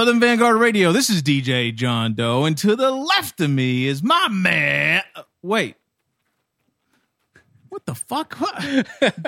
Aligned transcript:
Southern 0.00 0.18
Vanguard 0.18 0.56
Radio. 0.56 0.92
This 0.92 1.10
is 1.10 1.22
DJ 1.22 1.74
John 1.74 2.14
Doe, 2.14 2.46
and 2.46 2.56
to 2.56 2.74
the 2.74 2.90
left 2.90 3.38
of 3.42 3.50
me 3.50 3.86
is 3.86 4.02
my 4.02 4.28
man. 4.30 5.02
Wait, 5.42 5.76
what 7.68 7.84
the 7.84 7.94
fuck? 7.94 8.34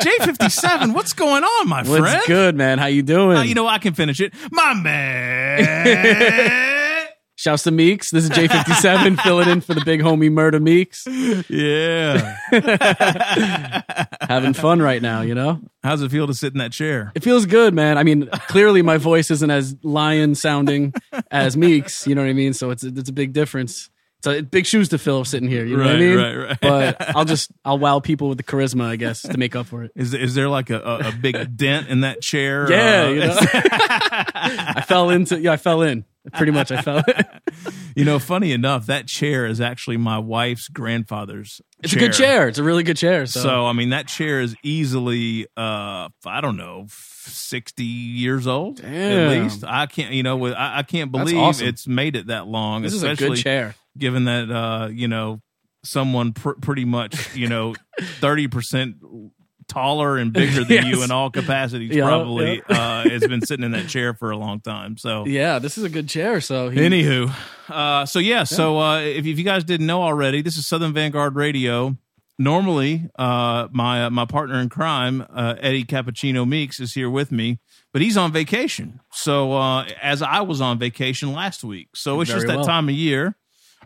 J 0.02 0.10
fifty 0.22 0.48
seven. 0.48 0.94
What's 0.94 1.12
going 1.12 1.44
on, 1.44 1.68
my 1.68 1.82
friend? 1.84 2.02
What's 2.02 2.26
good, 2.26 2.56
man? 2.56 2.78
How 2.78 2.86
you 2.86 3.02
doing? 3.02 3.36
Uh, 3.36 3.42
you 3.42 3.54
know, 3.54 3.66
I 3.66 3.76
can 3.76 3.92
finish 3.92 4.18
it. 4.18 4.32
My 4.50 4.72
man. 4.82 6.71
Shouts 7.42 7.64
to 7.64 7.72
Meeks. 7.72 8.12
This 8.12 8.22
is 8.22 8.30
J57 8.30 9.20
filling 9.24 9.48
in 9.48 9.60
for 9.62 9.74
the 9.74 9.80
big 9.84 10.00
homie 10.00 10.30
Murder 10.30 10.60
Meeks. 10.60 11.04
yeah. 11.48 12.36
Having 14.28 14.52
fun 14.54 14.80
right 14.80 15.02
now, 15.02 15.22
you 15.22 15.34
know? 15.34 15.60
How's 15.82 16.02
it 16.02 16.12
feel 16.12 16.28
to 16.28 16.34
sit 16.34 16.52
in 16.52 16.60
that 16.60 16.70
chair? 16.70 17.10
It 17.16 17.24
feels 17.24 17.46
good, 17.46 17.74
man. 17.74 17.98
I 17.98 18.04
mean, 18.04 18.28
clearly 18.46 18.80
my 18.82 18.96
voice 18.96 19.28
isn't 19.32 19.50
as 19.50 19.74
lion 19.82 20.36
sounding 20.36 20.94
as 21.32 21.56
Meeks, 21.56 22.06
you 22.06 22.14
know 22.14 22.22
what 22.22 22.30
I 22.30 22.32
mean? 22.32 22.52
So 22.52 22.70
it's 22.70 22.84
it's 22.84 23.08
a 23.08 23.12
big 23.12 23.32
difference. 23.32 23.90
It's 24.18 24.26
a 24.28 24.40
big 24.42 24.64
shoes 24.66 24.90
to 24.90 24.98
fill 24.98 25.24
sitting 25.24 25.48
here, 25.48 25.64
you 25.64 25.76
know 25.76 25.82
what 25.82 25.96
I 25.96 25.98
mean? 25.98 26.16
right, 26.16 26.34
right. 26.36 26.58
But 26.62 27.16
I'll 27.16 27.24
just 27.24 27.50
I'll 27.64 27.76
wow 27.80 27.98
people 27.98 28.28
with 28.28 28.38
the 28.38 28.44
charisma, 28.44 28.84
I 28.84 28.94
guess, 28.94 29.22
to 29.22 29.36
make 29.36 29.56
up 29.56 29.66
for 29.66 29.82
it. 29.82 29.90
Is 29.96 30.14
is 30.14 30.36
there 30.36 30.48
like 30.48 30.70
a, 30.70 30.78
a, 30.78 31.08
a 31.08 31.12
big 31.12 31.56
dent 31.56 31.88
in 31.88 32.02
that 32.02 32.22
chair? 32.22 32.70
Yeah, 32.70 33.02
Uh, 33.02 33.08
you 33.08 33.20
know. 33.20 33.36
I 33.42 34.84
fell 34.86 35.10
into 35.10 35.40
yeah, 35.40 35.50
I 35.50 35.56
fell 35.56 35.82
in. 35.82 36.04
Pretty 36.34 36.52
much 36.52 36.70
I 36.70 36.82
felt 36.82 37.08
in. 37.08 37.24
You 37.94 38.06
know, 38.06 38.18
funny 38.18 38.52
enough, 38.52 38.86
that 38.86 39.06
chair 39.06 39.44
is 39.44 39.60
actually 39.60 39.98
my 39.98 40.18
wife's 40.18 40.68
grandfather's. 40.68 41.60
It's 41.82 41.92
a 41.92 41.98
good 41.98 42.14
chair. 42.14 42.48
It's 42.48 42.56
a 42.58 42.62
really 42.62 42.82
good 42.84 42.96
chair. 42.96 43.26
So, 43.26 43.40
So, 43.40 43.66
I 43.66 43.74
mean, 43.74 43.90
that 43.90 44.06
chair 44.08 44.40
is 44.40 44.54
easily, 44.62 45.46
uh, 45.58 46.08
I 46.24 46.40
don't 46.40 46.56
know, 46.56 46.86
sixty 46.88 47.84
years 47.84 48.46
old 48.46 48.80
at 48.80 49.42
least. 49.42 49.64
I 49.66 49.84
can't, 49.86 50.14
you 50.14 50.22
know, 50.22 50.36
with 50.38 50.54
I, 50.54 50.78
I 50.78 50.82
can't 50.84 51.12
believe 51.12 51.36
awesome. 51.36 51.66
it's 51.68 51.86
made 51.86 52.16
it 52.16 52.28
that 52.28 52.46
long. 52.46 52.82
this 52.82 52.94
is 52.94 53.02
a 53.02 53.14
good 53.14 53.36
chair. 53.36 53.74
given 53.98 54.24
that, 54.24 54.50
uh, 54.50 54.88
you 54.90 55.08
know, 55.08 55.42
someone 55.84 56.32
pr- 56.32 56.52
pretty 56.52 56.86
much, 56.86 57.34
you 57.36 57.48
know, 57.48 57.74
thirty 58.00 58.48
percent 58.48 58.96
taller 59.68 60.16
and 60.18 60.32
bigger 60.32 60.64
than 60.64 60.86
you 60.88 61.02
in 61.02 61.10
all 61.10 61.30
capacities 61.30 61.94
Yeah, 61.94 62.06
probably 62.06 62.62
uh, 62.68 63.08
has 63.08 63.26
been 63.26 63.40
sitting 63.40 63.64
in 63.64 63.72
that 63.72 63.88
chair 63.88 64.14
for 64.14 64.30
a 64.30 64.36
long 64.36 64.60
time. 64.60 64.96
So 64.96 65.24
Yeah, 65.26 65.58
this 65.58 65.78
is 65.78 65.84
a 65.84 65.88
good 65.88 66.08
chair. 66.08 66.40
So 66.40 66.68
he, 66.68 66.78
Anywho, 66.80 67.32
uh, 67.68 68.06
so 68.06 68.18
yeah, 68.18 68.44
so 68.44 68.78
uh, 68.78 69.00
if, 69.00 69.26
if 69.26 69.38
you 69.38 69.44
guys 69.44 69.64
didn't 69.64 69.86
know 69.86 70.02
already, 70.02 70.42
this 70.42 70.56
is 70.56 70.66
Southern 70.66 70.92
Vanguard 70.92 71.34
Radio. 71.36 71.96
Normally, 72.38 73.08
uh, 73.18 73.68
my 73.70 74.06
uh, 74.06 74.10
my 74.10 74.24
partner 74.24 74.58
in 74.58 74.68
crime, 74.68 75.24
uh, 75.32 75.54
Eddie 75.60 75.84
Cappuccino 75.84 76.48
Meeks, 76.48 76.80
is 76.80 76.94
here 76.94 77.10
with 77.10 77.30
me, 77.30 77.60
but 77.92 78.02
he's 78.02 78.16
on 78.16 78.32
vacation. 78.32 79.00
So 79.12 79.52
uh, 79.52 79.84
as 80.02 80.22
I 80.22 80.40
was 80.40 80.60
on 80.60 80.78
vacation 80.78 81.32
last 81.32 81.62
week, 81.62 81.90
so 81.94 82.20
it's 82.20 82.30
Very 82.30 82.40
just 82.40 82.48
that 82.48 82.56
well. 82.56 82.64
time 82.66 82.88
of 82.88 82.94
year 82.94 83.36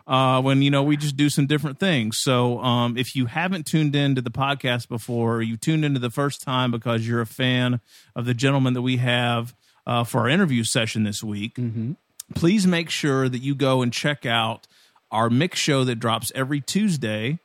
uh, 0.07 0.41
when 0.41 0.61
you 0.61 0.71
know 0.71 0.83
we 0.83 0.97
just 0.97 1.17
do 1.17 1.29
some 1.29 1.45
different 1.47 1.79
things. 1.79 2.17
So 2.17 2.59
um, 2.59 2.97
if 2.97 3.15
you 3.15 3.25
haven't 3.27 3.65
tuned 3.65 3.95
into 3.95 4.21
the 4.21 4.31
podcast 4.31 4.87
before, 4.87 5.35
or 5.37 5.41
you 5.41 5.57
tuned 5.57 5.83
into 5.85 5.99
the 5.99 6.09
first 6.09 6.41
time 6.41 6.71
because 6.71 7.07
you're 7.07 7.21
a 7.21 7.25
fan 7.27 7.81
of 8.15 8.25
the 8.25 8.33
gentleman 8.33 8.73
that 8.73 8.81
we 8.81 8.97
have 8.97 9.53
uh, 9.85 10.03
for 10.03 10.21
our 10.21 10.29
interview 10.29 10.63
session 10.63 11.03
this 11.03 11.21
week, 11.23 11.55
Mm-hmm. 11.55 11.93
please 12.35 12.65
make 12.65 12.89
sure 12.89 13.27
that 13.29 13.39
you 13.39 13.53
go 13.55 13.81
and 13.81 13.91
check 13.93 14.25
out 14.25 14.65
our 15.11 15.29
mix 15.29 15.59
show 15.59 15.83
that 15.83 15.95
drops 15.95 16.31
every 16.35 16.61
Tuesday. 16.61 17.39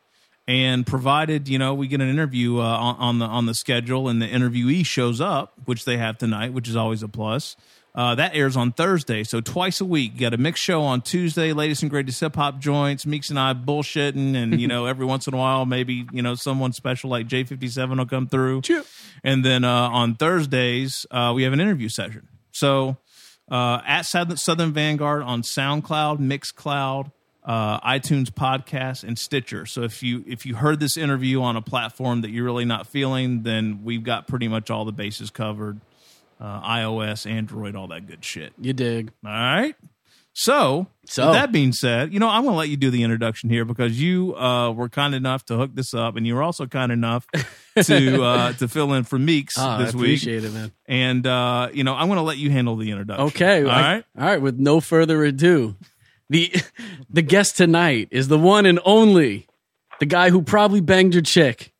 And 0.48 0.84
provided 0.84 1.48
you 1.48 1.56
know 1.56 1.72
we 1.72 1.86
get 1.86 2.00
an 2.00 2.10
interview 2.10 2.58
uh, 2.58 2.62
on, 2.62 2.96
on 2.96 3.18
the 3.20 3.26
on 3.26 3.46
the 3.46 3.54
schedule 3.54 4.08
and 4.08 4.20
the 4.20 4.26
interviewee 4.26 4.84
shows 4.84 5.20
up, 5.20 5.52
which 5.66 5.84
they 5.84 5.98
have 5.98 6.18
tonight, 6.18 6.52
which 6.52 6.68
is 6.68 6.74
always 6.74 7.02
a 7.04 7.08
plus. 7.08 7.54
Uh, 7.94 8.14
that 8.14 8.34
airs 8.34 8.56
on 8.56 8.72
Thursday, 8.72 9.22
so 9.22 9.42
twice 9.42 9.82
a 9.82 9.84
week. 9.84 10.12
You 10.14 10.20
got 10.20 10.32
a 10.32 10.38
mix 10.38 10.58
show 10.58 10.80
on 10.82 11.02
Tuesday, 11.02 11.52
latest 11.52 11.82
and 11.82 11.90
greatest 11.90 12.20
hip 12.20 12.34
hop 12.36 12.58
joints. 12.58 13.04
Meeks 13.04 13.28
and 13.28 13.38
I 13.38 13.52
bullshitting, 13.52 14.34
and 14.34 14.58
you 14.58 14.66
know 14.66 14.86
every 14.86 15.04
once 15.04 15.26
in 15.26 15.34
a 15.34 15.36
while, 15.36 15.66
maybe 15.66 16.06
you 16.10 16.22
know 16.22 16.34
someone 16.34 16.72
special 16.72 17.10
like 17.10 17.26
J 17.26 17.44
fifty 17.44 17.68
seven 17.68 17.98
will 17.98 18.06
come 18.06 18.28
through. 18.28 18.62
And 19.22 19.44
then 19.44 19.64
uh, 19.64 19.70
on 19.90 20.14
Thursdays, 20.14 21.04
uh, 21.10 21.32
we 21.34 21.42
have 21.42 21.52
an 21.52 21.60
interview 21.60 21.90
session. 21.90 22.28
So 22.50 22.96
uh, 23.50 23.82
at 23.86 24.02
Southern, 24.02 24.38
Southern 24.38 24.72
Vanguard 24.72 25.22
on 25.22 25.42
SoundCloud, 25.42 26.18
Mixcloud, 26.18 27.12
uh, 27.44 27.78
iTunes 27.80 28.30
Podcast, 28.30 29.04
and 29.04 29.18
Stitcher. 29.18 29.66
So 29.66 29.82
if 29.82 30.02
you 30.02 30.24
if 30.26 30.46
you 30.46 30.54
heard 30.54 30.80
this 30.80 30.96
interview 30.96 31.42
on 31.42 31.56
a 31.56 31.62
platform 31.62 32.22
that 32.22 32.30
you're 32.30 32.44
really 32.44 32.64
not 32.64 32.86
feeling, 32.86 33.42
then 33.42 33.80
we've 33.84 34.02
got 34.02 34.28
pretty 34.28 34.48
much 34.48 34.70
all 34.70 34.86
the 34.86 34.92
bases 34.92 35.30
covered. 35.30 35.78
Uh, 36.42 36.60
iOS, 36.68 37.30
Android, 37.30 37.76
all 37.76 37.86
that 37.86 38.06
good 38.08 38.24
shit. 38.24 38.52
you 38.60 38.72
dig. 38.72 39.12
All 39.24 39.30
right. 39.30 39.76
So, 40.34 40.86
So. 41.06 41.26
with 41.26 41.34
that 41.34 41.52
being 41.52 41.72
said, 41.72 42.12
you 42.12 42.18
know, 42.18 42.26
I'm 42.28 42.42
going 42.42 42.54
to 42.54 42.58
let 42.58 42.68
you 42.70 42.76
do 42.78 42.90
the 42.90 43.02
introduction 43.02 43.50
here 43.50 43.64
because 43.66 44.00
you 44.00 44.34
uh, 44.34 44.72
were 44.72 44.88
kind 44.88 45.14
enough 45.14 45.44
to 45.46 45.56
hook 45.58 45.72
this 45.74 45.92
up, 45.94 46.16
and 46.16 46.26
you 46.26 46.34
were 46.34 46.42
also 46.42 46.66
kind 46.66 46.90
enough 46.90 47.26
to 47.84 48.22
uh, 48.24 48.52
to 48.54 48.66
fill 48.66 48.94
in 48.94 49.04
for 49.04 49.18
Meeks 49.18 49.54
Oh, 49.58 49.78
this 49.78 49.94
week. 49.94 50.02
appreciate 50.04 50.42
it, 50.44 50.52
man. 50.52 50.72
And 50.86 51.26
uh, 51.26 51.68
you 51.74 51.84
know, 51.84 51.94
I'm 51.94 52.06
going 52.08 52.16
to 52.16 52.22
let 52.24 52.38
you 52.38 52.50
handle 52.50 52.76
the 52.76 52.90
introduction. 52.90 53.26
Okay. 53.26 53.62
All 53.64 53.70
I- 53.70 53.80
right. 53.96 54.04
All 54.18 54.24
right. 54.26 54.40
With 54.40 54.58
no 54.58 54.80
further 54.80 55.22
ado, 55.22 55.76
the 56.30 56.50
the 57.10 57.22
guest 57.22 57.56
tonight 57.58 58.08
is 58.10 58.28
the 58.28 58.38
one 58.38 58.64
and 58.64 58.80
only, 58.86 59.46
the 60.00 60.06
guy 60.06 60.30
who 60.30 60.40
probably 60.42 60.80
banged 60.80 61.12
your 61.12 61.22
chick, 61.22 61.71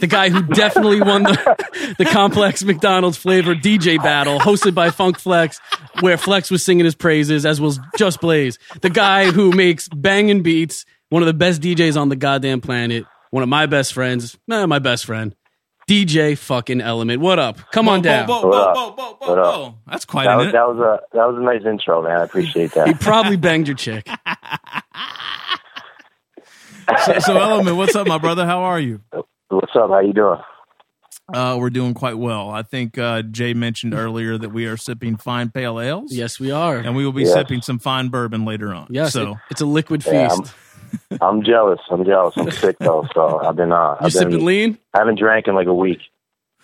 the 0.00 0.06
guy 0.06 0.30
who 0.30 0.42
definitely 0.42 1.00
won 1.00 1.22
the 1.22 1.94
the 1.98 2.04
complex 2.04 2.64
McDonald's 2.64 3.16
flavor 3.16 3.54
DJ 3.54 4.02
battle 4.02 4.38
hosted 4.38 4.74
by 4.74 4.90
Funk 4.90 5.18
Flex, 5.18 5.60
where 6.00 6.16
Flex 6.16 6.50
was 6.50 6.64
singing 6.64 6.84
his 6.84 6.94
praises, 6.94 7.46
as 7.46 7.60
was 7.60 7.78
Just 7.96 8.20
Blaze, 8.20 8.58
the 8.80 8.90
guy 8.90 9.30
who 9.30 9.52
makes 9.52 9.88
banging 9.88 10.42
beats, 10.42 10.84
one 11.10 11.22
of 11.22 11.26
the 11.26 11.34
best 11.34 11.60
DJs 11.62 12.00
on 12.00 12.08
the 12.08 12.16
goddamn 12.16 12.60
planet, 12.60 13.04
one 13.30 13.42
of 13.42 13.48
my 13.48 13.66
best 13.66 13.92
friends, 13.92 14.36
nah, 14.46 14.66
my 14.66 14.78
best 14.78 15.04
friend. 15.04 15.34
DJ 15.88 16.38
fucking 16.38 16.80
Element. 16.80 17.20
What 17.20 17.40
up? 17.40 17.58
Come 17.72 17.88
on 17.88 18.00
down. 18.00 18.28
That's 19.88 20.04
quite 20.04 20.24
That 20.24 20.38
an 20.38 20.38
was 20.38 20.52
that 20.52 20.68
was 20.68 20.78
a 20.78 21.00
that 21.16 21.26
was 21.26 21.36
a 21.36 21.42
nice 21.42 21.64
intro, 21.64 22.00
man. 22.00 22.20
I 22.20 22.22
appreciate 22.22 22.72
that. 22.74 22.86
He 22.86 22.94
probably 22.94 23.36
banged 23.36 23.66
your 23.66 23.76
chick. 23.76 24.08
So, 27.04 27.18
so, 27.20 27.38
Element, 27.38 27.76
what's 27.76 27.94
up, 27.94 28.08
my 28.08 28.18
brother? 28.18 28.44
How 28.44 28.62
are 28.62 28.80
you? 28.80 29.00
What's 29.50 29.74
up? 29.74 29.90
How 29.90 30.00
you 30.00 30.12
doing? 30.12 30.38
Uh, 31.32 31.56
we're 31.58 31.70
doing 31.70 31.94
quite 31.94 32.18
well. 32.18 32.50
I 32.50 32.62
think 32.62 32.98
uh, 32.98 33.22
Jay 33.22 33.52
mentioned 33.54 33.94
earlier 33.94 34.36
that 34.38 34.50
we 34.50 34.66
are 34.66 34.76
sipping 34.76 35.16
fine 35.16 35.50
pale 35.50 35.80
ales. 35.80 36.12
Yes, 36.12 36.40
we 36.40 36.50
are. 36.50 36.76
And 36.78 36.96
we 36.96 37.04
will 37.04 37.12
be 37.12 37.22
Yes. 37.22 37.32
sipping 37.34 37.60
some 37.62 37.78
fine 37.78 38.08
bourbon 38.08 38.44
later 38.44 38.72
on. 38.74 38.86
yes, 38.90 39.12
So, 39.12 39.32
it- 39.32 39.38
it's 39.50 39.60
a 39.60 39.66
liquid 39.66 40.04
Yeah, 40.06 40.28
feast. 40.28 40.54
I'm 41.20 41.42
jealous. 41.44 41.80
I'm 41.90 42.04
jealous. 42.04 42.34
I'm 42.36 42.50
sick 42.50 42.76
though, 42.80 43.06
so 43.14 43.38
I've 43.40 43.54
been 43.56 43.70
uh, 43.72 43.92
you 44.00 44.06
I've 44.06 44.12
sipping 44.12 44.38
been 44.38 44.44
lean? 44.44 44.78
I 44.94 44.98
haven't 44.98 45.18
drank 45.20 45.46
in 45.46 45.54
like 45.54 45.68
a 45.68 45.74
week, 45.74 46.00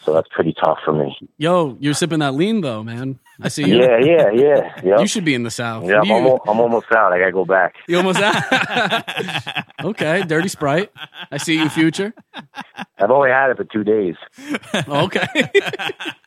so 0.04 0.12
that's 0.14 0.28
pretty 0.32 0.52
tough 0.64 0.78
for 0.84 0.92
me. 0.92 1.16
Yo, 1.38 1.76
you're 1.80 1.94
sipping 1.94 2.18
that 2.20 2.34
lean 2.34 2.60
though, 2.60 2.82
man. 2.82 3.18
I 3.40 3.48
see 3.48 3.68
you. 3.68 3.80
Yeah, 3.80 3.98
yeah, 4.00 4.30
yeah. 4.32 4.80
Yep. 4.82 5.00
You 5.00 5.06
should 5.06 5.24
be 5.24 5.34
in 5.34 5.42
the 5.42 5.50
south. 5.50 5.84
Yep, 5.84 6.04
you, 6.04 6.14
I'm, 6.14 6.26
al- 6.26 6.40
I'm 6.46 6.60
almost 6.60 6.86
out. 6.92 7.12
I 7.12 7.18
gotta 7.18 7.32
go 7.32 7.44
back. 7.44 7.74
you 7.86 7.96
almost 7.98 8.18
out. 8.18 9.64
okay, 9.84 10.22
dirty 10.22 10.48
sprite. 10.48 10.90
I 11.30 11.36
see 11.36 11.54
you, 11.54 11.68
future. 11.68 12.14
I've 12.98 13.10
only 13.10 13.30
had 13.30 13.50
it 13.50 13.56
for 13.58 13.64
two 13.64 13.84
days. 13.84 14.14
Okay, 14.88 15.26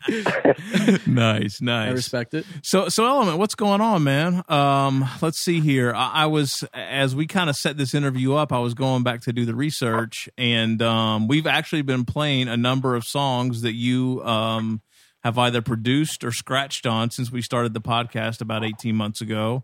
nice, 1.07 1.61
nice. 1.61 1.89
I 1.89 1.91
respect 1.91 2.33
it. 2.33 2.45
So, 2.63 2.89
so 2.89 3.05
Element, 3.05 3.39
what's 3.39 3.55
going 3.55 3.81
on, 3.81 4.03
man? 4.03 4.43
Um, 4.47 5.09
let's 5.21 5.39
see 5.39 5.59
here. 5.61 5.93
I, 5.93 6.11
I 6.13 6.25
was 6.27 6.63
as 6.73 7.15
we 7.15 7.25
kind 7.25 7.49
of 7.49 7.55
set 7.55 7.77
this 7.77 7.93
interview 7.93 8.33
up. 8.35 8.53
I 8.53 8.59
was 8.59 8.73
going 8.75 9.03
back 9.03 9.21
to 9.21 9.33
do 9.33 9.45
the 9.45 9.55
research, 9.55 10.29
and 10.37 10.81
um, 10.81 11.27
we've 11.27 11.47
actually 11.47 11.81
been 11.81 12.05
playing 12.05 12.47
a 12.49 12.57
number 12.57 12.95
of 12.95 13.03
songs 13.03 13.61
that 13.61 13.73
you 13.73 14.23
um, 14.23 14.81
have 15.23 15.37
either 15.37 15.61
produced 15.61 16.23
or 16.23 16.31
scratched 16.31 16.85
on 16.85 17.11
since 17.11 17.31
we 17.31 17.41
started 17.41 17.73
the 17.73 17.81
podcast 17.81 18.41
about 18.41 18.63
eighteen 18.63 18.95
months 18.95 19.21
ago. 19.21 19.63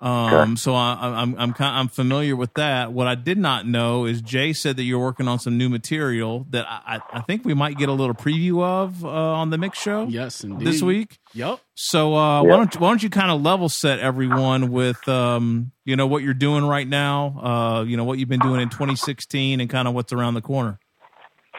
Um, 0.00 0.56
so 0.56 0.76
I, 0.76 0.92
I- 0.94 1.20
I'm 1.22 1.34
I'm 1.36 1.52
kind 1.52 1.76
I'm 1.76 1.88
familiar 1.88 2.36
with 2.36 2.54
that. 2.54 2.92
What 2.92 3.08
I 3.08 3.16
did 3.16 3.36
not 3.36 3.66
know 3.66 4.04
is 4.04 4.22
Jay 4.22 4.52
said 4.52 4.76
that 4.76 4.84
you're 4.84 5.00
working 5.00 5.26
on 5.26 5.40
some 5.40 5.58
new 5.58 5.68
material 5.68 6.46
that 6.50 6.66
I, 6.68 6.98
I 7.12 7.18
I 7.18 7.20
think 7.22 7.44
we 7.44 7.52
might 7.52 7.76
get 7.78 7.88
a 7.88 7.92
little 7.92 8.14
preview 8.14 8.62
of 8.62 9.04
uh, 9.04 9.08
on 9.08 9.50
the 9.50 9.58
mix 9.58 9.76
show 9.80 10.06
Yes, 10.08 10.44
indeed. 10.44 10.68
this 10.68 10.82
week. 10.82 11.18
Yep. 11.34 11.58
So 11.74 12.14
uh, 12.14 12.42
Yeah. 12.44 12.48
why 12.48 12.56
don't 12.58 12.80
why 12.80 12.88
don't 12.90 13.02
you 13.02 13.10
kind 13.10 13.32
of 13.32 13.42
level 13.42 13.68
set 13.68 13.98
everyone 13.98 14.70
with 14.70 15.08
um, 15.08 15.72
you 15.84 15.96
know 15.96 16.06
what 16.06 16.22
you're 16.22 16.32
doing 16.32 16.64
right 16.64 16.86
now, 16.86 17.40
uh, 17.80 17.82
you 17.84 17.96
know 17.96 18.04
what 18.04 18.20
you've 18.20 18.28
been 18.28 18.38
doing 18.38 18.60
in 18.60 18.68
2016, 18.68 19.60
and 19.60 19.68
kind 19.68 19.88
of 19.88 19.94
what's 19.94 20.12
around 20.12 20.34
the 20.34 20.42
corner. 20.42 20.78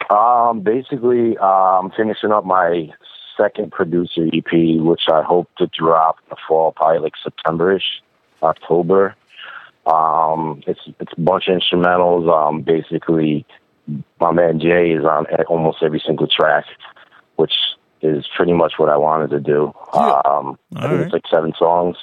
Um, 0.08 0.62
basically, 0.62 1.36
uh, 1.36 1.44
I'm 1.44 1.90
finishing 1.90 2.32
up 2.32 2.46
my 2.46 2.88
second 3.36 3.72
producer 3.72 4.26
EP, 4.32 4.80
which 4.80 5.02
I 5.10 5.22
hope 5.22 5.48
to 5.58 5.66
drop 5.66 6.16
in 6.24 6.30
the 6.30 6.36
fall, 6.46 6.72
probably 6.72 7.00
like 7.00 7.14
Septemberish, 7.24 8.00
October. 8.42 9.14
Um, 9.86 10.62
it's 10.66 10.80
it's 10.98 11.12
a 11.16 11.20
bunch 11.20 11.48
of 11.48 11.60
instrumentals. 11.60 12.28
Um, 12.30 12.62
basically, 12.62 13.46
my 14.20 14.32
man 14.32 14.60
Jay 14.60 14.92
is 14.92 15.04
on 15.04 15.26
almost 15.48 15.78
every 15.82 16.02
single 16.04 16.28
track, 16.28 16.64
which 17.36 17.52
is 18.02 18.26
pretty 18.36 18.52
much 18.52 18.74
what 18.76 18.88
I 18.88 18.96
wanted 18.96 19.30
to 19.30 19.40
do. 19.40 19.72
Yeah. 19.94 20.20
Um, 20.24 20.58
I 20.76 20.82
think 20.82 20.92
right. 20.92 21.00
it's 21.00 21.12
like 21.12 21.24
seven 21.30 21.52
songs. 21.58 21.96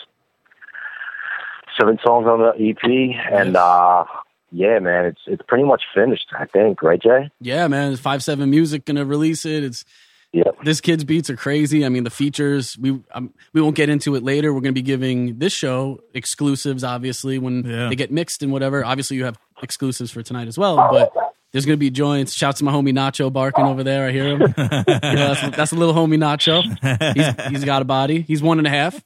seven 1.80 1.98
songs 2.06 2.28
on 2.28 2.40
the 2.40 2.70
EP, 2.70 3.32
and 3.32 3.56
uh, 3.56 4.06
yeah, 4.52 4.80
man, 4.80 5.06
it's 5.06 5.22
it's 5.28 5.44
pretty 5.48 5.64
much 5.64 5.84
finished. 5.94 6.28
I 6.38 6.46
think, 6.46 6.82
right, 6.82 7.02
Jay? 7.02 7.30
Yeah, 7.40 7.68
man. 7.68 7.96
Five 7.96 8.24
seven 8.24 8.50
music 8.50 8.86
gonna 8.86 9.06
release 9.06 9.46
it. 9.46 9.64
It's 9.64 9.86
yeah. 10.34 10.44
This 10.64 10.82
kid's 10.82 11.04
beats 11.04 11.30
are 11.30 11.36
crazy. 11.38 11.86
I 11.86 11.90
mean, 11.90 12.04
the 12.04 12.10
features 12.10 12.78
we 12.80 13.00
um, 13.14 13.34
we 13.54 13.62
won't 13.62 13.76
get 13.76 13.90
into 13.90 14.16
it 14.16 14.24
later. 14.24 14.54
We're 14.54 14.62
gonna 14.62 14.74
be 14.74 14.82
giving 14.82 15.40
this 15.40 15.54
show 15.54 16.00
exclusives, 16.14 16.84
obviously, 16.84 17.40
when 17.40 17.64
Yeah. 17.64 17.90
they 17.90 17.96
get 17.96 18.12
mixed 18.12 18.44
and 18.44 18.52
whatever. 18.52 18.84
Obviously, 18.86 19.18
you 19.18 19.26
have 19.26 19.38
exclusives 19.64 20.12
for 20.12 20.22
tonight 20.24 20.48
as 20.48 20.58
well, 20.58 20.76
but. 20.92 21.12
There's 21.54 21.66
gonna 21.66 21.78
be 21.78 21.90
joints. 21.90 22.34
Shouts 22.34 22.60
to 22.60 22.66
my 22.66 22.74
homie 22.74 22.92
Nacho 22.92 23.32
barking 23.32 23.66
over 23.66 23.82
there. 23.82 24.10
I 24.10 24.12
hear 24.12 24.26
him. 24.28 24.42
You 24.42 24.48
know, 24.58 25.34
that's, 25.34 25.56
that's 25.56 25.72
a 25.72 25.76
little 25.76 25.94
homie 25.96 26.18
Nacho. 26.18 26.62
He's, 27.16 27.50
he's 27.52 27.64
got 27.66 27.82
a 27.82 27.86
body. 27.86 28.20
He's 28.22 28.44
one 28.44 28.58
and 28.58 28.68
a 28.68 28.70
half. 28.70 29.02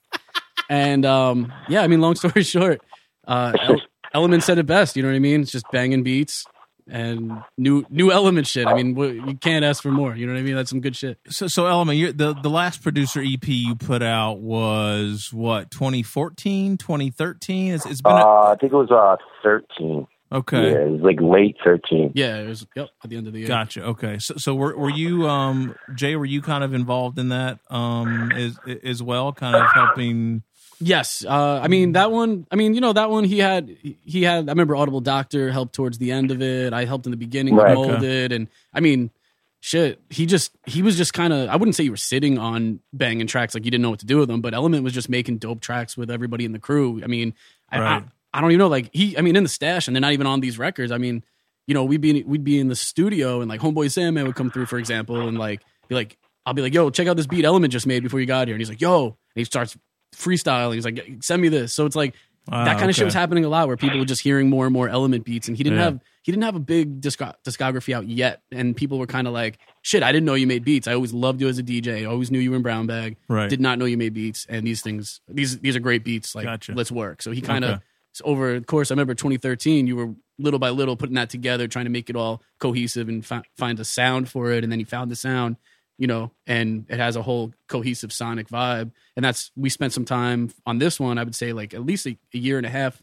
And 0.67 1.05
um, 1.05 1.53
yeah, 1.69 1.83
I 1.83 1.87
mean, 1.87 2.01
long 2.01 2.15
story 2.15 2.41
short, 2.43 2.81
uh, 3.27 3.53
El- 3.61 3.81
Element 4.15 4.43
said 4.43 4.57
it 4.57 4.65
best. 4.65 4.95
You 4.97 5.03
know 5.03 5.09
what 5.09 5.15
I 5.15 5.19
mean? 5.19 5.41
It's 5.41 5.51
just 5.51 5.65
banging 5.71 6.01
beats 6.01 6.43
and 6.87 7.41
new 7.57 7.85
new 7.89 8.11
Element 8.11 8.47
shit. 8.47 8.67
I 8.67 8.73
mean, 8.73 8.95
you 8.97 9.37
can't 9.39 9.63
ask 9.65 9.81
for 9.83 9.91
more. 9.91 10.15
You 10.15 10.25
know 10.27 10.33
what 10.33 10.39
I 10.39 10.43
mean? 10.43 10.55
That's 10.55 10.69
some 10.69 10.81
good 10.81 10.95
shit. 10.95 11.17
So, 11.29 11.47
so 11.47 11.65
Element, 11.67 11.97
you're, 11.97 12.11
the 12.11 12.33
the 12.33 12.49
last 12.49 12.81
producer 12.83 13.21
EP 13.21 13.47
you 13.47 13.75
put 13.75 14.01
out 14.03 14.39
was 14.39 15.29
what 15.33 15.71
2014, 15.71 16.77
2013. 16.77 17.73
It's, 17.73 17.85
it's 17.85 18.01
been 18.01 18.11
a, 18.11 18.15
Uh, 18.15 18.53
I 18.53 18.55
think 18.59 18.73
it 18.73 18.75
was 18.75 18.91
uh 18.91 19.15
thirteen. 19.43 20.07
okay. 20.31 20.71
Yeah, 20.71 20.79
it 20.79 20.89
was 20.89 21.01
like 21.01 21.19
late 21.21 21.57
thirteen. 21.63 22.11
Yeah, 22.15 22.37
it 22.37 22.47
was 22.47 22.65
yep 22.75 22.89
at 23.03 23.09
the 23.09 23.17
end 23.17 23.27
of 23.27 23.33
the 23.33 23.39
year. 23.39 23.47
Gotcha. 23.47 23.83
Okay. 23.83 24.17
So, 24.19 24.35
so 24.37 24.55
were 24.55 24.77
were 24.77 24.89
you, 24.89 25.27
um, 25.27 25.75
Jay? 25.95 26.15
Were 26.15 26.25
you 26.25 26.41
kind 26.41 26.63
of 26.63 26.73
involved 26.73 27.19
in 27.19 27.29
that, 27.29 27.59
um, 27.69 28.31
as 28.31 28.57
as 28.83 29.03
well, 29.03 29.31
kind 29.33 29.55
of 29.55 29.67
helping? 29.73 30.43
Yes, 30.83 31.23
uh, 31.23 31.59
I 31.61 31.67
mean 31.67 31.91
that 31.91 32.11
one. 32.11 32.47
I 32.51 32.55
mean, 32.55 32.73
you 32.73 32.81
know 32.81 32.91
that 32.93 33.09
one. 33.11 33.23
He 33.23 33.37
had 33.39 33.69
he 33.83 34.23
had. 34.23 34.49
I 34.49 34.51
remember 34.51 34.75
Audible 34.75 34.99
Doctor 34.99 35.51
helped 35.51 35.73
towards 35.75 35.99
the 35.99 36.11
end 36.11 36.31
of 36.31 36.41
it. 36.41 36.73
I 36.73 36.85
helped 36.85 37.05
in 37.05 37.11
the 37.11 37.17
beginning 37.17 37.55
Right. 37.55 37.77
with 37.77 37.87
molded, 37.87 38.31
and 38.31 38.47
I 38.73 38.79
mean, 38.79 39.11
shit. 39.59 40.01
He 40.09 40.25
just 40.25 40.51
he 40.65 40.81
was 40.81 40.97
just 40.97 41.13
kind 41.13 41.31
of. 41.33 41.49
I 41.49 41.55
wouldn't 41.55 41.75
say 41.75 41.83
you 41.83 41.91
were 41.91 41.97
sitting 41.97 42.39
on 42.39 42.79
banging 42.93 43.27
tracks 43.27 43.53
like 43.53 43.63
you 43.63 43.69
didn't 43.71 43.83
know 43.83 43.91
what 43.91 43.99
to 43.99 44.07
do 44.07 44.17
with 44.17 44.27
them, 44.27 44.41
but 44.41 44.53
Element 44.55 44.83
was 44.83 44.93
just 44.93 45.07
making 45.07 45.37
dope 45.37 45.61
tracks 45.61 45.95
with 45.95 46.09
everybody 46.09 46.45
in 46.45 46.51
the 46.51 46.59
crew. 46.59 46.99
I 47.03 47.07
mean, 47.07 47.35
I, 47.71 47.79
Right. 47.79 48.03
I, 48.33 48.37
I 48.37 48.41
don't 48.41 48.49
even 48.51 48.59
know. 48.59 48.67
Like 48.67 48.89
he, 48.91 49.15
I 49.17 49.21
mean, 49.21 49.35
in 49.35 49.43
the 49.43 49.49
stash, 49.49 49.87
and 49.87 49.95
they're 49.95 50.01
not 50.01 50.13
even 50.13 50.25
on 50.25 50.39
these 50.39 50.57
records. 50.57 50.91
I 50.91 50.97
mean, 50.97 51.23
you 51.67 51.75
know, 51.75 51.83
we'd 51.83 52.01
be 52.01 52.23
we'd 52.23 52.43
be 52.43 52.59
in 52.59 52.69
the 52.69 52.75
studio, 52.75 53.41
and 53.41 53.49
like 53.49 53.61
Homeboy 53.61 53.91
Sandman 53.91 54.25
would 54.25 54.35
come 54.35 54.49
through, 54.49 54.65
for 54.65 54.79
example, 54.79 55.27
and 55.27 55.37
like 55.37 55.61
be 55.89 55.93
like, 55.95 56.17
I'll 56.43 56.55
be 56.55 56.63
like, 56.63 56.73
yo, 56.73 56.89
check 56.89 57.07
out 57.07 57.17
this 57.17 57.27
beat 57.27 57.45
Element 57.45 57.71
just 57.71 57.85
made 57.85 58.01
before 58.01 58.19
you 58.19 58.25
got 58.25 58.47
here, 58.47 58.55
and 58.55 58.61
he's 58.61 58.69
like, 58.69 58.81
yo, 58.81 59.05
and 59.05 59.15
he 59.35 59.43
starts 59.43 59.77
freestyling. 60.15 60.75
He's 60.75 60.85
like, 60.85 61.05
send 61.21 61.41
me 61.41 61.49
this. 61.49 61.73
So 61.73 61.85
it's 61.85 61.95
like 61.95 62.15
Ah, 62.49 62.65
that 62.65 62.79
kind 62.79 62.89
of 62.89 62.95
shit 62.95 63.05
was 63.05 63.13
happening 63.13 63.45
a 63.45 63.49
lot, 63.49 63.67
where 63.67 63.77
people 63.77 63.99
were 63.99 64.05
just 64.05 64.21
hearing 64.21 64.49
more 64.49 64.65
and 64.65 64.73
more 64.73 64.89
Element 64.89 65.23
beats, 65.25 65.47
and 65.47 65.55
he 65.55 65.63
didn't 65.63 65.77
Yeah. 65.77 65.85
have 65.85 65.99
he 66.23 66.31
didn't 66.31 66.43
have 66.43 66.55
a 66.55 66.59
big 66.59 66.99
disco- 67.01 67.33
discography 67.45 67.93
out 67.95 68.07
yet, 68.07 68.41
and 68.51 68.75
people 68.75 68.97
were 68.99 69.07
kind 69.07 69.25
of 69.27 69.33
like, 69.33 69.57
shit, 69.83 70.03
I 70.03 70.11
didn't 70.11 70.25
know 70.25 70.33
you 70.35 70.45
made 70.47 70.63
beats. 70.63 70.87
I 70.87 70.93
always 70.93 71.13
loved 71.13 71.39
you 71.41 71.47
as 71.47 71.57
a 71.59 71.63
DJ. 71.63 72.01
I 72.01 72.05
always 72.05 72.29
knew 72.31 72.39
you 72.39 72.49
were 72.51 72.57
in 72.57 72.61
Brown 72.63 72.85
Bag. 72.87 73.17
Right. 73.27 73.49
Did 73.49 73.59
not 73.61 73.77
know 73.79 73.85
you 73.85 73.97
made 73.97 74.13
beats, 74.15 74.45
and 74.49 74.65
these 74.65 74.81
things 74.81 75.21
these 75.27 75.59
these 75.59 75.75
are 75.75 75.79
great 75.79 76.03
beats. 76.03 76.33
Like, 76.35 76.45
Gotcha. 76.45 76.73
let's 76.73 76.91
work. 76.91 77.21
So 77.21 77.31
he 77.31 77.41
kind 77.41 77.63
of 77.63 77.71
Okay. 77.75 77.81
over 78.23 78.59
the 78.59 78.65
course, 78.65 78.89
I 78.89 78.93
remember 78.93 79.13
2013, 79.13 79.85
you 79.85 79.95
were 79.95 80.09
little 80.39 80.59
by 80.59 80.71
little 80.71 80.95
putting 80.95 81.15
that 81.15 81.29
together, 81.29 81.67
trying 81.67 81.85
to 81.85 81.91
make 81.91 82.09
it 82.09 82.15
all 82.15 82.41
cohesive 82.59 83.07
and 83.07 83.23
fi- 83.23 83.43
find 83.57 83.79
a 83.79 83.85
sound 83.85 84.29
for 84.29 84.51
it. 84.51 84.63
And 84.63 84.71
then 84.71 84.79
you 84.79 84.85
found 84.87 85.11
the 85.11 85.15
sound, 85.15 85.57
you 85.97 86.07
know, 86.07 86.31
and 86.47 86.85
it 86.89 86.97
has 86.99 87.15
a 87.15 87.21
whole 87.21 87.53
cohesive 87.67 88.11
sonic 88.11 88.47
vibe. 88.47 88.91
And 89.15 89.23
that's, 89.23 89.51
we 89.55 89.69
spent 89.69 89.93
some 89.93 90.05
time 90.05 90.51
on 90.65 90.79
this 90.79 90.99
one, 90.99 91.17
I 91.17 91.23
would 91.23 91.35
say 91.35 91.53
like 91.53 91.73
at 91.73 91.85
least 91.85 92.05
a, 92.07 92.17
a 92.33 92.37
year 92.37 92.57
and 92.57 92.65
a 92.65 92.69
half, 92.69 93.01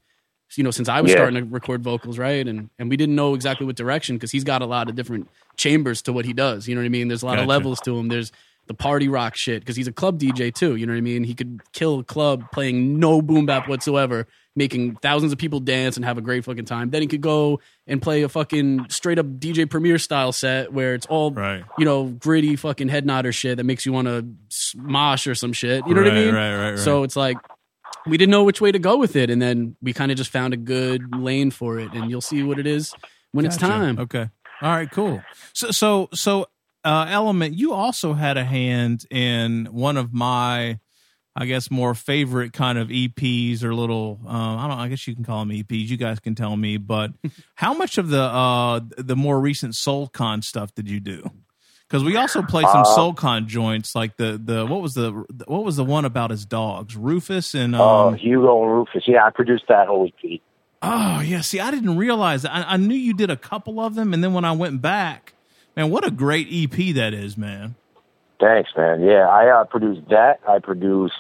you 0.57 0.65
know, 0.65 0.71
since 0.71 0.89
I 0.89 1.01
was 1.01 1.11
Yeah. 1.11 1.19
starting 1.19 1.45
to 1.45 1.49
record 1.49 1.83
vocals, 1.83 2.19
right? 2.19 2.47
And, 2.47 2.71
and 2.79 2.91
we 2.91 2.97
didn't 2.97 3.15
know 3.15 3.35
exactly 3.35 3.67
what 3.67 3.77
direction 3.77 4.17
because 4.17 4.33
he's 4.33 4.45
got 4.45 4.63
a 4.63 4.67
lot 4.67 4.89
of 4.89 4.97
different 4.97 5.29
chambers 5.57 6.03
to 6.03 6.13
what 6.13 6.25
he 6.25 6.33
does. 6.33 6.67
You 6.67 6.75
know 6.75 6.81
what 6.81 6.87
I 6.87 6.91
mean? 6.91 7.09
There's 7.09 7.23
a 7.23 7.27
lot 7.27 7.39
of 7.43 7.47
levels 7.49 7.81
to 7.83 7.97
him. 7.99 8.09
There's, 8.09 8.33
the 8.69 8.75
party 8.75 9.09
rock 9.09 9.37
shit 9.37 9.61
because 9.61 9.75
he's 9.77 9.89
a 9.89 9.93
club 9.93 10.19
DJ 10.21 10.55
too. 10.55 10.77
You 10.77 10.87
know 10.87 10.93
what 10.93 10.99
I 10.99 11.03
mean? 11.03 11.25
He 11.25 11.35
could 11.35 11.61
kill 11.73 11.99
a 12.01 12.05
club 12.05 12.45
playing 12.53 12.99
no 13.01 13.21
boom 13.21 13.47
bap 13.47 13.69
whatsoever, 13.69 14.27
making 14.55 14.97
thousands 14.97 15.33
of 15.33 15.39
people 15.39 15.61
dance 15.61 15.97
and 15.97 16.05
have 16.05 16.19
a 16.19 16.21
great 16.21 16.45
fucking 16.45 16.65
time. 16.67 16.91
Then 16.91 17.03
he 17.03 17.09
could 17.09 17.21
go 17.21 17.61
and 17.87 18.01
play 18.01 18.23
a 18.23 18.29
fucking 18.29 18.87
straight 18.91 19.19
up 19.19 19.27
DJ 19.27 19.69
Premier 19.69 19.99
style 19.99 20.33
set 20.33 20.73
where 20.73 20.95
it's 20.95 21.07
all 21.07 21.31
Right. 21.33 21.65
you 21.79 21.85
know 21.85 22.05
gritty 22.05 22.57
fucking 22.57 22.89
head 22.89 23.05
nodder 23.07 23.33
shit 23.33 23.57
that 23.57 23.65
makes 23.65 23.85
you 23.87 23.93
want 23.93 24.07
to 24.09 24.27
mosh 24.77 25.27
or 25.27 25.35
some 25.35 25.53
shit. 25.53 25.87
You 25.87 25.95
know 25.95 26.03
what 26.03 26.13
I 26.13 26.15
mean? 26.15 26.35
right, 26.35 26.55
right, 26.57 26.71
right. 26.71 26.79
So 26.79 27.03
it's 27.03 27.17
like 27.17 27.39
we 28.07 28.17
didn't 28.17 28.31
know 28.31 28.45
which 28.45 28.61
way 28.61 28.71
to 28.73 28.79
go 28.79 28.97
with 28.97 29.17
it, 29.17 29.29
and 29.31 29.41
then 29.43 29.77
we 29.83 29.93
kind 29.93 30.11
of 30.11 30.17
just 30.17 30.31
found 30.31 30.55
a 30.55 30.57
good 30.57 31.15
lane 31.17 31.51
for 31.51 31.79
it, 31.79 31.93
and 31.93 32.11
you'll 32.11 32.21
see 32.21 32.43
what 32.43 32.59
it 32.59 32.67
is 32.67 32.95
when 33.33 33.45
it's 33.45 33.57
time. 33.57 33.99
Okay. 33.99 34.29
All 34.63 34.71
right. 34.71 34.91
Cool. 34.91 35.23
So 35.55 35.71
so 35.71 36.09
so 36.13 36.47
uh, 36.85 37.07
Element, 37.09 37.55
you 37.55 37.73
also 37.73 38.13
had 38.15 38.37
a 38.37 38.45
hand 38.45 39.05
in 39.11 39.67
one 39.71 39.97
of 39.97 40.13
my, 40.13 40.79
I 41.37 41.47
guess, 41.47 41.71
more 41.71 41.95
favorite 41.95 42.53
kind 42.53 42.79
of 42.79 42.89
EPs 42.89 43.63
or 43.63 43.75
little. 43.75 44.21
Uh, 44.27 44.57
I 44.57 44.69
don't. 44.69 44.79
I 44.79 44.89
guess 44.89 45.07
you 45.07 45.15
can 45.15 45.25
call 45.25 45.45
them 45.45 45.51
EPs. 45.51 45.89
You 45.89 45.97
guys 45.97 46.21
can 46.21 46.35
tell 46.35 46.57
me. 46.57 46.77
But 46.77 47.13
how 47.57 47.75
much 47.75 47.99
of 47.99 48.09
the 48.09 48.23
uh, 48.23 48.81
the 48.97 49.17
more 49.17 49.41
recent 49.41 49.75
Soul 49.75 50.09
Khan 50.09 50.43
stuff 50.43 50.75
did 50.75 50.89
you 50.89 51.01
do? 51.01 51.29
Because 51.89 52.05
we 52.05 52.17
also 52.17 52.43
played 52.43 52.67
some 52.67 52.83
Uh, 52.83 52.85
Soul 52.85 53.15
Khan 53.15 53.49
joints, 53.49 53.95
like 53.95 54.17
the 54.19 54.39
the 54.43 54.67
what 54.67 54.83
was 54.83 54.95
the 54.95 55.11
what 55.47 55.65
was 55.65 55.77
the 55.77 55.85
one 55.85 56.05
about 56.05 56.31
his 56.31 56.45
dogs, 56.45 56.97
Rufus 56.97 57.55
and 57.55 57.75
um, 57.75 57.81
Oh, 57.81 58.11
Hugo 58.13 58.63
and 58.65 58.73
Rufus. 58.73 59.05
Yeah, 59.07 59.25
I 59.25 59.31
produced 59.31 59.65
that 59.69 59.89
whole 59.89 60.07
EP. 60.07 60.41
Oh 60.83 61.21
yeah, 61.21 61.41
see, 61.41 61.61
I 61.61 61.71
didn't 61.71 61.97
realize 61.97 62.43
that. 62.43 62.55
I, 62.55 62.75
I 62.75 62.77
knew 62.77 62.95
you 62.95 63.15
did 63.15 63.31
a 63.31 63.37
couple 63.37 63.81
of 63.81 63.95
them, 63.95 64.13
and 64.13 64.23
then 64.23 64.33
when 64.35 64.45
I 64.45 64.53
went 64.53 64.83
back, 64.83 65.33
man, 65.79 65.91
what 65.91 66.07
a 66.07 66.11
great 66.11 66.49
EP 66.51 66.95
that 66.95 67.15
is, 67.15 67.39
man. 67.39 67.77
Thanks, 68.41 68.71
man. 68.77 69.03
Yeah, 69.03 69.29
I 69.29 69.61
uh, 69.61 69.65
produced 69.65 70.09
that. 70.11 70.41
I 70.49 70.59
produced 70.59 71.15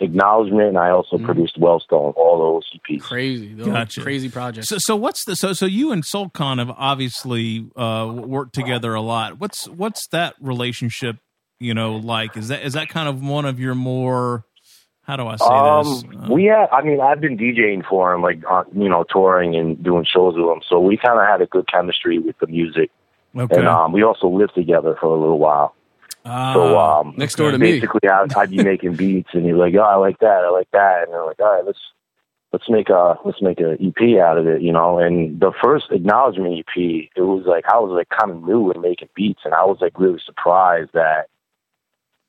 Acknowledgement, 0.00 0.68
and 0.68 0.78
I 0.78 0.90
also 0.90 1.18
produced 1.18 1.60
Wellstone. 1.60 2.12
All 2.16 2.38
those 2.38 2.80
EPs. 2.80 3.02
Crazy, 3.02 3.54
those 3.54 3.66
Gotcha. 3.66 4.00
crazy 4.00 4.28
projects. 4.28 4.68
So, 4.68 4.78
so 4.78 4.96
what's 4.96 5.24
the 5.24 5.36
so 5.36 5.52
so 5.52 5.66
you 5.66 5.92
and 5.92 6.04
Soul 6.04 6.28
Khan 6.28 6.58
have 6.58 6.70
obviously 6.70 7.70
uh, 7.76 8.12
worked 8.12 8.54
together 8.54 8.94
a 8.94 9.00
lot. 9.00 9.38
What's 9.38 9.68
what's 9.68 10.08
that 10.08 10.34
relationship? 10.40 11.18
You 11.60 11.74
know, 11.74 11.96
like 11.96 12.36
is 12.36 12.48
that 12.48 12.62
is 12.62 12.72
that 12.72 12.88
kind 12.88 13.08
of 13.08 13.22
one 13.22 13.44
of 13.44 13.60
your 13.60 13.76
more 13.76 14.44
how 15.02 15.16
do 15.16 15.26
I 15.26 15.36
say 15.36 15.44
this? 15.44 16.04
Um, 16.04 16.24
Uh, 16.24 16.34
we 16.34 16.44
had. 16.44 16.68
I 16.72 16.82
mean, 16.82 17.00
I've 17.00 17.20
been 17.20 17.36
DJing 17.36 17.84
for 17.88 18.14
him, 18.14 18.22
like 18.22 18.42
uh, 18.48 18.64
you 18.72 18.88
know, 18.88 19.04
touring 19.08 19.54
and 19.56 19.82
doing 19.82 20.04
shows 20.04 20.34
with 20.36 20.44
him. 20.44 20.62
So 20.68 20.80
we 20.80 20.96
kind 20.96 21.18
of 21.18 21.26
had 21.26 21.40
a 21.42 21.46
good 21.46 21.66
chemistry 21.68 22.18
with 22.18 22.38
the 22.38 22.46
music, 22.46 22.90
okay. 23.36 23.56
and 23.58 23.68
um, 23.68 23.92
we 23.92 24.02
also 24.02 24.28
lived 24.28 24.54
together 24.54 24.96
for 25.00 25.06
a 25.06 25.18
little 25.18 25.38
while. 25.38 25.74
Ah, 26.24 26.52
So 26.54 26.78
um, 26.78 27.14
Next 27.16 27.34
door 27.36 27.50
to 27.50 27.58
me. 27.58 27.72
basically, 27.80 28.08
I'd, 28.08 28.32
I'd 28.34 28.50
be 28.50 28.62
making 28.62 28.94
beats, 28.94 29.30
and 29.32 29.44
he's 29.44 29.54
like, 29.54 29.74
"Oh, 29.74 29.80
I 29.82 29.96
like 29.96 30.18
that, 30.20 30.44
I 30.44 30.50
like 30.50 30.70
that," 30.72 31.04
and 31.04 31.12
they're 31.12 31.24
like, 31.26 31.40
"All 31.40 31.52
right, 31.52 31.64
let's 31.64 31.80
let's 32.52 32.68
make 32.68 32.88
a 32.90 33.18
let's 33.24 33.42
make 33.42 33.58
a 33.60 33.72
EP 33.82 34.18
out 34.20 34.38
of 34.38 34.46
it," 34.46 34.62
you 34.62 34.72
know. 34.72 34.98
And 34.98 35.40
the 35.40 35.52
first 35.62 35.86
acknowledgement 35.90 36.58
EP, 36.60 36.76
it 37.16 37.22
was 37.22 37.44
like 37.46 37.64
I 37.66 37.78
was 37.80 37.90
like 37.90 38.08
kind 38.08 38.30
of 38.30 38.42
new 38.44 38.70
at 38.70 38.80
making 38.80 39.08
beats, 39.16 39.40
and 39.44 39.52
I 39.54 39.64
was 39.64 39.78
like 39.80 39.98
really 39.98 40.20
surprised 40.24 40.90
that. 40.94 41.26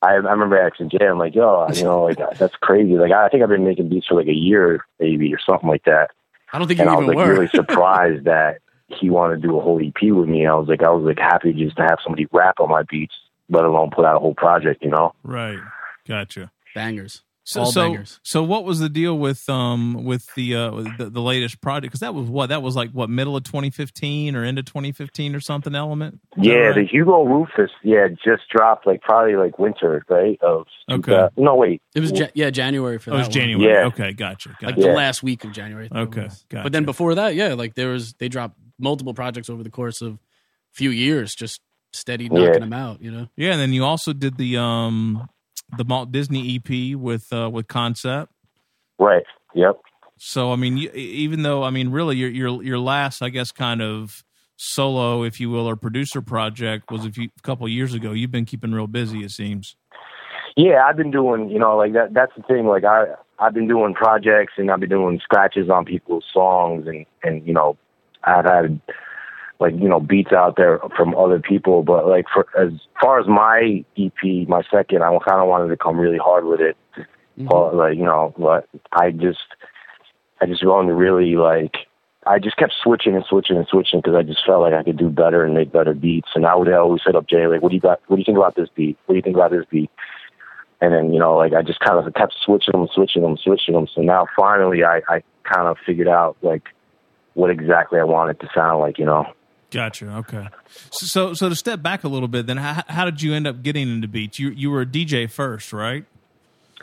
I, 0.02 0.14
I 0.14 0.16
remember 0.16 0.58
asking 0.60 0.90
Jay, 0.90 1.06
I'm 1.08 1.18
like, 1.18 1.34
yo, 1.36 1.68
you 1.74 1.84
know, 1.84 2.04
like 2.04 2.18
that's 2.38 2.56
crazy. 2.56 2.96
Like 2.98 3.12
I 3.12 3.30
think 3.30 3.44
I've 3.44 3.50
been 3.50 3.64
making 3.64 3.90
beats 3.90 4.08
for 4.08 4.16
like 4.16 4.28
a 4.28 4.34
year, 4.34 4.84
maybe, 5.00 5.32
or 5.34 5.40
something 5.40 5.70
like 5.70 5.86
that. 5.86 6.10
I 6.52 6.58
don't 6.60 6.68
think 6.68 6.80
you 6.80 6.82
And 6.82 6.90
I 6.90 6.94
even 6.96 7.06
was 7.08 7.16
like 7.16 7.26
were. 7.26 7.32
really 7.34 7.48
surprised 7.54 8.26
that 8.26 8.60
he 9.00 9.10
wanted 9.10 9.42
to 9.42 9.48
do 9.48 9.58
a 9.58 9.62
whole 9.62 9.80
EP 9.80 10.12
with 10.12 10.28
me. 10.30 10.46
I 10.48 10.54
was 10.56 10.68
like, 10.68 10.84
I 10.84 10.90
was 10.90 11.04
like 11.06 11.20
happy 11.20 11.54
just 11.54 11.76
to 11.78 11.84
have 11.84 11.98
somebody 12.04 12.28
rap 12.32 12.60
on 12.60 12.70
my 12.70 12.84
beats, 12.90 13.16
let 13.50 13.64
alone 13.66 13.92
put 13.96 14.06
out 14.06 14.16
a 14.16 14.20
whole 14.20 14.36
project, 14.36 14.84
you 14.84 14.90
know? 14.92 15.14
right. 15.24 15.60
Gotcha. 16.08 16.52
bangers. 16.76 17.24
So, 17.46 17.60
All 17.62 17.72
so, 17.74 17.82
bangers. 17.90 18.20
so 18.24 18.42
what 18.42 18.64
was 18.64 18.80
the 18.80 18.88
deal 18.88 19.18
with 19.20 19.50
um 19.50 20.06
with 20.06 20.34
the 20.36 20.56
uh 20.56 20.70
the, 20.98 21.10
the 21.10 21.22
latest 21.22 21.60
project? 21.60 21.92
Because 21.92 22.00
that 22.00 22.14
was 22.14 22.30
what 22.30 22.48
that 22.48 22.62
was 22.62 22.74
like 22.78 22.92
what 22.92 23.10
middle 23.10 23.36
of 23.36 23.44
2015 23.44 24.36
or 24.38 24.46
end 24.46 24.60
of 24.60 24.64
2015 24.66 25.36
or 25.36 25.42
something. 25.42 25.76
Element. 25.76 26.22
Is 26.38 26.46
Yeah, 26.48 26.54
right? 26.54 26.76
the 26.76 26.86
Hugo 26.86 27.24
Rufus, 27.24 27.70
yeah, 27.84 28.08
just 28.08 28.44
dropped 28.50 28.88
like 28.88 29.02
probably 29.02 29.36
like 29.36 29.60
winter, 29.60 30.06
right? 30.08 30.40
Of 30.42 30.68
Okay. 30.90 31.14
uh, 31.14 31.30
no, 31.36 31.56
wait, 31.56 31.82
It 31.94 32.00
was 32.00 32.12
ja- 32.14 32.28
yeah 32.34 32.50
January 32.50 32.98
for 32.98 33.12
Oh, 33.12 33.16
it 33.16 33.18
was 33.18 33.28
that 33.28 33.32
one. 33.40 33.48
January. 33.48 33.74
Yeah. 33.74 33.86
Okay, 33.88 34.14
gotcha. 34.14 34.50
like 34.62 34.76
gotcha. 34.78 34.88
the 34.88 34.94
last 34.94 35.22
week 35.22 35.44
of 35.44 35.52
January. 35.52 35.90
I 35.92 36.06
think 36.06 36.16
it 36.16 36.20
Okay, 36.20 36.28
gotcha. 36.50 36.64
But 36.64 36.72
then 36.72 36.86
before 36.86 37.14
that, 37.16 37.36
yeah, 37.36 37.56
like 37.56 37.76
there 37.76 37.90
was 37.90 38.14
they 38.14 38.30
dropped 38.30 38.58
multiple 38.80 39.14
projects 39.14 39.50
over 39.50 39.64
the 39.64 39.70
course 39.70 40.02
of 40.02 40.14
a 40.14 40.20
few 40.74 40.90
years, 40.90 41.36
just 41.36 41.62
steady 41.92 42.30
knocking 42.30 42.54
Yeah. 42.54 42.60
them 42.60 42.74
out. 42.74 43.02
You 43.02 43.12
know, 43.12 43.28
Yeah, 43.36 43.52
and 43.52 43.62
then 43.62 43.74
you 43.74 43.84
also 43.84 44.14
did 44.14 44.38
the 44.38 44.58
um 44.58 45.28
the 45.78 45.84
Walt 45.84 46.12
Disney 46.12 46.56
EP 46.56 46.96
with 46.98 47.32
uh 47.32 47.50
with 47.52 47.68
Koncept. 47.68 48.28
right, 49.00 49.24
yep. 49.54 49.80
So 50.18 50.52
I 50.52 50.56
mean, 50.56 50.78
you, 50.78 50.90
even 50.92 51.44
though 51.44 51.64
I 51.64 51.70
mean, 51.70 51.90
really, 51.90 52.16
your 52.18 52.30
your 52.30 52.64
your 52.64 52.80
last, 52.80 53.22
I 53.22 53.30
guess, 53.30 53.52
kind 53.52 53.82
of 53.82 54.24
solo, 54.56 55.24
if 55.24 55.40
you 55.40 55.50
will, 55.50 55.68
or 55.68 55.76
producer 55.76 56.22
project 56.22 56.92
was 56.92 57.06
a 57.06 57.12
few 57.12 57.30
a 57.38 57.42
couple 57.42 57.68
years 57.68 57.94
ago. 57.94 58.12
You've 58.12 58.32
been 58.32 58.46
keeping 58.46 58.72
real 58.72 58.88
busy, 58.88 59.24
it 59.24 59.32
seems. 59.32 59.76
Yeah, 60.56 60.86
I've 60.88 60.96
been 60.98 61.10
doing, 61.10 61.50
you 61.50 61.58
know, 61.58 61.76
like 61.76 61.94
that. 61.94 62.14
That's 62.14 62.32
the 62.38 62.44
thing. 62.44 62.68
Like 62.68 62.84
I, 62.84 63.06
I've 63.40 63.56
been 63.56 63.68
doing 63.68 63.96
projects 63.96 64.54
and 64.58 64.70
I've 64.70 64.80
been 64.80 64.90
doing 64.90 65.20
scratches 65.24 65.70
on 65.70 65.84
people's 65.84 66.26
songs 66.32 66.86
and 66.88 67.06
and 67.24 67.46
you 67.48 67.54
know 67.54 67.76
I've 68.24 68.46
had 68.46 68.82
like 69.60 69.74
you 69.76 69.88
know 69.88 70.00
beats 70.00 70.32
out 70.32 70.56
there 70.58 70.80
from 70.96 71.16
other 71.16 71.40
people, 71.40 71.84
but 71.84 72.08
like 72.08 72.26
for 72.34 72.48
as 72.60 72.74
far 73.02 73.20
as 73.20 73.28
my 73.28 73.84
EP, 73.98 74.48
my 74.48 74.64
second, 74.72 75.04
I 75.04 75.18
kind 75.28 75.42
of 75.42 75.48
wanted 75.48 75.70
to 75.70 75.78
come 75.78 76.00
really 76.00 76.18
hard 76.18 76.46
with 76.46 76.60
it. 76.60 76.78
Mm-hmm. 76.96 77.48
But, 77.48 77.76
like 77.76 77.98
you 77.98 78.04
know, 78.04 78.34
but 78.38 78.68
I 78.92 79.12
just 79.12 79.40
I 80.42 80.46
just 80.46 80.66
wanted 80.66 80.90
to 80.90 80.94
really 80.96 81.36
like 81.36 81.88
I 82.26 82.40
just 82.40 82.58
kept 82.58 82.74
switching 82.82 83.16
and 83.16 83.26
switching 83.26 83.58
and 83.58 83.68
switching 83.68 84.00
because 84.00 84.16
I 84.16 84.24
just 84.24 84.46
felt 84.46 84.62
like 84.62 84.74
I 84.74 84.84
could 84.84 84.98
do 84.98 85.10
better 85.10 85.44
and 85.44 85.54
make 85.54 85.72
better 85.72 85.94
beats. 85.94 86.30
And 86.36 86.46
I 86.46 86.56
would 86.56 86.72
always 86.72 87.02
hit 87.06 87.16
up 87.16 87.28
Jay 87.28 87.48
like, 87.48 87.62
"What 87.62 87.70
do 87.70 87.76
you 87.76 87.82
got? 87.82 88.02
What 88.08 88.18
do 88.18 88.22
you 88.22 88.26
think 88.26 88.38
about 88.38 88.56
this 88.56 88.70
beat? 88.76 88.98
What 89.06 89.14
do 89.14 89.18
you 89.18 89.22
think 89.22 89.36
about 89.36 89.52
this 89.52 89.66
beat?" 89.70 89.90
And 90.82 90.94
then 90.94 91.14
you 91.14 91.20
know, 91.20 91.36
like 91.36 91.54
I 91.54 91.62
just 91.62 91.80
kind 91.80 91.98
of 91.98 92.14
kept 92.14 92.36
switching 92.44 92.74
them, 92.74 92.88
switching 92.94 93.22
them, 93.22 93.38
switching 93.38 93.74
them. 93.74 93.88
So 93.94 94.02
now 94.02 94.28
finally, 94.36 94.84
I 94.84 95.02
I 95.08 95.24
kind 95.44 95.68
of 95.68 95.78
figured 95.86 96.08
out 96.08 96.38
like 96.42 96.64
what 97.34 97.50
exactly 97.50 98.00
I 98.00 98.04
wanted 98.04 98.38
it 98.38 98.40
to 98.42 98.50
sound 98.54 98.80
like. 98.80 99.00
You 99.00 99.06
know. 99.06 99.26
Gotcha. 99.74 100.18
Okay. 100.18 100.48
So, 100.92 101.34
so 101.34 101.50
to 101.50 101.56
step 101.56 101.82
back 101.82 102.04
a 102.04 102.08
little 102.08 102.28
bit, 102.28 102.46
then 102.46 102.58
how, 102.58 102.84
how 102.88 103.06
did 103.06 103.24
you 103.24 103.34
end 103.34 103.48
up 103.48 103.64
getting 103.64 103.90
into 103.90 104.08
beats? 104.08 104.38
You 104.38 104.52
you 104.52 104.70
were 104.70 104.82
a 104.82 104.86
DJ 104.86 105.30
first, 105.30 105.74
right? 105.74 106.06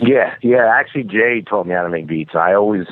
Yeah, 0.00 0.34
yeah. 0.42 0.66
Actually, 0.66 1.04
Jay 1.04 1.42
told 1.48 1.68
me 1.68 1.74
how 1.74 1.84
to 1.84 1.88
make 1.88 2.06
beats. 2.06 2.34
I 2.34 2.54
always 2.54 2.86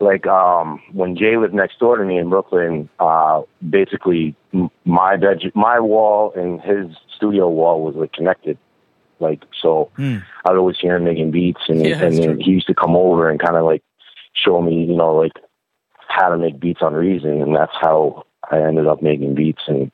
like 0.00 0.26
um 0.26 0.80
when 0.92 1.16
Jay 1.16 1.36
lived 1.36 1.54
next 1.54 1.80
door 1.80 1.96
to 1.96 2.04
me 2.04 2.18
in 2.18 2.30
Brooklyn. 2.30 2.88
Uh, 3.00 3.42
basically, 3.68 4.36
my 4.84 5.16
bed, 5.16 5.40
my 5.54 5.80
wall 5.80 6.32
and 6.36 6.60
his 6.60 6.96
studio 7.16 7.48
wall 7.48 7.82
was 7.82 7.96
like 7.96 8.12
connected. 8.12 8.56
Like 9.20 9.42
so, 9.60 9.90
mm. 9.98 10.22
I'd 10.44 10.56
always 10.56 10.76
hear 10.78 10.96
him 10.96 11.04
making 11.04 11.32
beats, 11.32 11.62
and 11.66 11.84
yeah, 11.84 12.00
and 12.00 12.16
then 12.16 12.40
he 12.40 12.52
used 12.52 12.68
to 12.68 12.74
come 12.74 12.94
over 12.94 13.28
and 13.28 13.40
kind 13.40 13.56
of 13.56 13.64
like 13.64 13.82
show 14.32 14.62
me, 14.62 14.84
you 14.84 14.94
know, 14.94 15.16
like 15.16 15.32
how 16.08 16.28
to 16.30 16.38
make 16.38 16.58
beats 16.58 16.80
on 16.82 16.94
Reason, 16.94 17.42
and 17.42 17.54
that's 17.54 17.72
how 17.80 18.24
I 18.50 18.60
ended 18.60 18.86
up 18.86 19.02
making 19.02 19.34
beats 19.34 19.62
and. 19.66 19.90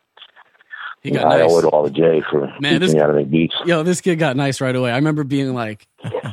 He 1.02 1.11
got 1.11 1.26
I 1.26 1.40
nice. 1.40 1.52
owe 1.52 1.59
it 1.59 1.64
all 1.66 1.85
to 1.87 1.90
Jay 1.90 2.23
for 2.30 2.50
Man, 2.61 2.80
teaching 2.80 2.94
me 2.94 3.00
how 3.00 3.09
to 3.09 3.12
make 3.12 3.30
beats. 3.30 3.54
Yo, 3.66 3.83
this 3.83 4.00
kid 4.00 4.16
got 4.16 4.38
nice 4.38 4.62
right 4.62 4.75
away. 4.75 4.90
I 4.90 4.97
remember 4.97 5.23
being 5.23 5.52
like, 5.52 5.87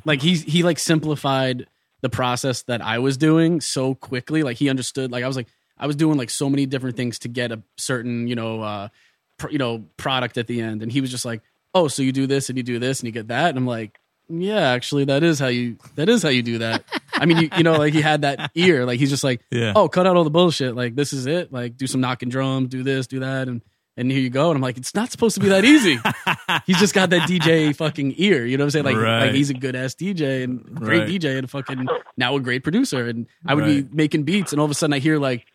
like 0.06 0.22
he's 0.22 0.44
he 0.44 0.64
like 0.64 0.80
simplified 0.80 1.68
the 2.00 2.10
process 2.10 2.64
that 2.64 2.82
I 2.82 3.00
was 3.00 3.18
doing 3.18 3.60
so 3.60 3.96
quickly. 3.96 4.44
Like 4.44 4.56
he 4.56 4.70
understood. 4.70 5.12
Like 5.12 5.26
I 5.26 5.28
was 5.28 5.36
like 5.36 5.48
I 5.78 5.88
was 5.88 5.98
doing 5.98 6.18
like 6.18 6.30
so 6.30 6.50
many 6.50 6.66
different 6.66 6.96
things 6.96 7.20
to 7.20 7.28
get 7.28 7.52
a 7.52 7.62
certain 7.76 8.28
you 8.28 8.36
know 8.36 8.62
uh 8.62 8.88
pr- 9.38 9.50
you 9.50 9.58
know 9.58 9.84
product 9.98 10.38
at 10.38 10.48
the 10.48 10.62
end, 10.62 10.84
and 10.84 10.92
he 10.92 11.02
was 11.02 11.12
just 11.12 11.26
like, 11.26 11.42
oh, 11.74 11.88
so 11.88 12.02
you 12.02 12.12
do 12.12 12.28
this 12.28 12.50
and 12.50 12.58
you 12.58 12.64
do 12.64 12.80
this 12.80 13.02
and 13.02 13.08
you 13.08 13.12
get 13.12 13.28
that, 13.28 13.50
and 13.50 13.58
I'm 13.58 13.68
like, 13.68 14.00
yeah, 14.32 14.70
actually, 14.70 15.06
that 15.06 15.24
is 15.24 15.40
how 15.40 15.48
you 15.48 15.78
that 15.96 16.10
is 16.10 16.24
how 16.24 16.30
you 16.30 16.44
do 16.44 16.60
that. 16.60 16.84
I 17.14 17.26
mean, 17.26 17.38
you, 17.38 17.50
you 17.58 17.64
know, 17.64 17.74
like 17.74 17.94
he 17.94 18.02
had 18.02 18.22
that 18.22 18.52
ear, 18.56 18.86
like 18.86 19.00
he's 19.00 19.10
just 19.10 19.24
like, 19.24 19.42
yeah. 19.52 19.74
oh, 19.76 19.90
cut 19.90 20.08
out 20.08 20.16
all 20.16 20.24
the 20.24 20.30
bullshit. 20.30 20.76
Like 20.76 20.96
this 20.96 21.14
is 21.14 21.26
it. 21.26 21.52
Like 21.52 21.78
do 21.78 21.88
some 21.88 22.02
knocking 22.02 22.30
drums, 22.30 22.70
do 22.70 22.84
this, 22.84 23.08
do 23.08 23.20
that, 23.20 23.48
and 23.48 23.62
and 23.98 24.12
here 24.12 24.22
you 24.22 24.30
go. 24.30 24.50
And 24.50 24.58
I'm 24.58 24.62
like, 24.62 24.78
it's 24.78 24.96
not 24.96 25.12
supposed 25.12 25.36
to 25.36 25.42
be 25.42 25.50
that 25.50 25.66
easy. 25.66 26.00
he's 26.66 26.80
just 26.80 26.94
got 26.94 27.10
that 27.10 27.30
DJ 27.30 27.76
fucking 27.76 28.16
ear. 28.18 28.46
You 28.46 28.58
know 28.58 28.64
what 28.64 28.76
I'm 28.76 28.84
saying? 28.84 28.86
Like, 28.86 28.98
right. 28.98 29.26
like 29.26 29.34
he's 29.34 29.50
a 29.50 29.54
good 29.54 29.76
ass 29.76 29.96
DJ 29.96 30.44
and 30.44 30.64
great 30.74 31.02
right. 31.02 31.10
DJ 31.10 31.38
and 31.38 31.50
fucking 31.50 31.88
now 32.18 32.36
a 32.36 32.40
great 32.40 32.64
producer. 32.64 33.08
And 33.08 33.28
I 33.46 33.54
would 33.54 33.66
right. 33.66 33.90
be 33.90 33.96
making 33.96 34.24
beats, 34.24 34.54
and 34.54 34.60
all 34.60 34.66
of 34.66 34.72
a 34.72 34.76
sudden 34.76 34.94
I 34.94 35.00
hear 35.00 35.20
like 35.20 35.46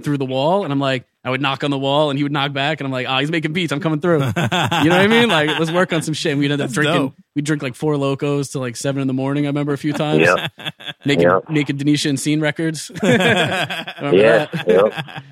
through 0.00 0.18
the 0.18 0.24
wall, 0.24 0.64
and 0.64 0.72
I'm 0.72 0.80
like, 0.80 1.06
I 1.22 1.28
would 1.28 1.42
knock 1.42 1.64
on 1.64 1.70
the 1.70 1.78
wall, 1.78 2.08
and 2.08 2.18
he 2.18 2.22
would 2.22 2.32
knock 2.32 2.54
back, 2.54 2.80
and 2.80 2.86
I'm 2.86 2.92
like, 2.92 3.06
oh, 3.06 3.18
he's 3.18 3.30
making 3.30 3.52
beats. 3.52 3.72
I'm 3.72 3.80
coming 3.80 4.00
through. 4.00 4.20
you 4.20 4.24
know 4.24 4.30
what 4.32 4.92
I 4.92 5.06
mean? 5.06 5.28
Like, 5.28 5.58
let's 5.58 5.70
work 5.70 5.92
on 5.92 6.00
some 6.00 6.14
shit. 6.14 6.32
And 6.32 6.40
we'd 6.40 6.50
end 6.50 6.62
up 6.62 6.70
drinking. 6.70 6.94
Dope. 6.94 7.14
We'd 7.34 7.44
drink 7.44 7.62
like 7.62 7.74
Four 7.74 7.94
Lokos 7.94 8.50
till 8.50 8.62
like 8.62 8.74
seven 8.74 9.02
in 9.02 9.06
the 9.06 9.12
morning. 9.12 9.44
I 9.44 9.48
remember 9.48 9.72
a 9.74 9.78
few 9.78 9.92
times. 9.92 10.22
Yep. 10.22 10.52
Making 11.04 11.28
yep. 11.28 11.50
making 11.50 11.78
Denisha 11.78 12.08
and 12.08 12.18
Scene 12.18 12.40
records. 12.40 12.90
yeah. 13.02 13.94
Yep. 14.66 15.22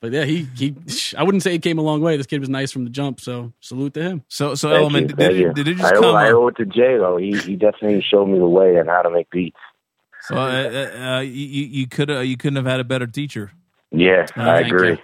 But 0.00 0.12
yeah, 0.12 0.24
he 0.24 0.46
he. 0.56 0.74
I 1.16 1.22
wouldn't 1.22 1.42
say 1.42 1.52
he 1.52 1.58
came 1.58 1.78
a 1.78 1.82
long 1.82 2.00
way. 2.00 2.16
This 2.16 2.26
kid 2.26 2.40
was 2.40 2.48
nice 2.48 2.70
from 2.70 2.84
the 2.84 2.90
jump. 2.90 3.20
So 3.20 3.52
salute 3.60 3.94
to 3.94 4.02
him. 4.02 4.24
So 4.28 4.54
so 4.54 4.68
thank 4.68 4.80
element. 4.80 5.10
You, 5.10 5.16
did, 5.16 5.32
did, 5.32 5.54
did, 5.54 5.68
it 5.68 5.74
just 5.78 5.92
I, 5.92 5.96
come? 5.96 6.14
I 6.14 6.30
owe 6.30 6.48
it 6.48 6.56
to 6.56 6.64
Jay 6.64 6.96
though. 6.96 7.16
He 7.16 7.36
he 7.38 7.56
definitely 7.56 8.04
showed 8.08 8.26
me 8.26 8.38
the 8.38 8.46
way 8.46 8.78
on 8.78 8.86
how 8.86 9.02
to 9.02 9.10
make 9.10 9.30
beats. 9.30 9.58
So 10.22 10.36
uh, 10.36 10.40
uh, 10.40 11.04
uh 11.04 11.20
you 11.20 11.64
you 11.66 11.86
could 11.88 12.08
you 12.08 12.36
couldn't 12.36 12.56
have 12.56 12.66
had 12.66 12.80
a 12.80 12.84
better 12.84 13.06
teacher. 13.06 13.52
Yeah, 13.90 14.26
uh, 14.36 14.42
I 14.42 14.60
agree. 14.60 14.90
You. 14.90 14.98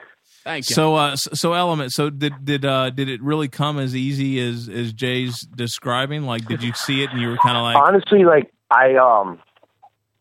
Thank 0.44 0.70
you. 0.70 0.74
So, 0.74 0.94
uh, 0.94 1.16
so 1.16 1.54
element. 1.54 1.92
So, 1.92 2.08
did 2.08 2.44
did 2.44 2.64
uh, 2.64 2.90
did 2.90 3.08
it 3.08 3.20
really 3.22 3.48
come 3.48 3.78
as 3.78 3.96
easy 3.96 4.38
as 4.40 4.68
as 4.68 4.92
Jay's 4.92 5.40
describing? 5.40 6.22
Like, 6.22 6.46
did 6.46 6.62
you 6.62 6.72
see 6.74 7.02
it 7.02 7.10
and 7.10 7.20
you 7.20 7.28
were 7.28 7.36
kind 7.38 7.56
of 7.56 7.62
like, 7.64 7.76
honestly, 7.76 8.24
like 8.24 8.52
I 8.70 8.94
um, 8.94 9.40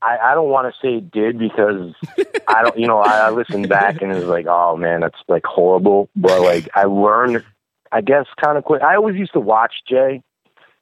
I, 0.06 0.32
I 0.32 0.34
don't 0.36 0.50
want 0.50 0.72
to 0.72 0.80
say 0.82 0.98
it 0.98 1.12
did 1.12 1.40
because 1.40 1.94
I 2.48 2.62
don't, 2.64 2.78
you 2.78 2.88
know, 2.88 3.00
I, 3.00 3.28
I 3.28 3.30
listened 3.32 3.68
back 3.70 4.02
and 4.02 4.12
it 4.12 4.16
was 4.16 4.26
like, 4.26 4.46
oh 4.48 4.78
man, 4.78 5.02
that's 5.02 5.18
like 5.28 5.44
horrible. 5.46 6.10
But 6.16 6.42
like, 6.42 6.70
I 6.76 6.84
learned, 6.84 7.44
I 7.92 8.02
guess, 8.02 8.26
kind 8.44 8.58
of 8.58 8.64
quick. 8.64 8.84
I 8.84 8.96
always 8.96 9.16
used 9.16 9.34
to 9.34 9.40
watch 9.40 9.74
Jay, 9.90 10.22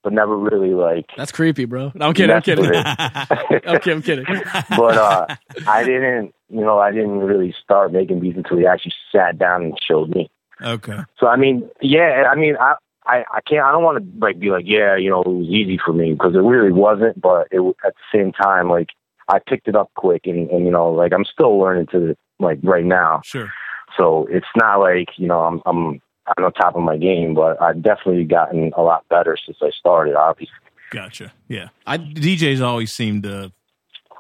but 0.04 0.12
never 0.12 0.38
really 0.38 0.74
like. 0.74 1.06
That's 1.16 1.32
creepy, 1.32 1.66
bro. 1.66 1.94
No, 1.96 2.08
I'm 2.08 2.14
kidding. 2.14 2.36
I'm 2.36 2.42
kidding. 2.42 2.66
okay, 2.66 3.92
I'm 3.92 4.02
kidding. 4.02 4.26
but 4.70 4.98
uh, 4.98 5.28
I 5.68 5.84
didn't, 5.86 6.36
you 6.54 6.62
know, 6.62 6.80
I 6.80 6.92
didn't 6.92 7.20
really 7.20 7.54
start 7.64 7.92
making 7.92 8.20
beats 8.20 8.38
until 8.38 8.58
he 8.58 8.66
actually 8.66 8.94
sat 9.12 9.38
down 9.38 9.64
and 9.64 9.80
showed 9.86 10.10
me. 10.16 10.30
Okay. 10.62 11.00
So 11.20 11.28
I 11.28 11.36
mean, 11.36 11.70
yeah, 11.82 12.26
I 12.32 12.36
mean, 12.36 12.56
I. 12.60 12.76
I, 13.06 13.26
I 13.34 13.42
can't. 13.42 13.66
I 13.66 13.74
don't 13.74 13.84
want 13.84 13.98
to 13.98 14.26
like 14.26 14.40
be 14.40 14.50
like, 14.50 14.64
yeah, 14.66 14.96
you 14.96 15.10
know, 15.10 15.24
it 15.24 15.28
was 15.28 15.48
easy 15.48 15.78
for 15.78 15.92
me 15.92 16.14
because 16.14 16.36
it 16.36 16.38
really 16.38 16.72
wasn't. 16.72 17.20
But 17.20 17.50
it 17.52 17.60
at 17.86 17.94
the 17.96 18.18
same 18.18 18.32
time, 18.32 18.70
like 18.70 18.92
I 19.28 19.40
picked 19.40 19.68
it 19.68 19.76
up 19.76 19.92
quick, 19.98 20.22
and, 20.24 20.50
and 20.50 20.64
you 20.64 20.72
know, 20.72 20.90
like 20.90 21.12
I'm 21.12 21.26
still 21.26 21.60
learning 21.60 21.88
to 21.88 22.16
like 22.40 22.60
right 22.64 22.86
now. 22.86 23.20
Sure. 23.26 23.52
So 23.98 24.26
it's 24.30 24.48
not 24.56 24.78
like 24.78 25.10
you 25.18 25.28
know 25.28 25.42
I'm 25.42 25.62
I'm 25.66 26.02
I'm 26.38 26.46
on 26.46 26.54
top 26.54 26.78
of 26.78 26.82
my 26.82 26.96
game, 26.96 27.34
but 27.34 27.62
I've 27.62 27.82
definitely 27.82 28.24
gotten 28.24 28.72
a 28.78 28.82
lot 28.82 29.06
better 29.10 29.38
since 29.46 29.58
I 29.62 29.72
started. 29.78 30.16
Obviously. 30.16 30.56
Gotcha. 30.90 31.34
Yeah. 31.48 31.70
I 31.86 31.98
DJs 31.98 32.62
always 32.62 32.94
seem 32.94 33.22
to 33.24 33.52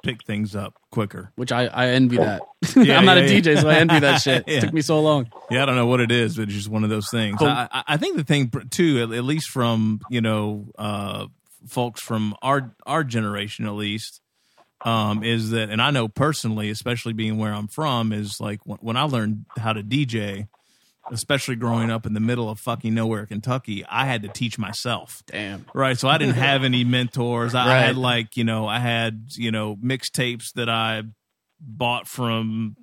pick 0.04 0.24
things 0.24 0.56
up 0.56 0.76
quicker. 0.92 1.32
Which 1.36 1.52
I, 1.52 1.66
I 1.66 1.88
envy 1.90 2.18
that. 2.18 2.44
Yeah, 2.76 2.98
I'm 2.98 3.06
not 3.06 3.18
yeah, 3.18 3.24
a 3.24 3.42
DJ, 3.42 3.62
so 3.62 3.70
I 3.70 3.76
envy 3.76 4.00
that 4.00 4.22
shit. 4.22 4.44
It 4.48 4.62
took 4.62 4.74
me 4.74 4.82
so 4.82 5.00
long. 5.00 5.32
Yeah, 5.52 5.64
I 5.64 5.66
don't 5.66 5.76
know 5.76 5.86
what 5.86 6.00
it 6.00 6.12
is, 6.12 6.38
but 6.38 6.44
it's 6.44 6.54
just 6.54 6.70
one 6.70 6.84
of 6.84 6.90
those 6.90 7.10
things. 7.10 7.38
I, 7.40 7.68
I, 7.88 7.98
think 7.98 8.18
the 8.18 8.24
thing 8.24 8.52
too, 8.72 9.04
at, 9.04 9.16
at 9.16 9.24
least 9.24 9.50
from 9.50 10.02
you 10.10 10.22
know 10.22 10.66
uh, 10.78 11.28
folks 11.68 12.02
from 12.02 12.36
our 12.42 12.74
our 12.86 13.04
generation, 13.04 13.66
at 13.66 13.74
least, 13.74 14.22
um, 14.82 15.24
is 15.24 15.52
that, 15.52 15.70
and 15.70 15.82
I 15.82 15.92
know 15.92 16.08
personally, 16.08 16.70
especially 16.70 17.14
being 17.14 17.38
where 17.38 17.54
I'm 17.54 17.68
from, 17.68 18.12
is 18.12 18.40
like 18.42 18.66
when, 18.66 18.80
when 18.80 18.98
I 18.98 19.04
learned 19.04 19.46
how 19.58 19.74
to 19.74 19.84
DJ, 19.84 20.48
especially 21.12 21.56
growing 21.56 21.92
up 21.92 22.06
in 22.06 22.14
the 22.14 22.20
middle 22.20 22.50
of 22.50 22.60
fucking 22.60 22.94
nowhere, 22.94 23.26
Kentucky, 23.26 23.86
I 23.90 24.06
had 24.06 24.22
to 24.24 24.30
teach 24.30 24.58
myself. 24.58 25.24
Damn. 25.28 25.66
Right. 25.74 25.98
So 25.98 26.08
I 26.08 26.18
didn't 26.18 26.36
have 26.36 26.64
any 26.64 26.84
mentors. 26.84 27.56
I, 27.56 27.68
right. 27.68 27.78
I 27.78 27.82
had 27.82 27.98
like, 27.98 28.38
you 28.38 28.44
know, 28.44 28.68
I 28.68 28.80
had, 28.80 29.28
you 29.36 29.52
know, 29.52 29.76
mixtapes 29.76 30.54
that 30.54 30.70
I 30.70 31.04
bought 31.60 32.08
from 32.08 32.76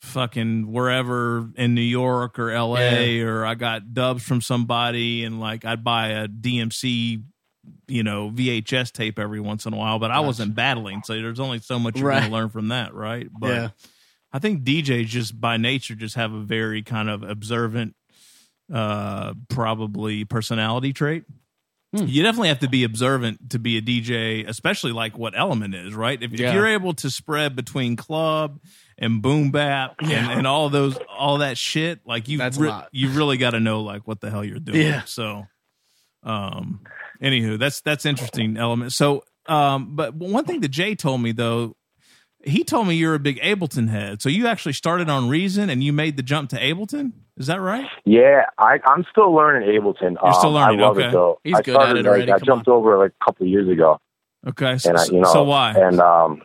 fucking 0.00 0.72
wherever 0.72 1.48
in 1.56 1.74
New 1.74 1.82
York 1.82 2.38
or 2.38 2.52
LA 2.58 2.78
yeah. 2.78 3.24
or 3.24 3.44
I 3.44 3.54
got 3.54 3.92
dubs 3.92 4.22
from 4.22 4.40
somebody 4.40 5.24
and 5.24 5.40
like 5.40 5.66
I'd 5.66 5.84
buy 5.84 6.08
a 6.08 6.28
DMC 6.28 7.22
you 7.86 8.02
know 8.02 8.30
VHS 8.30 8.92
tape 8.92 9.18
every 9.18 9.40
once 9.40 9.66
in 9.66 9.74
a 9.74 9.76
while, 9.76 9.98
but 9.98 10.10
I 10.10 10.20
wasn't 10.20 10.54
battling, 10.54 11.02
so 11.04 11.14
there's 11.14 11.40
only 11.40 11.58
so 11.58 11.78
much 11.78 11.98
you're 11.98 12.08
right. 12.08 12.24
to 12.24 12.30
learn 12.30 12.48
from 12.48 12.68
that, 12.68 12.94
right? 12.94 13.28
But 13.30 13.48
yeah. 13.48 13.68
I 14.32 14.38
think 14.38 14.62
DJs 14.62 15.06
just 15.06 15.40
by 15.40 15.56
nature 15.56 15.94
just 15.94 16.14
have 16.14 16.32
a 16.32 16.40
very 16.40 16.82
kind 16.82 17.10
of 17.10 17.22
observant, 17.22 17.96
uh, 18.72 19.34
probably 19.48 20.24
personality 20.24 20.92
trait. 20.92 21.24
Hmm. 21.94 22.04
You 22.06 22.22
definitely 22.22 22.50
have 22.50 22.60
to 22.60 22.68
be 22.68 22.84
observant 22.84 23.50
to 23.50 23.58
be 23.58 23.76
a 23.76 23.82
DJ, 23.82 24.46
especially 24.48 24.92
like 24.92 25.18
what 25.18 25.36
Element 25.36 25.74
is, 25.74 25.92
right? 25.92 26.22
If, 26.22 26.38
yeah. 26.38 26.48
if 26.48 26.54
you're 26.54 26.68
able 26.68 26.94
to 26.94 27.10
spread 27.10 27.56
between 27.56 27.96
club 27.96 28.60
and 28.96 29.20
boom 29.20 29.50
bap 29.50 29.96
yeah. 30.00 30.30
and, 30.30 30.38
and 30.38 30.46
all 30.46 30.70
those 30.70 30.96
all 31.08 31.38
that 31.38 31.58
shit, 31.58 32.00
like 32.06 32.28
you 32.28 32.40
re- 32.58 32.86
you 32.92 33.10
really 33.10 33.38
got 33.38 33.50
to 33.50 33.60
know 33.60 33.80
like 33.80 34.06
what 34.06 34.20
the 34.20 34.30
hell 34.30 34.44
you're 34.44 34.60
doing. 34.60 34.80
Yeah. 34.80 35.02
So, 35.04 35.46
um, 36.22 36.80
Anywho, 37.22 37.58
that's 37.58 37.80
that's 37.82 38.06
interesting 38.06 38.56
element. 38.56 38.92
So, 38.92 39.24
um, 39.46 39.94
but 39.94 40.14
one 40.14 40.44
thing 40.44 40.60
that 40.60 40.70
Jay 40.70 40.94
told 40.94 41.20
me 41.20 41.32
though, 41.32 41.76
he 42.42 42.64
told 42.64 42.88
me 42.88 42.94
you're 42.94 43.14
a 43.14 43.18
big 43.18 43.40
Ableton 43.40 43.88
head. 43.88 44.22
So 44.22 44.28
you 44.28 44.46
actually 44.46 44.72
started 44.72 45.08
on 45.08 45.28
Reason 45.28 45.68
and 45.68 45.82
you 45.82 45.92
made 45.92 46.16
the 46.16 46.22
jump 46.22 46.50
to 46.50 46.56
Ableton. 46.56 47.12
Is 47.36 47.46
that 47.46 47.60
right? 47.60 47.86
Yeah, 48.04 48.44
I, 48.58 48.80
I'm 48.84 49.04
still 49.10 49.32
learning 49.32 49.68
Ableton. 49.68 50.16
You're 50.22 50.34
still 50.34 50.48
um, 50.48 50.54
learning. 50.54 50.80
I 50.80 50.82
love 50.82 50.96
okay. 50.98 51.08
it 51.08 51.12
though. 51.12 51.40
He's 51.44 51.54
I 51.54 51.62
good 51.62 51.74
started, 51.74 51.90
at 51.90 51.96
it 51.96 52.06
already. 52.06 52.30
Like, 52.30 52.42
I 52.42 52.44
jumped 52.44 52.68
on. 52.68 52.74
over 52.74 52.98
like 52.98 53.12
a 53.20 53.24
couple 53.24 53.44
of 53.44 53.50
years 53.50 53.68
ago. 53.68 53.98
Okay, 54.46 54.78
so, 54.78 54.94
I, 54.94 55.04
you 55.04 55.20
know, 55.20 55.32
so 55.32 55.44
why? 55.44 55.72
And 55.72 56.00
um, 56.00 56.42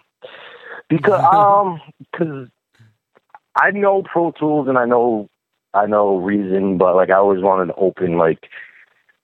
because 0.89 1.23
um, 1.33 1.81
because 2.11 2.49
I 3.55 3.71
know 3.71 4.03
Pro 4.03 4.31
Tools 4.31 4.67
and 4.67 4.77
I 4.77 4.85
know 4.85 5.29
I 5.73 5.85
know 5.85 6.17
Reason, 6.17 6.77
but 6.77 6.95
like 6.95 7.09
I 7.09 7.15
always 7.15 7.41
wanted 7.41 7.67
to 7.67 7.75
open 7.75 8.17
like 8.17 8.49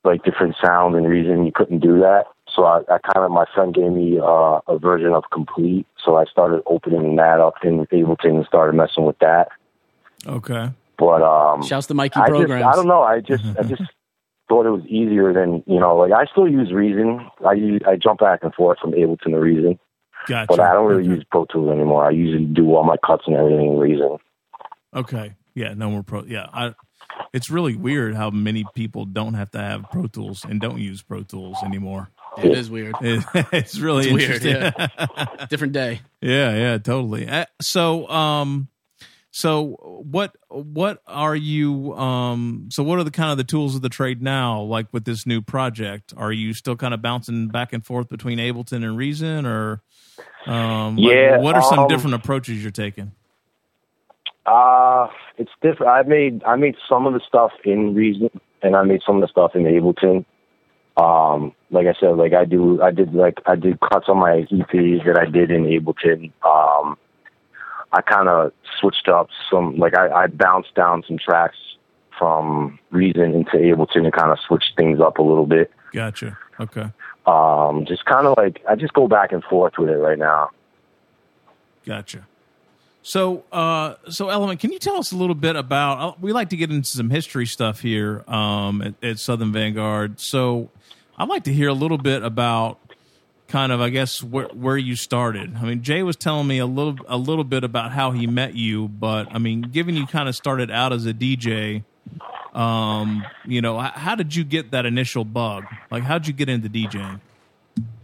like 0.04 0.24
different 0.24 0.56
sounds 0.64 0.96
and 0.96 1.08
reason 1.08 1.46
you 1.46 1.52
couldn't 1.52 1.80
do 1.80 2.00
that. 2.00 2.26
So 2.56 2.66
I, 2.66 2.80
I 2.90 2.98
kind 3.14 3.26
of 3.26 3.32
my 3.32 3.46
son 3.56 3.72
gave 3.72 3.92
me 3.92 4.20
uh, 4.20 4.60
a 4.68 4.78
version 4.78 5.14
of 5.14 5.24
Komplete, 5.32 5.88
so 6.04 6.18
I 6.18 6.26
started 6.26 6.62
opening 6.66 7.16
that 7.16 7.40
up 7.40 7.56
in 7.64 7.86
Ableton 7.88 8.38
and 8.38 8.46
started 8.46 8.76
messing 8.76 9.06
with 9.06 9.18
that. 9.20 9.50
Okay. 10.28 10.70
But 10.98 11.24
um, 11.24 11.64
Shouts 11.64 11.88
to 11.88 11.94
Mikey 11.94 12.20
I 12.20 12.30
just 12.30 12.52
I 12.52 12.74
don't 12.74 12.88
know. 12.88 13.02
I 13.02 13.22
just 13.22 13.44
I 13.58 13.64
just 13.64 13.82
thought 14.50 14.66
it 14.66 14.72
was 14.72 14.86
easier 14.86 15.34
than 15.34 15.64
you 15.66 15.80
know. 15.80 15.96
Like 15.96 16.12
I 16.12 16.26
still 16.26 16.48
use 16.48 16.72
Reason. 16.72 17.26
I 17.46 17.54
use 17.54 17.82
I 17.88 17.96
jump 17.96 18.20
back 18.20 18.42
and 18.44 18.54
forth 18.54 18.80
from 18.80 18.92
Ableton 18.92 19.32
to 19.32 19.40
Reason, 19.40 19.80
Gotcha. 20.28 20.48
but 20.48 20.60
I 20.60 20.74
don't 20.74 20.88
really 20.88 21.04
okay. 21.04 21.16
use 21.16 21.24
Pro 21.32 21.46
Tools 21.46 21.72
anymore. 21.72 22.06
I 22.06 22.12
usually 22.12 22.46
do 22.46 22.76
all 22.76 22.84
my 22.84 22.98
cuts 23.06 23.24
and 23.26 23.36
everything 23.36 23.74
in 23.74 23.80
Reason. 23.80 24.18
Okay. 24.94 25.34
Yeah, 25.56 25.74
no 25.74 25.90
more 25.90 26.04
pro. 26.04 26.24
Yeah, 26.26 26.48
I. 26.54 26.76
It's 27.34 27.50
really 27.50 27.76
weird 27.76 28.16
how 28.16 28.30
many 28.30 28.66
people 28.76 29.06
don't 29.06 29.34
have 29.34 29.52
to 29.52 29.58
have 29.58 29.86
Pro 29.92 30.08
Tools 30.08 30.46
and 30.46 30.62
don't 30.62 30.80
use 30.80 31.02
Pro 31.02 31.24
Tools 31.24 31.58
anymore. 31.64 32.10
It 32.38 32.52
is 32.58 32.70
weird. 32.70 32.96
It- 33.02 33.24
it's 33.52 33.78
really 33.78 34.10
It's 34.10 34.14
weird, 34.14 34.46
interesting. 34.46 35.48
Different 35.50 35.74
day. 35.74 36.02
Yeah, 36.22 36.56
yeah, 36.56 36.78
totally. 36.78 37.28
Uh, 37.28 37.46
so, 37.62 38.08
um, 38.10 38.68
so 39.32 39.78
what 40.04 40.36
what 40.50 41.02
are 41.08 41.36
you? 41.36 41.94
Um, 41.94 42.68
so 42.70 42.84
what 42.84 43.00
are 43.00 43.04
the 43.04 43.12
kind 43.12 43.32
of 43.32 43.38
the 43.38 43.44
tools 43.46 43.76
of 43.76 43.82
the 43.82 43.90
trade 43.90 44.22
now? 44.22 44.62
Like 44.62 44.88
with 44.92 45.06
this 45.06 45.26
new 45.26 45.42
project, 45.42 46.14
are 46.18 46.32
you 46.32 46.54
still 46.54 46.76
kind 46.76 46.94
of 46.94 47.02
bouncing 47.02 47.48
back 47.48 47.72
and 47.74 47.86
forth 47.86 48.10
between 48.10 48.40
Ableton 48.40 48.84
and 48.84 48.98
Reason, 48.98 49.46
or 49.46 49.82
um, 50.48 50.98
like, 50.98 51.14
Yeah, 51.14 51.38
what 51.40 51.56
are 51.56 51.62
some 51.62 51.80
um, 51.80 51.88
different 51.88 52.16
approaches 52.16 52.62
you're 52.62 52.72
taking? 52.72 53.14
Uh 54.46 55.08
it's 55.38 55.52
different. 55.62 55.92
I 55.92 56.02
made 56.04 56.44
I 56.44 56.56
made 56.56 56.76
some 56.90 57.06
of 57.08 57.14
the 57.14 57.22
stuff 57.28 57.52
in 57.64 57.94
Reason, 57.94 58.30
and 58.62 58.76
I 58.76 58.84
made 58.84 59.02
some 59.06 59.16
of 59.16 59.22
the 59.22 59.28
stuff 59.28 59.52
in 59.56 59.64
Ableton. 59.64 60.26
Um, 60.98 61.54
like 61.70 61.88
I 61.88 61.94
said, 62.00 62.18
like 62.18 62.34
I 62.34 62.46
do, 62.46 62.82
I 62.82 62.92
did 62.92 63.14
like 63.14 63.40
I 63.46 63.56
did 63.56 63.80
cuts 63.80 64.10
on 64.10 64.18
my 64.18 64.46
EPs 64.52 65.06
that 65.06 65.18
I 65.18 65.26
did 65.26 65.50
in 65.52 65.64
Ableton. 65.64 66.32
Um, 66.44 66.98
I 67.94 68.02
kind 68.02 68.30
of 68.30 68.52
switched 68.80 69.08
up 69.08 69.30
some, 69.50 69.78
like 69.78 69.96
I, 69.96 70.10
I 70.10 70.28
bounced 70.28 70.76
down 70.76 71.04
some 71.08 71.18
tracks 71.18 71.58
from 72.18 72.80
Reason 72.92 73.34
into 73.34 73.58
Ableton 73.58 74.04
and 74.04 74.14
kind 74.14 74.32
of 74.32 74.38
switched 74.48 74.74
things 74.78 75.00
up 75.00 75.18
a 75.18 75.22
little 75.22 75.46
bit. 75.46 75.72
Gotcha. 75.92 76.38
Okay. 76.60 76.92
Um, 77.26 77.86
just 77.88 78.06
kind 78.06 78.28
of 78.28 78.36
like 78.38 78.62
I 78.70 78.76
just 78.76 78.94
go 78.94 79.08
back 79.08 79.32
and 79.32 79.44
forth 79.44 79.74
with 79.78 79.90
it 79.90 79.98
right 79.98 80.18
now. 80.18 80.50
Gotcha. 81.86 82.28
So, 83.04 83.44
uh, 83.52 83.96
so 84.10 84.30
Element, 84.30 84.60
can 84.60 84.72
you 84.72 84.80
tell 84.80 84.98
us 84.98 85.12
a 85.12 85.16
little 85.16 85.36
bit 85.36 85.56
about? 85.56 86.00
uh, 86.00 86.16
We 86.22 86.34
like 86.34 86.50
to 86.50 86.58
get 86.58 86.70
into 86.72 86.88
some 86.90 87.10
history 87.10 87.46
stuff 87.48 87.82
here 87.82 88.24
um, 88.28 88.82
at, 88.82 88.94
at 89.04 89.20
Southern 89.20 89.52
Vanguard. 89.52 90.20
So, 90.20 90.70
I'd 91.18 91.30
like 91.30 91.44
to 91.46 91.54
hear 91.54 91.70
a 91.70 91.74
little 91.74 91.98
bit 91.98 92.24
about 92.24 92.80
kind 93.48 93.72
of, 93.72 93.82
I 93.82 93.90
guess, 93.90 94.24
where 94.24 94.48
where 94.48 94.78
you 94.78 94.96
started. 94.96 95.56
I 95.58 95.64
mean, 95.64 95.84
Jay 95.84 96.04
was 96.04 96.16
telling 96.16 96.48
me 96.48 96.58
a 96.60 96.66
little 96.66 96.96
a 97.08 97.18
little 97.18 97.44
bit 97.44 97.64
about 97.64 97.92
how 97.92 98.12
he 98.12 98.26
met 98.28 98.56
you, 98.56 98.88
but 98.88 99.28
I 99.32 99.38
mean, 99.38 99.62
given 99.62 99.96
you 99.96 100.08
kind 100.08 100.30
of 100.30 100.36
started 100.36 100.72
out 100.72 100.94
as 100.94 101.06
a 101.06 101.14
DJ, 101.14 101.84
um, 102.54 103.24
you 103.46 103.62
know, 103.62 103.78
how 103.78 104.16
did 104.16 104.36
you 104.36 104.44
get 104.44 104.72
that 104.72 104.86
initial 104.86 105.26
bug? 105.26 105.66
Like, 105.92 106.04
how 106.04 106.18
did 106.18 106.28
you 106.28 106.34
get 106.34 106.50
into 106.50 106.70
DJing? 106.70 107.20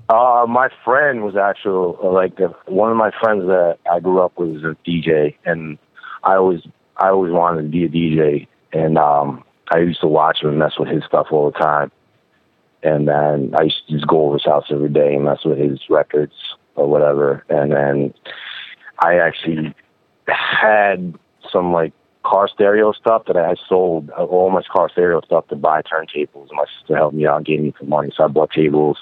Uh, 0.09 0.45
my 0.47 0.69
friend 0.85 1.23
was 1.23 1.35
actually 1.35 1.97
like 2.01 2.39
uh, 2.39 2.47
one 2.65 2.89
of 2.89 2.97
my 2.97 3.11
friends 3.19 3.45
that 3.47 3.77
I 3.91 3.99
grew 3.99 4.21
up 4.21 4.37
with 4.37 4.51
was 4.51 4.63
a 4.63 4.89
DJ, 4.89 5.35
and 5.45 5.77
I 6.23 6.35
always 6.35 6.61
I 6.95 7.09
always 7.09 7.33
wanted 7.33 7.63
to 7.63 7.67
be 7.67 7.83
a 7.83 7.89
DJ, 7.89 8.47
and 8.71 8.97
um, 8.97 9.43
I 9.69 9.79
used 9.79 9.99
to 10.01 10.07
watch 10.07 10.41
him 10.41 10.49
and 10.49 10.59
mess 10.59 10.79
with 10.79 10.87
his 10.87 11.03
stuff 11.03 11.27
all 11.31 11.51
the 11.51 11.59
time. 11.59 11.91
And 12.83 13.07
then 13.07 13.53
I 13.59 13.63
used 13.63 13.87
to 13.87 13.93
just 13.93 14.07
go 14.07 14.27
over 14.27 14.35
his 14.35 14.45
house 14.45 14.65
every 14.69 14.89
day 14.89 15.15
and 15.15 15.25
mess 15.25 15.43
with 15.43 15.57
his 15.57 15.79
records 15.89 16.33
or 16.75 16.87
whatever. 16.87 17.43
And 17.49 17.71
then 17.73 18.13
I 18.99 19.15
actually 19.15 19.75
had 20.27 21.15
some 21.51 21.73
like 21.73 21.91
car 22.23 22.47
stereo 22.47 22.93
stuff 22.93 23.23
that 23.27 23.35
I 23.35 23.55
sold, 23.67 24.09
uh, 24.11 24.23
all 24.23 24.51
my 24.51 24.61
car 24.71 24.89
stereo 24.89 25.21
stuff 25.21 25.47
to 25.47 25.55
buy 25.55 25.81
turntables. 25.81 26.47
My 26.51 26.65
sister 26.79 26.95
helped 26.95 27.15
me 27.15 27.25
out, 27.25 27.43
gave 27.43 27.59
me 27.59 27.73
some 27.77 27.89
money, 27.89 28.11
so 28.15 28.23
I 28.23 28.27
bought 28.27 28.51
tables 28.51 28.97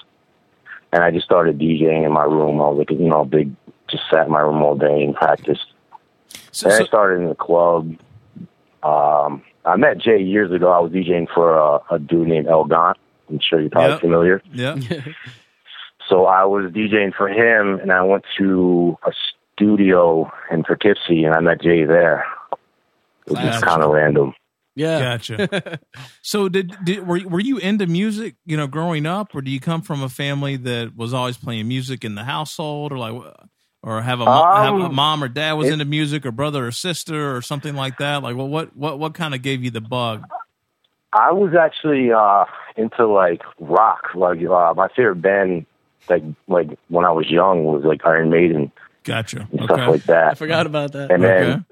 and 0.96 1.04
I 1.04 1.10
just 1.10 1.26
started 1.26 1.58
DJing 1.58 2.06
in 2.06 2.12
my 2.12 2.24
room. 2.24 2.58
I 2.58 2.68
was 2.70 2.78
like, 2.78 2.90
you 2.90 2.96
know, 3.06 3.26
big, 3.26 3.54
just 3.90 4.04
sat 4.10 4.24
in 4.26 4.32
my 4.32 4.40
room 4.40 4.62
all 4.62 4.74
day 4.74 5.04
and 5.04 5.14
practiced. 5.14 5.66
So, 6.52 6.68
And 6.68 6.76
so- 6.78 6.84
I 6.84 6.86
started 6.86 7.22
in 7.22 7.28
the 7.28 7.34
club. 7.34 7.94
Um, 8.82 9.42
I 9.66 9.76
met 9.76 9.98
Jay 9.98 10.22
years 10.22 10.50
ago. 10.52 10.70
I 10.72 10.78
was 10.78 10.90
DJing 10.92 11.26
for 11.34 11.58
a, 11.58 11.80
a 11.94 11.98
dude 11.98 12.28
named 12.28 12.46
El 12.46 12.64
Gant. 12.64 12.96
I'm 13.28 13.40
sure 13.40 13.60
you're 13.60 13.68
probably 13.68 13.90
Yep. 13.90 14.00
familiar. 14.00 14.42
yeah, 14.54 14.76
So 16.08 16.24
I 16.26 16.44
was 16.44 16.70
DJing 16.72 17.12
for 17.14 17.28
him, 17.28 17.78
and 17.80 17.92
I 17.92 18.00
went 18.02 18.24
to 18.38 18.96
a 19.04 19.12
studio 19.52 20.30
in 20.50 20.62
Poughkeepsie, 20.62 21.24
and 21.24 21.34
I 21.34 21.40
met 21.40 21.60
Jay 21.60 21.84
there. 21.84 22.24
It 23.26 23.32
was 23.32 23.40
just 23.40 23.64
kind 23.64 23.82
of 23.82 23.90
random. 23.90 24.32
Yeah. 24.76 25.00
Gotcha. 25.00 25.80
so 26.22 26.48
did, 26.48 26.72
did 26.84 27.06
were 27.06 27.20
were 27.26 27.40
you 27.40 27.56
into 27.58 27.86
music, 27.86 28.36
you 28.44 28.56
know, 28.56 28.66
growing 28.68 29.06
up, 29.06 29.34
or 29.34 29.40
do 29.42 29.50
you 29.50 29.58
come 29.58 29.82
from 29.82 30.02
a 30.02 30.08
family 30.08 30.56
that 30.58 30.94
was 30.94 31.12
always 31.14 31.36
playing 31.36 31.66
music 31.66 32.04
in 32.04 32.14
the 32.14 32.24
household, 32.24 32.92
or 32.92 32.98
like, 32.98 33.14
or 33.82 34.02
have 34.02 34.20
a, 34.20 34.24
mo- 34.26 34.54
have 34.54 34.74
a 34.74 34.84
Um, 34.84 34.94
mom 34.94 35.24
or 35.24 35.28
dad 35.28 35.54
was 35.54 35.68
it- 35.68 35.72
into 35.72 35.84
music, 35.86 36.24
or 36.26 36.30
brother 36.30 36.66
or 36.66 36.70
sister, 36.72 37.34
or 37.34 37.40
something 37.42 37.74
like 37.74 37.96
that? 37.98 38.22
Like, 38.22 38.36
well, 38.36 38.48
what 38.48 38.76
what 38.76 38.98
what 38.98 39.14
kind 39.14 39.34
of 39.34 39.40
gave 39.42 39.64
you 39.64 39.70
the 39.70 39.80
bug? 39.80 40.24
I 41.12 41.32
was 41.32 41.54
actually 41.54 42.12
uh 42.12 42.44
into 42.76 43.06
like 43.06 43.40
rock. 43.58 44.08
Like 44.14 44.44
uh, 44.44 44.74
my 44.76 44.88
favorite 44.94 45.22
band, 45.22 45.64
like 46.10 46.22
like 46.48 46.68
when 46.88 47.06
I 47.06 47.12
was 47.12 47.30
young, 47.30 47.64
was 47.64 47.82
like 47.84 48.04
Iron 48.04 48.28
Maiden 48.28 48.70
Gotcha. 49.04 49.48
and 49.52 49.62
stuff 49.64 49.88
like 49.88 50.02
that. 50.04 50.32
I 50.32 50.34
forgot 50.34 50.66
about 50.66 50.92
that. 50.92 51.10
And 51.10 51.24
Okay. 51.24 51.44
then 51.44 51.64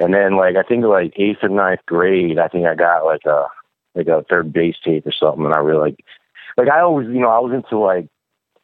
and 0.00 0.14
then 0.14 0.36
like 0.36 0.56
I 0.56 0.62
think 0.62 0.84
like 0.84 1.12
eighth 1.16 1.38
or 1.42 1.48
ninth 1.48 1.80
grade, 1.86 2.38
I 2.38 2.48
think 2.48 2.66
I 2.66 2.74
got 2.74 3.04
like 3.04 3.24
a 3.26 3.46
like 3.94 4.06
a 4.06 4.24
3rd 4.30 4.52
Bass 4.52 4.76
tape 4.84 5.06
or 5.06 5.12
something, 5.12 5.44
and 5.44 5.54
I 5.54 5.58
really 5.58 5.80
like 5.80 6.04
like 6.56 6.68
I 6.68 6.80
always 6.80 7.08
you 7.08 7.20
know 7.20 7.28
I 7.28 7.38
was 7.38 7.52
into 7.52 7.78
like 7.78 8.08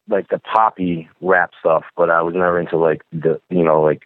like 0.07 0.27
the 0.29 0.39
poppy 0.39 1.09
rap 1.21 1.51
stuff, 1.59 1.85
but 1.95 2.09
I 2.09 2.21
was 2.21 2.33
never 2.33 2.59
into 2.59 2.77
like 2.77 3.01
the 3.11 3.39
you 3.49 3.63
know 3.63 3.81
like 3.81 4.03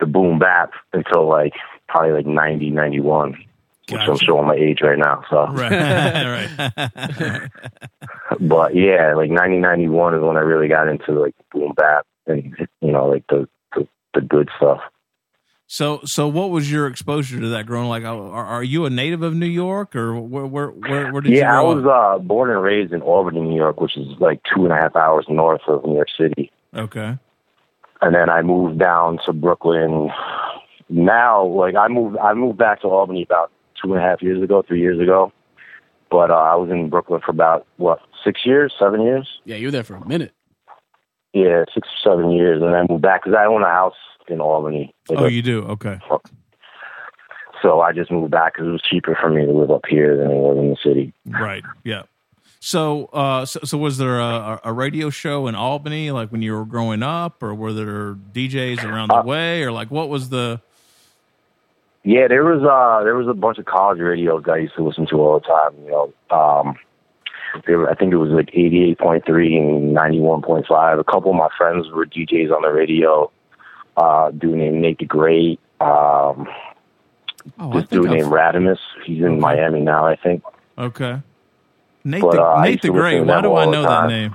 the 0.00 0.06
boom 0.06 0.38
bap 0.38 0.72
until 0.92 1.28
like 1.28 1.54
probably 1.88 2.12
like 2.12 2.26
ninety 2.26 2.70
ninety 2.70 3.00
one. 3.00 3.36
Which 3.90 4.02
I'm 4.02 4.18
showing 4.18 4.46
my 4.46 4.54
age 4.54 4.80
right 4.82 4.98
now. 4.98 5.24
So, 5.30 5.46
Right. 5.46 6.50
right. 6.60 7.50
but 8.40 8.76
yeah, 8.76 9.14
like 9.14 9.30
1991 9.30 10.14
is 10.14 10.20
when 10.20 10.36
I 10.36 10.40
really 10.40 10.68
got 10.68 10.88
into 10.88 11.12
like 11.12 11.34
boom 11.50 11.72
bap 11.74 12.04
and 12.26 12.54
you 12.82 12.92
know 12.92 13.06
like 13.08 13.24
the 13.28 13.48
the, 13.74 13.88
the 14.14 14.20
good 14.20 14.50
stuff. 14.58 14.80
So 15.70 16.00
so 16.04 16.26
what 16.26 16.48
was 16.48 16.72
your 16.72 16.86
exposure 16.86 17.38
to 17.38 17.48
that 17.50 17.66
growing? 17.66 17.90
Like, 17.90 18.02
are, 18.02 18.32
are 18.32 18.64
you 18.64 18.86
a 18.86 18.90
native 18.90 19.22
of 19.22 19.34
New 19.34 19.46
York, 19.46 19.94
or 19.94 20.18
where 20.18 20.46
where 20.46 20.68
where, 20.68 21.12
where 21.12 21.20
did 21.20 21.32
you 21.32 21.38
yeah, 21.38 21.58
I 21.58 21.62
was 21.62 21.84
uh, 21.84 22.18
born 22.22 22.48
and 22.50 22.62
raised 22.62 22.94
in 22.94 23.02
Albany, 23.02 23.40
New 23.40 23.54
York, 23.54 23.78
which 23.78 23.94
is 23.94 24.06
like 24.18 24.40
two 24.54 24.64
and 24.64 24.72
a 24.72 24.76
half 24.76 24.96
hours 24.96 25.26
north 25.28 25.60
of 25.68 25.84
New 25.84 25.96
York 25.96 26.08
City. 26.18 26.50
Okay. 26.74 27.18
And 28.00 28.14
then 28.14 28.30
I 28.30 28.40
moved 28.40 28.78
down 28.78 29.18
to 29.26 29.34
Brooklyn. 29.34 30.08
Now, 30.88 31.44
like 31.44 31.74
I 31.74 31.88
moved, 31.88 32.16
I 32.16 32.32
moved 32.32 32.56
back 32.56 32.80
to 32.80 32.88
Albany 32.88 33.22
about 33.22 33.50
two 33.82 33.92
and 33.92 34.02
a 34.02 34.06
half 34.06 34.22
years 34.22 34.42
ago, 34.42 34.64
three 34.66 34.80
years 34.80 34.98
ago. 34.98 35.32
But 36.10 36.30
uh, 36.30 36.34
I 36.34 36.54
was 36.54 36.70
in 36.70 36.88
Brooklyn 36.88 37.20
for 37.22 37.30
about 37.30 37.66
what 37.76 38.00
six 38.24 38.46
years, 38.46 38.72
seven 38.80 39.02
years. 39.02 39.28
Yeah, 39.44 39.56
you 39.56 39.66
were 39.66 39.72
there 39.72 39.84
for 39.84 39.96
a 39.96 40.08
minute. 40.08 40.32
Yeah, 41.34 41.64
six 41.74 41.86
or 41.88 42.10
seven 42.10 42.30
years, 42.30 42.62
and 42.62 42.72
then 42.72 42.80
I 42.80 42.86
moved 42.90 43.02
back 43.02 43.22
because 43.22 43.36
I 43.38 43.44
own 43.44 43.62
a 43.62 43.66
house 43.66 43.92
in 44.30 44.40
Albany. 44.40 44.94
Like 45.08 45.18
Oh, 45.20 45.24
a- 45.26 45.30
you 45.30 45.42
do. 45.42 45.62
Okay. 45.64 45.98
So 47.62 47.80
I 47.80 47.92
just 47.92 48.10
moved 48.10 48.30
back 48.30 48.54
because 48.54 48.68
it 48.68 48.70
was 48.70 48.82
cheaper 48.82 49.16
for 49.20 49.30
me 49.30 49.44
to 49.44 49.52
live 49.52 49.70
up 49.70 49.84
here 49.88 50.16
than 50.16 50.30
it 50.30 50.34
was 50.36 50.58
in 50.58 50.70
the 50.70 50.76
city. 50.82 51.12
Right. 51.26 51.64
Yeah. 51.82 52.02
So, 52.60 53.06
uh, 53.06 53.44
so, 53.46 53.60
so 53.64 53.78
was 53.78 53.98
there 53.98 54.20
a, 54.20 54.60
a 54.64 54.72
radio 54.72 55.10
show 55.10 55.46
in 55.48 55.54
Albany, 55.54 56.10
like 56.10 56.30
when 56.30 56.42
you 56.42 56.54
were 56.54 56.64
growing 56.64 57.02
up, 57.02 57.42
or 57.42 57.54
were 57.54 57.72
there 57.72 58.14
DJs 58.14 58.84
around 58.84 59.08
the 59.08 59.16
Uh, 59.16 59.22
way, 59.24 59.62
or 59.62 59.72
like 59.72 59.90
what 59.90 60.08
was 60.08 60.28
the? 60.28 60.60
Yeah, 62.04 62.26
there 62.28 62.44
was 62.44 62.62
uh 62.62 63.04
there 63.04 63.16
was 63.16 63.26
a 63.28 63.34
bunch 63.34 63.58
of 63.58 63.64
college 63.66 63.98
radios 64.00 64.44
that 64.44 64.52
I 64.52 64.56
used 64.58 64.74
to 64.76 64.82
listen 64.84 65.06
to 65.08 65.16
all 65.20 65.38
the 65.40 65.46
time. 65.46 65.72
You 65.84 65.90
know, 65.90 66.36
um, 66.36 66.76
were, 67.68 67.90
I 67.90 67.94
think 67.94 68.12
it 68.12 68.16
was 68.16 68.30
like 68.30 68.50
eighty 68.54 68.84
eight 68.90 68.98
point 68.98 69.24
three 69.26 69.56
and 69.56 69.92
ninety 69.92 70.18
one 70.20 70.42
point 70.42 70.66
five. 70.66 70.98
A 70.98 71.04
couple 71.04 71.30
of 71.30 71.36
my 71.36 71.48
friends 71.56 71.86
were 71.92 72.06
DJs 72.06 72.54
on 72.54 72.62
the 72.62 72.70
radio. 72.70 73.30
Uh, 73.98 74.30
dude 74.30 74.54
named 74.54 74.80
Nate 74.80 74.98
the 74.98 75.04
Great. 75.06 75.58
Um, 75.80 76.46
Oh, 77.58 77.72
this 77.72 77.88
dude 77.88 78.06
I've- 78.08 78.16
named 78.18 78.30
Radimus. 78.30 78.78
He's 79.06 79.22
in. 79.24 79.40
Miami 79.40 79.80
now, 79.80 80.06
I 80.06 80.16
think. 80.16 80.42
Okay. 80.76 81.20
Nate 82.04 82.20
But, 82.22 82.32
the, 82.32 82.42
uh, 82.44 82.62
Nate 82.62 82.82
the 82.82 82.90
Great. 82.90 83.20
Why 83.24 83.40
do 83.40 83.54
I 83.54 83.64
know 83.64 83.82
that 83.82 84.06
name? 84.08 84.34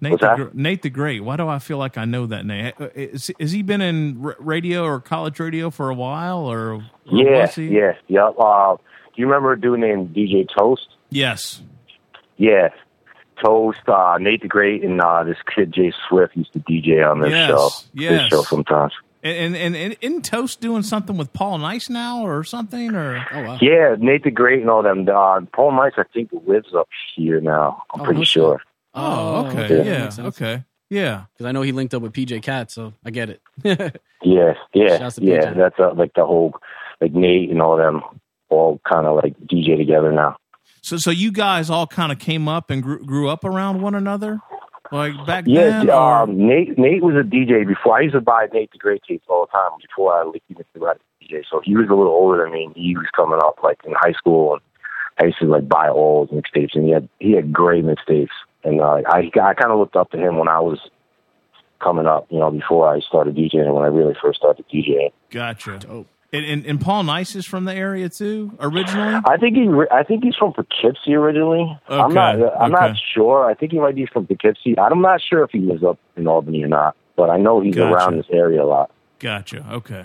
Nate 0.00 0.12
What's 0.12 0.22
the, 0.22 0.44
that? 0.44 0.54
Nate 0.54 0.82
the 0.82 0.90
Great. 0.90 1.22
Why 1.24 1.36
do 1.36 1.48
I 1.48 1.58
feel 1.58 1.78
like 1.78 1.98
I 1.98 2.04
know 2.04 2.26
that 2.26 2.46
name? 2.46 2.72
Uh, 2.80 2.88
Is, 2.94 3.30
has 3.40 3.50
he 3.52 3.62
been 3.62 3.80
in 3.80 4.20
r- 4.24 4.36
radio 4.38 4.84
or 4.84 5.00
college 5.00 5.38
radio 5.40 5.70
for 5.70 5.90
a 5.90 5.94
while, 5.94 6.40
or, 6.40 6.74
or 6.74 6.82
Yeah, 7.10 7.50
yeah, 7.56 7.92
yep. 8.08 8.34
Uh, 8.38 8.76
do 8.76 9.12
you 9.16 9.26
remember 9.26 9.52
a 9.52 9.60
dude 9.60 9.80
named 9.80 10.14
DJ 10.14 10.48
Toast? 10.56 10.88
Yes. 11.10 11.60
Yeah. 12.36 12.68
Toast, 13.42 13.80
uh, 13.88 14.18
Nate 14.20 14.42
the 14.42 14.48
Great, 14.48 14.84
and 14.84 15.00
uh, 15.00 15.24
this 15.24 15.36
kid 15.54 15.72
Jay 15.72 15.92
Swift 16.08 16.36
used 16.36 16.52
to 16.52 16.60
DJ 16.60 17.08
on 17.08 17.20
this 17.20 17.30
Yes, 17.30 17.48
show. 17.48 17.68
yes. 17.94 18.10
This 18.22 18.28
show 18.28 18.42
sometimes. 18.42 18.92
And 19.24 19.54
and 19.56 19.76
and 19.76 19.96
isn't 20.00 20.24
Toast 20.24 20.60
doing 20.60 20.82
something 20.82 21.16
with 21.16 21.32
Paul 21.32 21.58
Nice 21.58 21.88
now 21.88 22.26
or 22.26 22.42
something 22.42 22.94
or 22.96 23.24
Oh 23.32 23.42
wow. 23.42 23.58
Yeah, 23.60 23.94
Nate 23.98 24.24
the 24.24 24.30
Great 24.32 24.60
and 24.62 24.68
all 24.70 24.82
them. 24.82 25.08
Uh, 25.08 25.40
Paul 25.54 25.72
Nice, 25.76 25.92
I 25.96 26.02
think, 26.12 26.30
lives 26.46 26.74
up 26.76 26.88
here 27.14 27.40
now. 27.40 27.82
I'm 27.94 28.00
Oh, 28.00 28.04
pretty 28.04 28.20
no 28.20 28.24
sure. 28.24 28.60
Oh, 28.94 29.46
okay. 29.46 29.64
okay. 29.64 29.86
Yeah. 29.86 30.10
Okay. 30.18 30.64
Yeah. 30.90 31.24
Because 31.32 31.46
I 31.46 31.52
know 31.52 31.62
he 31.62 31.70
linked 31.72 31.94
up 31.94 32.02
with 32.02 32.12
PJ 32.12 32.42
Cat, 32.42 32.70
so 32.72 32.94
I 33.04 33.10
get 33.10 33.30
it. 33.30 33.40
Yeah, 34.24 34.52
yeah, 34.72 35.10
yeah. 35.18 35.52
That's 35.52 35.80
uh, 35.80 35.94
like 35.94 36.12
the 36.14 36.24
whole, 36.24 36.54
like 37.00 37.12
Nate 37.12 37.50
and 37.50 37.60
all 37.60 37.76
them, 37.76 38.02
all 38.50 38.80
kind 38.88 39.04
of 39.08 39.16
like 39.16 39.36
DJ 39.40 39.76
together 39.76 40.12
now. 40.12 40.36
So 40.82 40.96
so 40.96 41.10
you 41.10 41.30
guys 41.32 41.70
all 41.70 41.86
kind 41.86 42.10
of 42.12 42.18
came 42.18 42.48
up 42.48 42.70
and 42.70 42.82
grew, 42.82 43.04
grew 43.04 43.28
up 43.28 43.44
around 43.44 43.80
one 43.80 43.94
another, 43.94 44.40
like 44.90 45.14
back 45.26 45.44
Yeah, 45.46 45.84
then. 45.84 45.90
or- 45.90 46.22
um, 46.22 46.36
Nate. 46.36 46.76
Nate 46.76 47.02
was 47.02 47.14
a 47.14 47.22
DJ 47.22 47.66
before. 47.66 47.98
I 47.98 48.00
used 48.02 48.14
to 48.14 48.20
buy 48.20 48.48
Nate 48.52 48.72
the 48.72 48.78
Great 48.78 49.02
tapes 49.08 49.24
all 49.28 49.46
the 49.46 49.52
time 49.52 49.78
before 49.80 50.12
I 50.14 50.24
like 50.24 50.42
even 50.50 50.64
knew 50.74 50.84
how 50.86 50.94
to 50.94 50.98
DJ. 51.22 51.42
So 51.48 51.60
he 51.64 51.76
was 51.76 51.86
a 51.88 51.94
little 51.94 52.12
older 52.12 52.42
than 52.42 52.52
me. 52.52 52.64
and 52.64 52.74
He 52.76 52.96
was 52.96 53.06
coming 53.14 53.38
up 53.42 53.60
like 53.62 53.78
in 53.84 53.92
high 53.96 54.12
school, 54.12 54.54
and 54.54 54.62
I 55.20 55.26
used 55.26 55.38
to 55.38 55.46
like 55.46 55.68
buy 55.68 55.88
all 55.88 56.26
his 56.26 56.36
mixtapes, 56.36 56.74
and 56.74 56.84
he 56.84 56.90
had 56.90 57.08
he 57.20 57.32
had 57.32 57.52
great 57.52 57.84
mixtapes. 57.84 58.28
And 58.64 58.80
uh, 58.80 59.02
I 59.06 59.30
I 59.40 59.54
kind 59.54 59.70
of 59.70 59.78
looked 59.78 59.96
up 59.96 60.10
to 60.10 60.18
him 60.18 60.36
when 60.38 60.48
I 60.48 60.58
was 60.58 60.78
coming 61.80 62.06
up, 62.06 62.26
you 62.30 62.38
know, 62.38 62.50
before 62.50 62.92
I 62.92 63.00
started 63.00 63.34
DJing, 63.36 63.62
and 63.66 63.74
when 63.74 63.84
I 63.84 63.88
really 63.88 64.14
first 64.20 64.38
started 64.40 64.64
DJing. 64.72 65.10
Gotcha. 65.30 65.78
Dope. 65.78 66.08
And, 66.34 66.46
and 66.46 66.64
and 66.66 66.80
Paul 66.80 67.02
Nice 67.02 67.36
is 67.36 67.44
from 67.44 67.66
the 67.66 67.74
area 67.74 68.08
too, 68.08 68.52
originally. 68.58 69.20
I 69.26 69.36
think 69.36 69.54
he 69.54 69.68
I 69.90 70.02
think 70.02 70.24
he's 70.24 70.34
from 70.34 70.54
Poughkeepsie 70.54 71.14
originally. 71.14 71.78
I'm 71.88 72.06
Okay, 72.06 72.14
not 72.14 72.34
I'm 72.58 72.74
okay. 72.74 72.86
not 72.88 72.96
sure. 73.14 73.44
I 73.44 73.54
think 73.54 73.72
he 73.72 73.78
might 73.78 73.94
be 73.94 74.06
from 74.06 74.26
Poughkeepsie. 74.26 74.78
I'm 74.78 75.02
not 75.02 75.20
sure 75.20 75.42
if 75.44 75.50
he 75.50 75.58
lives 75.58 75.84
up 75.84 75.98
in 76.16 76.26
Albany 76.26 76.64
or 76.64 76.68
not, 76.68 76.96
but 77.16 77.28
I 77.28 77.36
know 77.36 77.60
he's 77.60 77.74
Gotcha. 77.74 77.92
around 77.94 78.16
this 78.16 78.26
area 78.30 78.62
a 78.62 78.64
lot. 78.64 78.90
Gotcha. 79.18 79.66
Okay. 79.72 80.04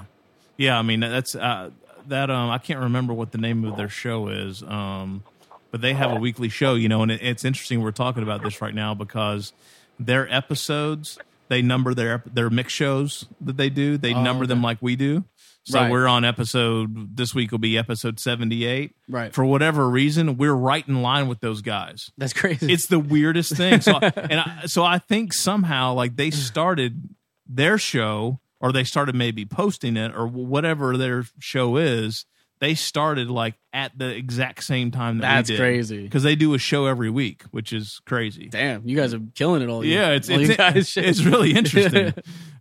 Yeah, 0.58 0.78
I 0.78 0.82
mean 0.82 1.00
that's 1.00 1.34
uh, 1.34 1.70
that. 2.08 2.30
Um, 2.30 2.50
I 2.50 2.58
can't 2.58 2.82
remember 2.82 3.14
what 3.14 3.32
the 3.32 3.38
name 3.38 3.64
of 3.64 3.78
their 3.78 3.90
show 3.90 4.28
is. 4.28 4.62
Um, 4.64 5.24
but 5.72 5.80
they 5.82 5.94
have 5.94 6.12
a 6.12 6.16
weekly 6.20 6.50
show, 6.50 6.76
you 6.76 6.90
know, 6.90 7.04
and 7.04 7.12
it, 7.12 7.22
it's 7.22 7.46
interesting 7.46 7.82
we're 7.82 7.92
talking 7.92 8.24
about 8.24 8.44
this 8.44 8.62
right 8.62 8.76
now 8.76 8.94
because 8.94 9.54
their 10.00 10.30
episodes 10.34 11.18
they 11.50 11.62
number 11.62 11.94
their 11.94 12.22
their 12.26 12.50
mix 12.50 12.74
shows 12.74 13.26
that 13.40 13.56
they 13.56 13.70
do. 13.70 13.98
They 13.98 14.14
Oh, 14.14 14.22
number 14.24 14.46
them 14.46 14.62
like 14.62 14.80
we 14.82 14.98
do. 14.98 15.24
So 15.70 15.82
Right. 15.82 15.92
we're 15.92 16.08
on 16.08 16.24
episode 16.24 17.18
this 17.18 17.36
week 17.36 17.52
will 17.52 17.58
be 17.60 17.78
episode 17.78 18.22
seventy 18.22 18.64
eight. 18.66 18.96
Right. 19.10 19.34
For 19.34 19.44
whatever 19.44 19.90
reason, 19.90 20.38
we're 20.38 20.54
right 20.54 20.88
in 20.88 21.02
line 21.02 21.28
with 21.28 21.42
those 21.42 21.62
guys. 21.62 22.10
That's 22.18 22.32
crazy. 22.32 22.72
It's 22.72 22.86
the 22.86 23.00
weirdest 23.00 23.54
thing. 23.58 23.82
So, 23.82 23.98
and 24.02 24.40
I, 24.40 24.64
so 24.68 24.86
I 24.86 24.98
think 25.00 25.34
somehow 25.34 25.94
like 25.94 26.16
they 26.16 26.32
started 26.32 27.10
their 27.46 27.78
show, 27.78 28.40
or 28.62 28.72
they 28.72 28.86
started 28.86 29.14
maybe 29.14 29.46
posting 29.46 29.98
it, 29.98 30.16
or 30.16 30.26
whatever 30.26 30.96
their 30.96 31.26
show 31.40 31.76
is. 31.76 32.26
They 32.60 32.74
started 32.74 33.30
like 33.30 33.54
at 33.72 33.96
the 33.98 34.08
exact 34.16 34.64
same 34.64 34.90
time 34.90 35.20
that 35.20 35.36
That's 35.36 35.50
we 35.52 35.56
did. 35.58 35.62
crazy. 35.62 36.04
because 36.04 36.24
they 36.24 36.36
do 36.36 36.56
a 36.56 36.58
show 36.58 36.88
every 36.88 37.10
week, 37.12 37.44
which 37.52 37.72
is 37.72 38.02
crazy. 38.06 38.48
Damn, 38.50 38.88
you 38.88 38.96
guys 38.98 39.14
are 39.14 39.20
killing 39.36 39.62
it 39.62 39.70
all. 39.70 39.86
you- 39.86 39.94
Yeah, 39.94 40.10
it's 40.10 40.28
all 40.30 40.40
it's, 40.40 40.50
you 40.50 40.56
guys 40.56 40.98
it's 40.98 41.24
really 41.24 41.52
interesting. 41.56 42.14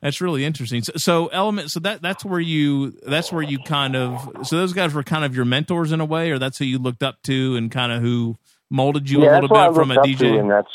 that's 0.03 0.21
really 0.21 0.45
interesting. 0.45 0.83
So, 0.83 0.93
so 0.97 1.27
element, 1.29 1.71
so 1.71 1.81
that 1.81 2.03
that's 2.03 2.25
where 2.27 2.41
you 2.41 2.91
that's 3.07 3.33
where 3.33 3.43
you 3.43 3.59
kind 3.61 3.97
of 3.97 4.47
so 4.47 4.57
those 4.59 4.75
guys 4.75 4.93
were 4.93 5.03
kind 5.03 5.25
of 5.25 5.35
your 5.35 5.47
mentors 5.47 5.93
in 5.93 6.01
a 6.01 6.05
way, 6.05 6.31
or 6.31 6.39
that's 6.39 6.59
who 6.59 6.67
you 6.67 6.79
looked 6.79 7.03
up 7.03 7.23
to 7.23 7.57
and 7.57 7.71
kind 7.71 7.91
of 7.93 8.03
who 8.03 8.37
molded 8.71 9.09
you 9.09 9.21
a 9.21 9.21
little 9.21 9.41
that's 9.43 9.51
what 9.51 9.61
I 9.61 9.69
bit 9.69 9.75
from 9.77 9.91
a 9.93 9.97
DJ. 9.97 10.19
to, 10.19 10.39
and 10.39 10.51
that's 10.51 10.69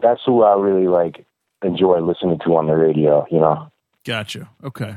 that's 0.00 0.20
who 0.24 0.42
I 0.44 0.54
really 0.56 0.86
like 0.86 1.26
enjoy 1.64 1.98
listening 2.00 2.38
to 2.44 2.56
on 2.56 2.66
the 2.68 2.74
radio. 2.76 3.26
You 3.30 3.40
know, 3.40 3.72
Gotcha. 4.04 4.48
Okay. 4.62 4.96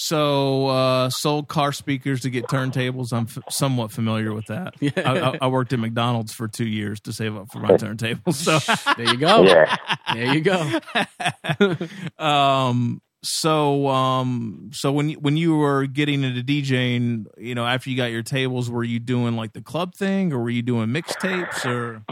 So, 0.00 0.68
uh, 0.68 1.10
sold 1.10 1.48
car 1.48 1.72
speakers 1.72 2.20
to 2.20 2.30
get 2.30 2.46
turntables. 2.46 3.12
I'm 3.12 3.24
f- 3.24 3.42
somewhat 3.50 3.90
familiar 3.90 4.32
with 4.32 4.46
that. 4.46 4.74
I, 4.96 5.18
I, 5.18 5.38
I 5.42 5.46
worked 5.48 5.72
at 5.72 5.80
McDonald's 5.80 6.32
for 6.32 6.46
two 6.46 6.68
years 6.68 7.00
to 7.00 7.12
save 7.12 7.34
up 7.34 7.50
for 7.50 7.58
my 7.58 7.70
turntables. 7.70 8.34
So, 8.34 8.60
there 8.96 9.12
you 9.12 9.18
go. 9.18 9.42
yeah. 9.42 9.76
There 10.14 10.34
you 10.36 10.40
go. 10.40 12.24
um, 12.24 13.02
so, 13.24 13.88
um, 13.88 14.70
so 14.72 14.92
when 14.92 15.08
you, 15.08 15.18
when 15.18 15.36
you 15.36 15.56
were 15.56 15.86
getting 15.86 16.22
into 16.22 16.44
DJing, 16.44 17.26
you 17.36 17.56
know, 17.56 17.66
after 17.66 17.90
you 17.90 17.96
got 17.96 18.12
your 18.12 18.22
tables, 18.22 18.70
were 18.70 18.84
you 18.84 19.00
doing 19.00 19.34
like 19.34 19.52
the 19.52 19.62
club 19.62 19.96
thing, 19.96 20.32
or 20.32 20.38
were 20.38 20.50
you 20.50 20.62
doing 20.62 20.90
mixtapes, 20.90 21.66
or 21.66 22.04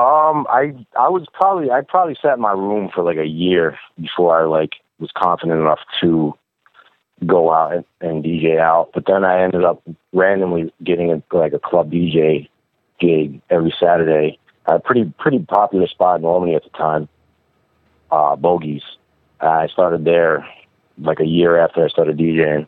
Um, 0.00 0.46
I 0.48 0.72
I 0.96 1.08
was 1.08 1.26
probably 1.32 1.72
I 1.72 1.80
probably 1.80 2.16
sat 2.22 2.34
in 2.34 2.40
my 2.40 2.52
room 2.52 2.90
for 2.94 3.02
like 3.02 3.16
a 3.16 3.26
year 3.26 3.76
before 4.00 4.40
I 4.40 4.44
like 4.44 4.74
was 5.00 5.10
confident 5.20 5.60
enough 5.60 5.80
to 6.00 6.38
go 7.26 7.52
out 7.52 7.72
and, 7.72 7.84
and 8.00 8.24
DJ 8.24 8.58
out. 8.58 8.90
But 8.94 9.06
then 9.06 9.24
I 9.24 9.42
ended 9.42 9.64
up 9.64 9.82
randomly 10.12 10.72
getting 10.82 11.12
a, 11.12 11.22
like 11.36 11.52
a 11.52 11.58
club 11.58 11.90
DJ 11.90 12.48
gig 13.00 13.40
every 13.50 13.74
Saturday. 13.78 14.38
at 14.66 14.76
A 14.76 14.80
pretty 14.80 15.12
pretty 15.18 15.40
popular 15.40 15.86
spot 15.86 16.20
in 16.20 16.24
Albany 16.24 16.54
at 16.54 16.64
the 16.64 16.70
time, 16.70 17.08
uh, 18.10 18.36
Bogies. 18.36 18.82
I 19.40 19.68
started 19.68 20.04
there 20.04 20.46
like 20.98 21.20
a 21.20 21.26
year 21.26 21.58
after 21.58 21.84
I 21.84 21.88
started 21.88 22.18
DJing. 22.18 22.66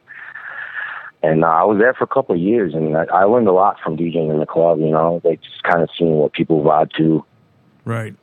And 1.22 1.44
uh, 1.44 1.48
I 1.48 1.64
was 1.64 1.78
there 1.78 1.92
for 1.92 2.04
a 2.04 2.06
couple 2.06 2.34
of 2.34 2.40
years, 2.40 2.72
and 2.72 2.96
I, 2.96 3.04
I 3.12 3.24
learned 3.24 3.46
a 3.46 3.52
lot 3.52 3.78
from 3.84 3.96
DJing 3.96 4.30
in 4.30 4.40
the 4.40 4.46
club. 4.46 4.80
You 4.80 4.90
know, 4.90 5.20
like 5.22 5.42
just 5.42 5.62
kind 5.62 5.82
of 5.82 5.90
seeing 5.96 6.14
what 6.14 6.32
people 6.32 6.62
vibe 6.62 6.92
to, 6.94 7.24
right? 7.84 8.14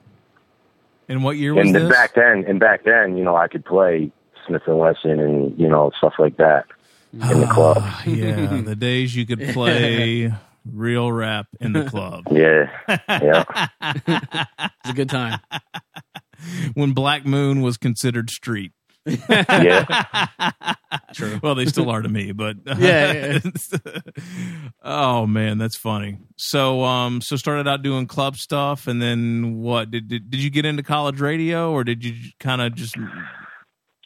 And 1.08 1.24
what 1.24 1.38
year 1.38 1.54
was 1.54 1.68
and 1.68 1.76
this? 1.76 1.90
back 1.90 2.16
then, 2.16 2.44
and 2.48 2.60
back 2.60 2.84
then, 2.84 3.16
you 3.16 3.24
know, 3.24 3.36
I 3.36 3.48
could 3.48 3.64
play 3.64 4.12
Smith 4.48 4.62
and 4.68 4.80
Wesson 4.80 5.20
and 5.20 5.58
you 5.60 5.68
know 5.68 5.92
stuff 5.98 6.14
like 6.20 6.38
that 6.38 6.66
in 7.14 7.20
the 7.42 7.48
club. 7.48 7.78
Ah, 7.80 8.04
yeah, 8.06 8.62
the 8.62 8.76
days 8.76 9.16
you 9.16 9.26
could 9.26 9.42
play 9.50 10.32
real 10.72 11.12
rap 11.12 11.48
in 11.60 11.74
the 11.74 11.86
club. 11.86 12.24
Yeah, 12.32 12.70
yeah, 13.08 13.68
It's 14.08 14.90
a 14.90 14.94
good 14.94 15.10
time. 15.10 15.40
when 16.74 16.94
Black 16.94 17.26
Moon 17.26 17.62
was 17.62 17.78
considered 17.78 18.30
street. 18.30 18.72
yeah. 19.30 20.28
True. 21.14 21.40
Well, 21.42 21.56
they 21.56 21.66
still 21.66 21.90
are 21.90 22.02
to 22.02 22.10
me, 22.10 22.34
but 22.34 22.58
Yeah, 22.78 23.40
oh 24.84 25.26
man, 25.26 25.58
that's 25.58 25.78
funny. 25.78 26.18
So, 26.38 26.84
um, 26.84 27.22
so 27.22 27.38
started 27.38 27.68
out 27.70 27.82
doing 27.82 28.06
club 28.08 28.36
stuff, 28.36 28.86
and 28.88 29.02
then 29.02 29.56
what? 29.60 29.92
Did 29.92 30.10
did, 30.10 30.30
did 30.30 30.42
you 30.44 30.50
get 30.50 30.66
into 30.66 30.84
college 30.84 31.22
radio, 31.22 31.72
or 31.72 31.84
did 31.86 32.04
you 32.04 32.16
kind 32.42 32.62
of 32.62 32.76
just? 32.76 32.96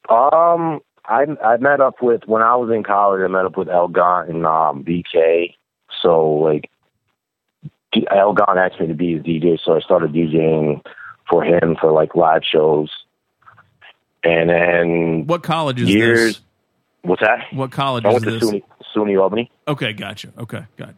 Um, 0.10 0.82
I 1.06 1.26
I 1.44 1.58
met 1.58 1.80
up 1.82 2.02
with 2.02 2.22
when 2.26 2.42
I 2.42 2.56
was 2.56 2.70
in 2.74 2.84
college. 2.84 3.22
I 3.24 3.28
met 3.28 3.46
up 3.46 3.58
with 3.58 3.70
El 3.70 3.88
Gant 3.88 4.30
and 4.30 4.46
um, 4.46 4.84
BK. 4.84 5.56
So 6.02 6.32
like, 6.34 6.70
D- 7.92 8.08
El 8.12 8.34
Gant 8.34 8.58
asked 8.58 8.80
me 8.80 8.88
to 8.88 8.94
be 8.94 9.14
his 9.16 9.24
DJ, 9.24 9.60
so 9.64 9.76
I 9.76 9.80
started 9.82 10.12
DJing 10.14 10.84
for 11.30 11.44
him 11.44 11.76
for 11.80 11.92
like 11.92 12.16
live 12.16 12.42
shows. 12.50 12.90
And 14.24 14.50
then 14.50 15.26
What 15.28 15.44
college 15.44 15.82
is 15.82 15.90
Years. 15.90 16.20
this? 16.36 16.42
what's 17.02 17.22
that? 17.22 17.46
What 17.54 17.72
college 17.72 18.06
I 18.06 18.10
is 18.10 18.14
went 18.14 18.26
to 18.26 18.32
this? 18.32 18.44
SUNY, 18.44 18.64
SUNY 18.96 19.20
Albany. 19.22 19.52
Okay, 19.68 19.94
gotcha. 19.94 20.32
Okay, 20.38 20.64
got 20.78 20.94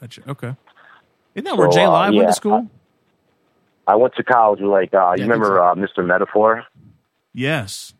gotcha. 0.00 0.22
Okay, 0.30 0.54
isn't 1.34 1.44
that 1.44 1.56
where 1.56 1.70
So, 1.70 1.76
Jay 1.76 1.84
uh, 1.84 1.90
Live 1.90 2.14
went 2.14 2.28
to 2.28 2.34
school? 2.34 2.68
I 3.88 3.96
went 3.96 4.14
to 4.16 4.22
college 4.22 4.60
with 4.60 4.70
like 4.70 4.94
uh, 4.94 4.98
I 4.98 5.14
you 5.16 5.22
remember 5.22 5.60
uh, 5.60 5.74
Mr. 5.74 6.04
Metaphor? 6.06 6.64
yes. 7.32 7.94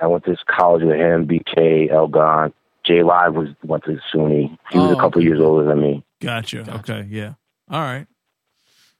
I 0.00 0.06
went 0.06 0.24
to 0.24 0.30
this 0.30 0.40
college 0.46 0.82
with 0.82 0.96
him, 0.96 1.26
BK, 1.26 1.90
El 1.90 2.08
Gant. 2.08 2.54
Jay 2.84 3.02
Live 3.02 3.34
was 3.34 3.48
went 3.64 3.84
to 3.84 3.98
SUNY. 4.14 4.56
He 4.70 4.78
was 4.78 4.90
Oh, 4.92 4.94
a 4.94 5.00
couple 5.00 5.22
years 5.22 5.40
older 5.40 5.64
than 5.66 5.80
me. 5.80 6.04
Gotcha. 6.20 6.58
Gotcha. 6.62 6.74
Okay. 6.78 7.06
Yeah. 7.10 7.32
All 7.70 7.80
right. 7.80 8.06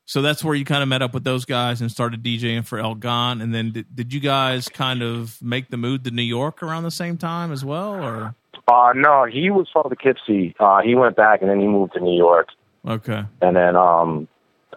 So 0.07 0.23
that's 0.23 0.43
where 0.45 0.55
you 0.55 0.65
kind 0.65 0.83
of 0.83 0.89
met 0.89 1.03
up 1.03 1.15
with 1.15 1.25
those 1.25 1.45
guys 1.45 1.81
and 1.81 1.91
started 1.91 2.23
DJing 2.23 2.65
for 2.65 2.79
El 2.79 2.95
Gant. 2.95 3.43
And 3.43 3.53
then 3.55 3.73
did, 3.73 3.87
did 3.95 4.13
you 4.15 4.21
guys 4.21 4.69
kind 4.69 5.03
of 5.03 5.41
make 5.43 5.69
the 5.71 5.77
move 5.77 6.05
to 6.05 6.11
New 6.11 6.23
York 6.23 6.63
around 6.63 6.85
the 6.85 6.91
same 6.93 7.17
time 7.17 7.51
as 7.53 7.65
well? 7.65 7.95
Or, 7.95 8.35
Uh 8.69 8.93
no, 8.95 9.25
he 9.25 9.51
was 9.51 9.69
from 9.73 9.85
Poughkeepsie. 9.85 10.55
Uh 10.59 10.81
he 10.83 10.95
went 10.95 11.15
back 11.17 11.41
and 11.43 11.51
then 11.51 11.61
he 11.61 11.67
moved 11.67 11.93
to 11.95 12.01
New 12.01 12.17
York. 12.17 12.49
okay. 12.87 13.25
And 13.43 13.55
then 13.57 13.77
um 13.77 14.27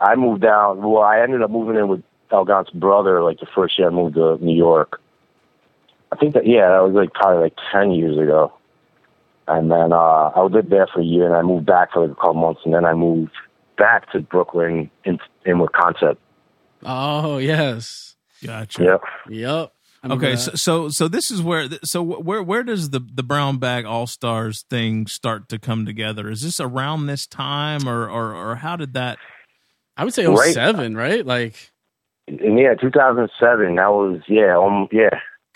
I 0.01 0.15
moved 0.15 0.41
down 0.41 0.81
well, 0.81 1.03
I 1.03 1.19
ended 1.21 1.41
up 1.41 1.49
moving 1.51 1.75
in 1.77 1.87
with 1.87 2.03
El 2.31 2.45
Gant's 2.45 2.69
brother 2.71 3.21
like 3.23 3.39
the 3.39 3.47
first 3.55 3.77
year 3.79 3.87
I 3.87 3.91
moved 3.91 4.15
to 4.15 4.37
New 4.43 4.55
York. 4.55 4.99
I 6.11 6.15
think 6.15 6.33
that 6.33 6.47
yeah, 6.47 6.69
that 6.69 6.83
was 6.83 6.93
like 6.93 7.13
probably 7.13 7.43
like 7.43 7.55
ten 7.71 7.91
years 7.91 8.17
ago. 8.17 8.53
And 9.47 9.71
then 9.71 9.91
uh 9.93 10.31
I 10.35 10.41
lived 10.43 10.69
there 10.69 10.87
for 10.93 11.01
a 11.01 11.05
year 11.05 11.25
and 11.25 11.35
I 11.35 11.41
moved 11.41 11.65
back 11.65 11.93
for 11.93 12.01
like 12.01 12.11
a 12.11 12.15
couple 12.15 12.35
months 12.35 12.61
and 12.65 12.73
then 12.73 12.85
I 12.85 12.93
moved 12.93 13.31
back 13.77 14.11
to 14.11 14.19
Brooklyn 14.21 14.89
in 15.05 15.19
in 15.45 15.59
with 15.59 15.71
Koncept. 15.71 16.17
Oh 16.83 17.37
yes. 17.37 18.15
Gotcha. 18.45 18.83
Yep. 18.83 19.01
Yep. 19.29 19.71
I 20.01 20.07
remember 20.07 20.25
Okay, 20.27 20.35
that. 20.35 20.39
so, 20.39 20.55
so 20.55 20.89
so 20.89 21.07
this 21.09 21.29
is 21.29 21.41
where 21.41 21.67
so 21.83 22.01
where 22.01 22.41
where 22.41 22.63
does 22.63 22.91
the 22.91 23.01
the 23.01 23.23
brown 23.23 23.57
bag 23.57 23.85
all 23.85 24.07
stars 24.07 24.63
thing 24.69 25.07
start 25.07 25.49
to 25.49 25.59
come 25.59 25.85
together? 25.85 26.29
Is 26.29 26.41
this 26.41 26.59
around 26.61 27.07
this 27.07 27.27
time 27.27 27.87
or 27.89 28.09
or 28.09 28.33
or 28.33 28.55
how 28.55 28.75
did 28.77 28.93
that? 28.93 29.17
I 29.97 30.05
would 30.05 30.13
say 30.13 30.25
Right. 30.25 30.53
07, 30.53 30.95
right? 30.95 31.25
Like 31.25 31.71
And 32.27 32.57
yeah, 32.57 32.75
2007. 32.75 33.75
That 33.75 33.89
was 33.89 34.21
yeah, 34.29 34.57
um, 34.57 34.87
yeah. 34.91 35.09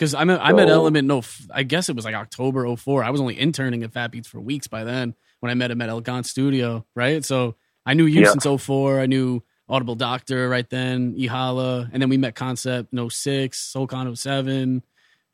Because 0.03 0.13
I 0.15 0.23
met 0.25 0.39
I 0.41 0.51
met 0.53 0.67
So- 0.67 0.73
Element. 0.73 1.07
No, 1.07 1.21
I 1.53 1.63
guess 1.63 1.87
it 1.89 1.95
was 1.95 2.03
like 2.05 2.15
October 2.15 2.65
04. 2.75 3.03
I 3.03 3.09
was 3.09 3.21
only 3.21 3.39
interning 3.39 3.83
at 3.83 3.93
Fat 3.93 4.11
Beats 4.11 4.27
for 4.27 4.39
weeks 4.41 4.67
by 4.67 4.83
then 4.83 5.15
when 5.39 5.49
I 5.49 5.53
met 5.55 5.71
him 5.71 5.81
at 5.81 5.89
El 5.89 6.01
Gant 6.01 6.25
Studio. 6.25 6.85
Right, 6.95 7.23
so 7.23 7.55
I 7.85 7.93
knew 7.93 8.05
you 8.05 8.21
Yeah. 8.21 8.31
since 8.31 8.45
04. 8.45 8.99
I 8.99 9.05
knew 9.05 9.41
Audible 9.69 9.95
Doctor 9.95 10.49
right 10.49 10.69
then, 10.69 11.15
Ihala, 11.15 11.89
and 11.93 12.01
then 12.01 12.09
we 12.09 12.17
met 12.17 12.35
Koncept 12.35 12.87
in 12.91 12.99
06, 12.99 13.57
Soul 13.59 13.87
Khan 13.87 14.07
07, 14.13 14.83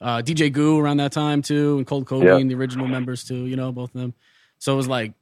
uh, 0.02 0.22
DJ 0.22 0.50
Goo 0.52 0.80
around 0.80 0.98
that 0.98 1.12
time 1.12 1.42
too, 1.42 1.78
and 1.78 1.88
Cold 1.88 2.06
Kobe 2.06 2.26
Yeah. 2.28 2.38
and 2.38 2.50
the 2.50 2.56
original 2.56 2.88
members 2.88 3.24
too. 3.24 3.46
You 3.48 3.56
know, 3.56 3.72
both 3.72 3.94
of 3.96 4.00
them. 4.02 4.14
So 4.60 4.74
it 4.74 4.78
was 4.78 4.88
like. 4.88 5.14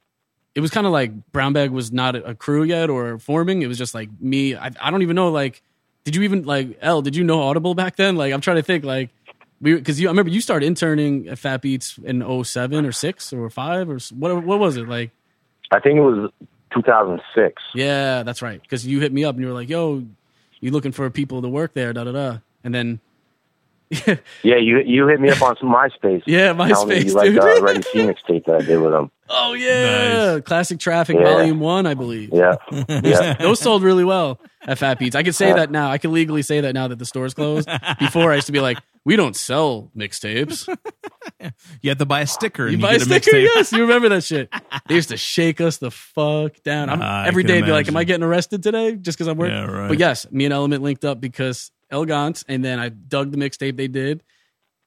It 0.54 0.60
was 0.60 0.70
kind 0.72 0.86
of 0.88 0.92
like 0.92 1.12
Brown 1.30 1.52
Bag 1.52 1.70
was 1.70 1.92
not 1.92 2.16
a 2.16 2.30
a 2.30 2.34
crew 2.34 2.64
yet 2.64 2.90
or 2.90 3.18
forming. 3.20 3.62
It 3.62 3.68
was 3.68 3.78
just 3.78 3.94
like 3.94 4.08
me. 4.20 4.56
I, 4.56 4.70
I 4.80 4.90
don't 4.90 5.02
even 5.02 5.14
know. 5.14 5.28
Like, 5.30 5.62
did 6.04 6.16
you 6.16 6.22
even 6.22 6.42
like 6.44 6.78
L? 6.80 7.00
Did 7.00 7.14
you 7.14 7.22
know 7.22 7.42
Audible 7.42 7.74
back 7.74 7.94
then? 7.94 8.16
Like, 8.16 8.32
I'm 8.32 8.40
trying 8.40 8.56
to 8.56 8.62
think. 8.62 8.82
Like, 8.84 9.10
we 9.60 9.74
because 9.74 10.00
you 10.00 10.08
I 10.08 10.10
remember 10.10 10.30
you 10.30 10.40
started 10.40 10.66
interning 10.66 11.28
at 11.28 11.38
Fat 11.38 11.62
Beats 11.62 11.98
in 12.04 12.22
07 12.44 12.84
or 12.86 12.92
six 12.92 13.32
or 13.32 13.48
five 13.50 13.88
or 13.90 13.98
what 14.16 14.44
what 14.44 14.58
was 14.58 14.76
it 14.76 14.88
like? 14.88 15.10
I 15.70 15.80
think 15.80 15.96
it 15.98 16.02
was 16.02 16.30
2006. 16.74 17.62
Yeah, 17.74 18.22
that's 18.22 18.42
right. 18.42 18.60
Because 18.60 18.86
you 18.86 19.00
hit 19.00 19.12
me 19.12 19.24
up 19.24 19.34
and 19.34 19.42
you 19.42 19.48
were 19.48 19.54
like, 19.54 19.68
"Yo, 19.68 20.04
you 20.60 20.70
looking 20.70 20.92
for 20.92 21.08
people 21.10 21.42
to 21.42 21.48
work 21.48 21.74
there?" 21.74 21.92
Da 21.92 22.04
da 22.04 22.12
da. 22.12 22.38
And 22.64 22.74
then 22.74 23.00
Yeah, 24.42 24.56
you 24.56 24.80
you 24.80 25.06
hit 25.08 25.20
me 25.20 25.30
up 25.30 25.40
on 25.42 25.56
some 25.58 25.70
MySpace. 25.72 26.22
Yeah, 26.26 26.52
telling 26.52 26.88
me 26.88 26.96
MySpace, 27.00 27.04
You 27.06 27.12
like 27.14 27.30
dude. 27.32 27.42
the 27.42 27.60
Ready 27.62 27.82
Phoenix 27.82 28.20
tape 28.26 28.44
that 28.46 28.56
I 28.56 28.60
did 28.64 28.78
with 28.78 28.92
him. 28.92 29.10
oh 29.30 29.54
yeah, 29.54 30.40
Classic 30.40 30.78
Traffic 30.78 31.16
Yeah. 31.18 31.24
Volume 31.24 31.60
One, 31.60 31.86
I 31.86 31.94
believe. 31.94 32.30
Yeah, 32.32 32.56
yeah. 32.88 33.34
Those 33.34 33.60
sold 33.60 33.82
really 33.82 34.04
well 34.04 34.38
at 34.62 34.78
Fat 34.78 34.98
Beats. 34.98 35.16
I 35.16 35.22
can 35.22 35.32
say 35.32 35.52
that 35.52 35.70
now. 35.70 35.90
I 35.90 35.96
can 35.98 36.12
legally 36.12 36.42
say 36.42 36.60
that 36.60 36.74
now 36.74 36.88
that 36.88 36.98
the 36.98 37.06
store's 37.06 37.32
closed. 37.34 37.68
Before 37.98 38.30
I 38.30 38.36
used 38.36 38.46
to 38.46 38.52
be 38.52 38.60
like, 38.60 38.78
we 39.08 39.16
don't 39.16 39.34
sell 39.34 39.90
mixtapes. 39.96 40.68
You 41.82 41.90
have 41.90 41.98
to 41.98 42.06
buy 42.06 42.20
a 42.22 42.26
sticker. 42.26 42.64
And 42.64 42.72
You 42.72 42.78
you, 42.78 42.82
buy 42.82 42.94
a 42.94 43.00
sticker? 43.00 43.30
mixtape. 43.30 43.44
Yes, 43.54 43.72
you 43.72 43.82
remember 43.82 44.08
that 44.10 44.24
shit. 44.24 44.50
They 44.88 44.94
used 44.96 45.10
to 45.10 45.16
shake 45.34 45.60
us 45.60 45.76
the 45.76 45.90
fuck 45.90 46.62
down. 46.62 46.88
Ah, 46.90 47.24
every 47.24 47.42
be 47.44 47.60
like, 47.62 47.86
"Am 47.88 47.96
I 47.96 48.04
getting 48.04 48.24
arrested 48.24 48.62
today?" 48.62 48.96
Just 48.96 49.16
because 49.18 49.28
I'm 49.28 49.36
working. 49.36 49.54
Yeah, 49.56 49.66
right. 49.66 49.88
But 49.88 49.98
yes, 49.98 50.30
me 50.32 50.44
and 50.46 50.52
Element 50.54 50.82
linked 50.82 51.04
up 51.04 51.20
because 51.20 51.70
El 51.90 52.04
Gant, 52.06 52.42
and 52.48 52.64
then 52.64 52.78
I 52.80 52.88
dug 52.88 53.30
the 53.30 53.36
mixtape 53.38 53.76
they 53.76 53.88
did, 53.88 54.22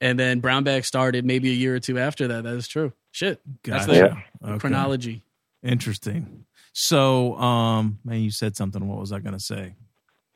and 0.02 0.20
then 0.20 0.40
Brown 0.40 0.64
Bag 0.64 0.84
started 0.86 1.26
maybe 1.26 1.50
a 1.50 1.54
year 1.54 1.76
or 1.76 1.80
two 1.80 1.98
after 1.98 2.28
that. 2.30 2.44
That 2.44 2.56
is 2.56 2.68
true. 2.68 2.92
Shit, 3.12 3.40
that's 3.64 3.86
the 3.86 4.12
Okay. 4.44 4.58
chronology. 4.60 5.24
Interesting. 5.64 6.46
So, 6.74 7.36
um, 7.38 8.00
man, 8.04 8.22
you 8.22 8.32
said 8.32 8.56
something. 8.58 8.86
What 8.88 9.00
was 9.00 9.12
I 9.12 9.20
going 9.20 9.34
to 9.38 9.40
say? 9.44 9.76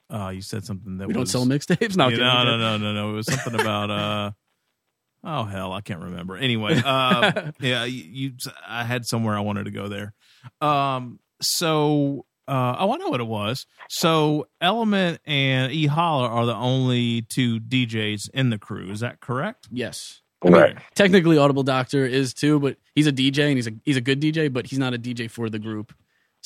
Uh, 0.10 0.30
you 0.30 0.42
said 0.42 0.64
something 0.64 0.98
that 0.98 1.08
We 1.08 1.14
don't 1.14 1.26
sell 1.26 1.46
mixtapes. 1.46 1.96
No, 1.98 2.10
no, 2.10 2.16
no, 2.44 2.58
no, 2.58 2.78
no, 2.78 2.94
no. 2.94 3.10
It 3.12 3.14
was 3.14 3.26
something 3.28 3.60
about 3.60 3.90
uh 3.90 4.32
oh 5.24 5.44
hell, 5.46 5.74
I 5.74 5.82
can't 5.82 6.02
remember. 6.02 6.38
Anyway, 6.38 6.82
uh 6.84 7.52
yeah, 7.60 7.86
you, 7.86 8.04
you 8.04 8.32
I 8.68 8.84
had 8.84 9.06
somewhere 9.06 9.36
I 9.36 9.42
wanted 9.42 9.66
to 9.66 9.72
go 9.72 9.88
there. 9.88 10.14
Um 10.62 11.20
so 11.42 12.26
uh 12.48 12.76
oh 12.80 12.94
I 12.94 12.98
know 12.98 13.10
what 13.10 13.20
it 13.20 13.28
was. 13.28 13.66
So 13.90 14.48
Element 14.62 15.22
and 15.26 15.72
E 15.72 15.88
Holler 15.88 16.30
are 16.30 16.46
the 16.46 16.56
only 16.56 17.24
two 17.24 17.60
DJs 17.60 18.30
in 18.34 18.52
the 18.52 18.60
crew. 18.60 18.92
Is 18.92 19.00
that 19.00 19.20
correct? 19.20 19.68
Yes. 19.72 20.22
Right. 20.44 20.78
Technically, 20.94 21.40
Audible 21.40 21.64
Doctor 21.64 22.06
is 22.06 22.34
too, 22.34 22.60
but 22.60 22.78
he's 22.94 23.08
a 23.08 23.12
DJ 23.12 23.48
and 23.48 23.56
he's 23.56 23.68
a 23.68 23.72
he's 23.84 23.98
a 23.98 24.02
good 24.02 24.22
DJ, 24.22 24.54
but 24.54 24.68
he's 24.68 24.78
not 24.78 24.94
a 24.94 25.00
DJ 25.00 25.32
for 25.32 25.50
the 25.50 25.58
group. 25.58 25.92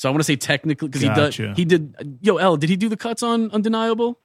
So 0.00 0.08
I 0.08 0.12
want 0.12 0.20
to 0.20 0.24
say 0.24 0.36
technically 0.36 0.88
because 0.88 1.02
Gotcha. 1.02 1.52
he 1.54 1.66
did 1.66 1.94
he 1.98 2.04
did 2.04 2.18
yo 2.22 2.38
L 2.38 2.56
did 2.56 2.70
he 2.70 2.76
do 2.76 2.88
the 2.88 2.96
cuts 2.96 3.22
on 3.22 3.50
Undeniable? 3.50 4.18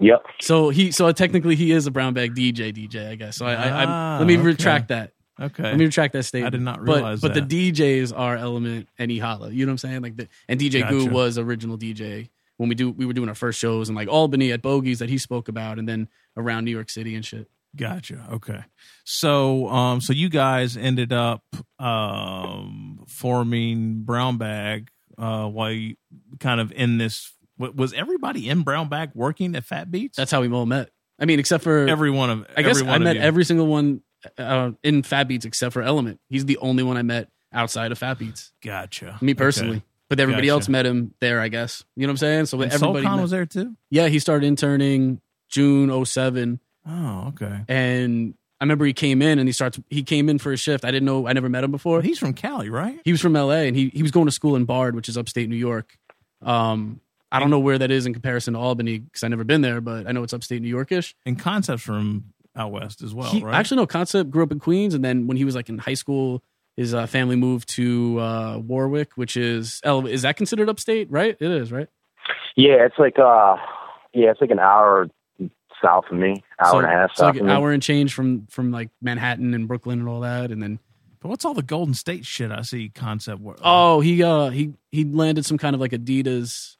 Yep. 0.00 0.26
So 0.40 0.70
he 0.70 0.90
so 0.90 1.12
technically 1.12 1.54
he 1.54 1.70
is 1.70 1.86
a 1.86 1.92
brown 1.92 2.14
bag 2.14 2.34
DJ 2.34 2.72
DJ 2.74 3.10
I 3.10 3.14
guess. 3.14 3.36
So 3.36 3.46
I, 3.46 3.52
I, 3.52 3.84
Ah, 3.86 4.16
I 4.16 4.18
let 4.18 4.26
me 4.26 4.34
okay. 4.34 4.42
retract 4.42 4.88
that. 4.88 5.12
Okay. 5.40 5.62
Let 5.62 5.76
me 5.76 5.84
retract 5.84 6.14
that 6.14 6.24
statement. 6.24 6.52
I 6.52 6.58
did 6.58 6.64
not 6.64 6.82
realize 6.82 7.20
but, 7.20 7.34
that. 7.34 7.42
But 7.42 7.48
the 7.48 7.70
DJs 7.70 8.12
are 8.16 8.36
Element 8.36 8.88
and 8.98 9.08
Ihala. 9.08 9.54
You 9.54 9.66
know 9.66 9.70
what 9.70 9.74
I'm 9.74 9.78
saying? 9.88 10.02
Like 10.02 10.16
the 10.16 10.26
and 10.48 10.58
DJ 10.58 10.88
Goo 10.88 11.06
was 11.06 11.38
original 11.38 11.78
DJ 11.78 12.30
when 12.56 12.68
we 12.68 12.74
do 12.74 12.90
we 12.90 13.06
were 13.06 13.12
doing 13.12 13.28
our 13.28 13.36
first 13.36 13.60
shows 13.60 13.88
in 13.88 13.94
like 13.94 14.08
Albany 14.08 14.50
at 14.50 14.62
Bogies 14.62 14.98
that 14.98 15.10
he 15.10 15.18
spoke 15.18 15.46
about, 15.46 15.78
and 15.78 15.88
then 15.88 16.08
around 16.36 16.64
New 16.64 16.72
York 16.72 16.90
City 16.90 17.14
and 17.14 17.24
shit. 17.24 17.48
Gotcha. 17.76 18.26
Okay. 18.32 18.64
So, 19.04 19.68
um, 19.68 20.00
so 20.00 20.12
you 20.12 20.28
guys 20.28 20.76
ended 20.76 21.12
up 21.12 21.44
um 21.78 23.04
forming 23.06 24.02
Brown 24.02 24.38
Bag 24.38 24.90
uh 25.18 25.46
while 25.48 25.70
you 25.72 25.96
kind 26.40 26.60
of 26.60 26.72
in 26.72 26.98
this 26.98 27.32
was 27.58 27.92
everybody 27.92 28.48
in 28.48 28.62
Brown 28.62 28.88
Bag 28.88 29.10
working 29.14 29.54
at 29.56 29.64
Fat 29.64 29.90
Beats? 29.90 30.16
That's 30.16 30.30
how 30.30 30.40
we 30.40 30.50
all 30.50 30.66
met. 30.66 30.90
I 31.18 31.24
mean, 31.26 31.38
except 31.38 31.62
for 31.64 31.86
every 31.86 32.10
one 32.10 32.30
of 32.30 32.46
I 32.56 32.62
guess 32.62 32.82
I 32.82 32.98
met 32.98 33.16
every 33.16 33.44
single 33.44 33.66
one 33.68 34.02
uh, 34.38 34.72
in 34.82 35.02
Fat 35.02 35.28
Beats 35.28 35.44
except 35.44 35.72
for 35.72 35.82
Element. 35.82 36.18
He's 36.28 36.44
the 36.44 36.58
only 36.58 36.82
one 36.82 36.96
I 36.96 37.02
met 37.02 37.28
outside 37.52 37.92
of 37.92 37.98
Fat 37.98 38.18
Beats. 38.18 38.52
Gotcha. 38.62 39.18
Me 39.20 39.34
personally. 39.34 39.82
But 40.08 40.18
everybody 40.20 40.48
Gotcha. 40.48 40.54
else 40.54 40.68
met 40.68 40.84
him 40.86 41.14
there, 41.20 41.40
I 41.40 41.48
guess. 41.48 41.84
You 41.96 42.06
know 42.06 42.10
what 42.10 42.14
I'm 42.14 42.16
saying? 42.18 42.46
So 42.46 42.60
And 42.60 42.72
everybody 42.72 43.06
met- 43.06 43.22
was 43.22 43.30
there 43.30 43.46
too. 43.46 43.76
Yeah, 43.90 44.08
he 44.08 44.18
started 44.18 44.46
interning 44.46 45.20
June 45.48 46.04
07 46.04 46.60
Oh, 46.86 47.28
okay. 47.28 47.60
and 47.68 48.34
I 48.64 48.66
remember 48.66 48.86
he 48.86 48.94
came 48.94 49.20
in 49.20 49.38
and 49.38 49.46
he 49.46 49.52
starts 49.52 49.78
he 49.90 50.02
came 50.02 50.30
in 50.30 50.38
for 50.38 50.50
a 50.50 50.56
shift. 50.56 50.86
I 50.86 50.90
didn't 50.90 51.04
know 51.04 51.28
I 51.28 51.34
never 51.34 51.50
met 51.50 51.64
him 51.64 51.70
before. 51.70 52.00
He's 52.00 52.18
from 52.18 52.32
Cali, 52.32 52.70
right? 52.70 52.98
He 53.04 53.12
was 53.12 53.20
from 53.20 53.34
LA 53.34 53.64
and 53.68 53.76
he 53.76 53.90
he 53.90 54.00
was 54.00 54.10
going 54.10 54.24
to 54.24 54.32
school 54.32 54.56
in 54.56 54.64
Bard, 54.64 54.94
which 54.94 55.06
is 55.06 55.18
upstate 55.18 55.50
New 55.50 55.56
York. 55.56 55.98
Um 56.40 57.00
I 57.30 57.40
don't 57.40 57.50
know 57.50 57.58
where 57.58 57.76
that 57.76 57.90
is 57.90 58.06
in 58.06 58.14
comparison 58.14 58.54
to 58.54 58.60
Albany 58.60 59.00
because 59.00 59.22
I've 59.22 59.28
never 59.28 59.44
been 59.44 59.60
there, 59.60 59.82
but 59.82 60.06
I 60.06 60.12
know 60.12 60.22
it's 60.22 60.32
upstate 60.32 60.62
New 60.62 60.74
Yorkish. 60.74 61.12
And 61.26 61.38
Koncepts 61.38 61.80
from 61.80 62.32
out 62.56 62.72
west 62.72 63.02
as 63.02 63.12
well, 63.12 63.28
he, 63.28 63.42
right? 63.42 63.54
Actually, 63.54 63.78
no. 63.78 63.86
Koncept 63.86 64.30
grew 64.30 64.44
up 64.44 64.52
in 64.52 64.60
Queens, 64.60 64.94
and 64.94 65.04
then 65.04 65.26
when 65.26 65.36
he 65.36 65.44
was 65.44 65.56
like 65.56 65.68
in 65.68 65.76
high 65.78 65.94
school, 65.94 66.42
his 66.76 66.94
uh, 66.94 67.06
family 67.06 67.36
moved 67.36 67.68
to 67.70 68.20
uh, 68.20 68.58
Warwick, 68.58 69.10
which 69.16 69.36
is 69.36 69.80
El- 69.82 70.06
is 70.06 70.22
that 70.22 70.36
considered 70.36 70.68
upstate? 70.68 71.10
Right, 71.10 71.36
it 71.38 71.50
is, 71.50 71.72
right? 71.72 71.88
Yeah, 72.56 72.86
it's 72.86 72.98
like 72.98 73.18
uh, 73.18 73.56
yeah, 74.12 74.30
it's 74.30 74.40
like 74.40 74.52
an 74.52 74.60
hour 74.60 75.08
south 75.84 76.04
of 76.10 76.16
me, 76.16 76.42
hour 76.58 76.70
so, 76.70 76.78
and 76.78 76.86
a 76.86 76.90
half 76.90 77.10
so 77.14 77.20
south 77.22 77.26
like 77.26 77.34
of 77.36 77.40
an 77.42 77.46
me. 77.48 77.52
hour 77.52 77.70
and 77.72 77.82
change 77.82 78.14
from 78.14 78.46
from 78.46 78.70
like 78.72 78.88
Manhattan 79.02 79.52
and 79.54 79.68
Brooklyn 79.68 79.98
and 80.00 80.08
all 80.08 80.20
that, 80.20 80.50
and 80.50 80.62
then 80.62 80.78
but 81.20 81.28
what's 81.28 81.44
all 81.44 81.54
the 81.54 81.62
Golden 81.62 81.94
State 81.94 82.24
shit 82.26 82.50
I 82.50 82.62
see 82.62 82.90
Koncept 82.94 83.40
work? 83.40 83.58
oh, 83.62 84.00
he 84.00 84.22
uh 84.22 84.48
he 84.50 84.72
he 84.90 85.04
landed 85.04 85.44
some 85.44 85.58
kind 85.58 85.74
of 85.74 85.80
like 85.80 85.92
Adidas 85.92 86.76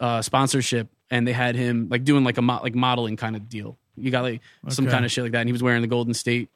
uh 0.00 0.22
sponsorship, 0.22 0.88
and 1.10 1.26
they 1.26 1.32
had 1.32 1.54
him 1.54 1.88
like 1.90 2.04
doing 2.04 2.24
like 2.24 2.38
a 2.38 2.42
mo- 2.42 2.60
like 2.62 2.74
modeling 2.74 3.16
kind 3.16 3.36
of 3.36 3.48
deal. 3.48 3.78
You 3.96 4.10
got 4.10 4.22
like 4.22 4.40
some 4.68 4.86
kind 4.86 5.04
of 5.04 5.10
shit 5.10 5.24
like 5.24 5.32
that, 5.32 5.40
and 5.40 5.48
he 5.48 5.52
was 5.52 5.62
wearing 5.62 5.82
the 5.82 5.88
Golden 5.88 6.14
State. 6.14 6.48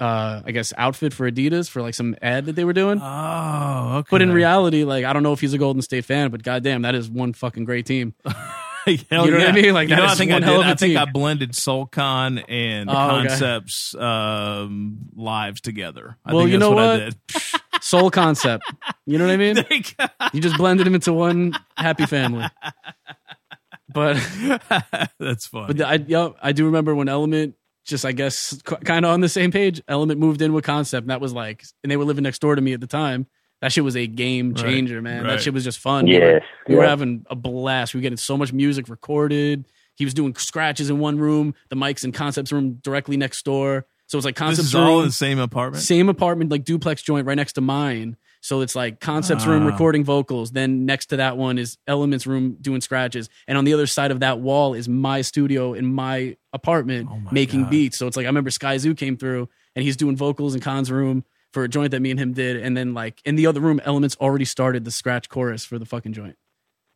Uh, 0.00 0.42
I 0.44 0.50
guess 0.50 0.72
outfit 0.76 1.12
for 1.12 1.30
Adidas 1.30 1.70
for 1.70 1.80
like 1.80 1.94
some 1.94 2.16
ad 2.20 2.46
that 2.46 2.56
they 2.56 2.64
were 2.64 2.72
doing. 2.72 3.00
Oh, 3.00 3.98
okay. 3.98 4.08
But 4.10 4.22
in 4.22 4.32
reality, 4.32 4.82
like 4.82 5.04
I 5.04 5.12
don't 5.12 5.22
know 5.22 5.32
if 5.32 5.40
he's 5.40 5.54
a 5.54 5.58
Golden 5.58 5.82
State 5.82 6.04
fan, 6.04 6.30
but 6.30 6.42
goddamn, 6.42 6.82
that 6.82 6.96
is 6.96 7.08
one 7.08 7.32
fucking 7.32 7.64
great 7.64 7.86
team. 7.86 8.12
You 8.86 8.98
know 9.10 9.22
what 9.38 9.46
I 9.48 9.52
mean? 9.52 9.72
Like, 9.74 9.88
you 9.88 9.96
know, 9.96 10.04
I 10.04 10.14
think 10.14 10.30
I 10.30 10.34
one 10.34 10.42
did. 10.42 10.48
hell 10.50 10.60
of 10.60 10.66
a 10.66 10.70
I 10.70 10.74
think 10.74 10.90
team. 10.92 10.98
I 10.98 11.04
blended 11.10 11.54
Soul 11.54 11.86
Khan 11.86 12.38
and 12.38 12.90
Oh, 12.90 13.16
okay. 13.20 13.28
Koncepts 13.28 13.98
um, 14.00 14.98
lives 15.14 15.60
together. 15.60 16.16
I 16.24 16.32
Well, 16.34 16.42
think 16.42 16.52
you 16.52 16.58
know 16.58 16.70
what, 16.70 16.76
what? 16.76 17.00
I 17.02 17.04
did. 17.06 17.16
Soul 17.82 18.10
concept. 18.10 18.64
You 19.06 19.18
know 19.18 19.26
what 19.26 19.32
I 19.32 19.36
mean? 19.36 19.56
You 20.32 20.40
just 20.40 20.56
blended 20.56 20.86
him 20.86 20.94
into 20.94 21.12
one 21.12 21.52
happy 21.76 22.06
family. 22.06 22.46
But 23.92 24.14
That's 25.20 25.46
funny. 25.46 25.74
but 25.74 25.80
I 25.82 25.94
yeah, 26.06 26.30
I 26.42 26.52
do 26.52 26.66
remember 26.66 26.94
when 26.94 27.08
Element 27.08 27.54
just 27.86 28.04
I 28.04 28.12
guess 28.12 28.60
kind 28.62 29.04
of 29.04 29.10
on 29.12 29.20
the 29.20 29.28
same 29.28 29.50
page. 29.50 29.82
Element 29.88 30.18
moved 30.18 30.40
in 30.42 30.52
with 30.52 30.64
Koncept, 30.64 30.98
and 31.02 31.10
that 31.10 31.20
was 31.20 31.32
like, 31.32 31.62
and 31.82 31.90
they 31.90 31.96
were 31.96 32.04
living 32.04 32.22
next 32.24 32.40
door 32.40 32.54
to 32.54 32.62
me 32.62 32.72
at 32.72 32.80
the 32.80 32.86
time. 32.86 33.26
That 33.64 33.72
shit 33.72 33.82
was 33.82 33.96
a 33.96 34.06
game 34.06 34.50
Right, 34.52 34.62
changer, 34.62 35.00
man. 35.00 35.24
right. 35.24 35.30
That 35.30 35.40
shit 35.42 35.54
was 35.54 35.64
just 35.64 35.78
fun. 35.78 36.04
We 36.04 36.18
were, 36.18 36.42
we 36.68 36.74
were 36.76 36.84
having 36.86 37.24
a 37.30 37.34
blast. 37.34 37.94
We 37.94 37.98
were 37.98 38.02
getting 38.02 38.18
so 38.18 38.36
much 38.36 38.52
music 38.52 38.90
recorded. 38.90 39.64
He 39.96 40.04
was 40.04 40.12
doing 40.12 40.34
scratches 40.34 40.90
in 40.90 40.98
one 40.98 41.18
room, 41.18 41.54
the 41.70 41.76
mics 41.76 42.04
in 42.04 42.12
Koncept's 42.12 42.52
room 42.52 42.74
directly 42.82 43.16
next 43.16 43.42
door. 43.42 43.86
So 44.06 44.18
it's 44.18 44.26
like 44.26 44.36
this 44.36 44.58
Koncept's 44.58 44.58
is 44.68 44.74
all 44.74 45.00
in 45.00 45.06
the 45.06 45.12
same 45.12 45.38
apartment. 45.38 45.82
same 45.82 46.10
apartment, 46.10 46.50
like 46.50 46.64
duplex 46.64 47.00
joint 47.00 47.26
right 47.26 47.36
next 47.36 47.54
to 47.54 47.62
mine. 47.62 48.18
So 48.42 48.60
it's 48.60 48.74
like 48.74 49.00
Koncept's 49.00 49.46
room 49.46 49.62
Ah. 49.62 49.70
recording 49.70 50.04
vocals. 50.04 50.50
Then 50.50 50.84
next 50.84 51.06
to 51.06 51.16
that 51.16 51.38
one 51.38 51.56
is 51.56 51.78
Elements 51.86 52.26
room 52.26 52.58
doing 52.60 52.82
scratches. 52.82 53.30
And 53.48 53.56
on 53.56 53.64
the 53.64 53.72
other 53.72 53.86
side 53.86 54.10
of 54.10 54.20
that 54.20 54.40
wall 54.40 54.74
is 54.74 54.90
my 54.90 55.22
studio 55.22 55.72
in 55.72 55.86
my 55.86 56.36
apartment 56.52 57.08
Oh 57.10 57.16
my 57.18 57.30
making 57.32 57.62
God. 57.62 57.70
beats. 57.70 57.96
So 57.98 58.06
it's 58.06 58.16
like 58.18 58.24
I 58.26 58.28
remember 58.28 58.50
Skyzoo 58.50 58.94
came 58.94 59.16
through 59.16 59.48
and 59.74 59.82
he's 59.82 59.96
doing 59.96 60.16
vocals 60.18 60.54
in 60.54 60.60
Khan's 60.60 60.90
room 60.90 61.24
for 61.54 61.64
a 61.64 61.68
joint 61.68 61.92
that 61.92 62.00
me 62.00 62.10
and 62.10 62.20
him 62.20 62.34
did. 62.34 62.56
And 62.58 62.76
then 62.76 62.92
like 62.92 63.22
in 63.24 63.36
the 63.36 63.46
other 63.46 63.60
room, 63.60 63.80
Elements 63.84 64.16
already 64.20 64.44
started 64.44 64.84
the 64.84 64.90
scratch 64.90 65.28
chorus 65.30 65.64
for 65.64 65.78
the 65.78 65.86
fucking 65.86 66.12
joint. 66.12 66.36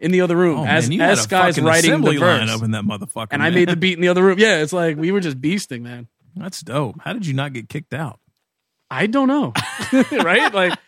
In 0.00 0.10
the 0.12 0.20
other 0.20 0.36
room, 0.36 0.58
Oh, 0.60 0.64
as 0.66 0.88
man, 0.88 0.92
you 0.98 1.02
as 1.02 1.08
had 1.08 1.18
a 1.18 1.22
Sky's 1.22 1.60
writing 1.60 1.90
the 1.90 1.96
assembly 1.96 2.18
line 2.18 2.46
verse. 2.46 2.56
up 2.56 2.62
in 2.62 2.70
that 2.72 2.84
motherfucker. 2.84 3.28
And 3.30 3.42
I 3.42 3.50
made 3.50 3.68
the 3.68 3.76
beat 3.84 3.94
in 3.94 4.00
the 4.02 4.08
other 4.08 4.22
room. 4.22 4.38
Yeah, 4.38 4.58
it's 4.62 4.72
like 4.72 4.96
we 4.96 5.10
were 5.10 5.20
just 5.20 5.40
beasting, 5.40 5.80
man. 5.82 6.06
That's 6.36 6.60
dope. 6.60 7.00
How 7.00 7.14
did 7.14 7.26
you 7.26 7.34
not 7.34 7.52
get 7.52 7.68
kicked 7.68 7.94
out? 7.94 8.20
I 8.90 9.06
don't 9.06 9.26
know. 9.28 9.52
right? 10.12 10.52
Like 10.54 10.78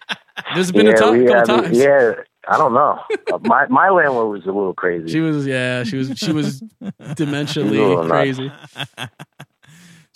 there's 0.54 0.70
been 0.72 0.86
yeah, 0.86 0.92
a 0.92 0.96
time, 0.96 1.18
we 1.18 1.26
couple 1.26 1.54
haven't- 1.56 1.64
times. 1.64 1.78
Yeah, 1.78 2.12
I 2.48 2.56
don't 2.56 2.72
know. 2.72 3.00
Uh, 3.32 3.38
my 3.42 3.66
my 3.68 3.90
landlord 3.90 4.30
was 4.38 4.42
a 4.44 4.52
little 4.52 4.74
crazy. 4.74 5.08
She 5.08 5.20
was, 5.20 5.46
yeah, 5.46 5.82
she 5.84 5.96
was, 5.96 6.12
she 6.16 6.32
was 6.32 6.62
Little 6.80 7.14
dementially 7.14 7.96
nuts. 7.96 8.08
crazy. 8.08 8.52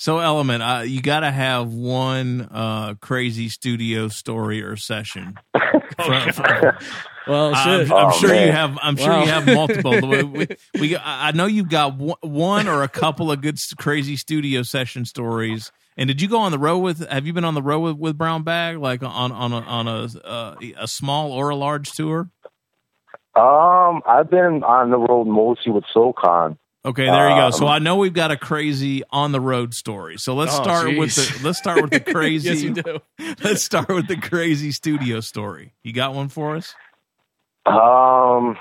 So, 0.05 0.19
Element, 0.19 0.63
uh, 0.63 0.83
you 0.85 1.01
got 1.01 1.21
to 1.21 1.31
have 1.31 1.73
one 1.73 2.43
uh, 2.53 2.93
crazy 3.01 3.49
studio 3.49 4.09
story 4.09 4.63
or 4.63 4.77
session. 4.77 5.35
From- 5.97 6.31
from- 6.31 6.77
Well, 7.27 7.55
I'm, 7.55 7.65
shit. 7.87 7.91
I'm 7.91 8.07
Oh, 8.09 8.11
sure 8.11 8.29
man. 8.29 8.47
you 8.49 8.53
have. 8.53 8.79
I'm 8.83 8.97
sure 8.97 9.09
Wow. 9.09 9.23
you 9.25 9.31
have 9.31 9.47
multiple. 9.47 10.07
We, 10.07 10.23
we, 10.25 10.47
we- 10.79 10.97
I 10.97 11.29
I 11.29 11.33
know 11.33 11.47
you've 11.47 11.71
got 11.71 11.97
one- 11.97 12.19
one 12.21 12.69
or 12.69 12.83
a 12.83 12.89
couple 12.89 13.33
of 13.33 13.41
good, 13.41 13.57
crazy 13.79 14.17
studio 14.17 14.63
session 14.63 15.07
stories. 15.07 15.73
And 15.97 16.07
did 16.09 16.21
you 16.21 16.29
go 16.29 16.41
on 16.41 16.53
the 16.53 16.59
road 16.59 16.81
with? 16.81 17.09
Have 17.09 17.27
you 17.27 17.33
been 17.33 17.47
on 17.47 17.55
the 17.55 17.63
road 17.63 17.81
with, 17.81 17.97
with 17.97 18.19
Brown 18.19 18.43
Bag, 18.43 18.77
like 18.77 19.03
on 19.03 19.33
on 19.33 19.53
a 19.55 19.61
on 19.61 19.89
a 19.89 20.09
uh, 20.23 20.55
a 20.81 20.87
small 20.87 21.33
or 21.33 21.49
a 21.49 21.57
large 21.57 21.93
tour? 21.93 22.29
Um, 23.35 24.03
I've 24.07 24.29
been 24.29 24.63
on 24.65 24.91
the 24.91 24.99
road 24.99 25.25
mostly 25.27 25.73
with 25.73 25.85
Soul 25.95 26.13
Khan. 26.13 26.59
Okay, 26.87 27.07
there 27.07 27.31
you 27.31 27.37
go. 27.37 27.51
So 27.51 27.65
Um, 27.67 27.73
I 27.73 27.79
know 27.79 27.97
we've 27.97 28.13
got 28.13 28.31
a 28.31 28.37
crazy 28.37 29.03
on 29.11 29.33
the 29.33 29.41
road 29.41 29.73
story. 29.73 30.19
So 30.19 30.35
let's 30.35 30.53
Oh, 30.59 30.63
start 30.63 30.97
with 30.99 31.15
the 31.15 31.41
let's 31.43 31.59
start 31.59 31.81
with 31.81 31.91
the 31.91 32.01
crazy. 32.13 32.49
yes, 32.49 32.63
you 32.63 32.75
do. 32.75 33.01
Let's 33.43 33.63
start 33.65 33.89
with 33.89 34.07
the 34.07 34.17
crazy 34.17 34.71
studio 34.71 35.21
story. 35.21 35.73
You 35.83 35.93
got 35.95 36.15
one 36.15 36.29
for 36.29 36.57
us? 36.57 36.75
Um, 37.67 38.57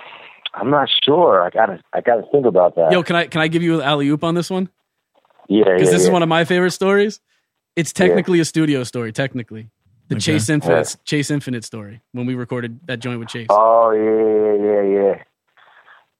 I'm 0.53 0.69
not 0.69 0.89
sure. 1.03 1.41
I 1.43 1.49
gotta 1.49 1.81
I 1.93 1.99
gotta 2.01 2.23
think 2.31 2.45
about 2.45 2.75
that. 2.75 2.91
Yo, 2.93 3.03
can 3.03 3.15
I 3.17 3.27
can 3.27 3.41
I 3.41 3.47
give 3.49 3.61
you 3.61 3.75
an 3.75 3.81
alley 3.81 4.07
oop 4.07 4.23
on 4.23 4.35
this 4.35 4.49
one? 4.49 4.69
yeah, 5.49 5.65
yeah, 5.67 5.73
Because 5.73 5.91
this 5.91 6.03
is 6.03 6.09
one 6.09 6.23
of 6.23 6.29
my 6.29 6.45
favorite 6.45 6.71
stories. 6.71 7.19
It's 7.75 7.91
technically 7.91 8.39
a 8.39 8.45
studio 8.45 8.83
story. 8.85 9.11
Technically, 9.11 9.69
the 10.07 10.15
Okay. 10.15 10.21
Chace 10.21 10.47
Infinite 10.49 10.95
Chace 11.03 11.29
Infinite 11.29 11.65
story 11.65 12.01
when 12.13 12.25
we 12.25 12.35
recorded 12.35 12.79
that 12.87 12.99
joint 12.99 13.19
with 13.19 13.27
Chace. 13.27 13.47
Oh 13.49 13.91
yeah, 13.91 14.63
yeah, 14.63 15.01
yeah, 15.01 15.03
yeah. 15.15 15.23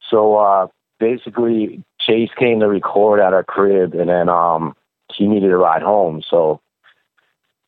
So 0.09 0.35
uh, 0.35 0.67
basically, 0.99 1.83
Chace 2.05 2.29
came 2.37 2.59
to 2.59 2.67
record 2.67 3.19
at 3.19 3.33
our 3.33 3.43
crib, 3.43 3.93
and 3.93 4.09
then 4.09 4.29
um, 4.29 4.75
he 5.13 5.27
needed 5.27 5.51
a 5.51 5.57
ride 5.57 5.81
home. 5.81 6.21
So 6.27 6.61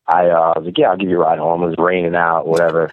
I 0.08 0.28
uh, 0.28 0.54
was 0.58 0.65
like, 0.65 0.78
"Yeah, 0.78 0.89
I'll 0.89 0.98
give 0.98 1.10
you 1.10 1.17
a 1.17 1.24
ride 1.24 1.39
home." 1.39 1.63
It 1.63 1.67
was 1.67 1.76
raining 1.78 2.15
out, 2.15 2.48
whatever. 2.48 2.91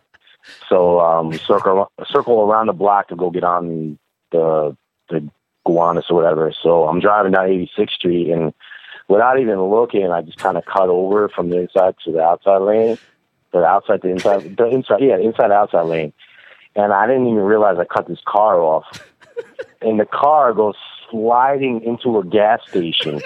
So 0.68 1.00
um, 1.00 1.32
circle 1.38 1.90
circle 2.06 2.40
around 2.40 2.66
the 2.66 2.72
block 2.72 3.08
to 3.08 3.16
go 3.16 3.30
get 3.30 3.44
on 3.44 3.98
the 4.30 4.76
the 5.08 5.28
Gowanus 5.66 6.10
or 6.10 6.14
whatever. 6.16 6.52
So 6.62 6.88
I'm 6.88 7.00
driving 7.00 7.32
down 7.32 7.48
86th 7.48 7.90
Street, 7.90 8.30
and 8.30 8.52
without 9.08 9.38
even 9.38 9.62
looking, 9.62 10.10
I 10.10 10.22
just 10.22 10.38
kind 10.38 10.56
of 10.56 10.64
cut 10.64 10.88
over 10.88 11.28
from 11.28 11.50
the 11.50 11.58
inside 11.58 11.94
to 12.04 12.12
the 12.12 12.20
outside 12.20 12.58
lane, 12.58 12.98
the 13.52 13.64
outside 13.64 14.02
to 14.02 14.08
inside, 14.08 14.56
the 14.56 14.66
inside, 14.66 15.00
yeah, 15.00 15.18
inside 15.18 15.52
outside 15.52 15.82
lane 15.82 16.12
and 16.74 16.92
I 16.92 17.06
didn't 17.06 17.26
even 17.26 17.42
realize 17.42 17.78
I 17.78 17.84
cut 17.84 18.08
this 18.08 18.20
car 18.26 18.60
off. 18.60 18.86
and 19.80 20.00
the 20.00 20.06
car 20.06 20.52
goes 20.52 20.76
sliding 21.12 21.82
into 21.82 22.18
a 22.18 22.24
gas 22.24 22.60
station. 22.68 23.20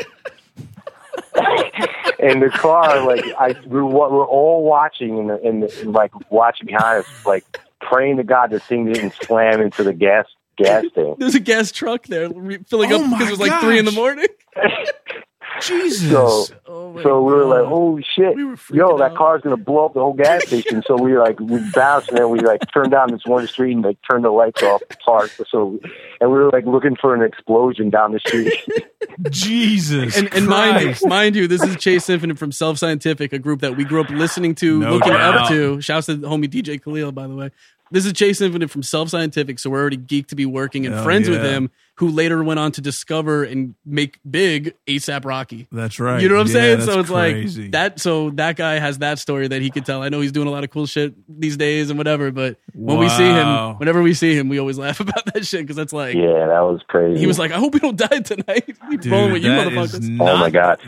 and 2.18 2.42
the 2.42 2.51
car, 2.55 3.07
like 3.07 3.25
I, 3.38 3.55
we're, 3.66 3.85
we're 3.85 4.27
all 4.27 4.62
watching 4.64 5.18
and, 5.18 5.31
and, 5.31 5.64
and 5.64 5.92
like 5.92 6.12
watching 6.31 6.66
behind 6.66 7.01
us, 7.01 7.07
like 7.25 7.46
praying 7.81 8.18
to 8.18 8.25
God 8.25 8.51
this 8.51 8.62
thing 8.64 8.87
didn't 8.87 9.14
slam 9.14 9.61
into 9.62 9.83
the 9.83 9.94
gas 9.94 10.27
gas 10.57 10.85
thing. 10.94 11.14
There's 11.18 11.35
a 11.35 11.40
gas 11.40 11.72
truck 11.72 12.07
there 12.07 12.29
re- 12.29 12.59
filling 12.66 12.92
Oh 12.92 13.05
up 13.05 13.11
because 13.11 13.29
it 13.29 13.38
was 13.38 13.40
like 13.40 13.61
three 13.61 13.79
in 13.79 13.85
the 13.85 13.92
morning. 13.92 14.29
Jesus. 15.62 16.11
So, 16.11 16.47
Oh 16.66 17.03
so 17.03 17.23
we 17.23 17.33
were 17.35 17.45
like, 17.45 17.62
God. 17.64 17.73
"Oh 17.73 18.01
shit, 18.14 18.35
We 18.37 18.45
were 18.45 18.57
yo, 18.73 18.97
that 18.99 19.12
out. 19.12 19.16
car's 19.16 19.42
gonna 19.42 19.57
blow 19.57 19.87
up 19.87 19.95
the 19.95 20.01
whole 20.01 20.14
gas 20.14 20.47
station!" 20.47 20.83
so 20.87 20.97
we 20.97 21.16
like 21.19 21.38
we 21.40 21.59
bounced 21.75 22.09
and 22.09 22.19
then 22.19 22.31
we 22.31 22.40
like 22.40 22.61
turned 22.73 22.90
down 22.90 23.11
this 23.12 23.21
one 23.27 23.47
street 23.47 23.73
and 23.73 23.85
like 23.85 23.99
turned 24.11 24.25
the 24.25 24.31
lights 24.31 24.62
off, 24.62 24.83
parked. 25.05 25.40
So, 25.51 25.79
and 26.21 26.31
we 26.31 26.38
were 26.38 26.51
like 26.51 26.64
looking 26.64 26.97
for 27.01 27.14
an 27.14 27.23
explosion 27.23 27.90
down 27.90 28.12
the 28.12 28.21
street. 28.21 28.53
Jesus. 29.31 30.16
and, 30.16 30.33
and 30.35 30.47
mind, 30.47 30.99
mind 31.05 31.37
you, 31.37 31.47
this 31.47 31.62
is 31.62 31.77
Chace 31.77 32.09
Infinite 32.11 32.38
from 32.38 32.53
Self 32.53 32.79
Scientific, 32.79 33.33
a 33.33 33.38
group 33.38 33.61
that 33.61 33.77
we 33.77 33.85
grew 33.85 34.01
up 34.01 34.11
listening 34.11 34.55
to, 34.57 34.81
No 34.81 34.92
looking 34.95 35.12
doubt. 35.12 35.35
up 35.37 35.49
to. 35.49 35.81
Shouts 35.81 36.07
to 36.07 36.16
the 36.16 36.29
homie 36.29 36.47
DJ 36.49 36.83
Khalil, 36.83 37.12
by 37.12 37.27
the 37.27 37.35
way. 37.35 37.51
This 37.90 38.05
is 38.05 38.12
Chace 38.14 38.40
Infinite 38.40 38.68
from 38.70 38.83
Self 38.83 39.09
Scientific, 39.11 39.59
so 39.61 39.70
we're 39.70 39.81
already 39.81 39.96
geeked 39.96 40.27
to 40.29 40.35
be 40.37 40.44
working 40.44 40.87
and 40.87 40.94
Hell 40.96 41.05
friends 41.05 41.29
with 41.29 41.44
yeah. 41.44 41.51
him, 41.51 41.70
who 41.99 42.09
later 42.09 42.42
went 42.42 42.59
on 42.59 42.72
to 42.72 42.81
discover 42.81 43.44
and 43.44 43.77
make 43.85 44.18
big 44.29 44.75
ASAP 44.88 45.25
Rocky. 45.25 45.68
That's 45.70 46.01
right. 46.01 46.20
You 46.20 46.29
know 46.29 46.35
what 46.35 46.40
I'm 46.42 46.46
Yeah, 46.49 46.53
saying? 46.53 46.81
So 46.81 46.87
that's 46.87 46.99
it's 46.99 47.11
crazy. 47.11 47.62
like 47.62 47.70
that. 47.72 48.01
So 48.01 48.31
that 48.31 48.57
guy 48.57 48.81
has 48.81 48.99
that 48.99 49.20
story 49.20 49.46
that 49.49 49.62
he 49.62 49.70
could 49.70 49.87
tell. 49.87 50.03
I 50.03 50.09
know 50.09 50.20
he's 50.20 50.33
doing 50.33 50.49
a 50.49 50.51
lot 50.51 50.64
of 50.64 50.70
cool 50.70 50.87
shit 50.87 51.14
these 51.29 51.57
days 51.57 51.88
and 51.90 51.96
whatever. 51.96 52.33
But 52.33 52.59
when 52.75 52.99
we 52.99 53.09
see 53.09 53.22
Wow. 53.22 53.70
him, 53.70 53.79
whenever 53.79 54.03
we 54.03 54.14
see 54.14 54.35
him, 54.37 54.49
we 54.49 54.59
always 54.59 54.79
laugh 54.87 54.99
about 54.99 55.25
that 55.33 55.46
shit 55.46 55.61
because 55.61 55.77
that's 55.77 55.92
like 55.92 56.16
yeah, 56.16 56.46
that 56.46 56.61
was 56.62 56.81
crazy. 56.88 57.20
he 57.20 57.27
was 57.29 57.38
like, 57.38 57.53
"I 57.53 57.57
hope 57.59 57.72
we 57.75 57.81
don't 57.81 57.96
die 57.96 58.18
tonight." 58.20 58.77
We 58.90 58.96
Dude, 58.96 59.12
rolling 59.12 59.33
with 59.33 59.44
you, 59.44 59.51
that 59.51 59.68
is 59.68 59.72
motherfuckers. 59.94 60.09
not- 60.11 60.29
"Oh 60.35 60.37
my 60.38 60.51
god, 60.51 60.81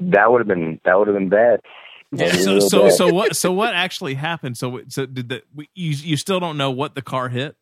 that 0.00 0.30
would 0.30 0.40
have 0.40 0.48
been 0.48 0.78
that 0.84 0.98
would 0.98 1.08
have 1.08 1.16
been 1.16 1.30
bad." 1.30 1.60
Yeah, 2.12 2.32
so 2.36 2.58
so 2.60 2.82
been 2.84 2.90
so 2.92 3.12
what 3.12 3.36
so 3.36 3.52
what 3.52 3.74
actually 3.74 4.14
happened? 4.14 4.56
So 4.56 4.80
so 4.88 5.06
did 5.06 5.28
the 5.28 5.42
we- 5.54 5.68
you 5.74 5.90
you 5.90 6.16
still 6.16 6.40
don't 6.40 6.56
know 6.56 6.70
what 6.70 6.94
the 6.94 7.02
car 7.02 7.28
hit? 7.28 7.56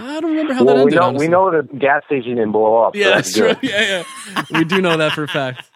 I 0.00 0.20
don't 0.20 0.30
remember 0.30 0.52
how 0.54 0.60
that 0.62 0.66
Well, 0.66 0.76
we 0.76 0.80
ended. 0.92 1.00
know 1.00 1.06
honestly. 1.08 1.26
we 1.26 1.30
know 1.32 1.50
the 1.50 1.62
gas 1.76 2.04
station 2.06 2.36
didn't 2.36 2.52
blow 2.52 2.76
up. 2.84 2.94
so 2.94 3.00
Yeah, 3.00 3.08
that's 3.16 3.34
true. 3.34 3.48
good. 3.54 3.58
Yeah, 3.64 4.04
yeah. 4.36 4.44
We 4.56 4.62
do 4.64 4.80
know 4.80 4.96
that 4.96 5.10
for 5.10 5.24
a 5.24 5.28
fact. 5.28 5.68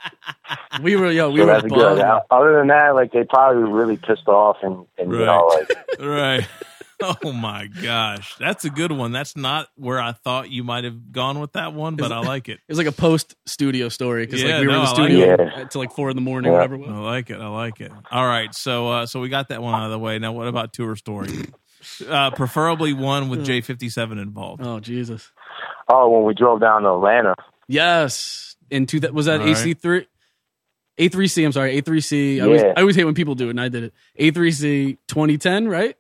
We 0.81 0.95
were, 0.95 1.11
yo, 1.11 1.31
we 1.33 1.41
So 1.41 1.47
were 1.47 1.53
that's 1.53 1.67
good. 1.67 2.01
Other 2.31 2.57
than 2.57 2.69
that, 2.69 2.95
like 2.95 3.11
they 3.11 3.25
probably 3.25 3.65
were 3.65 3.71
really 3.77 3.97
pissed 3.97 4.29
off, 4.29 4.59
and, 4.63 4.87
and 4.97 5.11
you 5.11 5.25
know, 5.25 5.49
like 5.49 5.77
Right. 6.01 6.47
Oh 7.25 7.33
my 7.33 7.67
gosh, 7.67 8.37
that's 8.39 8.65
a 8.65 8.71
good 8.71 8.93
one. 8.93 9.13
That's 9.13 9.37
not 9.37 9.69
where 9.77 10.01
I 10.01 10.13
thought 10.13 10.51
you 10.51 10.65
might 10.65 10.85
have 10.85 11.13
gone 11.13 11.41
with 11.41 11.53
that 11.53 11.73
one, 11.75 11.97
but 11.97 12.13
I 12.13 12.21
like 12.21 12.49
it. 12.49 12.55
It 12.55 12.61
was 12.69 12.79
like 12.79 12.87
a 12.87 12.93
post 12.93 13.35
studio 13.47 13.89
story 13.89 14.25
because 14.27 14.43
Yeah, 14.43 14.59
like 14.59 14.61
we 14.63 14.67
were 14.69 14.73
no, 14.73 14.79
in 14.81 14.85
the 14.85 14.91
I 14.91 14.93
like 15.03 15.11
studio 15.11 15.35
it. 15.35 15.41
until 15.63 15.81
like 15.81 15.93
four 15.93 16.11
in 16.11 16.17
the 16.17 16.23
morning, 16.23 16.53
Yeah. 16.53 16.59
whatever. 16.59 16.77
It 16.77 16.89
I 16.89 16.99
like 17.01 17.31
it. 17.31 17.41
I 17.41 17.49
like 17.49 17.81
it. 17.81 17.93
All 18.11 18.27
right, 18.27 18.55
so 18.55 18.89
uh, 18.89 19.07
so 19.07 19.21
we 19.21 19.29
got 19.29 19.49
that 19.49 19.63
one 19.63 19.75
out 19.75 19.85
of 19.87 19.91
the 19.91 19.99
way. 19.99 20.19
Now, 20.19 20.33
what 20.33 20.47
about 20.49 20.73
tour 20.73 20.95
story? 20.97 21.29
Uh, 22.09 22.31
preferably 22.31 22.93
one 22.93 23.29
with 23.29 23.45
J 23.45 23.61
fifty 23.61 23.89
seven 23.89 24.19
involved. 24.19 24.63
Oh 24.65 24.79
Jesus! 24.81 25.31
oh, 25.89 26.09
when 26.09 26.25
we 26.25 26.35
drove 26.35 26.61
down 26.61 26.83
to 26.83 26.91
Atlanta, 26.91 27.35
Yes, 27.69 28.57
in 28.71 28.87
two 28.87 29.01
that 29.01 29.13
was 29.13 29.27
that 29.27 29.41
AC 29.43 29.75
three. 29.75 30.07
A3C, 31.01 31.45
I'm 31.47 31.53
sorry, 31.53 31.81
A3C. 31.81 32.37
I, 32.39 32.45
always, 32.45 32.63
I 32.63 32.73
always 32.81 32.95
hate 32.97 33.05
when 33.05 33.15
people 33.15 33.35
do 33.35 33.47
it, 33.47 33.51
and 33.51 33.61
I 33.61 33.69
did 33.69 33.83
it. 33.85 33.95
A3C 34.21 34.99
2010, 35.09 35.67
right? 35.67 35.97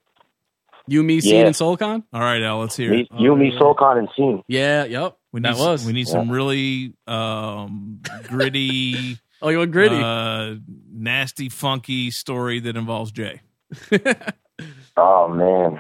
You, 0.86 1.02
me, 1.02 1.20
Scene, 1.20 1.36
Yeah. 1.40 1.46
and 1.46 1.56
Soul 1.56 1.76
Khan? 1.76 2.02
All 2.12 2.20
right, 2.20 2.42
Al, 2.42 2.58
let's 2.60 2.76
hear 2.76 2.90
me, 2.90 3.02
it. 3.02 3.08
you, 3.18 3.36
me, 3.36 3.52
yeah. 3.52 3.58
Soul 3.58 3.74
Khan, 3.74 3.98
and 3.98 4.08
Scene. 4.16 4.42
Yeah, 4.48 4.84
yep. 4.84 5.16
We 5.32 5.40
need 5.40 5.48
that 5.54 5.58
was. 5.58 5.86
we 5.86 5.92
need 5.92 6.08
some 6.08 6.30
really 6.30 6.94
um, 7.06 8.00
gritty, 8.28 9.16
oh, 9.42 9.48
you 9.48 9.58
want 9.58 9.70
gritty? 9.72 9.96
uh, 10.02 10.56
nasty, 10.92 11.48
funky 11.48 12.10
story 12.10 12.60
that 12.60 12.76
involves 12.76 13.12
Jay. 13.12 13.40
Oh 14.96 15.26
man, 15.26 15.78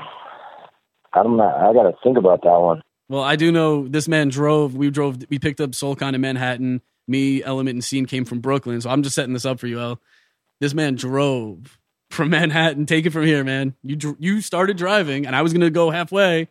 I'm 1.12 1.36
not. 1.36 1.54
I 1.56 1.72
got 1.74 1.82
to 1.82 1.92
think 2.02 2.16
about 2.16 2.42
that 2.42 2.58
one. 2.58 2.80
Well, 3.08 3.22
I 3.22 3.36
do 3.36 3.52
know 3.52 3.86
this 3.86 4.08
man 4.08 4.28
drove. 4.30 4.74
We 4.74 4.90
drove. 4.90 5.18
We 5.28 5.38
picked 5.38 5.60
up 5.60 5.74
Soul 5.74 5.94
Khan 5.94 6.14
in 6.14 6.20
Manhattan. 6.22 6.80
Me, 7.06 7.42
Element, 7.44 7.74
and 7.74 7.84
Scene 7.84 8.06
came 8.06 8.24
from 8.24 8.40
Brooklyn. 8.40 8.80
So 8.80 8.88
I'm 8.88 9.02
just 9.02 9.14
setting 9.14 9.34
this 9.34 9.44
up 9.44 9.60
for 9.60 9.66
you, 9.66 9.78
El. 9.80 10.00
This 10.60 10.72
man 10.72 10.94
drove 10.94 11.78
from 12.12 12.30
Manhattan. 12.30 12.86
Take 12.86 13.06
it 13.06 13.10
from 13.10 13.24
here, 13.24 13.42
man. 13.44 13.74
You 13.82 13.96
dr- 13.96 14.16
you 14.18 14.40
started 14.40 14.76
driving, 14.76 15.26
and 15.26 15.34
I 15.34 15.42
was 15.42 15.52
gonna 15.52 15.70
go 15.70 15.90
halfway, 15.90 16.48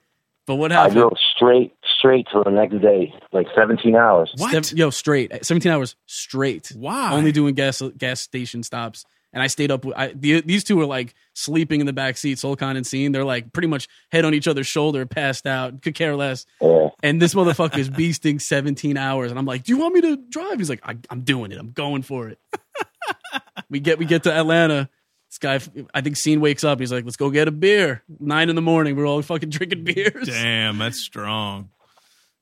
but 0.48 0.56
what 0.56 0.72
happened? 0.72 0.98
I 0.98 1.02
drove 1.02 1.14
straight, 1.36 1.74
straight 2.00 2.28
to 2.34 2.42
the 2.44 2.52
next 2.52 2.82
day, 2.82 3.14
like 3.32 3.48
17 3.56 3.96
hours. 3.96 4.32
What? 4.38 4.66
Sev- 4.66 4.78
yo, 4.78 4.90
straight, 4.90 5.46
seventeen 5.46 5.72
hours 5.72 5.96
straight. 6.06 6.72
Wow. 6.76 7.14
Only 7.16 7.32
doing 7.32 7.54
gas 7.56 7.82
gas 7.98 8.22
station 8.22 8.64
stops, 8.64 9.06
and 9.34 9.42
I 9.42 9.48
stayed 9.48 9.72
up. 9.72 9.86
with- 9.86 9.96
I, 9.98 10.08
the, 10.14 10.42
these 10.42 10.64
two 10.64 10.78
were 10.78 10.86
like 10.86 11.14
sleeping 11.34 11.80
in 11.80 11.86
the 11.86 11.94
back 11.94 12.18
seat. 12.18 12.40
Soul 12.40 12.56
Khan 12.56 12.76
and 12.76 12.86
Scene. 12.86 13.12
They're 13.12 13.24
like 13.26 13.54
pretty 13.54 13.68
much 13.68 13.88
head 14.12 14.26
on 14.26 14.34
each 14.34 14.48
other's 14.48 14.68
shoulder, 14.68 15.06
passed 15.06 15.46
out, 15.48 15.82
could 15.82 15.96
care 15.96 16.16
less. 16.16 16.46
Yeah. 16.60 16.90
And 17.04 17.22
this 17.22 17.34
motherfucker 17.34 17.78
is 17.78 17.90
beasting 18.02 18.40
17 18.42 18.98
hours. 18.98 19.32
And 19.32 19.40
I'm 19.40 19.46
like, 19.46 19.64
Do 19.64 19.74
you 19.74 19.80
want 19.80 19.94
me 19.96 20.02
to 20.02 20.18
drive? 20.18 20.58
He's 20.60 20.70
like, 20.70 20.82
I, 20.84 20.98
I'm 21.10 21.22
doing 21.22 21.52
it. 21.52 21.58
I'm 21.60 21.72
going 21.72 22.02
for 22.02 22.28
it. 22.30 22.40
we 23.70 23.80
get 23.80 24.00
we 24.00 24.06
get 24.06 24.24
to 24.24 24.34
Atlanta. 24.34 24.90
This 25.32 25.38
guy, 25.38 25.60
I 25.94 26.02
think 26.02 26.18
Scene 26.18 26.42
wakes 26.42 26.64
up. 26.66 26.80
He's 26.82 26.92
like, 26.92 27.06
Let's 27.06 27.16
go 27.18 27.30
get 27.30 27.48
a 27.48 27.52
beer. 27.52 28.04
Nine 28.20 28.50
in 28.50 28.56
the 28.58 28.62
morning. 28.62 28.96
We're 28.98 29.08
all 29.08 29.22
fucking 29.22 29.50
drinking 29.50 29.86
beers. 29.86 30.28
Damn, 30.28 30.78
that's 30.78 31.00
strong. 31.00 31.70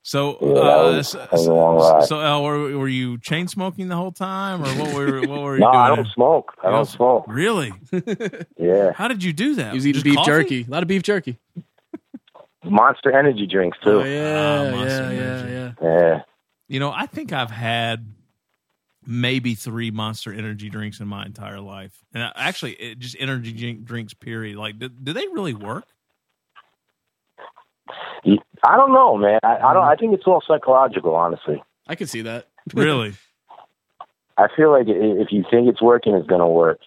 So, 0.01 0.37
Yeah, 0.41 0.53
that 0.53 0.55
uh, 0.63 0.91
was- 0.97 1.07
so, 1.09 1.17
that 1.19 1.31
was 1.31 1.45
a 1.45 1.53
long 1.53 1.75
ride. 1.77 2.03
so 2.05 2.19
Al, 2.19 2.43
were, 2.43 2.77
were 2.79 2.87
you 2.87 3.19
chain 3.19 3.47
smoking 3.47 3.89
the 3.89 3.95
whole 3.95 4.11
time, 4.13 4.63
or 4.63 4.67
what 4.83 4.93
were 4.95 5.19
what 5.21 5.41
were 5.41 5.53
you 5.55 5.59
No, 5.65 5.71
doing? 5.71 5.83
I 5.83 5.95
don't 5.95 6.07
smoke. 6.13 6.53
I 6.63 6.67
You 6.69 6.75
don't 6.77 6.85
smoke. 6.87 7.25
Really? 7.27 7.73
Yeah, 8.57 8.91
How 8.93 9.07
did 9.07 9.23
you 9.23 9.33
do 9.33 9.55
that? 9.55 9.71
He 9.71 9.75
was 9.77 9.85
eating 9.85 10.01
beef 10.01 10.15
coffee? 10.15 10.25
jerky. 10.31 10.65
A 10.67 10.71
lot 10.71 10.81
of 10.81 10.87
beef 10.87 11.03
jerky. 11.03 11.37
Monster 12.63 13.11
Energy 13.17 13.45
drinks 13.47 13.77
too. 13.83 14.01
Oh, 14.01 14.03
yeah, 14.03 14.65
Ah, 14.67 14.71
Monster 14.75 15.13
yeah, 15.13 15.45
yeah, 15.45 15.71
yeah. 15.81 15.99
yeah. 15.99 16.21
You 16.67 16.79
know, 16.79 16.91
I 16.91 17.05
think 17.05 17.31
I've 17.33 17.51
had 17.51 18.05
maybe 19.09 19.55
three 19.55 19.89
Monster 19.89 20.31
Energy 20.31 20.69
drinks 20.69 20.99
in 20.99 21.07
my 21.07 21.25
entire 21.25 21.59
life, 21.59 22.03
and 22.13 22.23
I, 22.23 22.31
actually, 22.35 22.73
it, 22.73 22.99
just 22.99 23.15
energy 23.19 23.51
drink, 23.51 23.83
drinks. 23.83 24.13
Period. 24.13 24.55
Like, 24.55 24.77
do, 24.77 24.87
do 24.87 25.11
they 25.11 25.27
really 25.27 25.53
work? 25.55 25.85
I 28.63 28.75
don't 28.75 28.93
know, 28.93 29.17
man. 29.17 29.39
I, 29.43 29.57
I 29.57 29.73
don't. 29.73 29.83
I 29.83 29.95
think 29.95 30.13
it's 30.13 30.27
all 30.27 30.43
psychological, 30.45 31.15
honestly. 31.15 31.61
I 31.87 31.95
can 31.95 32.07
see 32.07 32.21
that. 32.21 32.47
Really? 32.75 33.13
I 34.37 34.47
feel 34.55 34.69
like 34.71 34.85
if 34.87 35.31
you 35.31 35.43
think 35.49 35.67
it's 35.67 35.81
working, 35.81 36.13
it's 36.13 36.27
gonna 36.27 36.47
work. 36.47 36.79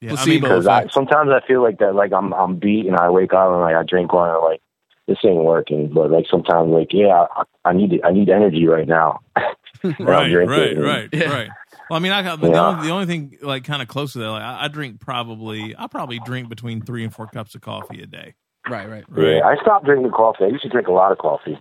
Yeah. 0.00 0.12
I 0.12 0.14
Placebo. 0.14 0.30
mean, 0.30 0.40
Because 0.40 0.66
I, 0.66 0.88
sometimes 0.88 1.30
I 1.30 1.46
feel 1.46 1.62
like 1.62 1.78
that, 1.78 1.94
like 1.94 2.12
I'm 2.12 2.32
I'm 2.32 2.56
beat 2.56 2.86
and 2.86 2.96
I 2.96 3.10
wake 3.10 3.34
up 3.34 3.52
and 3.52 3.60
like 3.60 3.76
I 3.76 3.82
drink 3.82 4.12
one 4.14 4.30
and 4.30 4.42
like 4.42 4.62
this 5.06 5.18
ain't 5.24 5.44
working. 5.44 5.92
But 5.92 6.10
like 6.10 6.24
sometimes 6.30 6.70
like 6.70 6.92
yeah, 6.92 7.26
I, 7.36 7.42
I 7.66 7.72
need 7.74 8.00
I 8.02 8.12
need 8.12 8.30
energy 8.30 8.66
right 8.66 8.88
now. 8.88 9.20
And 9.82 9.94
I'll 10.00 10.04
right, 10.06 10.32
right, 10.34 10.78
right, 10.78 11.08
Yeah. 11.12 11.30
right. 11.32 11.48
Well, 11.90 11.96
I 11.96 12.00
mean, 12.00 12.12
I 12.12 12.22
got 12.22 12.40
the, 12.40 12.48
Yeah. 12.50 12.68
only, 12.68 12.86
the 12.86 12.92
only 12.92 13.06
thing 13.06 13.38
like 13.42 13.64
kind 13.64 13.82
of 13.82 13.88
close 13.88 14.12
to 14.14 14.18
that. 14.20 14.30
Like, 14.30 14.42
I, 14.42 14.64
I 14.64 14.68
drink 14.68 15.00
probably, 15.00 15.74
I 15.76 15.86
probably 15.88 16.20
drink 16.24 16.48
between 16.48 16.80
three 16.82 17.04
and 17.04 17.12
four 17.12 17.26
cups 17.26 17.54
of 17.54 17.60
coffee 17.60 18.00
a 18.02 18.06
day. 18.06 18.34
right, 18.68 18.88
right. 18.88 19.04
Right. 19.08 19.36
Yeah, 19.36 19.40
I 19.46 19.56
stopped 19.62 19.84
drinking 19.84 20.12
coffee. 20.12 20.44
I 20.44 20.48
used 20.48 20.62
to 20.62 20.68
drink 20.68 20.88
a 20.88 20.92
lot 20.92 21.10
of 21.12 21.18
coffee. 21.18 21.58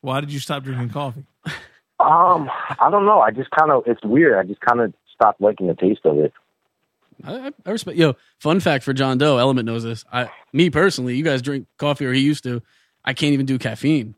Why 0.00 0.20
did 0.20 0.32
you 0.32 0.38
stop 0.40 0.62
drinking 0.64 0.90
coffee? 0.90 1.24
Um, 1.98 2.50
I 2.80 2.88
don't 2.90 3.04
know. 3.04 3.20
I 3.20 3.30
just 3.30 3.50
kind 3.50 3.70
of 3.70 3.82
it's 3.86 4.02
weird. 4.02 4.38
I 4.38 4.48
just 4.48 4.60
kind 4.62 4.80
of 4.80 4.94
stopped 5.14 5.40
liking 5.40 5.66
the 5.66 5.74
taste 5.74 6.00
of 6.04 6.18
it. 6.18 6.32
I, 7.22 7.48
I- 7.48 7.52
I 7.66 7.70
respect. 7.70 7.98
Yo, 7.98 8.16
fun 8.38 8.60
fact 8.60 8.82
for 8.84 8.92
John 8.94 9.18
Doe. 9.18 9.36
Element 9.36 9.66
knows 9.66 9.84
this. 9.84 10.04
I, 10.10 10.30
me 10.54 10.70
personally, 10.70 11.14
you 11.16 11.22
guys 11.24 11.42
drink 11.42 11.66
coffee, 11.76 12.06
or 12.06 12.12
he 12.14 12.20
used 12.20 12.42
to. 12.44 12.62
I 13.04 13.12
can't 13.12 13.32
even 13.34 13.44
do 13.46 13.58
caffeine. 13.58 14.14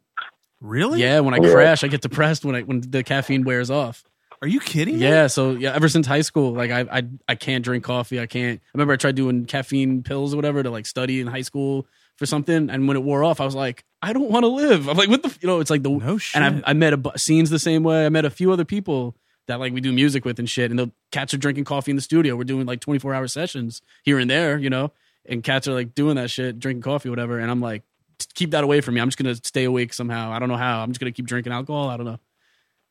Really? 0.62 1.00
Yeah, 1.00 1.20
when 1.20 1.34
I 1.34 1.38
Yeah. 1.42 1.52
crash, 1.52 1.84
I 1.84 1.88
get 1.88 2.00
depressed 2.00 2.44
when 2.44 2.54
I 2.54 2.62
when 2.62 2.80
the 2.80 3.02
caffeine 3.02 3.44
wears 3.44 3.70
off. 3.70 4.04
Are 4.40 4.48
you 4.48 4.58
kidding? 4.60 4.94
me? 4.96 5.00
Yeah, 5.02 5.26
so 5.28 5.52
yeah, 5.52 5.72
ever 5.74 5.88
since 5.88 6.06
high 6.06 6.22
school, 6.22 6.52
like 6.52 6.70
I 6.70 6.80
I 6.98 7.02
I 7.28 7.34
can't 7.34 7.64
drink 7.64 7.84
coffee. 7.84 8.20
I 8.20 8.26
can't. 8.26 8.60
I 8.60 8.70
remember 8.74 8.92
I 8.94 8.96
tried 8.96 9.14
doing 9.16 9.44
caffeine 9.44 10.02
pills 10.02 10.32
or 10.34 10.36
whatever 10.36 10.62
to 10.62 10.70
like 10.70 10.86
study 10.86 11.20
in 11.20 11.26
high 11.26 11.42
school 11.42 11.86
for 12.16 12.26
something, 12.26 12.70
and 12.70 12.86
when 12.88 12.96
it 12.96 13.02
wore 13.02 13.24
off, 13.24 13.40
I 13.40 13.44
was 13.44 13.54
like, 13.54 13.84
I 14.02 14.12
don't 14.12 14.30
want 14.30 14.42
to 14.44 14.48
live. 14.48 14.88
I'm 14.88 14.96
like, 14.96 15.08
what 15.08 15.22
the 15.22 15.28
f-? 15.28 15.38
you 15.42 15.46
know? 15.48 15.60
It's 15.60 15.70
like 15.70 15.82
the 15.82 15.90
No 15.90 16.18
shit. 16.18 16.40
and 16.42 16.64
I 16.64 16.70
I 16.70 16.72
met 16.74 16.92
a 16.92 16.96
bu- 16.96 17.16
scenes 17.16 17.50
the 17.50 17.58
same 17.58 17.82
way. 17.82 18.04
I 18.06 18.08
met 18.08 18.24
a 18.24 18.30
few 18.30 18.52
other 18.52 18.64
people 18.64 19.16
that 19.48 19.58
like 19.60 19.72
we 19.72 19.80
do 19.80 19.92
music 19.92 20.24
with 20.24 20.38
and 20.38 20.48
shit, 20.48 20.70
and 20.70 20.78
the 20.78 20.90
cats 21.10 21.32
are 21.34 21.38
drinking 21.38 21.64
coffee 21.64 21.90
in 21.90 21.96
the 21.96 22.02
studio. 22.02 22.36
We're 22.36 22.44
doing 22.44 22.66
like 22.66 22.80
24 22.80 23.14
hour 23.14 23.26
sessions 23.28 23.80
here 24.04 24.18
and 24.18 24.30
there, 24.30 24.58
you 24.58 24.70
know, 24.70 24.92
and 25.26 25.42
cats 25.42 25.66
are 25.66 25.72
like 25.74 25.94
doing 25.94 26.16
that 26.16 26.30
shit, 26.30 26.58
drinking 26.60 26.82
coffee, 26.82 27.08
whatever. 27.10 27.38
And 27.38 27.50
I'm 27.50 27.60
like, 27.60 27.82
keep 28.27 28.51
that 28.53 28.64
away 28.64 28.81
from 28.81 28.95
me. 28.95 29.01
I'm 29.01 29.09
just 29.09 29.18
gonna 29.18 29.35
stay 29.37 29.64
awake 29.64 29.93
somehow. 29.95 30.33
I 30.33 30.39
don't 30.39 30.49
know 30.49 30.57
how. 30.57 30.83
I'm 30.83 30.91
just 30.91 31.01
gonna 31.01 31.12
keep 31.12 31.27
drinking 31.27 31.53
alcohol. 31.53 31.89
I 31.89 31.97
don't 31.97 32.07
know. 32.07 32.18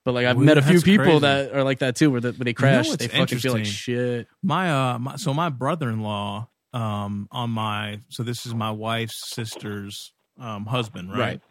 But 0.04 0.14
like 0.14 0.26
I've 0.26 0.36
Well, 0.38 0.46
met 0.46 0.58
a 0.58 0.62
few 0.64 0.82
people 0.82 1.06
crazy. 1.06 1.20
that 1.20 1.54
are 1.54 1.64
like 1.64 1.80
that 1.80 1.96
too, 1.96 2.10
where, 2.10 2.22
the, 2.22 2.32
when 2.32 2.46
they 2.46 2.54
crash, 2.54 2.88
what's 2.88 3.06
they 3.06 3.08
fucking 3.20 3.38
feel 3.40 3.54
like 3.54 3.66
shit. 3.66 4.28
my 4.42 4.72
uh 4.94 5.00
my, 5.00 5.16
so 5.18 5.34
my 5.34 5.50
brother-in-law 5.50 6.48
um 6.74 7.28
on 7.32 7.50
my 7.52 8.00
so 8.10 8.24
this 8.24 8.46
is 8.46 8.56
my 8.56 8.72
wife's 8.72 9.30
sister's 9.36 10.14
um 10.40 10.66
husband 10.66 11.12
right? 11.12 11.20
Right. 11.20 11.42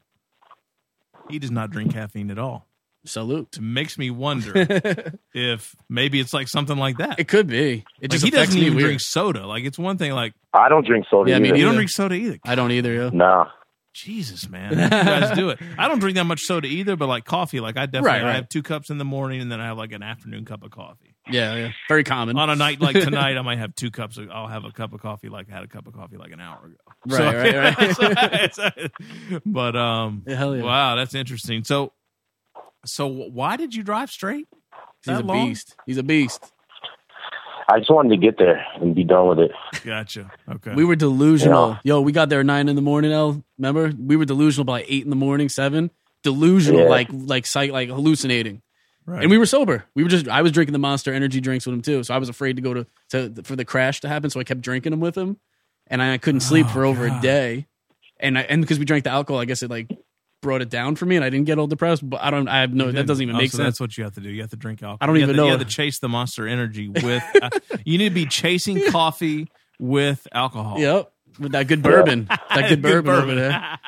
he 1.28 1.38
does 1.38 1.50
not 1.50 1.70
drink 1.70 1.92
caffeine 1.92 2.30
at 2.30 2.38
all 2.38 2.66
Salute. 3.04 3.56
it 3.56 3.60
makes 3.62 3.96
me 3.98 4.10
wonder 4.10 4.52
if 5.34 5.74
maybe 5.88 6.20
it's 6.20 6.32
like 6.34 6.48
something 6.48 6.76
like 6.78 6.98
that 6.98 7.18
It 7.20 7.28
could 7.28 7.46
be. 7.46 7.84
It 8.00 8.04
like 8.04 8.10
just 8.10 8.24
he 8.24 8.30
affects 8.30 8.48
doesn't 8.48 8.60
me 8.60 8.66
even 8.66 8.76
weird. 8.76 8.86
drink 8.88 9.00
soda 9.02 9.46
like 9.46 9.64
it's 9.64 9.78
one 9.78 9.96
thing 9.98 10.12
like 10.12 10.32
I 10.52 10.68
don't 10.68 10.84
drink 10.86 11.06
soda. 11.10 11.30
Yeah, 11.30 11.38
me 11.38 11.48
either. 11.50 11.58
you 11.58 11.64
don't 11.66 11.74
drink 11.76 11.90
soda 11.90 12.14
either 12.14 12.38
I 12.44 12.54
don't 12.56 12.72
either. 12.72 12.92
Yo. 12.92 13.10
No. 13.10 13.46
Jesus 13.92 14.48
man 14.48 14.70
you 14.78 14.88
guys 14.88 15.36
do 15.36 15.48
it 15.50 15.58
i 15.76 15.88
don't 15.88 15.98
drink 15.98 16.14
that 16.16 16.24
much 16.24 16.42
soda 16.42 16.66
either 16.68 16.94
but 16.96 17.08
like 17.08 17.24
coffee 17.24 17.58
like 17.60 17.76
i 17.76 17.86
definitely 17.86 18.20
Right, 18.20 18.24
i 18.24 18.34
have 18.34 18.48
two 18.48 18.62
cups 18.62 18.88
in 18.90 18.98
the 18.98 19.04
morning 19.04 19.40
and 19.40 19.50
then 19.50 19.60
i 19.60 19.66
have 19.66 19.76
like 19.78 19.90
an 19.92 20.02
afternoon 20.02 20.44
cup 20.44 20.62
of 20.62 20.70
coffee 20.70 21.14
Yeah, 21.28 21.54
yeah. 21.56 21.72
Very 21.88 22.04
common. 22.04 22.38
on 22.38 22.50
a 22.50 22.56
night 22.56 22.80
like 22.80 22.94
tonight 23.04 23.36
i 23.36 23.42
might 23.42 23.58
have 23.58 23.74
two 23.74 23.90
cups 23.90 24.16
of 24.16 24.30
i'll 24.30 24.46
have 24.46 24.64
a 24.64 24.70
cup 24.70 24.92
of 24.92 25.00
coffee 25.00 25.28
like 25.28 25.50
i 25.50 25.54
had 25.54 25.64
a 25.64 25.68
cup 25.68 25.86
of 25.88 25.92
coffee 25.94 26.16
like 26.18 26.30
an 26.32 26.40
hour 26.40 26.64
ago 26.66 26.76
Right, 27.06 27.54
right, 27.54 28.58
right. 28.58 28.90
but 29.46 29.74
um, 29.74 30.22
Yeah, 30.26 30.52
yeah. 30.52 30.62
wow, 30.62 30.96
that's 30.96 31.14
interesting. 31.14 31.64
So, 31.64 31.92
so 32.84 33.06
why 33.06 33.56
did 33.56 33.74
you 33.74 33.82
drive 33.82 34.10
straight? 34.10 34.46
He's 35.04 35.16
a 35.18 35.22
long? 35.22 35.48
beast. 35.48 35.76
He's 35.86 35.96
a 35.96 36.02
beast. 36.02 36.52
I 37.70 37.78
just 37.78 37.90
wanted 37.90 38.10
to 38.10 38.16
get 38.16 38.36
there 38.38 38.64
and 38.80 38.94
be 38.94 39.04
done 39.04 39.28
with 39.28 39.38
it. 39.38 39.50
Gotcha. 39.84 40.30
Okay. 40.50 40.74
We 40.74 40.84
were 40.84 40.96
delusional. 40.96 41.70
Yeah. 41.70 41.94
Yo, 41.96 42.00
we 42.00 42.12
got 42.12 42.28
there 42.28 42.40
at 42.40 42.46
nine 42.46 42.68
in 42.68 42.76
the 42.76 42.82
morning. 42.82 43.12
L, 43.12 43.42
remember? 43.58 43.92
We 43.98 44.16
were 44.16 44.24
delusional 44.24 44.64
by 44.64 44.84
eight 44.88 45.04
in 45.04 45.10
the 45.10 45.16
morning, 45.16 45.48
seven. 45.48 45.90
Delusional, 46.22 46.82
Yeah. 46.82 46.88
like 46.88 47.08
like 47.12 47.46
psych, 47.46 47.70
like 47.72 47.88
hallucinating. 47.88 48.60
right. 49.06 49.22
And 49.22 49.30
we 49.30 49.38
were 49.38 49.46
sober. 49.46 49.84
We 49.94 50.02
were 50.02 50.08
just. 50.10 50.28
I 50.28 50.42
was 50.42 50.52
drinking 50.52 50.72
the 50.72 50.78
Monster 50.78 51.12
Energy 51.14 51.40
drinks 51.40 51.64
with 51.66 51.74
him 51.74 51.82
too. 51.82 52.02
So 52.04 52.14
I 52.14 52.18
was 52.18 52.28
afraid 52.28 52.56
to 52.56 52.62
go 52.62 52.74
to, 52.74 52.86
to 53.10 53.42
for 53.44 53.56
the 53.56 53.64
crash 53.64 54.00
to 54.00 54.08
happen. 54.08 54.28
So 54.30 54.40
I 54.40 54.44
kept 54.44 54.60
drinking 54.60 54.90
them 54.90 55.00
with 55.00 55.16
him, 55.16 55.38
and 55.86 56.02
I 56.02 56.18
couldn't 56.18 56.40
sleep 56.40 56.66
Oh, 56.66 56.72
for 56.72 56.84
over 56.84 57.08
God. 57.08 57.18
a 57.18 57.22
day. 57.22 57.66
And 58.18 58.36
I, 58.36 58.42
and 58.42 58.60
because 58.60 58.78
we 58.78 58.84
drank 58.84 59.04
the 59.04 59.10
alcohol, 59.10 59.40
I 59.40 59.46
guess 59.46 59.62
it 59.62 59.70
like 59.70 59.88
brought 60.40 60.62
it 60.62 60.68
down 60.70 60.96
for 60.96 61.06
me, 61.06 61.16
and 61.16 61.24
I 61.24 61.30
didn't 61.30 61.46
get 61.46 61.58
all 61.58 61.66
depressed. 61.66 62.08
But 62.08 62.22
I 62.22 62.30
don't. 62.30 62.48
I 62.48 62.60
have 62.62 62.72
no. 62.74 62.90
That 62.90 63.06
doesn't 63.06 63.22
even 63.22 63.34
Oh, 63.36 63.38
make 63.38 63.50
so 63.50 63.58
sense. 63.58 63.66
That's 63.66 63.80
what 63.80 63.98
you 63.98 64.04
have 64.04 64.14
to 64.14 64.20
do. 64.20 64.28
You 64.30 64.40
have 64.42 64.50
to 64.50 64.56
drink 64.56 64.82
alcohol. 64.82 64.98
I 65.00 65.06
don't 65.06 65.16
You 65.16 65.22
even 65.22 65.36
to, 65.36 65.42
You 65.44 65.50
have 65.50 65.58
to 65.60 65.64
chase 65.66 65.98
the 65.98 66.08
Monster 66.08 66.46
Energy 66.48 66.88
with. 66.88 67.22
uh, 67.42 67.50
you 67.84 67.98
need 67.98 68.08
to 68.10 68.14
be 68.14 68.26
chasing 68.26 68.82
coffee 68.90 69.48
with 69.78 70.26
alcohol. 70.32 70.78
Yep. 70.78 71.12
With 71.38 71.52
that 71.52 71.68
good 71.68 71.82
bourbon. 71.82 72.28
That 72.50 72.68
good, 72.68 72.68
Good 72.68 72.82
bourbon, 72.82 73.10
over 73.12 73.20
bourbon. 73.22 73.36
there. 73.36 73.78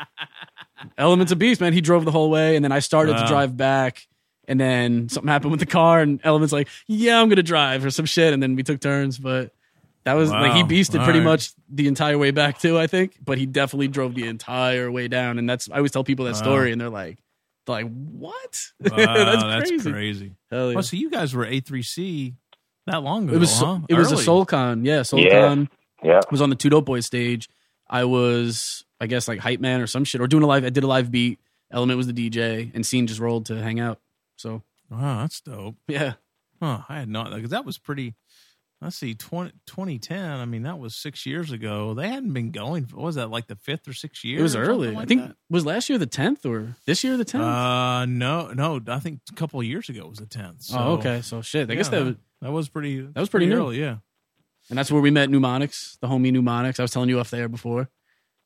Element's 0.98 1.32
of 1.32 1.38
beast, 1.38 1.60
man. 1.60 1.72
He 1.72 1.80
drove 1.80 2.04
the 2.04 2.10
whole 2.12 2.30
way, 2.30 2.56
and 2.56 2.64
then 2.64 2.72
I 2.72 2.78
started 2.80 3.16
to 3.18 3.26
drive 3.26 3.56
back, 3.56 4.06
and 4.48 4.58
then 4.60 5.08
something 5.08 5.28
happened 5.28 5.50
with 5.50 5.60
the 5.60 5.66
car, 5.66 6.00
and 6.00 6.20
Element's 6.24 6.52
like, 6.52 6.68
"Yeah, 6.86 7.20
I'm 7.20 7.28
gonna 7.28 7.42
drive" 7.42 7.84
or 7.84 7.90
some 7.90 8.04
shit, 8.06 8.32
and 8.32 8.42
then 8.42 8.54
we 8.56 8.62
took 8.62 8.80
turns. 8.80 9.18
But 9.18 9.52
that 10.04 10.14
was 10.14 10.30
like 10.30 10.52
he 10.54 10.62
beasted 10.62 10.98
All 10.98 11.04
pretty 11.04 11.20
right. 11.20 11.24
much 11.26 11.52
the 11.68 11.86
entire 11.88 12.18
way 12.18 12.30
back 12.32 12.58
too, 12.58 12.78
I 12.78 12.86
think. 12.86 13.16
But 13.24 13.38
he 13.38 13.46
definitely 13.46 13.88
drove 13.88 14.14
the 14.14 14.26
entire 14.26 14.90
way 14.90 15.08
down, 15.08 15.38
and 15.38 15.48
that's 15.48 15.70
I 15.70 15.76
always 15.76 15.92
tell 15.92 16.04
people 16.04 16.24
that 16.26 16.32
Wow. 16.34 16.38
story, 16.38 16.72
and 16.72 16.80
they're 16.80 16.90
like, 16.90 17.18
"They're 17.66 17.76
like, 17.84 17.90
what? 17.92 18.60
Wow, 18.80 18.96
that's, 18.96 19.42
that's 19.42 19.70
crazy." 19.70 19.92
crazy. 19.92 20.32
Hell 20.50 20.68
yeah. 20.68 20.74
Well, 20.74 20.82
so 20.82 20.96
you 20.96 21.10
guys 21.10 21.34
were 21.34 21.46
A3C 21.46 22.34
that 22.86 23.02
long 23.02 23.24
ago, 23.28 23.36
it 23.36 23.38
was 23.38 23.56
huh? 23.58 23.78
it 23.88 23.94
was 23.94 24.10
a 24.10 24.14
Early. 24.14 24.24
Soul 24.24 24.44
Khan, 24.44 24.84
yeah, 24.84 24.96
Yeah. 24.96 25.02
Soul 25.02 25.30
Khan. 25.30 25.68
Yeah. 26.02 26.20
was 26.32 26.40
on 26.42 26.50
the 26.50 26.56
Two 26.56 26.68
Dope 26.70 26.84
Boys 26.86 27.06
stage. 27.06 27.48
I 27.88 28.04
was, 28.04 28.84
I 29.00 29.06
guess, 29.06 29.28
like 29.28 29.38
hype 29.38 29.60
man 29.60 29.80
or 29.80 29.86
some 29.86 30.04
shit, 30.04 30.20
or 30.20 30.26
doing 30.26 30.42
a 30.42 30.46
live. 30.46 30.64
I 30.64 30.70
did 30.70 30.82
a 30.82 30.86
live 30.88 31.10
beat. 31.12 31.38
Element 31.70 31.96
was 31.96 32.06
the 32.08 32.12
DJ, 32.12 32.70
and 32.74 32.84
Scene 32.84 33.06
just 33.06 33.20
rolled 33.20 33.46
to 33.46 33.62
hang 33.62 33.78
out. 33.80 33.98
So 34.36 34.62
Wow, 34.90 35.20
that's 35.20 35.40
dope. 35.40 35.76
yeah, 35.86 36.14
Huh, 36.60 36.80
I 36.88 36.98
had 36.98 37.08
not 37.08 37.30
because 37.32 37.50
that 37.50 37.64
was 37.64 37.78
pretty. 37.78 38.14
Let's 38.82 38.96
see, 38.96 39.14
20, 39.14 39.52
2010. 39.66 40.18
I 40.40 40.44
mean, 40.44 40.64
that 40.64 40.78
was 40.78 40.96
six 40.96 41.24
years 41.24 41.52
ago. 41.52 41.94
They 41.94 42.08
hadn't 42.08 42.32
been 42.32 42.50
going. 42.50 42.88
What 42.92 43.04
was 43.04 43.14
that 43.14 43.30
like 43.30 43.46
the 43.46 43.54
fifth 43.54 43.86
or 43.86 43.92
sixth 43.92 44.24
year? 44.24 44.40
it 44.40 44.42
was 44.42 44.56
early. 44.56 44.90
like 44.90 45.04
I 45.04 45.06
think 45.06 45.22
that? 45.28 45.36
was 45.48 45.64
last 45.64 45.88
year 45.88 45.98
the 45.98 46.06
tenth 46.06 46.44
or 46.44 46.74
this 46.84 47.04
year 47.04 47.16
the 47.16 47.24
tenth. 47.24 47.44
Uh, 47.44 48.06
no, 48.06 48.48
no. 48.48 48.80
I 48.88 48.98
think 48.98 49.20
a 49.30 49.34
couple 49.34 49.60
of 49.60 49.66
years 49.66 49.88
ago 49.88 50.06
was 50.08 50.18
the 50.18 50.26
tenth. 50.26 50.62
So, 50.62 50.78
oh, 50.78 50.92
okay. 50.94 51.20
So 51.22 51.42
shit. 51.42 51.70
I 51.70 51.72
yeah, 51.72 51.76
guess 51.76 51.88
that, 51.90 52.04
was, 52.04 52.14
that 52.40 52.50
was 52.50 52.68
pretty. 52.68 53.00
That 53.02 53.20
was 53.20 53.28
pretty 53.28 53.46
new. 53.46 53.56
early. 53.56 53.78
Yeah. 53.80 53.98
and 54.68 54.76
that's 54.76 54.90
where 54.90 55.00
we 55.00 55.10
met 55.12 55.30
Mnemonics, 55.30 55.98
the 56.00 56.08
homie 56.08 56.32
Mnemonics. 56.32 56.80
I 56.80 56.82
was 56.82 56.90
telling 56.90 57.08
you 57.08 57.20
off 57.20 57.30
there 57.30 57.48
before. 57.48 57.88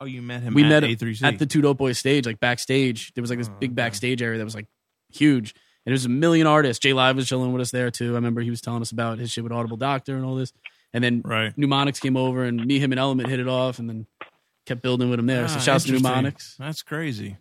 Oh, 0.01 0.05
you 0.05 0.21
met 0.21 0.43
him. 0.43 0.53
we 0.53 0.63
at 0.65 0.69
met 0.69 0.83
A3C 0.83 1.23
at 1.23 1.39
the 1.39 1.47
Two 1.47 1.63
Dope 1.63 1.79
Boys 1.79 1.99
stage, 1.99 2.27
like 2.27 2.41
backstage. 2.41 3.15
There 3.15 3.23
was 3.23 3.31
like 3.31 3.39
this 3.39 3.49
Oh, 3.49 3.57
big 3.59 3.71
okay. 3.71 3.75
backstage 3.77 4.21
area 4.21 4.37
that 4.37 4.45
was 4.45 4.55
like 4.55 4.67
huge. 5.11 5.55
And 5.87 5.93
there 5.93 5.95
was 5.95 6.05
a 6.05 6.09
million 6.11 6.49
artists. 6.49 6.81
J-Live 6.83 7.15
was 7.15 7.29
chilling 7.29 7.53
with 7.53 7.63
us 7.63 7.71
there 7.71 7.93
too. 7.93 8.13
I 8.13 8.15
remember 8.17 8.41
he 8.41 8.51
was 8.51 8.61
telling 8.61 8.83
us 8.83 8.91
about 8.91 9.19
his 9.19 9.31
shit 9.31 9.45
with 9.45 9.53
Audible 9.53 9.77
Doctor 9.77 10.17
and 10.17 10.25
all 10.25 10.35
this. 10.35 10.53
And 10.93 11.03
then 11.05 11.23
right. 11.25 11.57
Mnemonics 11.57 12.01
came 12.01 12.17
over 12.17 12.43
and 12.45 12.65
me, 12.67 12.79
him, 12.81 12.93
and 12.93 12.99
Element 12.99 13.29
hit 13.29 13.39
it 13.39 13.47
off, 13.49 13.79
and 13.79 13.89
then 13.89 14.07
kept 14.65 14.83
building 14.83 15.11
with 15.11 15.21
him 15.21 15.27
there. 15.27 15.47
so 15.47 15.57
Ah, 15.57 15.61
shouts 15.61 15.85
to 15.85 15.91
interesting. 15.91 16.03
Mnemonics. 16.03 16.57
That's 16.59 16.83
crazy. 16.83 17.37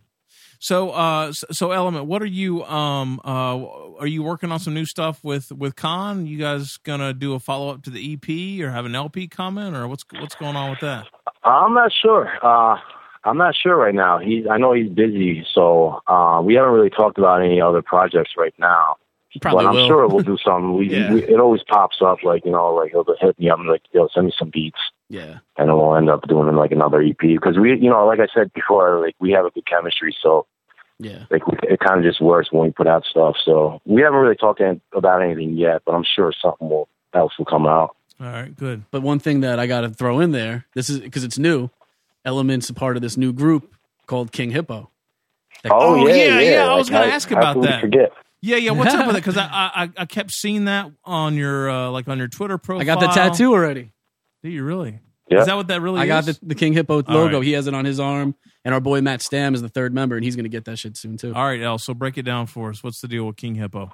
So, 0.60 0.92
uh, 0.92 1.32
so, 1.34 1.48
so 1.52 1.72
Element, 1.72 2.06
what 2.06 2.22
are 2.22 2.26
you, 2.28 2.64
um, 2.66 3.20
uh, 3.26 3.98
are 4.00 4.08
you 4.08 4.24
working 4.24 4.52
on 4.52 4.60
some 4.60 4.74
new 4.74 4.86
stuff 4.86 5.24
with 5.24 5.52
with 5.52 5.76
Khan? 5.76 6.26
You 6.28 6.38
guys 6.38 6.78
gonna 6.78 7.14
do 7.14 7.34
a 7.34 7.40
follow 7.40 7.70
up 7.70 7.84
to 7.84 7.90
the 7.90 8.14
EP 8.14 8.64
or 8.66 8.72
have 8.72 8.86
an 8.86 8.96
LP 8.96 9.28
coming 9.28 9.76
or 9.76 9.88
what's 9.88 10.06
what's 10.20 10.36
going 10.36 10.56
on 10.56 10.70
with 10.70 10.80
that? 10.80 11.08
I'm 11.44 11.74
not 11.74 11.92
sure. 12.02 12.32
Uh, 12.42 12.78
I'm 13.26 13.38
not 13.38 13.56
sure 13.56 13.76
right 13.76 13.94
now. 13.96 14.20
He's. 14.20 14.46
I 14.48 14.58
know 14.58 14.74
he's 14.74 14.90
busy, 14.90 15.46
so 15.54 16.02
uh, 16.08 16.42
we 16.44 16.54
haven't 16.54 16.72
really 16.72 16.90
talked 16.92 17.18
about 17.18 17.42
any 17.42 17.60
other 17.60 17.82
projects 17.82 18.32
right 18.38 18.54
now. 18.60 18.98
Probably 19.42 19.66
but 19.66 19.70
I'm 19.70 19.76
will. 19.76 19.88
sure 19.88 20.08
we'll 20.08 20.24
do 20.24 20.38
something. 20.38 20.74
We, 20.78 20.90
Yeah. 20.96 21.14
we 21.14 21.24
it 21.24 21.40
always 21.40 21.62
pops 21.64 21.98
up, 22.02 22.24
like 22.24 22.46
you 22.46 22.52
know, 22.52 22.74
like 22.74 22.92
he'll 22.92 23.06
hit 23.20 23.38
me 23.38 23.50
up 23.50 23.60
and 23.60 23.68
like, 23.68 23.82
yo, 23.92 24.08
send 24.14 24.28
me 24.28 24.34
some 24.38 24.50
beats, 24.50 24.80
Yeah, 25.10 25.40
and 25.58 25.68
then 25.68 25.76
we'll 25.76 25.96
end 25.96 26.10
up 26.10 26.26
doing 26.28 26.56
like 26.56 26.72
another 26.72 27.02
EP 27.02 27.18
because 27.20 27.58
we, 27.58 27.72
you 27.78 27.90
know, 27.90 28.06
like 28.06 28.20
I 28.20 28.28
said 28.34 28.54
before, 28.54 29.02
like 29.02 29.16
we 29.20 29.32
have 29.32 29.46
a 29.46 29.50
good 29.50 29.66
chemistry, 29.66 30.16
so 30.22 30.46
yeah. 31.00 31.26
like 31.30 31.46
we, 31.48 31.58
it 31.64 31.80
kind 31.82 32.00
of 32.00 32.06
just 32.06 32.22
works 32.22 32.50
when 32.52 32.64
we 32.64 32.72
put 32.72 32.88
out 32.88 33.04
stuff. 33.06 33.36
So 33.44 33.82
we 33.86 34.02
haven't 34.04 34.20
really 34.20 34.38
talked 34.38 34.62
about 34.94 35.22
anything 35.22 35.58
yet, 35.58 35.82
but 35.86 35.94
I'm 35.96 36.06
sure 36.06 36.32
something 36.42 36.70
will 36.70 36.88
else 37.14 37.34
will 37.38 37.46
come 37.46 37.66
out. 37.68 37.96
All 38.22 38.28
right, 38.28 38.56
good. 38.56 38.84
But 38.92 39.02
one 39.02 39.20
thing 39.20 39.42
that 39.42 39.60
I 39.60 39.68
got 39.68 39.82
to 39.82 39.90
throw 39.90 40.22
in 40.22 40.32
there, 40.32 40.66
this 40.76 40.90
is 40.90 41.00
because 41.02 41.26
it's 41.26 41.38
new. 41.38 41.70
Elements 42.26 42.70
a 42.70 42.74
part 42.74 42.96
of 42.98 43.02
this 43.02 43.16
new 43.18 43.32
group 43.32 43.74
called 44.08 44.32
King 44.32 44.52
Hippo. 44.52 44.90
That- 45.64 45.72
Oh, 45.74 46.08
yeah, 46.08 46.40
yeah, 46.40 46.66
I 46.66 46.76
was 46.76 46.90
gonna 46.90 47.06
ask 47.08 47.32
about 47.32 47.62
that. 47.62 47.82
Forget. 47.82 48.12
Yeah, 48.42 48.58
yeah. 48.58 48.72
What's 48.72 48.94
up 48.94 49.08
with 49.08 49.16
it? 49.16 49.20
Because 49.20 49.38
I, 49.38 49.48
I 49.52 49.90
I 49.98 50.06
kept 50.06 50.32
seeing 50.32 50.66
that 50.66 50.92
on 51.04 51.36
your 51.36 51.70
uh, 51.70 51.90
like 51.90 52.08
on 52.08 52.18
your 52.20 52.28
Twitter 52.28 52.58
profile. 52.58 52.82
I 52.82 52.86
got 52.86 53.00
the 53.00 53.08
tattoo 53.08 53.54
already. 53.54 53.92
Do 54.44 54.50
you 54.50 54.64
really? 54.64 55.00
Yeah. 55.30 55.40
Is 55.40 55.48
that 55.48 55.56
what 55.56 55.68
that 55.70 55.82
really 55.82 56.00
I 56.02 56.04
is? 56.04 56.08
got 56.10 56.26
the, 56.26 56.40
the 56.44 56.56
King 56.56 56.74
Hippo 56.74 57.02
logo. 57.08 57.38
right. 57.38 57.44
He 57.44 57.54
has 57.54 57.66
it 57.66 57.74
on 57.74 57.86
his 57.86 58.00
arm, 58.00 58.36
and 58.64 58.76
our 58.76 58.80
boy 58.80 59.02
Matt 59.02 59.24
Stam 59.24 59.56
is 59.56 59.64
the 59.64 59.70
third 59.70 59.92
member, 59.96 60.16
and 60.16 60.24
he's 60.24 60.36
gonna 60.36 60.50
get 60.50 60.66
that 60.66 60.78
shit 60.78 60.96
soon 60.98 61.18
too. 61.18 61.34
All 61.34 61.46
right, 61.46 61.60
El. 61.62 61.80
So 61.80 61.96
break 61.96 62.20
it 62.20 62.24
down 62.24 62.46
for 62.46 62.70
us. 62.70 62.84
What's 62.84 63.02
the 63.02 63.08
deal 63.08 63.26
with 63.26 63.38
King 63.38 63.56
Hippo? 63.56 63.92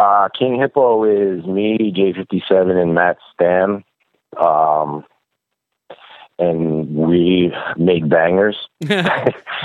Uh, 0.00 0.28
King 0.36 0.58
Hippo 0.58 1.04
is 1.04 1.44
me, 1.46 1.92
J57, 1.96 2.82
and 2.82 2.94
Matt 2.94 3.18
Stam. 3.34 3.84
Um, 4.42 5.04
and 6.38 6.79
we 7.10 7.52
make 7.76 8.08
bangers. 8.08 8.56
like, 8.80 8.96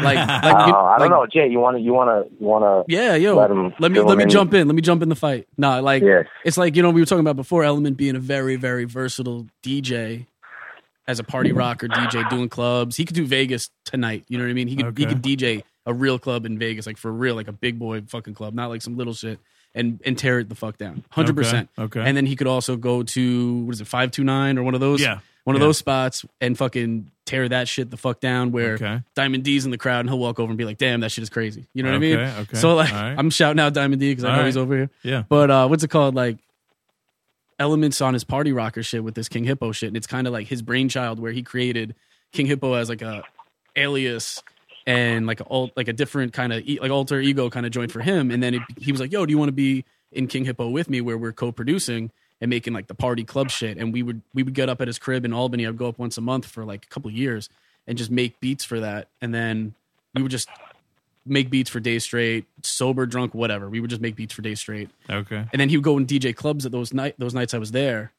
like 0.02 0.18
uh, 0.18 0.66
you- 0.68 0.76
I 0.76 0.96
don't 1.00 1.10
know, 1.10 1.26
Jay. 1.28 1.48
You 1.48 1.60
want 1.60 1.78
to? 1.78 1.82
You 1.84 1.94
want 1.94 2.10
to? 2.30 2.34
You 2.40 2.46
want 2.46 2.64
to? 2.88 2.94
Yeah, 2.94 3.16
yo, 3.16 3.36
Let 3.36 3.52
'em 3.52 3.74
let 3.80 3.92
me 3.92 3.96
fill 4.00 4.06
let 4.06 4.12
'em 4.14 4.18
me 4.18 4.24
in. 4.24 4.30
jump 4.30 4.54
in. 4.54 4.68
Let 4.68 4.76
me 4.76 4.82
jump 4.82 5.02
in 5.04 5.10
the 5.10 5.16
fight. 5.16 5.48
No, 5.58 5.82
like 5.82 6.04
Yeah. 6.04 6.24
it's 6.44 6.58
like 6.58 6.76
you 6.76 6.82
know 6.84 6.90
we 6.90 7.02
were 7.02 7.06
talking 7.06 7.22
about 7.22 7.36
before. 7.38 7.64
Element 7.64 7.96
being 7.98 8.16
a 8.16 8.20
very 8.20 8.56
very 8.58 8.86
versatile 8.86 9.48
DJ, 9.64 10.26
as 11.08 11.20
a 11.20 11.24
party 11.24 11.52
rocker 11.52 11.88
DJ 11.88 12.30
doing 12.30 12.50
clubs. 12.50 12.98
He 12.98 13.06
could 13.06 13.16
do 13.16 13.26
Vegas 13.26 13.70
tonight. 13.86 14.26
You 14.28 14.38
know 14.38 14.44
what 14.44 14.50
I 14.50 14.54
mean? 14.54 14.68
He 14.68 14.76
could 14.76 14.98
he 14.98 15.06
could 15.06 15.22
DJ 15.22 15.64
a 15.86 15.94
real 15.94 16.18
club 16.18 16.46
in 16.46 16.58
Vegas, 16.58 16.88
like 16.88 16.98
for 16.98 17.12
real, 17.12 17.36
like 17.36 17.48
a 17.48 17.52
big 17.54 17.78
boy 17.78 18.02
fucking 18.08 18.34
club, 18.34 18.54
not 18.56 18.68
like 18.70 18.82
some 18.82 18.98
little 18.98 19.14
shit, 19.14 19.40
and 19.76 20.02
and 20.06 20.18
tear 20.18 20.40
it 20.40 20.50
the 20.50 20.56
fuck 20.56 20.78
down, 20.78 21.04
hundred 21.12 21.36
percent. 21.36 21.70
Okay. 21.78 22.02
And 22.02 22.18
then 22.18 22.26
he 22.26 22.36
could 22.36 22.48
also 22.48 22.76
go 22.76 23.04
to 23.04 23.60
what 23.66 23.76
is 23.76 23.82
it, 23.82 23.88
five 23.88 24.12
two 24.12 24.24
nine 24.24 24.58
or 24.58 24.64
one 24.64 24.74
of 24.74 24.80
those, 24.82 25.00
Yeah. 25.02 25.20
one 25.44 25.56
of 25.56 25.62
Yeah. 25.62 25.68
those 25.68 25.78
spots, 25.78 26.26
and 26.42 26.58
fucking 26.58 27.12
tear 27.26 27.50
that 27.50 27.68
shit 27.68 27.90
the 27.92 27.98
fuck 27.98 28.20
down. 28.20 28.52
Where 28.52 28.74
Okay. 28.76 29.02
Diamond 29.16 29.44
D's 29.44 29.66
in 29.66 29.72
the 29.72 29.78
crowd, 29.78 30.02
and 30.02 30.10
he'll 30.10 30.20
walk 30.20 30.40
over 30.40 30.50
and 30.50 30.58
be 30.58 30.66
like, 30.66 30.78
"Damn, 30.78 31.00
that 31.02 31.12
shit 31.12 31.24
is 31.24 31.30
crazy." 31.30 31.66
You 31.74 31.84
know 31.84 31.90
what 31.90 31.96
I 31.96 32.00
mean? 32.00 32.18
Okay, 32.18 32.40
okay. 32.42 32.58
So 32.58 32.76
like, 32.76 32.92
right. 32.92 33.16
I'm 33.18 33.30
shouting 33.30 33.60
out 33.60 33.74
Diamond 33.74 34.00
D 34.00 34.12
because 34.12 34.24
I 34.24 34.30
All 34.30 34.34
know 34.36 34.42
right. 34.42 34.46
he's 34.48 34.58
over 34.58 34.76
here. 34.76 34.90
Yeah. 35.04 35.24
But 35.28 35.50
uh, 35.52 35.68
what's 35.68 35.84
it 35.84 35.90
called? 35.90 36.16
Like 36.16 36.38
elements 37.60 38.02
on 38.02 38.14
his 38.14 38.24
party 38.24 38.52
rocker 38.52 38.84
shit 38.84 39.04
with 39.04 39.16
this 39.16 39.30
King 39.30 39.44
Hippo 39.46 39.72
shit, 39.72 39.88
and 39.88 39.98
it's 39.98 40.08
kind 40.08 40.28
of 40.28 40.34
like 40.34 40.48
his 40.48 40.62
brainchild 40.62 41.20
where 41.20 41.32
he 41.32 41.42
created 41.44 41.96
King 42.32 42.46
Hippo 42.48 42.74
as 42.74 42.90
like 42.90 43.02
a 43.02 43.24
alias 43.76 44.42
and 44.88 45.26
like 45.26 45.40
a 45.40 45.46
alt, 45.46 45.72
like 45.76 45.88
a 45.88 45.94
different 45.94 46.34
kind 46.34 46.54
of 46.54 46.64
like 46.68 46.92
alter 46.92 47.20
ego 47.20 47.50
kind 47.50 47.66
of 47.66 47.72
joint 47.72 47.92
for 47.92 48.02
him. 48.02 48.30
And 48.32 48.42
then 48.44 48.56
it, 48.56 48.62
he 48.78 48.92
was 48.92 49.02
like, 49.02 49.12
"Yo, 49.12 49.26
do 49.26 49.32
you 49.32 49.38
want 49.38 49.50
to 49.50 49.54
be 49.54 49.86
in 50.12 50.28
King 50.28 50.46
Hippo 50.46 50.70
with 50.70 50.90
me?" 50.90 51.02
Where 51.02 51.18
we're 51.18 51.34
co-producing 51.34 52.12
and 52.42 52.50
making 52.50 52.74
like 52.74 52.88
the 52.88 52.96
party 52.96 53.24
club 53.24 53.50
shit. 53.50 53.78
And 53.78 53.94
we 53.94 54.04
would 54.04 54.22
we 54.34 54.44
would 54.44 54.54
get 54.54 54.70
up 54.70 54.82
at 54.82 54.88
his 54.88 55.00
crib 55.00 55.26
in 55.26 55.34
Albany. 55.34 55.66
I'd 55.66 55.78
go 55.78 55.88
up 55.88 56.00
once 56.00 56.18
a 56.18 56.22
month 56.22 56.46
for 56.46 56.66
like 56.66 56.86
a 56.86 56.88
couple 56.88 57.12
years 57.12 57.50
and 57.88 57.98
just 57.98 58.12
make 58.12 58.40
beats 58.40 58.64
for 58.64 58.80
that. 58.80 59.08
And 59.22 59.34
then 59.34 59.74
we 60.14 60.22
would 60.22 60.32
just 60.32 60.50
make 61.26 61.50
beats 61.50 61.70
for 61.70 61.80
days 61.80 62.04
straight, 62.04 62.46
sober, 62.64 63.06
drunk, 63.06 63.34
whatever. 63.34 63.70
We 63.70 63.80
would 63.80 63.90
just 63.90 64.02
make 64.02 64.16
beats 64.16 64.34
for 64.34 64.42
days 64.42 64.60
straight. 64.60 64.90
Okay. 65.10 65.46
And 65.52 65.60
then 65.60 65.70
he 65.70 65.78
would 65.78 65.84
go 65.84 65.98
and 65.98 66.08
DJ 66.08 66.36
clubs 66.36 66.66
at 66.66 66.72
those 66.72 66.94
night 66.94 67.16
those 67.18 67.34
nights 67.34 67.54
I 67.54 67.58
was 67.58 67.72
there. 67.72 68.12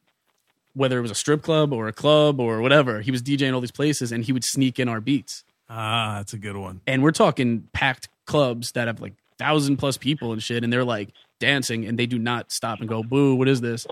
Whether 0.75 0.99
it 0.99 1.03
was 1.03 1.11
a 1.11 1.14
strip 1.14 1.43
club 1.43 1.73
or 1.73 1.89
a 1.89 1.93
club 1.93 2.39
or 2.39 2.61
whatever, 2.61 3.01
he 3.01 3.11
was 3.11 3.23
DJing 3.23 3.55
all 3.55 3.62
these 3.62 3.71
places 3.71 4.12
and 4.12 4.25
he 4.25 4.33
would 4.33 4.45
sneak 4.45 4.79
in 4.79 4.89
our 4.89 5.01
beats. 5.01 5.43
Ah, 5.71 6.17
that's 6.19 6.35
a 6.35 6.39
good 6.39 6.57
one. 6.57 6.81
And 6.87 7.03
we're 7.03 7.12
talking 7.12 7.69
packed 7.73 8.09
clubs 8.27 8.73
that 8.73 8.87
have 8.87 9.01
like 9.01 9.14
thousand 9.39 9.77
plus 9.77 9.97
people 9.97 10.33
and 10.33 10.43
shit, 10.43 10.64
and 10.64 10.73
they're 10.73 10.85
like 10.85 11.11
dancing 11.41 11.87
and 11.87 11.99
they 11.99 12.07
do 12.07 12.18
not 12.18 12.51
stop 12.51 12.80
and 12.80 12.89
go, 12.89 13.03
Boo, 13.03 13.34
what 13.34 13.49
is 13.49 13.61
this? 13.61 13.87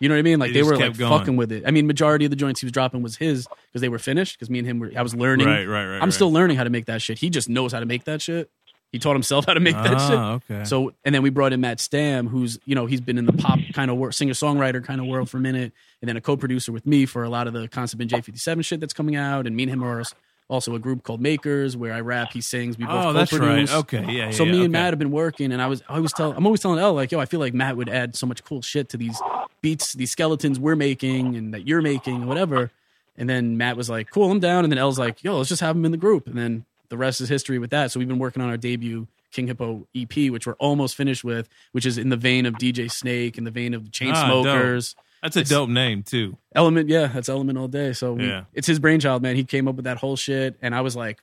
You 0.00 0.08
know 0.08 0.14
what 0.14 0.20
I 0.20 0.22
mean? 0.22 0.38
Like 0.38 0.52
They 0.52 0.60
they, 0.60 0.62
were 0.62 0.76
like 0.76 0.96
going. 0.96 1.18
fucking 1.18 1.36
with 1.36 1.52
it. 1.52 1.64
I 1.66 1.70
mean, 1.70 1.86
majority 1.86 2.24
of 2.24 2.30
the 2.30 2.36
joints 2.36 2.60
he 2.60 2.66
was 2.66 2.72
dropping 2.72 3.02
was 3.02 3.16
his 3.16 3.46
because 3.68 3.82
they 3.82 3.88
were 3.88 3.98
finished. 3.98 4.36
Because 4.38 4.48
me 4.48 4.58
and 4.58 4.66
him 4.66 4.78
were 4.78 4.90
I 4.96 5.02
was 5.02 5.14
learning. 5.14 5.46
Right, 5.46 5.66
right, 5.66 5.86
right. 5.86 5.96
I'm 5.96 6.02
right. 6.02 6.12
still 6.12 6.32
learning 6.32 6.56
how 6.56 6.64
to 6.64 6.70
make 6.70 6.86
that 6.86 7.02
shit. 7.02 7.18
He 7.18 7.28
just 7.28 7.48
knows 7.48 7.72
how 7.72 7.80
to 7.80 7.86
make 7.86 8.04
that 8.04 8.22
shit. 8.22 8.50
He 8.92 8.98
taught 8.98 9.12
himself 9.12 9.46
how 9.46 9.54
to 9.54 9.60
make 9.60 9.76
that 9.76 10.00
shit. 10.00 10.18
Ah, 10.18 10.32
okay. 10.32 10.64
So 10.64 10.94
and 11.04 11.14
then 11.14 11.22
we 11.22 11.30
brought 11.30 11.52
in 11.52 11.60
Matt 11.60 11.78
Stam, 11.80 12.26
who's 12.26 12.58
you 12.64 12.74
know 12.74 12.86
he's 12.86 13.00
been 13.00 13.18
in 13.18 13.26
the 13.26 13.32
pop 13.32 13.58
kind 13.72 13.90
of 13.90 13.98
wor- 13.98 14.10
singer 14.10 14.32
songwriter 14.32 14.82
kind 14.82 15.00
of 15.00 15.06
world 15.06 15.30
for 15.30 15.36
a 15.36 15.40
minute, 15.40 15.72
and 16.00 16.08
then 16.08 16.16
a 16.16 16.20
co-producer 16.20 16.72
with 16.72 16.86
me 16.86 17.06
for 17.06 17.22
a 17.22 17.28
lot 17.28 17.46
of 17.46 17.52
the 17.52 17.68
Koncept 17.68 18.00
in 18.00 18.08
J57 18.08 18.64
shit 18.64 18.80
that's 18.80 18.92
coming 18.92 19.16
out. 19.16 19.46
And 19.46 19.54
me 19.54 19.64
and 19.64 19.72
him 19.72 19.84
are 19.84 20.02
also 20.50 20.74
a 20.74 20.78
group 20.78 21.02
called 21.04 21.20
Makers 21.22 21.76
where 21.76 21.92
I 21.94 22.00
rap, 22.00 22.32
he 22.32 22.40
sings, 22.42 22.76
we 22.76 22.84
both 22.84 23.06
Oh, 23.06 23.12
that's 23.14 23.30
co-produce. 23.30 23.70
right. 23.70 23.78
Okay. 23.78 24.00
Yeah. 24.04 24.24
yeah 24.26 24.30
So 24.32 24.44
me 24.44 24.50
yeah, 24.50 24.54
and 24.56 24.62
okay. 24.64 24.68
Matt 24.68 24.92
have 24.92 24.98
been 24.98 25.10
working, 25.12 25.52
and 25.52 25.62
I 25.62 25.66
was 25.68 25.82
I 25.88 25.94
always 25.96 26.12
tell 26.12 26.32
I'm 26.32 26.44
always 26.44 26.60
telling 26.60 26.78
Elle 26.78 26.92
like, 26.92 27.12
yo, 27.12 27.20
I 27.20 27.24
feel 27.24 27.40
like 27.40 27.54
Matt 27.54 27.76
would 27.76 27.88
add 27.88 28.16
so 28.16 28.26
much 28.26 28.44
cool 28.44 28.60
shit 28.60 28.88
to 28.90 28.96
these 28.98 29.18
beats, 29.62 29.92
these 29.94 30.10
skeletons 30.10 30.58
we're 30.58 30.76
making 30.76 31.36
and 31.36 31.54
that 31.54 31.66
you're 31.66 31.82
making, 31.82 32.26
whatever. 32.26 32.70
And 33.16 33.28
then 33.28 33.56
Matt 33.58 33.76
was 33.76 33.88
like, 33.90 34.10
cool, 34.10 34.30
I'm 34.30 34.40
down. 34.40 34.64
And 34.64 34.72
then 34.72 34.78
Elle's 34.78 34.98
like, 34.98 35.22
yo, 35.22 35.36
let's 35.38 35.48
just 35.50 35.60
have 35.60 35.76
him 35.76 35.84
in 35.84 35.90
the 35.92 35.98
group. 35.98 36.26
And 36.26 36.36
then 36.36 36.64
the 36.88 36.96
rest 36.96 37.20
is 37.20 37.28
history 37.28 37.58
with 37.58 37.70
that. 37.70 37.90
So 37.90 37.98
we've 38.00 38.08
been 38.08 38.18
working 38.18 38.42
on 38.42 38.48
our 38.48 38.56
debut 38.56 39.06
King 39.30 39.46
Hippo 39.46 39.86
EP, 39.94 40.30
which 40.30 40.46
we're 40.46 40.54
almost 40.54 40.96
finished 40.96 41.22
with, 41.22 41.48
which 41.72 41.84
is 41.86 41.98
in 41.98 42.08
the 42.08 42.16
vein 42.16 42.46
of 42.46 42.54
DJ 42.54 42.90
Snake, 42.90 43.36
in 43.38 43.44
the 43.44 43.50
vein 43.50 43.74
of 43.74 43.84
the 43.84 43.90
Ah. 43.90 44.24
Chainsmokers. 44.26 44.94
That's 45.22 45.36
a 45.36 45.44
dope 45.44 45.68
name 45.68 46.02
too. 46.02 46.36
Element, 46.54 46.88
yeah, 46.88 47.06
that's 47.08 47.28
Element 47.28 47.58
all 47.58 47.68
day. 47.68 47.92
So 47.92 48.14
we- 48.14 48.26
Yeah. 48.26 48.44
it's 48.54 48.66
his 48.66 48.78
brainchild, 48.78 49.22
man. 49.22 49.36
He 49.36 49.44
came 49.44 49.68
up 49.68 49.76
with 49.76 49.84
that 49.84 49.98
whole 49.98 50.16
shit, 50.16 50.56
and 50.62 50.74
I 50.74 50.80
was 50.80 50.96
like, 50.96 51.20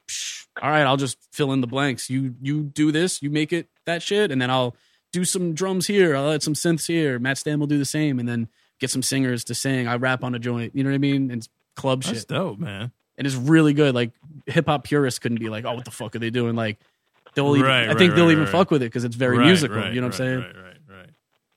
all 0.61 0.69
right, 0.69 0.83
I'll 0.83 0.97
just 0.97 1.17
fill 1.31 1.51
in 1.51 1.61
the 1.61 1.67
blanks. 1.67 2.09
You 2.09 2.35
you 2.41 2.63
do 2.63 2.91
this, 2.91 3.21
you 3.21 3.29
make 3.29 3.51
it 3.53 3.67
that 3.85 4.01
shit, 4.03 4.31
and 4.31 4.41
then 4.41 4.49
I'll 4.51 4.75
do 5.11 5.23
some 5.25 5.53
drums 5.53 5.87
here. 5.87 6.15
I'll 6.15 6.31
add 6.31 6.43
some 6.43 6.53
synths 6.53 6.87
here. 6.87 7.17
Matt 7.19 7.37
Stam 7.39 7.59
will 7.59 7.67
do 7.67 7.77
the 7.77 7.85
same, 7.85 8.19
and 8.19 8.27
then 8.29 8.47
get 8.79 8.89
some 8.91 9.01
singers 9.01 9.43
to 9.45 9.55
sing. 9.55 9.87
I 9.87 9.95
rap 9.95 10.23
on 10.23 10.35
a 10.35 10.39
joint. 10.39 10.75
You 10.75 10.83
know 10.83 10.89
what 10.91 10.95
I 10.95 10.99
mean? 10.99 11.31
And 11.31 11.39
it's 11.39 11.49
club 11.75 12.03
That's 12.03 12.19
shit, 12.19 12.27
dope, 12.27 12.59
man. 12.59 12.91
and 13.17 13.25
it's 13.27 13.35
really 13.35 13.73
good. 13.73 13.95
Like 13.95 14.11
hip 14.45 14.67
hop 14.67 14.83
purists 14.83 15.17
couldn't 15.19 15.39
be 15.39 15.49
like, 15.49 15.65
oh, 15.65 15.73
what 15.73 15.85
the 15.85 15.91
fuck 15.91 16.15
are 16.15 16.19
they 16.19 16.29
doing? 16.29 16.55
Like 16.55 16.77
they'll 17.35 17.55
even, 17.55 17.67
Right, 17.67 17.83
I 17.83 17.87
right, 17.89 17.97
think 17.97 18.13
they'll 18.15 18.25
right, 18.25 18.31
even 18.33 18.43
right, 18.45 18.51
fuck 18.51 18.69
with 18.71 18.81
it 18.83 18.85
because 18.85 19.03
it's 19.05 19.15
very 19.15 19.37
musical. 19.39 19.77
you 19.91 20.01
know 20.01 20.07
what 20.07 20.13
I'm 20.13 20.17
saying? 20.17 20.39
Right, 20.39 20.55
right, 20.55 20.97
right. 20.99 21.09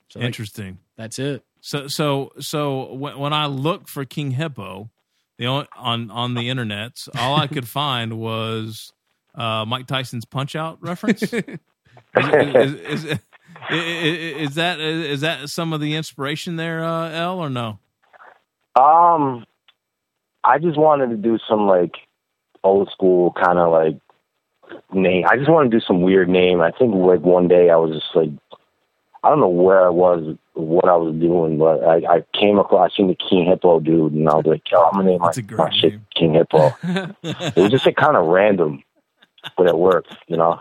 So 0.08 0.18
like, 0.20 0.26
Interesting. 0.26 0.78
that's 0.96 1.18
it. 1.18 1.42
So 1.60 1.88
so 1.88 2.32
so 2.40 2.94
when, 2.94 3.18
when 3.18 3.32
I 3.32 3.46
look 3.46 3.88
for 3.88 4.04
King 4.04 4.32
Hippo, 4.32 4.90
the 5.38 5.46
only, 5.46 5.66
on 5.76 6.10
on 6.10 6.34
the 6.34 6.48
internet, 6.48 6.92
all 7.18 7.36
I 7.36 7.46
could 7.46 7.68
find 7.68 8.18
was 8.18 8.92
uh, 9.34 9.64
Mike 9.66 9.86
Tyson's 9.86 10.24
Punch 10.24 10.56
Out 10.56 10.78
reference. 10.80 11.22
is, 11.32 11.42
is, 12.14 13.04
is, 13.04 13.18
is, 13.70 14.48
is 14.48 14.54
that 14.54 14.80
is 14.80 15.20
that 15.20 15.50
some 15.50 15.72
of 15.72 15.80
the 15.80 15.94
inspiration 15.94 16.56
there, 16.56 16.84
uh, 16.84 17.10
L 17.10 17.38
or 17.38 17.50
no? 17.50 17.78
Um, 18.76 19.44
I 20.44 20.58
just 20.58 20.78
wanted 20.78 21.10
to 21.10 21.16
do 21.16 21.38
some 21.48 21.66
like 21.66 21.94
old 22.62 22.90
school 22.92 23.32
kind 23.32 23.58
of 23.58 23.70
like 23.70 23.98
name. 24.92 25.24
I 25.28 25.36
just 25.36 25.50
wanted 25.50 25.70
to 25.70 25.78
do 25.78 25.84
some 25.86 26.02
weird 26.02 26.28
name. 26.28 26.60
I 26.60 26.70
think 26.70 26.94
like 26.94 27.20
one 27.20 27.48
day 27.48 27.70
I 27.70 27.76
was 27.76 27.92
just 27.92 28.14
like, 28.14 28.30
I 29.22 29.28
don't 29.28 29.40
know 29.40 29.48
where 29.48 29.84
I 29.86 29.90
was, 29.90 30.36
what 30.54 30.86
I 30.86 30.96
was 30.96 31.14
doing, 31.14 31.58
but 31.58 31.84
I, 31.84 32.16
I 32.16 32.24
came 32.38 32.58
across, 32.58 32.92
I 32.92 32.96
seen 32.96 33.08
the 33.08 33.16
King 33.16 33.46
Hippo 33.46 33.80
dude, 33.80 34.12
and 34.12 34.28
I 34.28 34.34
was 34.34 34.46
like, 34.46 34.70
yo, 34.70 34.82
I'm 34.82 34.92
gonna 34.92 35.10
name 35.10 35.20
my, 35.20 35.26
That's 35.26 35.38
a 35.38 35.54
my 35.54 35.70
shit. 35.70 36.00
King 36.14 36.34
Hippo. 36.34 36.74
it 36.82 37.56
was 37.56 37.70
just 37.70 37.86
like 37.86 37.96
kind 37.96 38.16
of 38.16 38.26
random, 38.26 38.82
but 39.56 39.66
it 39.66 39.76
worked, 39.76 40.16
you 40.26 40.36
know. 40.36 40.60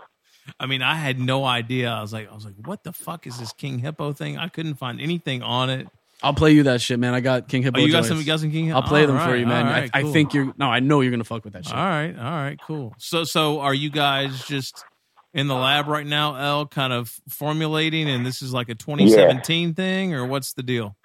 I 0.58 0.66
mean, 0.66 0.82
I 0.82 0.94
had 0.94 1.18
no 1.18 1.44
idea. 1.44 1.90
I 1.90 2.02
was 2.02 2.12
like, 2.12 2.30
I 2.30 2.34
was 2.34 2.44
like, 2.44 2.54
what 2.64 2.82
the 2.82 2.92
fuck 2.92 3.26
is 3.26 3.38
this 3.38 3.52
King 3.52 3.78
Hippo 3.78 4.12
thing? 4.12 4.36
I 4.36 4.48
couldn't 4.48 4.74
find 4.74 5.00
anything 5.00 5.42
on 5.42 5.70
it. 5.70 5.86
I'll 6.22 6.34
play 6.34 6.52
you 6.52 6.64
that 6.64 6.80
shit, 6.80 6.98
man. 6.98 7.14
I 7.14 7.20
got 7.20 7.48
King 7.48 7.62
oh, 7.62 7.64
Hippo. 7.64 7.80
Oh, 7.80 7.82
you 7.82 7.92
got 7.92 7.98
joints. 7.98 8.08
some, 8.08 8.18
you 8.18 8.24
got 8.24 8.40
some 8.40 8.50
King. 8.50 8.72
I'll 8.72 8.82
play 8.82 9.02
All 9.02 9.08
them 9.08 9.18
for 9.26 9.36
you, 9.36 9.46
man. 9.46 9.66
all 9.66 9.72
right, 9.72 9.90
I, 9.94 10.00
I 10.00 10.02
think 10.04 10.34
you're 10.34 10.52
no, 10.58 10.66
I 10.66 10.80
know 10.80 11.00
you're 11.00 11.10
gonna 11.10 11.24
fuck 11.24 11.44
with 11.44 11.54
that 11.54 11.64
shit. 11.64 11.74
All 11.74 11.84
right, 11.84 12.14
all 12.16 12.24
right, 12.24 12.58
cool. 12.66 12.94
So, 12.98 13.24
so 13.24 13.60
are 13.60 13.72
you 13.72 13.90
guys 13.90 14.44
just 14.44 14.84
in 15.32 15.46
the 15.46 15.54
lab 15.54 15.86
right 15.86 16.06
now, 16.06 16.34
L, 16.36 16.66
kind 16.66 16.92
of 16.92 17.08
formulating, 17.28 18.08
and 18.08 18.26
this 18.26 18.42
is 18.42 18.52
like 18.52 18.68
a 18.68 18.74
2017 18.74 19.74
thing, 19.74 20.14
or 20.14 20.26
what's 20.26 20.54
the 20.54 20.62
deal? 20.62 20.96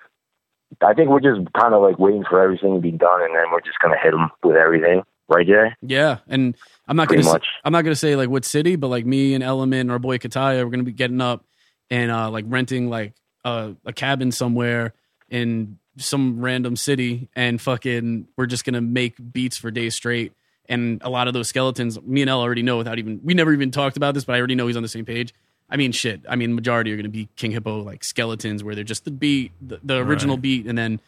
I 0.81 0.93
think 0.93 1.09
we're 1.09 1.19
just 1.19 1.41
kind 1.53 1.73
of 1.73 1.81
like 1.81 1.99
waiting 1.99 2.23
for 2.27 2.41
everything 2.41 2.75
to 2.75 2.81
be 2.81 2.91
done, 2.91 3.21
and 3.21 3.35
then 3.35 3.45
we're 3.51 3.61
just 3.61 3.79
gonna 3.79 3.97
hit 4.01 4.11
them 4.11 4.29
with 4.43 4.55
everything, 4.57 5.03
right, 5.29 5.45
Jay? 5.45 5.73
Yeah, 5.81 6.19
and 6.27 6.55
I'm 6.87 6.97
not 6.97 7.07
Pretty 7.07 7.23
gonna 7.23 7.31
say, 7.31 7.35
much. 7.35 7.47
I'm 7.63 7.71
not 7.71 7.83
gonna 7.83 7.95
say 7.95 8.15
like 8.15 8.29
what 8.29 8.45
city, 8.45 8.75
but 8.75 8.87
like 8.87 9.05
me 9.05 9.33
and 9.35 9.43
Element 9.43 9.81
and 9.81 9.91
our 9.91 9.99
boy 9.99 10.17
Kataya, 10.17 10.63
we're 10.63 10.71
gonna 10.71 10.83
be 10.83 10.91
getting 10.91 11.21
up 11.21 11.45
and 11.89 12.11
uh 12.11 12.29
like 12.31 12.45
renting 12.47 12.89
like 12.89 13.13
a 13.43 13.75
a 13.85 13.93
cabin 13.93 14.31
somewhere 14.31 14.93
in 15.29 15.77
some 15.97 16.41
random 16.41 16.75
city, 16.75 17.29
and 17.35 17.61
fucking 17.61 18.27
we're 18.35 18.47
just 18.47 18.65
gonna 18.65 18.81
make 18.81 19.15
beats 19.31 19.57
for 19.57 19.71
days 19.71 19.95
straight. 19.95 20.33
And 20.69 21.01
a 21.03 21.09
lot 21.09 21.27
of 21.27 21.33
those 21.33 21.47
skeletons, 21.49 22.01
me 22.01 22.21
and 22.21 22.29
El 22.29 22.39
already 22.41 22.63
know 22.63 22.77
without 22.77 22.97
even 22.99 23.19
we 23.23 23.33
never 23.33 23.53
even 23.53 23.71
talked 23.71 23.97
about 23.97 24.13
this, 24.13 24.23
but 24.25 24.35
I 24.35 24.39
already 24.39 24.55
know 24.55 24.67
he's 24.67 24.77
on 24.77 24.83
the 24.83 24.89
same 24.89 25.05
page. 25.05 25.33
I 25.69 25.77
mean, 25.77 25.91
shit. 25.91 26.21
I 26.29 26.35
mean, 26.35 26.53
majority 26.55 26.91
are 26.93 26.95
gonna 26.95 27.09
be 27.09 27.27
King 27.35 27.51
Hippo 27.51 27.81
like 27.81 28.03
skeletons, 28.03 28.63
where 28.63 28.75
they're 28.75 28.83
just 28.83 29.05
the 29.05 29.11
beat, 29.11 29.51
the, 29.61 29.79
the 29.83 29.97
original 29.97 30.35
Right. 30.35 30.41
beat, 30.41 30.65
and 30.67 30.77
then 30.77 30.99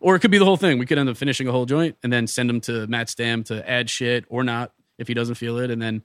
or 0.00 0.16
it 0.16 0.20
could 0.20 0.30
be 0.32 0.38
the 0.38 0.44
whole 0.44 0.56
thing. 0.56 0.78
We 0.78 0.86
could 0.86 0.98
end 0.98 1.08
up 1.08 1.16
finishing 1.16 1.46
a 1.46 1.52
whole 1.52 1.64
joint 1.66 1.96
and 2.02 2.12
then 2.12 2.26
send 2.26 2.50
him 2.50 2.60
to 2.62 2.86
Matt 2.88 3.08
Stam 3.08 3.44
to 3.44 3.68
add 3.70 3.88
shit 3.88 4.24
or 4.28 4.42
not 4.42 4.72
if 4.98 5.06
he 5.08 5.14
doesn't 5.14 5.36
feel 5.36 5.58
it. 5.58 5.70
And 5.70 5.80
then, 5.80 6.02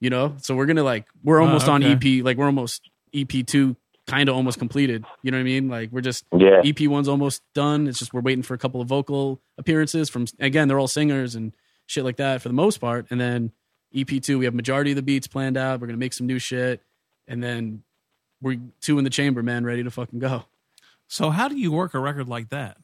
you 0.00 0.10
know, 0.10 0.34
so 0.38 0.54
we're 0.56 0.66
gonna 0.66 0.82
like 0.82 1.06
we're 1.22 1.40
Oh, 1.40 1.46
almost 1.46 1.68
on 1.68 1.84
okay. 1.84 2.18
EP, 2.18 2.24
like 2.24 2.36
we're 2.36 2.46
almost 2.46 2.90
EP 3.14 3.46
two, 3.46 3.76
kind 4.06 4.28
of 4.28 4.34
almost 4.34 4.58
completed. 4.58 5.04
You 5.22 5.30
know 5.30 5.36
what 5.38 5.42
I 5.42 5.44
mean? 5.44 5.68
Like 5.68 5.90
we're 5.92 6.00
just 6.00 6.24
Yeah. 6.36 6.62
EP 6.64 6.80
one's 6.88 7.08
almost 7.08 7.42
done. 7.54 7.86
It's 7.86 7.98
just 8.00 8.12
we're 8.12 8.20
waiting 8.20 8.42
for 8.42 8.54
a 8.54 8.58
couple 8.58 8.80
of 8.80 8.88
vocal 8.88 9.40
appearances 9.56 10.10
from 10.10 10.26
again 10.40 10.66
they're 10.68 10.78
all 10.80 10.88
singers 10.88 11.34
and 11.36 11.52
shit 11.90 12.04
like 12.04 12.16
that 12.16 12.40
for 12.40 12.48
the 12.48 12.54
most 12.54 12.78
part. 12.78 13.06
And 13.10 13.20
then 13.20 13.50
EP 13.94 14.06
two 14.22 14.38
we 14.38 14.44
have 14.44 14.54
majority 14.54 14.92
of 14.92 14.96
the 14.96 15.02
beats 15.02 15.26
planned 15.26 15.56
out. 15.56 15.80
We're 15.80 15.88
gonna 15.88 15.98
make 15.98 16.12
some 16.12 16.26
new 16.26 16.38
shit, 16.38 16.80
and 17.26 17.42
then 17.42 17.82
we're 18.40 18.58
two 18.80 18.98
in 18.98 19.04
the 19.04 19.10
chamber, 19.10 19.42
man, 19.42 19.64
ready 19.64 19.82
to 19.82 19.90
fucking 19.90 20.18
go. 20.20 20.44
So, 21.08 21.30
how 21.30 21.48
do 21.48 21.56
you 21.56 21.72
work 21.72 21.94
a 21.94 21.98
record 21.98 22.28
like 22.28 22.50
that? 22.50 22.76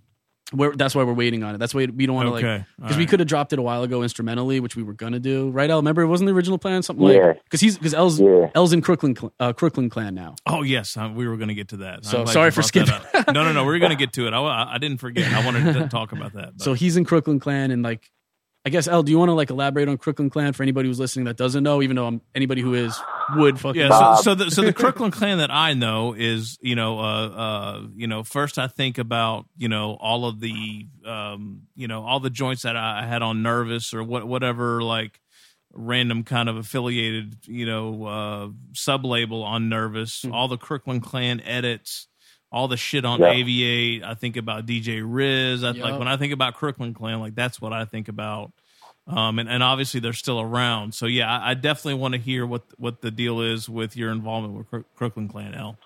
We're, 0.53 0.77
that's 0.77 0.95
why 0.95 1.03
we're 1.03 1.13
waiting 1.13 1.43
on 1.43 1.57
it. 1.57 1.59
That's 1.59 1.75
why 1.75 1.87
we 1.87 2.07
don't 2.07 2.15
want 2.15 2.29
to 2.29 2.35
Okay, 2.37 2.47
like 2.59 2.61
all 2.61 2.67
because 2.83 2.97
we 2.97 3.07
could 3.07 3.19
have 3.19 3.27
dropped 3.29 3.53
it 3.53 3.59
a 3.59 3.63
while 3.63 3.83
ago 3.83 4.03
instrumentally, 4.05 4.61
which 4.61 4.77
we 4.77 4.83
were 4.85 4.93
gonna 4.93 5.19
do. 5.19 5.51
Right, 5.51 5.69
El? 5.71 5.79
Remember, 5.79 6.03
it 6.03 6.07
wasn't 6.07 6.27
the 6.29 6.35
original 6.35 6.57
plan. 6.59 6.83
Something 6.83 7.07
Yeah. 7.09 7.27
like 7.29 7.45
because 7.45 7.61
he's 7.61 7.77
because 7.79 7.95
El's 7.95 8.21
Yeah. 8.21 8.51
El's 8.55 8.73
in 8.73 8.81
Crooklyn 8.81 9.17
cl- 9.17 9.33
uh, 9.41 9.53
Crooklyn 9.53 9.89
clan 9.91 10.15
now. 10.15 10.35
Oh 10.47 10.63
yes, 10.63 10.97
uh, 10.97 11.11
we 11.13 11.27
were 11.29 11.37
going 11.37 11.49
to 11.49 11.55
get 11.55 11.69
to 11.69 11.79
that. 11.79 12.05
So, 12.05 12.25
sorry 12.27 12.51
for 12.53 12.63
skipping. 12.63 12.95
No, 13.29 13.43
no, 13.45 13.53
no. 13.53 13.65
We 13.65 13.75
are 13.75 13.79
going 13.81 13.91
to 13.97 13.97
get 13.97 14.13
to 14.15 14.27
it. 14.29 14.33
I, 14.35 14.39
I 14.41 14.75
I 14.75 14.79
didn't 14.79 14.99
forget. 14.99 15.33
I 15.33 15.45
wanted 15.45 15.73
to 15.75 15.89
talk 15.89 16.13
about 16.13 16.33
that. 16.35 16.53
but- 16.59 16.63
So 16.63 16.75
he's 16.75 16.97
in 16.97 17.05
Crooklyn 17.05 17.41
clan, 17.41 17.71
and 17.73 17.83
like, 17.83 18.11
I 18.67 18.69
guess 18.69 18.89
El, 18.89 19.05
do 19.05 19.13
you 19.13 19.19
want 19.19 19.29
to 19.29 19.35
like 19.35 19.51
elaborate 19.51 19.89
on 19.89 19.97
Crooklyn 19.97 20.29
clan 20.29 20.53
for 20.53 20.65
anybody 20.65 20.89
who's 20.89 20.99
listening 20.99 21.27
that 21.27 21.37
doesn't 21.37 21.63
know? 21.63 21.83
Even 21.83 21.95
though 21.95 22.07
I'm, 22.09 22.21
anybody 22.35 22.63
who 22.63 22.75
is 22.75 22.99
would 23.37 23.61
fucking 23.61 23.81
Yeah, 23.81 23.91
Bob. 23.91 24.17
so, 24.19 24.23
so 24.23 24.35
the 24.35 24.51
so 24.51 24.63
the 24.63 24.73
Crooklyn 24.75 25.13
clan 25.13 25.39
that 25.39 25.53
I 25.53 25.75
know 25.75 26.15
is 26.15 26.59
you 26.61 26.75
know 26.75 26.99
uh 26.99 27.29
uh 27.29 27.83
you 27.95 28.09
know 28.09 28.25
first 28.25 28.59
I 28.59 28.67
think 28.67 28.99
about 28.99 29.47
you 29.57 29.69
know 29.69 29.97
all 30.01 30.27
of 30.27 30.41
the 30.41 30.85
um 31.05 31.63
you 31.77 31.87
know 31.87 32.05
all 32.05 32.19
the 32.19 32.29
joints 32.29 32.63
that 32.63 32.75
I 32.75 33.07
had 33.07 33.23
on 33.23 33.41
Nervous 33.45 33.95
or 33.95 34.03
what 34.03 34.27
whatever 34.27 34.83
like 34.83 35.21
random 35.73 36.25
kind 36.25 36.49
of 36.49 36.57
affiliated 36.57 37.37
you 37.47 37.67
know 37.67 38.05
uh 38.05 38.49
sub 38.73 39.05
label 39.05 39.45
on 39.45 39.69
Nervous 39.69 40.25
all 40.33 40.49
the 40.49 40.59
Crooklyn 40.59 41.01
clan 41.01 41.41
edits 41.43 42.09
all 42.53 42.69
the 42.69 42.77
shit 42.77 43.05
on 43.05 43.21
Yeah. 43.21 43.35
Aviate 43.35 44.03
I 44.05 44.15
think 44.15 44.37
about 44.37 44.67
DJ 44.67 45.03
Riz 45.05 45.65
I, 45.65 45.73
like 45.73 45.99
when 45.99 46.09
I 46.09 46.17
think 46.17 46.33
about 46.33 46.55
Crooklyn 46.55 46.95
clan 46.95 47.21
like 47.21 47.35
that's 47.35 47.61
what 47.61 47.73
I 47.73 47.85
think 47.85 48.09
about 48.09 48.53
um, 49.09 49.39
and, 49.39 49.49
and 49.49 49.63
obviously 49.63 50.01
they're 50.01 50.13
still 50.13 50.41
around. 50.41 50.95
So 50.95 51.07
yeah, 51.07 51.31
I, 51.31 51.51
I 51.51 51.55
definitely 51.55 51.95
want 51.95 52.15
to 52.15 52.21
hear 52.21 52.45
what 52.45 52.63
what 52.77 53.03
the 53.03 53.11
deal 53.11 53.41
is 53.41 53.69
with 53.69 53.97
your 53.97 54.11
involvement 54.11 54.55
with 54.55 54.69
Crook- 54.69 54.95
Crooklyn 54.97 55.29
Clan 55.29 55.55
L. 55.55 55.77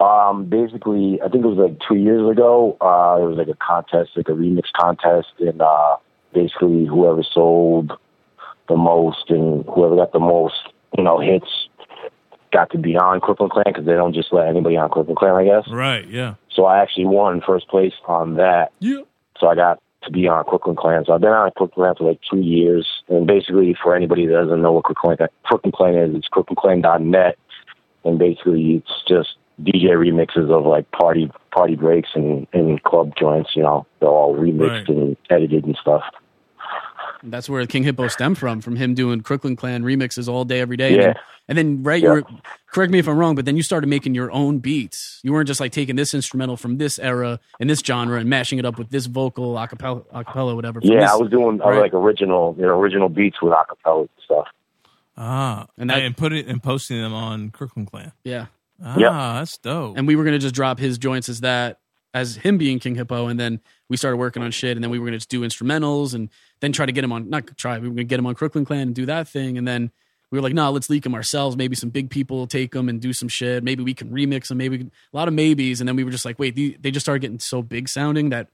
Um, 0.00 0.46
basically, 0.46 1.20
I 1.24 1.28
think 1.28 1.44
it 1.44 1.48
was 1.48 1.58
like 1.58 1.78
two 1.88 1.94
years 1.94 2.28
ago. 2.28 2.76
Uh, 2.80 3.22
it 3.22 3.26
was 3.26 3.36
like 3.38 3.48
a 3.48 3.54
contest, 3.54 4.10
like 4.16 4.28
a 4.28 4.32
remix 4.32 4.64
contest, 4.76 5.28
and 5.38 5.62
uh, 5.62 5.96
basically 6.32 6.84
whoever 6.84 7.22
sold 7.22 7.92
the 8.68 8.76
most 8.76 9.30
and 9.30 9.64
whoever 9.66 9.94
got 9.94 10.12
the 10.12 10.18
most, 10.18 10.56
you 10.98 11.04
know, 11.04 11.20
hits 11.20 11.68
got 12.54 12.70
to 12.70 12.78
be 12.78 12.96
on 12.96 13.20
Crooklyn 13.20 13.50
Clan 13.50 13.64
because 13.66 13.84
they 13.84 13.92
don't 13.92 14.14
just 14.14 14.32
let 14.32 14.46
anybody 14.46 14.76
on 14.76 14.88
Crooklyn 14.88 15.16
Clan, 15.16 15.34
I 15.34 15.44
guess. 15.44 15.68
Right. 15.70 16.06
Yeah. 16.08 16.34
So 16.54 16.64
I 16.64 16.80
actually 16.80 17.06
won 17.06 17.42
first 17.46 17.68
place 17.68 17.92
on 18.06 18.36
that. 18.36 18.72
Yeah. 18.78 19.02
So 19.38 19.48
I 19.48 19.54
got 19.56 19.82
to 20.04 20.10
be 20.10 20.28
on 20.28 20.44
Crooklyn 20.44 20.76
Clan. 20.76 21.04
So 21.04 21.12
I've 21.12 21.20
been 21.20 21.30
on 21.30 21.50
Crooklyn 21.56 21.84
Clan 21.84 21.94
for 21.96 22.08
like 22.08 22.20
two 22.30 22.40
years. 22.40 22.86
And 23.08 23.26
basically, 23.26 23.76
for 23.82 23.94
anybody 23.96 24.26
that 24.26 24.34
doesn't 24.34 24.62
know 24.62 24.72
what 24.72 24.84
Crooklyn 24.84 25.16
Clan, 25.16 25.28
Crooklyn 25.44 25.72
Clan 25.72 25.94
is, 25.96 26.14
it's 26.16 26.28
crooklyn.net. 26.28 27.36
And 28.04 28.18
basically, 28.18 28.74
it's 28.76 29.02
just 29.08 29.36
DJ 29.62 29.90
remixes 29.96 30.50
of 30.50 30.64
like 30.66 30.90
party 30.92 31.30
party 31.52 31.76
breaks 31.76 32.10
and, 32.14 32.46
and 32.52 32.82
club 32.84 33.14
joints. 33.18 33.50
You 33.56 33.62
know, 33.62 33.86
they're 34.00 34.08
all 34.08 34.36
remixed 34.36 34.70
Right. 34.70 34.88
and 34.88 35.16
edited 35.30 35.64
and 35.64 35.76
stuff. 35.80 36.02
That's 37.24 37.48
where 37.48 37.66
King 37.66 37.82
Hippo 37.84 38.08
stemmed 38.08 38.38
from, 38.38 38.60
from 38.60 38.76
him 38.76 38.94
doing 38.94 39.20
Crooklyn 39.22 39.56
Clan 39.56 39.82
remixes 39.82 40.28
all 40.28 40.44
day, 40.44 40.60
every 40.60 40.76
day. 40.76 40.88
And 40.94 40.96
Yeah. 40.96 41.02
then, 41.02 41.14
and 41.48 41.58
then 41.58 41.82
right, 41.82 42.02
you 42.02 42.08
Yeah. 42.08 42.14
were, 42.14 42.24
correct 42.70 42.92
me 42.92 42.98
if 42.98 43.08
I'm 43.08 43.16
wrong, 43.18 43.34
but 43.34 43.44
then 43.44 43.56
you 43.56 43.62
started 43.62 43.86
making 43.86 44.14
your 44.14 44.30
own 44.30 44.58
beats. 44.58 45.20
You 45.22 45.32
weren't 45.32 45.46
just 45.48 45.60
like 45.60 45.72
taking 45.72 45.96
this 45.96 46.14
instrumental 46.14 46.56
from 46.56 46.78
this 46.78 46.98
era 46.98 47.40
and 47.60 47.68
this 47.70 47.80
genre 47.80 48.18
and 48.18 48.28
mashing 48.28 48.58
it 48.58 48.64
up 48.64 48.78
with 48.78 48.90
this 48.90 49.06
vocal, 49.06 49.54
acapella, 49.54 50.04
acapella 50.12 50.54
whatever. 50.54 50.80
Yeah, 50.82 51.00
this- 51.00 51.10
I 51.10 51.16
was 51.16 51.30
doing 51.30 51.58
right. 51.58 51.78
like 51.80 51.94
original, 51.94 52.54
you 52.58 52.64
know, 52.66 52.78
original 52.78 53.08
beats 53.08 53.40
with 53.42 53.52
acapella 53.52 54.00
and 54.00 54.08
stuff. 54.24 54.46
Ah. 55.16 55.66
And 55.78 55.82
And 55.82 55.90
that- 55.90 56.02
and 56.02 56.16
put 56.16 56.32
it 56.32 56.46
and 56.46 56.62
posting 56.62 57.00
them 57.00 57.12
on 57.14 57.50
Crooklyn 57.50 57.86
Clan. 57.86 58.12
yeah. 58.24 58.46
Ah, 58.84 58.98
Yep. 58.98 59.12
that's 59.12 59.58
dope. 59.58 59.96
and 59.96 60.06
we 60.06 60.16
were 60.16 60.24
gonna 60.24 60.38
just 60.40 60.54
drop 60.54 60.78
his 60.80 60.98
joints 60.98 61.28
as 61.28 61.40
that 61.42 61.78
as 62.12 62.36
him 62.36 62.58
being 62.58 62.78
King 62.80 62.94
Hippo, 62.96 63.26
and 63.28 63.38
then 63.40 63.60
we 63.88 63.96
started 63.96 64.16
working 64.16 64.42
on 64.42 64.50
shit, 64.50 64.76
and 64.76 64.82
then 64.84 64.90
we 64.90 64.98
were 64.98 65.06
gonna 65.06 65.18
just 65.18 65.28
do 65.28 65.40
instrumentals, 65.42 66.14
and 66.14 66.28
then 66.60 66.72
try 66.72 66.86
to 66.86 66.92
get 66.92 67.04
him 67.04 67.12
on 67.12 67.28
not 67.30 67.56
try, 67.56 67.78
we 67.78 67.88
were 67.88 67.94
gonna 67.94 68.04
get 68.04 68.18
him 68.18 68.26
on 68.26 68.34
Crooklyn 68.34 68.64
Clan 68.64 68.80
and 68.80 68.94
do 68.94 69.06
that 69.06 69.28
thing, 69.28 69.58
and 69.58 69.66
then 69.68 69.90
we 70.30 70.38
were 70.38 70.42
like, 70.42 70.54
no, 70.54 70.70
let's 70.72 70.90
leak 70.90 71.04
them 71.04 71.14
ourselves. 71.14 71.56
Maybe 71.56 71.76
some 71.76 71.90
big 71.90 72.10
people 72.10 72.38
will 72.38 72.46
take 72.48 72.72
them 72.72 72.88
and 72.88 73.00
do 73.00 73.12
some 73.12 73.28
shit. 73.28 73.62
Maybe 73.62 73.84
we 73.84 73.94
can 73.94 74.10
remix 74.10 74.48
them. 74.48 74.58
Maybe 74.58 74.70
we 74.76 74.78
can, 74.78 74.92
a 75.12 75.16
lot 75.16 75.28
of 75.28 75.34
maybes, 75.34 75.80
and 75.80 75.86
then 75.88 75.94
we 75.96 76.02
were 76.02 76.10
just 76.10 76.24
like, 76.24 76.38
wait, 76.38 76.56
the, 76.56 76.76
they 76.80 76.90
just 76.90 77.04
started 77.04 77.20
getting 77.20 77.38
so 77.38 77.62
big 77.62 77.88
sounding 77.88 78.30
that, 78.30 78.48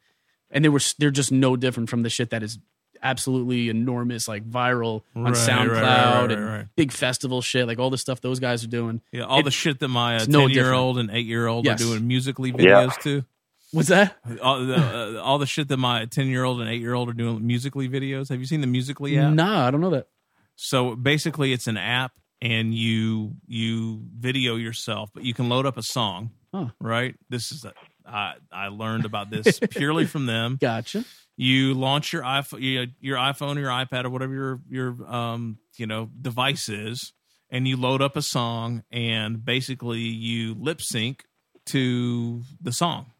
and 0.51 0.65
they 0.65 0.69
were 0.69 0.81
they're 0.99 1.11
just 1.11 1.33
no 1.33 1.57
different 1.57 1.89
from 1.89 2.03
the 2.03 2.11
shit 2.11 2.31
that 2.31 2.43
is 2.43 2.59
absolutely 3.03 3.71
enormous, 3.71 4.29
like 4.29 4.45
viral 4.51 5.03
on 5.17 5.23
Right, 5.23 5.31
right, 5.33 5.49
SoundCloud 5.49 6.29
right, 6.29 6.39
right, 6.39 6.59
and 6.61 6.69
big 6.77 6.93
festival 6.93 7.41
shit, 7.41 7.67
like 7.67 7.79
all 7.79 7.89
the 7.89 7.97
stuff 7.97 8.21
those 8.21 8.41
guys 8.41 8.63
are 8.63 8.69
doing. 8.69 9.01
yeah, 9.11 9.23
all 9.23 9.41
it- 9.41 9.45
the 9.45 9.51
shit 9.51 9.79
that 9.79 9.89
my 9.89 10.19
ten 10.19 10.31
no 10.31 10.47
year 10.49 10.73
old 10.73 10.99
and 10.99 11.11
eight 11.11 11.25
year 11.25 11.47
old 11.47 11.65
Yes. 11.65 11.81
are 11.81 11.85
doing 11.85 12.07
Musical.ly 12.07 12.53
Yeah. 12.59 12.87
videos 12.89 13.25
What's 13.73 13.89
that? 13.89 14.17
All 14.43 14.65
the, 14.65 14.77
uh, 14.77 15.23
all 15.23 15.39
the 15.39 15.47
shit 15.47 15.69
that 15.69 15.77
my 15.77 16.07
ten 16.07 16.27
year 16.27 16.45
old 16.45 16.61
and 16.61 16.69
eight 16.69 16.81
year 16.81 16.95
old 16.95 17.09
are 17.09 17.13
doing 17.13 17.47
Musical.ly 17.47 17.89
videos. 17.89 18.29
Have 18.29 18.41
you 18.41 18.47
seen 18.47 18.61
the 18.61 18.67
Musical.ly 18.67 19.15
app? 19.15 19.33
Nah, 19.33 19.67
I 19.67 19.71
don't 19.71 19.81
know 19.81 19.91
that. 19.91 20.09
So 20.57 20.97
basically, 20.97 21.53
it's 21.53 21.67
an 21.69 21.77
app, 21.77 22.13
and 22.43 22.75
you 22.75 23.37
you 23.47 24.03
video 24.19 24.57
yourself, 24.57 25.11
but 25.15 25.25
you 25.25 25.35
can 25.35 25.49
load 25.49 25.67
up 25.67 25.77
a 25.77 25.83
song. 25.83 26.31
Huh. 26.53 26.67
Right. 26.81 27.15
This 27.29 27.53
is 27.53 27.65
a, 27.65 27.73
I 28.05 28.35
I 28.51 28.69
learned 28.69 29.05
about 29.05 29.31
this 29.31 29.61
purely 29.71 30.07
from 30.07 30.27
them. 30.27 30.59
Gotcha. 30.61 31.05
You 31.37 31.73
launch 31.75 32.13
your 32.13 32.23
iPhone, 32.23 32.59
your, 32.61 32.87
your 33.01 33.17
iPhone 33.17 33.57
or 33.57 33.61
your 33.61 33.71
iPad 33.71 34.05
or 34.05 34.11
whatever 34.11 34.35
your 34.35 34.61
your 34.69 34.97
um 35.09 35.59
you 35.77 35.87
know 35.87 36.11
device 36.21 36.69
is, 36.69 37.13
and 37.51 37.69
you 37.69 37.77
load 37.77 38.03
up 38.03 38.17
a 38.17 38.23
song, 38.23 38.83
and 38.91 39.45
basically 39.45 40.01
you 40.01 40.55
lip 40.55 40.81
sync 40.83 41.25
to 41.67 42.43
the 42.61 42.73
song. 42.73 43.13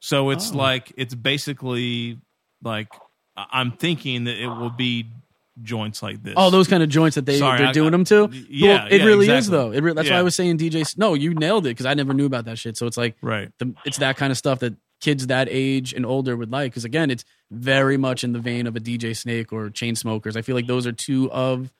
So 0.00 0.30
it's 0.30 0.52
Oh. 0.52 0.56
like 0.56 0.92
it's 0.96 1.14
basically 1.14 2.18
like 2.62 2.88
I- 3.36 3.46
I'm 3.52 3.72
thinking 3.72 4.24
that 4.24 4.36
it 4.40 4.48
will 4.48 4.70
be 4.70 5.06
joints 5.62 6.02
like 6.02 6.22
this. 6.22 6.34
Oh, 6.36 6.50
those 6.50 6.68
kind 6.68 6.82
of 6.82 6.88
joints 6.88 7.16
that 7.16 7.26
they 7.26 7.38
Sorry, 7.38 7.58
they're 7.58 7.68
I- 7.68 7.72
doing 7.72 7.90
them 7.92 8.04
to. 8.06 8.28
yeah, 8.48 8.84
Well, 8.84 8.86
it 8.92 9.00
yeah, 9.00 9.04
really 9.06 9.28
is 9.28 9.48
though. 9.48 9.70
It 9.72 9.80
re- 9.82 9.92
that's 9.92 10.08
why 10.10 10.16
I 10.16 10.22
was 10.22 10.34
saying 10.36 10.56
DJ. 10.58 10.80
S- 10.82 10.96
No, 10.96 11.14
you 11.14 11.34
nailed 11.34 11.66
it 11.66 11.70
because 11.70 11.86
I 11.86 11.94
never 11.94 12.14
knew 12.14 12.26
about 12.26 12.44
that 12.46 12.58
shit. 12.58 12.76
So 12.76 12.86
it's 12.86 12.96
like 12.96 13.16
right. 13.22 13.50
the, 13.58 13.74
it's 13.84 13.98
that 13.98 14.16
kind 14.16 14.30
of 14.30 14.38
stuff 14.38 14.60
that 14.60 14.74
kids 15.00 15.28
that 15.28 15.48
age 15.50 15.92
and 15.92 16.04
older 16.06 16.36
would 16.36 16.50
like. 16.52 16.72
Because 16.72 16.84
again, 16.84 17.10
it's 17.10 17.24
very 17.50 17.96
much 17.96 18.22
in 18.24 18.32
the 18.32 18.38
vein 18.40 18.66
of 18.66 18.76
a 18.76 18.80
DJ 18.80 19.16
Snake 19.16 19.52
or 19.52 19.68
Chainsmokers. 19.70 20.36
I 20.36 20.42
feel 20.42 20.54
like 20.56 20.66
those 20.66 20.86
are 20.86 20.92
two 20.92 21.30
of 21.32 21.72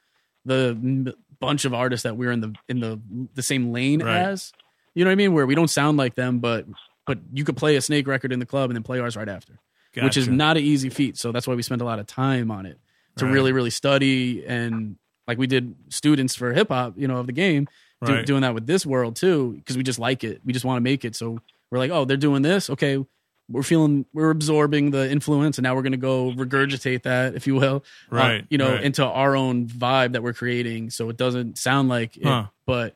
the 0.44 0.76
m- 0.80 1.12
bunch 1.40 1.64
of 1.64 1.74
artists 1.74 2.02
that 2.04 2.16
we're 2.16 2.32
in 2.32 2.40
the 2.40 2.54
in 2.68 2.80
the 2.80 3.00
the 3.34 3.42
same 3.42 3.72
lane 3.72 4.02
Right. 4.02 4.16
as. 4.16 4.52
You 4.94 5.04
know 5.04 5.10
what 5.10 5.12
I 5.12 5.16
mean? 5.16 5.32
Where 5.34 5.46
we 5.46 5.54
don't 5.54 5.68
sound 5.70 5.96
like 5.98 6.14
them, 6.16 6.38
but 6.40 6.66
but 7.08 7.18
you 7.32 7.42
could 7.44 7.56
play 7.56 7.74
a 7.76 7.80
Snake 7.80 8.06
record 8.06 8.32
in 8.32 8.38
the 8.38 8.46
club 8.46 8.70
and 8.70 8.76
then 8.76 8.84
play 8.84 9.00
ours 9.00 9.16
right 9.16 9.28
after 9.28 9.58
which 10.04 10.16
is 10.16 10.28
not 10.28 10.56
an 10.56 10.62
easy 10.62 10.90
feat. 10.90 11.16
So 11.16 11.32
that's 11.32 11.48
why 11.48 11.54
we 11.56 11.62
spend 11.62 11.80
a 11.80 11.84
lot 11.84 11.98
of 11.98 12.06
time 12.06 12.50
on 12.52 12.66
it 12.66 12.78
to 13.16 13.24
Right. 13.24 13.32
really, 13.34 13.50
really 13.52 13.70
study 13.70 14.44
and 14.46 14.96
like 15.26 15.38
we 15.38 15.46
did 15.48 15.74
students 15.88 16.36
for 16.36 16.52
hip 16.52 16.68
hop, 16.68 16.94
you 16.96 17.08
know, 17.08 17.16
of 17.18 17.26
the 17.26 17.32
game, 17.32 17.66
do, 18.04 18.12
Right. 18.12 18.24
doing 18.26 18.42
that 18.42 18.54
with 18.54 18.66
this 18.68 18.86
world 18.86 19.16
too, 19.16 19.54
because 19.58 19.76
we 19.76 19.82
just 19.82 19.98
like 19.98 20.22
it. 20.22 20.40
We 20.44 20.52
just 20.52 20.64
want 20.64 20.76
to 20.76 20.80
make 20.82 21.04
it. 21.04 21.16
So 21.16 21.40
we're 21.70 21.78
like, 21.78 21.90
oh, 21.90 22.04
they're 22.04 22.16
doing 22.16 22.42
this. 22.42 22.70
Okay. 22.70 23.04
We're 23.50 23.62
feeling, 23.64 24.04
we're 24.12 24.30
absorbing 24.30 24.90
the 24.92 25.10
influence 25.10 25.58
and 25.58 25.62
now 25.64 25.74
we're 25.74 25.82
going 25.82 25.92
to 25.92 25.96
go 25.98 26.32
regurgitate 26.32 27.02
that, 27.04 27.34
if 27.34 27.46
you 27.46 27.54
will, 27.56 27.82
uh, 28.12 28.14
Right, 28.16 28.44
you 28.50 28.58
know, 28.58 28.72
right. 28.74 28.82
into 28.84 29.04
our 29.04 29.34
own 29.34 29.66
vibe 29.66 30.12
that 30.12 30.22
we're 30.22 30.34
creating. 30.34 30.90
So 30.90 31.08
it 31.08 31.16
doesn't 31.16 31.58
sound 31.58 31.88
like 31.88 32.16
it, 32.18 32.24
Huh. 32.24 32.46
but 32.66 32.94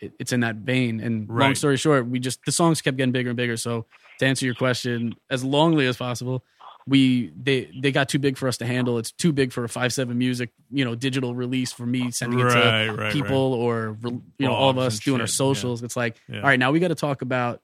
it, 0.00 0.12
it's 0.18 0.32
in 0.32 0.40
that 0.40 0.56
vein. 0.56 1.00
And 1.00 1.28
long 1.28 1.54
story 1.54 1.76
short, 1.76 2.06
we 2.06 2.18
just, 2.18 2.40
the 2.44 2.52
songs 2.52 2.82
kept 2.82 2.96
getting 2.96 3.12
bigger 3.12 3.30
and 3.30 3.36
bigger. 3.36 3.56
So 3.56 3.86
to 4.18 4.26
answer 4.26 4.44
your 4.46 4.54
question 4.54 5.14
as 5.30 5.44
longly 5.44 5.88
as 5.88 5.96
possible, 5.96 6.44
we 6.86 7.32
they 7.42 7.70
they 7.80 7.92
got 7.92 8.10
too 8.10 8.18
big 8.18 8.36
for 8.36 8.46
us 8.46 8.58
to 8.58 8.66
handle. 8.66 8.98
It's 8.98 9.10
too 9.10 9.32
big 9.32 9.52
for 9.52 9.64
a 9.64 9.68
five 9.70 9.90
seven 9.92 10.18
music, 10.18 10.50
you 10.70 10.84
know, 10.84 10.94
digital 10.94 11.34
release 11.34 11.72
for 11.72 11.86
me 11.86 12.10
sending 12.10 12.38
it 12.40 12.50
to 12.50 12.94
right, 12.94 13.10
people 13.12 13.54
or 13.54 13.96
you 14.02 14.46
know 14.46 14.52
all 14.52 14.68
of 14.68 14.76
us 14.76 14.98
doing 14.98 15.22
our 15.22 15.26
shit, 15.26 15.32
yeah. 15.32 15.36
socials. 15.38 15.82
It's 15.82 15.96
like, 15.96 16.20
Yeah. 16.28 16.40
all 16.40 16.42
right, 16.48 16.58
now 16.58 16.72
we 16.72 16.80
got 16.80 16.88
to 16.88 16.94
talk 16.94 17.22
about 17.22 17.62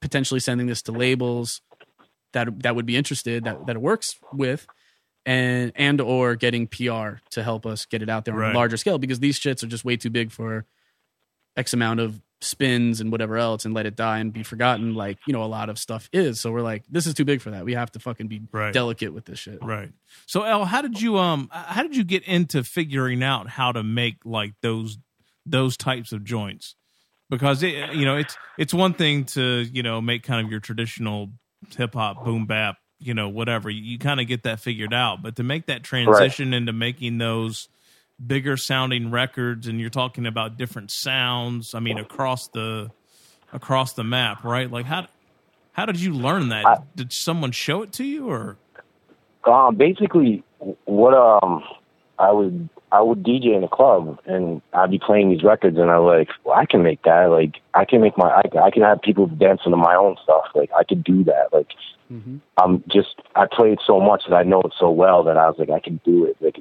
potentially 0.00 0.40
sending 0.40 0.66
this 0.66 0.82
to 0.82 0.92
labels 0.92 1.60
that 2.32 2.62
that 2.64 2.74
would 2.74 2.86
be 2.86 2.96
interested 2.96 3.44
that 3.44 3.66
that 3.66 3.76
it 3.76 3.82
works 3.82 4.16
with. 4.32 4.66
And 5.26 5.70
and 5.76 6.00
or 6.00 6.34
getting 6.34 6.66
PR 6.66 7.20
to 7.32 7.42
help 7.44 7.66
us 7.66 7.84
get 7.84 8.02
it 8.02 8.08
out 8.08 8.24
there 8.24 8.34
on 8.34 8.40
Right. 8.40 8.54
a 8.54 8.58
larger 8.58 8.78
scale 8.78 8.98
because 8.98 9.20
these 9.20 9.38
shits 9.38 9.62
are 9.62 9.66
just 9.68 9.84
way 9.84 9.96
too 9.96 10.08
big 10.10 10.32
for 10.32 10.64
X 11.56 11.72
amount 11.72 12.00
of 12.00 12.20
spins 12.42 13.02
and 13.02 13.12
whatever 13.12 13.36
else 13.36 13.66
and 13.66 13.74
let 13.74 13.84
it 13.84 13.94
die 13.94 14.18
and 14.18 14.32
be 14.32 14.42
forgotten 14.42 14.94
like 14.94 15.18
you 15.26 15.32
know 15.34 15.42
a 15.42 15.44
lot 15.44 15.68
of 15.68 15.78
stuff 15.78 16.08
is 16.10 16.40
so 16.40 16.50
we're 16.50 16.62
like 16.62 16.82
this 16.88 17.06
is 17.06 17.12
too 17.12 17.24
big 17.26 17.42
for 17.42 17.50
that 17.50 17.66
we 17.66 17.74
have 17.74 17.92
to 17.92 17.98
fucking 17.98 18.28
be 18.28 18.40
Right. 18.50 18.72
delicate 18.72 19.12
with 19.12 19.26
this 19.26 19.38
shit 19.38 19.58
Right. 19.62 19.92
So 20.24 20.44
El, 20.44 20.64
how 20.64 20.80
did 20.80 21.02
you 21.02 21.18
um 21.18 21.50
how 21.52 21.82
did 21.82 21.94
you 21.94 22.02
get 22.04 22.22
into 22.24 22.64
figuring 22.64 23.22
out 23.22 23.48
how 23.50 23.72
to 23.72 23.82
make 23.82 24.16
like 24.24 24.54
those 24.62 24.96
those 25.44 25.76
types 25.76 26.12
of 26.12 26.24
joints? 26.24 26.76
Because 27.28 27.62
it, 27.62 27.92
you 27.94 28.04
know, 28.06 28.16
it's 28.16 28.36
it's 28.58 28.72
one 28.74 28.94
thing 28.94 29.24
to, 29.26 29.42
you 29.70 29.82
know, 29.82 30.00
make 30.00 30.22
kind 30.22 30.42
of 30.44 30.50
your 30.50 30.60
traditional 30.60 31.30
hip 31.76 31.92
hop 31.94 32.24
boom 32.24 32.46
bap, 32.46 32.76
you 32.98 33.12
know, 33.14 33.28
whatever. 33.28 33.68
You, 33.70 33.82
you 33.82 33.98
kind 33.98 34.18
of 34.18 34.26
get 34.26 34.42
that 34.44 34.60
figured 34.60 34.92
out, 34.94 35.22
but 35.22 35.36
to 35.36 35.42
make 35.42 35.66
that 35.66 35.82
transition 35.82 36.54
into 36.54 36.72
making 36.72 37.18
those 37.18 37.68
bigger 38.24 38.56
sounding 38.56 39.10
records 39.10 39.66
and 39.66 39.80
you're 39.80 39.90
talking 39.90 40.26
about 40.26 40.56
different 40.56 40.90
sounds, 40.90 41.74
I 41.74 41.80
mean 41.80 41.98
across 41.98 42.48
the 42.48 42.90
across 43.52 43.94
the 43.94 44.04
map, 44.04 44.44
right? 44.44 44.70
Like 44.70 44.86
how 44.86 45.06
How 45.72 45.86
did 45.86 46.00
you 46.00 46.12
learn 46.12 46.48
that? 46.50 46.66
I- 46.66 46.78
did 46.94 47.12
someone 47.12 47.52
show 47.52 47.82
it 47.82 47.92
to 47.94 48.04
you, 48.04 48.28
or 48.28 48.58
Um, 49.44 49.76
basically, 49.76 50.42
what 50.84 51.14
um, 51.14 51.62
I 52.18 52.30
would 52.30 52.68
I 52.92 53.00
would 53.00 53.22
DJ 53.22 53.56
in 53.56 53.62
a 53.64 53.68
club, 53.68 54.18
and 54.26 54.60
I'd 54.72 54.90
be 54.90 54.98
playing 54.98 55.30
these 55.30 55.44
records, 55.44 55.78
and 55.78 55.90
I 55.90 55.98
was 55.98 56.18
like, 56.18 56.28
well, 56.44 56.58
I 56.58 56.66
can 56.66 56.82
make 56.82 57.02
that. 57.04 57.26
Like, 57.30 57.60
I 57.72 57.84
can 57.84 58.00
make 58.00 58.18
my, 58.18 58.28
I, 58.28 58.42
I 58.60 58.70
can 58.70 58.82
have 58.82 59.00
people 59.00 59.28
dancing 59.28 59.70
to 59.70 59.76
my 59.76 59.94
own 59.94 60.16
stuff. 60.24 60.46
Like, 60.54 60.70
I 60.76 60.82
could 60.82 61.04
do 61.04 61.22
that. 61.24 61.52
Like, 61.52 61.68
hmm 62.08 62.38
I'm 62.56 62.82
just, 62.88 63.14
I 63.36 63.46
played 63.50 63.78
so 63.86 64.00
much 64.00 64.24
that 64.28 64.34
I 64.34 64.42
know 64.42 64.60
it 64.62 64.74
so 64.78 64.90
well 64.90 65.22
that 65.24 65.38
I 65.38 65.48
was 65.48 65.56
like, 65.58 65.70
I 65.70 65.78
can 65.80 66.00
do 66.04 66.26
it. 66.26 66.36
Like, 66.40 66.60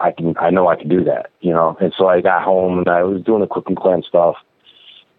I 0.00 0.12
can, 0.12 0.36
I 0.38 0.50
know 0.50 0.68
I 0.68 0.76
can 0.76 0.88
do 0.88 1.04
that, 1.04 1.30
you 1.40 1.52
know. 1.52 1.76
And 1.80 1.92
so 1.96 2.08
I 2.08 2.20
got 2.20 2.42
home 2.42 2.78
and 2.78 2.88
I 2.88 3.02
was 3.02 3.22
doing 3.22 3.40
the 3.40 3.46
Crooklyn 3.46 3.76
Clan 3.76 4.02
stuff, 4.02 4.36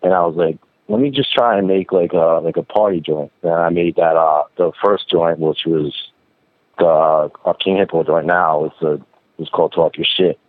and 0.03 0.13
I 0.13 0.25
was 0.25 0.35
like, 0.35 0.57
let 0.87 1.01
me 1.01 1.09
just 1.09 1.33
try 1.33 1.57
and 1.57 1.67
make 1.67 1.91
like 1.91 2.13
a 2.13 2.39
like 2.43 2.57
a 2.57 2.63
party 2.63 3.01
joint. 3.01 3.31
And 3.43 3.53
I 3.53 3.69
made 3.69 3.95
that 3.95 4.15
uh 4.15 4.43
the 4.57 4.71
first 4.83 5.09
joint, 5.09 5.39
which 5.39 5.65
was 5.65 5.93
the 6.77 7.29
uh, 7.45 7.53
King 7.53 7.77
Hippo 7.77 8.03
joint. 8.03 8.25
Now 8.25 8.65
it's 8.65 8.81
a 8.81 8.99
it's 9.39 9.49
called 9.49 9.73
Talk 9.73 9.97
Your 9.97 10.05
Shit. 10.05 10.39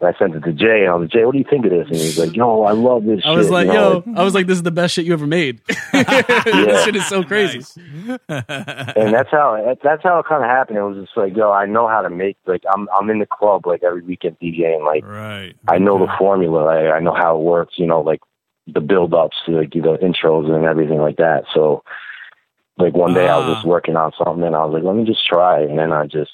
And 0.00 0.14
I 0.14 0.18
sent 0.18 0.34
it 0.34 0.40
to 0.40 0.52
Jay, 0.52 0.80
and 0.84 0.88
I 0.90 0.94
was 0.94 1.04
like, 1.04 1.12
Jay, 1.12 1.24
what 1.26 1.32
do 1.32 1.38
you 1.38 1.44
think 1.48 1.64
of 1.66 1.70
this? 1.72 1.86
And 1.88 1.96
he's 1.96 2.18
like, 2.18 2.34
Yo, 2.34 2.62
I 2.62 2.72
love 2.72 3.04
this. 3.04 3.20
Shit. 3.20 3.26
I 3.26 3.32
was 3.32 3.50
like, 3.50 3.66
you 3.66 3.74
know, 3.74 4.02
yo, 4.06 4.14
I 4.16 4.22
was 4.24 4.34
like, 4.34 4.46
this 4.46 4.56
is 4.56 4.62
the 4.62 4.70
best 4.70 4.94
shit 4.94 5.04
you 5.04 5.12
ever 5.12 5.26
made. 5.26 5.60
this 5.92 6.84
shit 6.84 6.96
is 6.96 7.06
so 7.06 7.22
crazy. 7.22 7.58
Nice. 7.58 8.18
and 8.28 9.12
that's 9.14 9.30
how 9.30 9.76
that's 9.82 10.02
how 10.02 10.18
it 10.18 10.26
kind 10.26 10.42
of 10.42 10.48
happened. 10.50 10.78
It 10.78 10.82
was 10.82 11.04
just 11.04 11.16
like, 11.16 11.36
yo, 11.36 11.50
I 11.52 11.66
know 11.66 11.86
how 11.88 12.02
to 12.02 12.10
make 12.10 12.36
like 12.46 12.62
I'm 12.72 12.88
I'm 12.98 13.10
in 13.10 13.18
the 13.18 13.26
club 13.26 13.66
like 13.66 13.82
every 13.82 14.02
weekend 14.02 14.38
DJing. 14.40 14.84
Like 14.84 15.04
right. 15.06 15.54
I 15.68 15.78
know 15.78 15.98
the 15.98 16.10
formula. 16.18 16.64
I, 16.64 16.96
I 16.96 17.00
know 17.00 17.14
how 17.14 17.36
it 17.36 17.42
works. 17.42 17.74
You 17.76 17.86
know, 17.86 18.00
like 18.00 18.20
the 18.66 18.80
build 18.80 19.12
ups 19.14 19.36
to 19.46 19.52
like 19.52 19.70
the 19.72 19.80
intros 19.80 20.50
and 20.50 20.64
everything 20.64 20.98
like 21.00 21.16
that. 21.16 21.44
So 21.54 21.82
like 22.78 22.94
one 22.94 23.12
day 23.14 23.28
I 23.28 23.36
was 23.36 23.46
Ah. 23.48 23.54
just 23.54 23.66
working 23.66 23.96
on 23.96 24.12
something 24.16 24.44
and 24.44 24.56
I 24.56 24.64
was 24.64 24.72
like, 24.74 24.84
let 24.84 24.96
me 24.96 25.04
just 25.04 25.26
try. 25.26 25.60
And 25.60 25.78
then 25.78 25.92
I 25.92 26.06
just 26.06 26.30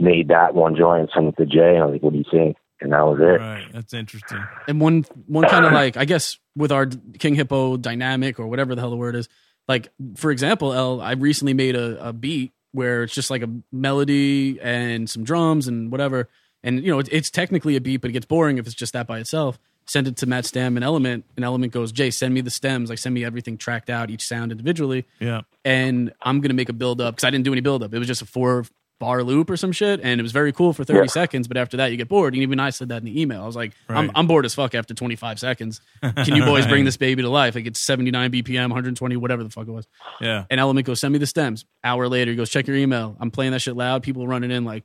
made 0.00 0.28
that 0.28 0.54
one 0.54 0.74
joint 0.74 1.00
and 1.02 1.10
sent 1.14 1.28
it 1.28 1.36
to 1.36 1.46
Jay. 1.46 1.74
And 1.74 1.82
I 1.82 1.86
was 1.86 1.92
like, 1.92 2.02
what 2.02 2.12
do 2.14 2.18
you 2.18 2.24
think? 2.30 2.56
And 2.80 2.92
that 2.92 3.02
was 3.06 3.18
it. 3.20 3.40
Right. 3.40 3.66
That's 3.72 3.92
interesting. 3.92 4.42
and 4.66 4.80
one 4.80 5.04
one 5.26 5.46
kind 5.48 5.64
of 5.66 5.72
like 5.72 5.96
I 5.96 6.04
guess 6.06 6.38
with 6.56 6.72
our 6.72 6.86
King 7.18 7.34
Hippo 7.34 7.76
dynamic 7.76 8.38
or 8.40 8.46
whatever 8.46 8.74
the 8.74 8.80
hell 8.80 8.90
the 8.90 8.96
word 8.96 9.16
is. 9.16 9.28
Like 9.68 9.88
for 10.16 10.30
example, 10.30 10.72
L, 10.72 11.00
I 11.00 11.12
recently 11.12 11.54
made 11.54 11.76
a, 11.76 12.08
a 12.08 12.12
beat 12.12 12.52
where 12.72 13.02
it's 13.02 13.14
just 13.14 13.30
like 13.30 13.42
a 13.42 13.50
melody 13.72 14.58
and 14.60 15.08
some 15.10 15.24
drums 15.24 15.68
and 15.68 15.90
whatever, 15.92 16.28
and 16.62 16.82
you 16.84 16.90
know 16.90 16.98
it's, 16.98 17.08
it's 17.12 17.30
technically 17.30 17.76
a 17.76 17.80
beat, 17.80 17.98
but 17.98 18.10
it 18.10 18.12
gets 18.14 18.26
boring 18.26 18.58
if 18.58 18.66
it's 18.66 18.74
just 18.74 18.92
that 18.94 19.06
by 19.06 19.18
itself. 19.18 19.58
Send 19.86 20.06
it 20.06 20.16
to 20.18 20.26
Matt 20.26 20.44
Stam 20.46 20.76
and 20.76 20.84
Element, 20.84 21.24
and 21.34 21.44
Element 21.44 21.72
goes, 21.72 21.90
Jay, 21.90 22.12
send 22.12 22.32
me 22.32 22.42
the 22.42 22.50
stems, 22.50 22.90
like 22.90 22.98
send 22.98 23.12
me 23.12 23.24
everything 23.24 23.56
tracked 23.58 23.90
out, 23.90 24.08
each 24.08 24.22
sound 24.24 24.52
individually, 24.52 25.04
Yeah. 25.18 25.40
and 25.64 26.12
I'm 26.22 26.40
gonna 26.40 26.54
make 26.54 26.68
a 26.68 26.72
build 26.72 27.00
up 27.00 27.16
because 27.16 27.24
I 27.24 27.30
didn't 27.30 27.44
do 27.44 27.52
any 27.52 27.60
build 27.60 27.82
up. 27.82 27.92
It 27.92 27.98
was 27.98 28.06
just 28.08 28.22
a 28.22 28.26
four 28.26 28.64
bar 29.00 29.24
loop 29.24 29.50
or 29.50 29.56
some 29.56 29.72
shit, 29.72 29.98
and 30.04 30.20
it 30.20 30.22
was 30.22 30.30
very 30.30 30.52
cool 30.52 30.72
for 30.72 30.84
30 30.84 30.98
Yeah. 31.00 31.06
seconds. 31.06 31.48
But 31.48 31.56
after 31.56 31.78
that, 31.78 31.86
you 31.90 31.96
get 31.96 32.08
bored. 32.08 32.34
And 32.34 32.42
even 32.44 32.60
I 32.60 32.70
said 32.70 32.90
that 32.90 32.98
in 32.98 33.04
the 33.04 33.20
email. 33.20 33.42
I 33.42 33.46
was 33.46 33.56
like, 33.56 33.72
Right. 33.88 33.98
I'm, 33.98 34.10
I'm 34.14 34.26
bored 34.28 34.44
as 34.44 34.54
fuck 34.54 34.76
after 34.76 34.94
25 34.94 35.40
seconds. 35.40 35.80
Can 36.02 36.36
you 36.36 36.44
boys 36.44 36.66
bring 36.68 36.84
this 36.84 36.96
baby 36.96 37.22
to 37.22 37.28
life? 37.28 37.56
Like 37.56 37.66
it's 37.66 37.80
79 37.80 38.30
BPM, 38.30 38.68
120, 38.68 39.16
whatever 39.16 39.42
the 39.42 39.50
fuck 39.50 39.66
it 39.66 39.72
was. 39.72 39.88
Yeah. 40.20 40.44
And 40.50 40.60
Element 40.60 40.86
goes, 40.86 41.00
send 41.00 41.12
me 41.12 41.18
the 41.18 41.26
stems. 41.26 41.64
Hour 41.82 42.06
later, 42.08 42.30
he 42.30 42.36
goes, 42.36 42.50
check 42.50 42.68
your 42.68 42.76
email. 42.76 43.16
I'm 43.18 43.32
playing 43.32 43.50
that 43.52 43.60
shit 43.60 43.74
loud. 43.74 44.04
People 44.04 44.28
running 44.28 44.52
in 44.52 44.64
like, 44.64 44.84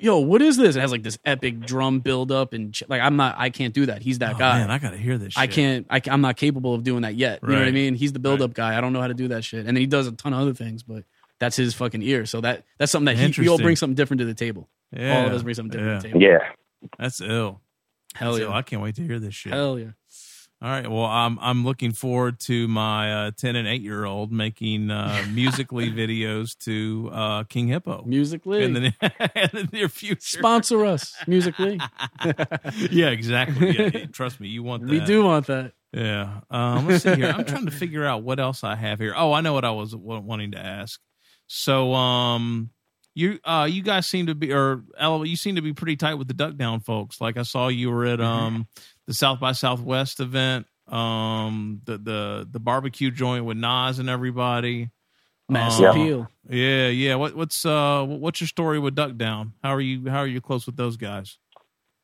yo, 0.00 0.18
what 0.20 0.40
is 0.40 0.56
this? 0.56 0.76
It 0.76 0.80
has 0.80 0.90
like 0.92 1.02
this 1.02 1.18
epic 1.24 1.60
drum 1.60 2.00
build 2.00 2.32
up 2.32 2.52
and 2.54 2.74
sh- 2.74 2.82
like 2.88 3.00
I'm 3.02 3.16
not, 3.16 3.36
I 3.38 3.50
can't 3.50 3.74
do 3.74 3.86
that. 3.86 4.00
He's 4.02 4.18
that 4.20 4.36
Oh, 4.36 4.38
guy. 4.38 4.58
man, 4.60 4.70
I 4.70 4.78
gotta 4.78 4.96
hear 4.96 5.18
this. 5.18 5.32
Shit. 5.34 5.42
I 5.42 5.46
can't. 5.46 5.86
I, 5.90 6.00
am 6.06 6.20
not 6.22 6.36
capable 6.36 6.72
of 6.74 6.82
doing 6.82 7.02
that 7.02 7.14
yet. 7.14 7.40
You 7.42 7.48
know 7.50 7.58
what 7.58 7.68
I 7.68 7.72
mean? 7.72 7.94
He's 7.94 8.12
the 8.12 8.18
build 8.18 8.40
up 8.42 8.54
guy. 8.54 8.76
I 8.76 8.80
don't 8.80 8.92
know 8.94 9.00
how 9.02 9.08
to 9.08 9.14
do 9.14 9.28
that 9.28 9.44
shit. 9.44 9.60
And 9.60 9.68
then 9.68 9.76
he 9.76 9.86
does 9.86 10.06
a 10.06 10.12
ton 10.12 10.32
of 10.32 10.40
other 10.40 10.54
things, 10.54 10.82
but 10.82 11.04
that's 11.40 11.56
his 11.56 11.74
fucking 11.74 12.02
ear. 12.02 12.26
So 12.26 12.40
that 12.40 12.64
that's 12.78 12.92
something 12.92 13.16
that 13.16 13.34
he, 13.34 13.40
we 13.42 13.48
all 13.48 13.58
bring 13.58 13.76
something 13.76 13.94
different 13.94 14.20
to 14.20 14.24
the 14.26 14.34
table. 14.34 14.68
Yeah. 14.92 15.18
All 15.20 15.26
of 15.26 15.32
us 15.32 15.42
bring 15.42 15.54
something 15.54 15.78
different 15.78 16.02
to 16.02 16.08
Yeah. 16.08 16.14
the 16.14 16.20
table. 16.20 16.42
Yeah. 16.82 16.88
That's 16.98 17.20
ill. 17.20 17.60
Hell 18.14 18.32
That's 18.32 18.40
yeah. 18.42 18.46
ill. 18.46 18.52
I 18.52 18.62
can't 18.62 18.82
wait 18.82 18.94
to 18.96 19.02
hear 19.02 19.18
this 19.18 19.34
shit. 19.34 19.52
Hell 19.52 19.78
yeah. 19.78 19.90
All 20.62 20.70
right. 20.70 20.90
Well, 20.90 21.04
I'm 21.04 21.38
I'm 21.40 21.64
looking 21.66 21.92
forward 21.92 22.40
to 22.40 22.66
my 22.68 23.26
uh, 23.26 23.30
ten 23.36 23.56
and 23.56 23.68
eight 23.68 23.82
year 23.82 24.06
old 24.06 24.32
making 24.32 24.90
uh, 24.90 25.22
Musical.ly 25.32 25.88
videos 25.88 26.56
to 26.60 27.10
uh, 27.12 27.44
King 27.44 27.68
Hippo 27.68 28.04
Musical.ly. 28.06 28.60
in 28.60 28.72
the, 28.72 28.80
in 29.34 29.50
the 29.52 29.68
near 29.70 29.88
future. 29.90 30.20
Sponsor 30.38 30.86
us 30.86 31.14
Musical.ly. 31.26 31.78
yeah, 32.90 33.08
exactly. 33.10 33.76
Yeah, 33.76 34.06
trust 34.06 34.40
me, 34.40 34.48
you 34.48 34.62
want 34.62 34.82
that. 34.84 34.90
we 34.90 35.00
do 35.00 35.24
want 35.24 35.46
that. 35.48 35.72
Yeah. 35.92 36.40
Um, 36.50 36.88
let's 36.88 37.04
see 37.04 37.14
here. 37.14 37.34
I'm 37.36 37.44
trying 37.44 37.66
to 37.66 37.70
figure 37.70 38.04
out 38.06 38.22
what 38.22 38.40
else 38.40 38.64
I 38.64 38.76
have 38.76 38.98
here. 38.98 39.14
Oh, 39.16 39.32
I 39.32 39.40
know 39.42 39.52
what 39.52 39.64
I 39.64 39.70
was 39.72 39.94
wa- 39.94 40.20
wanting 40.20 40.52
to 40.52 40.58
ask. 40.58 41.00
So, 41.46 41.94
um, 41.94 42.70
you 43.14 43.38
uh, 43.44 43.66
you 43.70 43.82
guys 43.82 44.06
seem 44.06 44.26
to 44.26 44.34
be, 44.34 44.52
or 44.52 44.82
Ella, 44.98 45.26
you 45.26 45.36
seem 45.36 45.56
to 45.56 45.62
be 45.62 45.72
pretty 45.72 45.96
tight 45.96 46.14
with 46.14 46.28
the 46.28 46.34
Duck 46.34 46.56
Down 46.56 46.80
folks. 46.80 47.20
Like 47.20 47.36
I 47.36 47.42
saw 47.42 47.68
you 47.68 47.90
were 47.90 48.04
at 48.04 48.20
um 48.20 48.66
the 49.06 49.14
South 49.14 49.40
by 49.40 49.52
Southwest 49.52 50.20
event, 50.20 50.66
um 50.88 51.80
the 51.84 51.96
the 51.98 52.48
the 52.50 52.60
barbecue 52.60 53.10
joint 53.10 53.44
with 53.44 53.56
Nas 53.56 53.98
and 53.98 54.10
everybody. 54.10 54.90
Mass 55.48 55.78
Um, 55.78 55.86
appeal. 55.86 56.28
Yeah, 56.48 56.88
yeah. 56.88 57.14
What 57.14 57.34
what's 57.36 57.64
uh 57.64 58.04
what's 58.04 58.40
your 58.40 58.48
story 58.48 58.78
with 58.78 58.94
Duck 58.94 59.16
Down? 59.16 59.52
How 59.62 59.74
are 59.74 59.80
you 59.80 60.10
how 60.10 60.18
are 60.18 60.26
you 60.26 60.40
close 60.40 60.66
with 60.66 60.76
those 60.76 60.96
guys? 60.96 61.38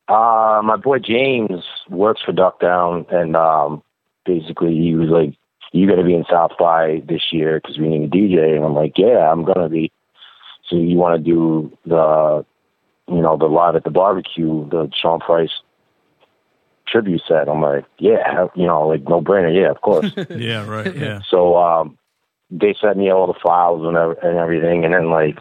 Uh, 0.08 0.60
my 0.64 0.76
boy 0.76 0.98
James 0.98 1.62
works 1.88 2.22
for 2.24 2.32
Duck 2.32 2.60
Down, 2.60 3.06
and 3.10 3.36
um, 3.36 3.82
basically 4.24 4.74
he 4.74 4.94
was 4.94 5.08
like, 5.08 5.34
"You 5.72 5.88
got 5.88 5.96
to 5.96 6.04
be 6.04 6.14
in 6.14 6.24
South 6.30 6.52
by 6.58 7.02
this 7.08 7.32
year 7.32 7.60
because 7.60 7.78
we 7.78 7.88
need 7.88 8.04
a 8.04 8.08
DJ." 8.08 8.56
And 8.56 8.64
I'm 8.64 8.74
like, 8.74 8.96
"Yeah, 8.96 9.30
I'm 9.30 9.44
gonna 9.44 9.68
be." 9.68 9.90
So 10.68 10.76
you 10.76 10.96
want 10.96 11.22
to 11.22 11.30
do 11.30 11.76
the, 11.84 12.46
you 13.08 13.20
know, 13.20 13.36
the 13.36 13.46
live 13.46 13.76
at 13.76 13.84
the 13.84 13.90
barbecue, 13.90 14.68
the 14.70 14.90
Sean 14.94 15.20
Price 15.20 15.50
tribute 16.86 17.22
set? 17.26 17.48
I'm 17.48 17.62
like, 17.62 17.84
"Yeah, 17.98 18.46
you 18.54 18.66
know, 18.66 18.86
like 18.86 19.02
no 19.08 19.20
brainer, 19.20 19.54
yeah, 19.54 19.70
of 19.70 19.80
course." 19.80 20.12
Yeah, 20.30 20.66
right. 20.66 20.94
Yeah. 20.94 21.20
So 21.28 21.56
um, 21.56 21.98
they 22.50 22.74
sent 22.80 22.96
me 22.98 23.10
all 23.10 23.26
the 23.26 23.38
files 23.42 23.86
and, 23.86 23.96
and 23.96 24.38
everything, 24.38 24.84
and 24.84 24.94
then 24.94 25.10
like 25.10 25.38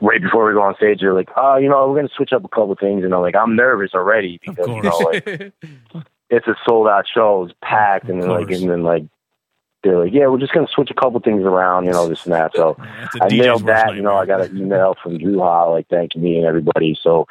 right 0.00 0.22
before 0.22 0.46
we 0.46 0.54
go 0.54 0.62
on 0.62 0.74
stage, 0.76 1.00
they're 1.00 1.14
like, 1.14 1.28
"Oh, 1.36 1.56
you 1.56 1.68
know, 1.68 1.88
we're 1.88 1.96
gonna 1.96 2.08
switch 2.14 2.32
up 2.32 2.44
a 2.44 2.48
couple 2.48 2.74
things," 2.74 3.04
and 3.04 3.14
I'm 3.14 3.20
like, 3.20 3.36
"I'm 3.36 3.56
nervous 3.56 3.90
already 3.94 4.40
because 4.44 4.66
you 4.66 4.82
know, 4.82 4.98
like 4.98 5.52
it's 6.32 6.48
a 6.48 6.56
sold 6.66 6.88
out 6.88 7.06
show, 7.06 7.44
it's 7.44 7.54
packed, 7.62 8.08
and 8.08 8.22
then 8.22 8.30
like 8.30 8.50
and 8.50 8.68
then 8.68 8.82
like 8.82 9.04
they're 9.84 9.98
like, 9.98 10.12
"Yeah, 10.12 10.28
we're 10.28 10.38
just 10.38 10.52
gonna 10.52 10.66
switch 10.66 10.90
a 10.90 10.94
couple 10.94 11.20
things 11.20 11.44
around, 11.44 11.84
you 11.84 11.92
know, 11.92 12.08
this 12.08 12.24
and 12.24 12.32
that." 12.32 12.52
So 12.56 12.76
I 12.78 13.28
DJ's 13.28 13.32
nailed 13.32 13.66
that. 13.66 13.94
You 13.94 14.02
know, 14.02 14.16
I 14.16 14.24
got 14.24 14.40
an 14.40 14.56
email 14.56 14.96
from 15.02 15.18
Dru 15.18 15.38
Ha, 15.40 15.64
like 15.64 15.88
thanking 15.88 16.22
me 16.22 16.38
and 16.38 16.46
everybody. 16.46 16.98
So 17.00 17.26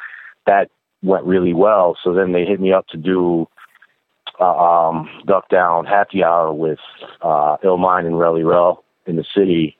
that 0.46 0.70
went 1.02 1.24
really 1.24 1.52
well. 1.52 1.98
So 2.02 2.14
then 2.14 2.30
they 2.30 2.44
hit 2.44 2.60
me 2.60 2.72
up 2.72 2.86
to 2.88 2.96
do 2.96 3.48
uh, 4.38 4.88
um, 4.88 5.10
Duck 5.26 5.48
Down 5.48 5.84
Happy 5.84 6.22
Hour 6.22 6.52
with 6.52 6.78
uh, 7.22 7.56
Illmind 7.64 8.06
and 8.06 8.14
Relly 8.14 8.48
Rel 8.48 8.84
in 9.06 9.16
the 9.16 9.24
city. 9.36 9.76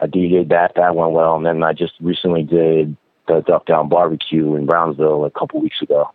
I 0.00 0.06
DJ'd 0.06 0.48
that. 0.48 0.72
That 0.76 0.96
went 0.96 1.12
well. 1.12 1.36
And 1.36 1.44
then 1.44 1.62
I 1.62 1.74
just 1.74 1.92
recently 2.00 2.42
did 2.42 2.96
the 3.28 3.42
Duck 3.46 3.66
Down 3.66 3.90
Barbecue 3.90 4.54
in 4.56 4.64
Brownsville 4.64 5.26
a 5.26 5.30
couple 5.30 5.60
weeks 5.60 5.82
ago. 5.82 6.10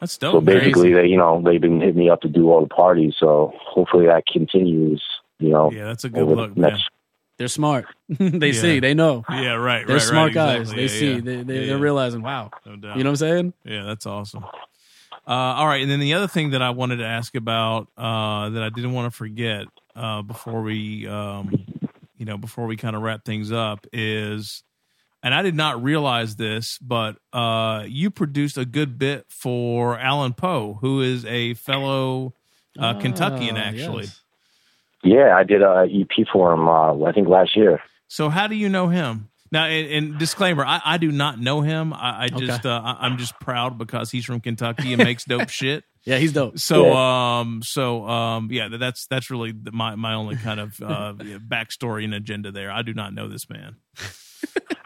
That's 0.00 0.14
so 0.14 0.32
dope. 0.32 0.44
man. 0.44 0.58
basically, 0.58 0.92
they 0.94 1.06
you 1.06 1.16
know 1.16 1.42
they've 1.44 1.60
been 1.60 1.80
hitting 1.80 1.96
me 1.98 2.10
up 2.10 2.22
to 2.22 2.28
do 2.28 2.50
all 2.50 2.60
the 2.62 2.68
parties. 2.68 3.14
So 3.18 3.52
hopefully 3.60 4.06
that 4.06 4.24
continues. 4.26 5.02
You 5.38 5.50
know, 5.50 5.70
Yeah, 5.72 5.84
that's 5.84 6.04
a 6.04 6.08
good 6.10 6.26
look, 6.26 6.54
the 6.54 6.60
man. 6.60 6.70
next 6.72 6.88
They're 7.38 7.48
smart. 7.48 7.86
they 8.08 8.48
Yeah. 8.50 8.60
see. 8.60 8.80
They 8.80 8.92
know. 8.94 9.24
Yeah, 9.30 9.54
right. 9.54 9.86
They're 9.86 9.96
right, 9.96 10.02
smart 10.02 10.28
right, 10.28 10.34
guys. 10.34 10.60
exactly. 10.72 10.86
They 10.86 10.92
Yeah, 10.92 10.98
see. 11.00 11.14
yeah. 11.14 11.20
They, 11.20 11.20
they, 11.22 11.36
Yeah, 11.38 11.44
They're 11.66 11.76
yeah. 11.76 11.82
realizing, 11.82 12.20
wow. 12.22 12.50
No 12.66 12.76
doubt. 12.76 12.96
You 12.98 13.04
know 13.04 13.10
what 13.10 13.22
I'm 13.22 13.28
saying? 13.28 13.52
Yeah, 13.64 13.84
that's 13.84 14.04
awesome. 14.04 14.44
Uh, 15.26 15.32
all 15.32 15.66
right, 15.66 15.80
and 15.82 15.90
then 15.90 16.00
the 16.00 16.14
other 16.14 16.26
thing 16.28 16.50
that 16.50 16.60
I 16.62 16.70
wanted 16.70 16.96
to 16.96 17.06
ask 17.06 17.34
about 17.36 17.88
uh, 17.96 18.50
that 18.50 18.62
I 18.62 18.68
didn't 18.68 18.92
want 18.92 19.10
to 19.12 19.16
forget 19.16 19.64
uh, 19.94 20.22
before 20.22 20.60
we, 20.62 21.06
um, 21.06 21.64
you 22.18 22.24
know, 22.26 22.36
before 22.36 22.66
we 22.66 22.76
kind 22.76 22.96
of 22.96 23.02
wrap 23.02 23.24
things 23.24 23.50
up 23.52 23.86
is, 23.92 24.62
and 25.22 25.34
I 25.34 25.42
did 25.42 25.54
not 25.54 25.82
realize 25.82 26.36
this, 26.36 26.78
but 26.80 27.16
uh, 27.32 27.84
you 27.86 28.10
produced 28.10 28.56
a 28.58 28.64
good 28.64 28.98
bit 28.98 29.26
for 29.28 29.98
Alan 29.98 30.32
Poe, 30.34 30.78
who 30.80 31.00
is 31.02 31.24
a 31.26 31.54
fellow 31.54 32.34
uh, 32.78 32.94
Kentuckian, 33.00 33.56
Ah, 33.56 33.60
actually. 33.60 34.04
yes. 34.04 34.20
Yeah, 35.02 35.34
I 35.36 35.44
did 35.44 35.62
a 35.62 35.86
EP 35.90 36.26
for 36.32 36.52
him. 36.52 36.68
Uh, 36.68 37.02
I 37.04 37.12
think 37.12 37.26
last 37.28 37.56
year. 37.56 37.80
So 38.08 38.28
how 38.28 38.46
do 38.46 38.54
you 38.54 38.68
know 38.68 38.88
him? 38.88 39.28
Now, 39.52 39.64
and, 39.64 39.90
and 39.90 40.18
disclaimer: 40.18 40.64
I, 40.64 40.80
I 40.84 40.96
do 40.98 41.10
not 41.10 41.40
know 41.40 41.60
him. 41.62 41.92
I, 41.92 42.24
I 42.24 42.28
just 42.28 42.64
uh, 42.66 42.80
I, 42.84 43.06
I'm 43.06 43.16
just 43.16 43.34
proud 43.40 43.78
because 43.78 44.10
he's 44.10 44.24
from 44.24 44.40
Kentucky 44.40 44.92
and 44.92 45.02
makes 45.02 45.24
dope 45.24 45.48
shit. 45.60 45.84
Yeah, 46.04 46.18
he's 46.18 46.32
dope. 46.32 46.58
So 46.58 46.94
um 46.94 47.60
so 47.62 48.06
um 48.06 48.48
yeah 48.50 48.68
that's 48.68 49.06
that's 49.06 49.28
really 49.30 49.52
my 49.72 49.96
my 49.96 50.14
only 50.14 50.36
kind 50.36 50.60
of 50.60 50.80
uh 50.80 51.14
backstory 51.18 52.04
and 52.04 52.14
agenda 52.14 52.52
there. 52.52 52.70
I 52.70 52.82
do 52.82 52.94
not 52.94 53.12
know 53.12 53.26
this 53.28 53.50
man. 53.50 53.76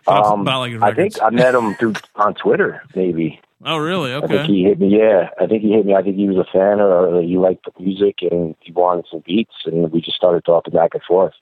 Um, 0.07 0.45
Bootleg 0.45 0.83
I 0.83 0.93
think 0.93 1.15
I 1.23 1.31
met 1.31 1.55
him 1.55 1.75
through 1.77 1.95
on 2.17 2.35
Twitter. 2.35 2.83
Maybe 2.95 3.41
Oh, 3.67 3.79
really? 3.79 4.13
Okay. 4.13 4.27
I 4.27 4.29
think 4.29 4.49
he 4.49 4.65
hit 4.65 4.79
me. 4.79 4.99
Yeah, 4.99 5.31
I 5.41 5.47
think 5.47 5.63
he 5.63 5.73
hit 5.73 5.87
me. 5.87 5.95
I 5.95 6.03
think 6.03 6.17
he 6.17 6.29
was 6.29 6.37
a 6.37 6.45
fan 6.53 6.81
or 6.81 7.23
he 7.23 7.39
liked 7.39 7.65
the 7.65 7.83
music 7.83 8.17
and 8.21 8.55
he 8.61 8.73
wanted 8.73 9.07
some 9.11 9.23
beats, 9.25 9.55
and 9.65 9.91
we 9.91 10.03
just 10.03 10.17
started 10.19 10.45
talking 10.45 10.75
back 10.75 10.91
and 10.93 11.03
forth. 11.03 11.33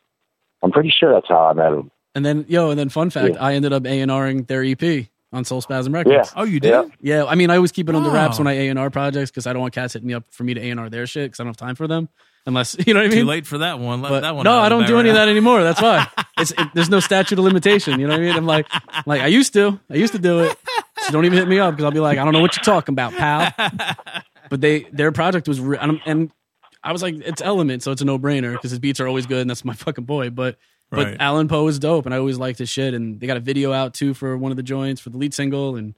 I'm 0.62 0.70
pretty 0.70 0.90
sure 0.96 1.12
that's 1.12 1.28
how 1.28 1.46
I 1.46 1.52
met 1.54 1.72
him. 1.72 1.90
And 2.14 2.24
then 2.24 2.44
yo, 2.48 2.70
and 2.70 2.78
then 2.78 2.88
fun 2.90 3.10
fact, 3.10 3.34
Yeah. 3.34 3.44
I 3.44 3.54
ended 3.54 3.72
up 3.72 3.84
A 3.86 4.00
and 4.00 4.10
R'ing 4.12 4.46
their 4.46 4.62
EP 4.62 5.08
on 5.32 5.44
Soul 5.44 5.60
Spasm 5.62 5.92
Records. 5.92 6.14
Yeah. 6.32 6.40
Oh, 6.40 6.44
you 6.44 6.60
did? 6.60 6.70
Yeah. 6.70 6.84
Yeah, 7.00 7.24
I 7.24 7.34
mean, 7.34 7.50
I 7.50 7.56
always 7.56 7.72
keep 7.72 7.88
it 7.88 7.96
on 7.96 8.04
the 8.04 8.10
wraps 8.10 8.38
when 8.38 8.46
I 8.46 8.52
A 8.52 8.68
and 8.68 8.78
R 8.78 8.90
projects 8.90 9.32
because 9.32 9.48
I 9.48 9.52
don't 9.52 9.62
want 9.62 9.74
cats 9.74 9.94
hitting 9.94 10.06
me 10.06 10.14
up 10.14 10.24
for 10.30 10.44
me 10.44 10.54
to 10.54 10.60
A 10.60 10.70
and 10.70 10.78
R 10.78 10.88
their 10.88 11.08
shit 11.08 11.24
because 11.32 11.40
I 11.40 11.42
don't 11.42 11.48
have 11.48 11.56
time 11.56 11.74
for 11.74 11.88
them 11.88 12.08
unless 12.46 12.76
you 12.86 12.94
know 12.94 13.00
what 13.00 13.06
I 13.06 13.08
mean. 13.10 13.18
Too 13.20 13.24
late 13.26 13.46
for 13.46 13.58
that 13.58 13.78
one. 13.78 14.02
Let 14.02 14.08
But 14.10 14.20
that 14.20 14.34
one. 14.36 14.44
no, 14.44 14.58
I 14.58 14.68
don't 14.68 14.86
do 14.86 14.98
any 14.98 15.08
of 15.08 15.14
that 15.16 15.28
anymore. 15.36 15.62
That's 15.62 15.80
why. 15.82 16.06
It's 16.38 16.50
it, 16.52 16.68
there's 16.74 16.88
no 16.90 17.00
statute 17.00 17.38
of 17.38 17.44
limitation. 17.44 18.00
You 18.00 18.06
know 18.06 18.14
what 18.14 18.20
I 18.20 18.24
mean? 18.24 18.36
I'm 18.36 18.46
like, 18.46 18.66
like 19.06 19.20
I 19.20 19.26
used 19.28 19.52
to. 19.54 19.78
I 19.90 19.94
used 19.94 20.12
to 20.12 20.18
do 20.18 20.40
it. 20.40 20.56
So 21.02 21.12
don't 21.12 21.24
even 21.24 21.38
hit 21.38 21.48
me 21.48 21.58
up 21.58 21.74
because 21.74 21.84
I'll 21.84 21.90
be 21.90 22.00
like, 22.00 22.18
I 22.18 22.24
don't 22.24 22.32
know 22.32 22.40
what 22.40 22.56
you're 22.56 22.64
talking 22.64 22.92
about, 22.94 23.12
pal. 23.12 23.52
But 24.50 24.60
they 24.60 24.80
their 24.92 25.12
project 25.12 25.48
was 25.48 25.60
re- 25.60 25.78
and, 25.80 25.92
I'm- 25.92 26.00
and 26.04 26.30
I 26.84 26.92
was 26.92 27.00
like, 27.02 27.14
it's 27.24 27.40
Element, 27.40 27.82
so 27.82 27.90
it's 27.90 28.02
a 28.02 28.04
no 28.04 28.18
brainer 28.18 28.52
because 28.52 28.70
his 28.70 28.78
beats 28.80 29.00
are 29.00 29.06
always 29.08 29.24
good 29.24 29.40
and 29.40 29.48
that's 29.48 29.64
my 29.64 29.72
fucking 29.74 30.04
boy. 30.04 30.28
But 30.30 30.58
but 30.90 31.16
Alan 31.20 31.48
Poe 31.48 31.66
is 31.68 31.78
dope 31.78 32.04
and 32.04 32.14
I 32.14 32.18
always 32.18 32.38
liked 32.38 32.58
his 32.58 32.68
shit 32.68 32.92
and 32.92 33.18
they 33.18 33.26
got 33.26 33.38
a 33.38 33.40
video 33.40 33.72
out 33.72 33.94
too 33.94 34.12
for 34.12 34.36
one 34.36 34.50
of 34.52 34.56
the 34.56 34.62
joints 34.62 35.00
for 35.00 35.08
the 35.10 35.16
lead 35.18 35.32
single 35.32 35.76
and. 35.76 35.94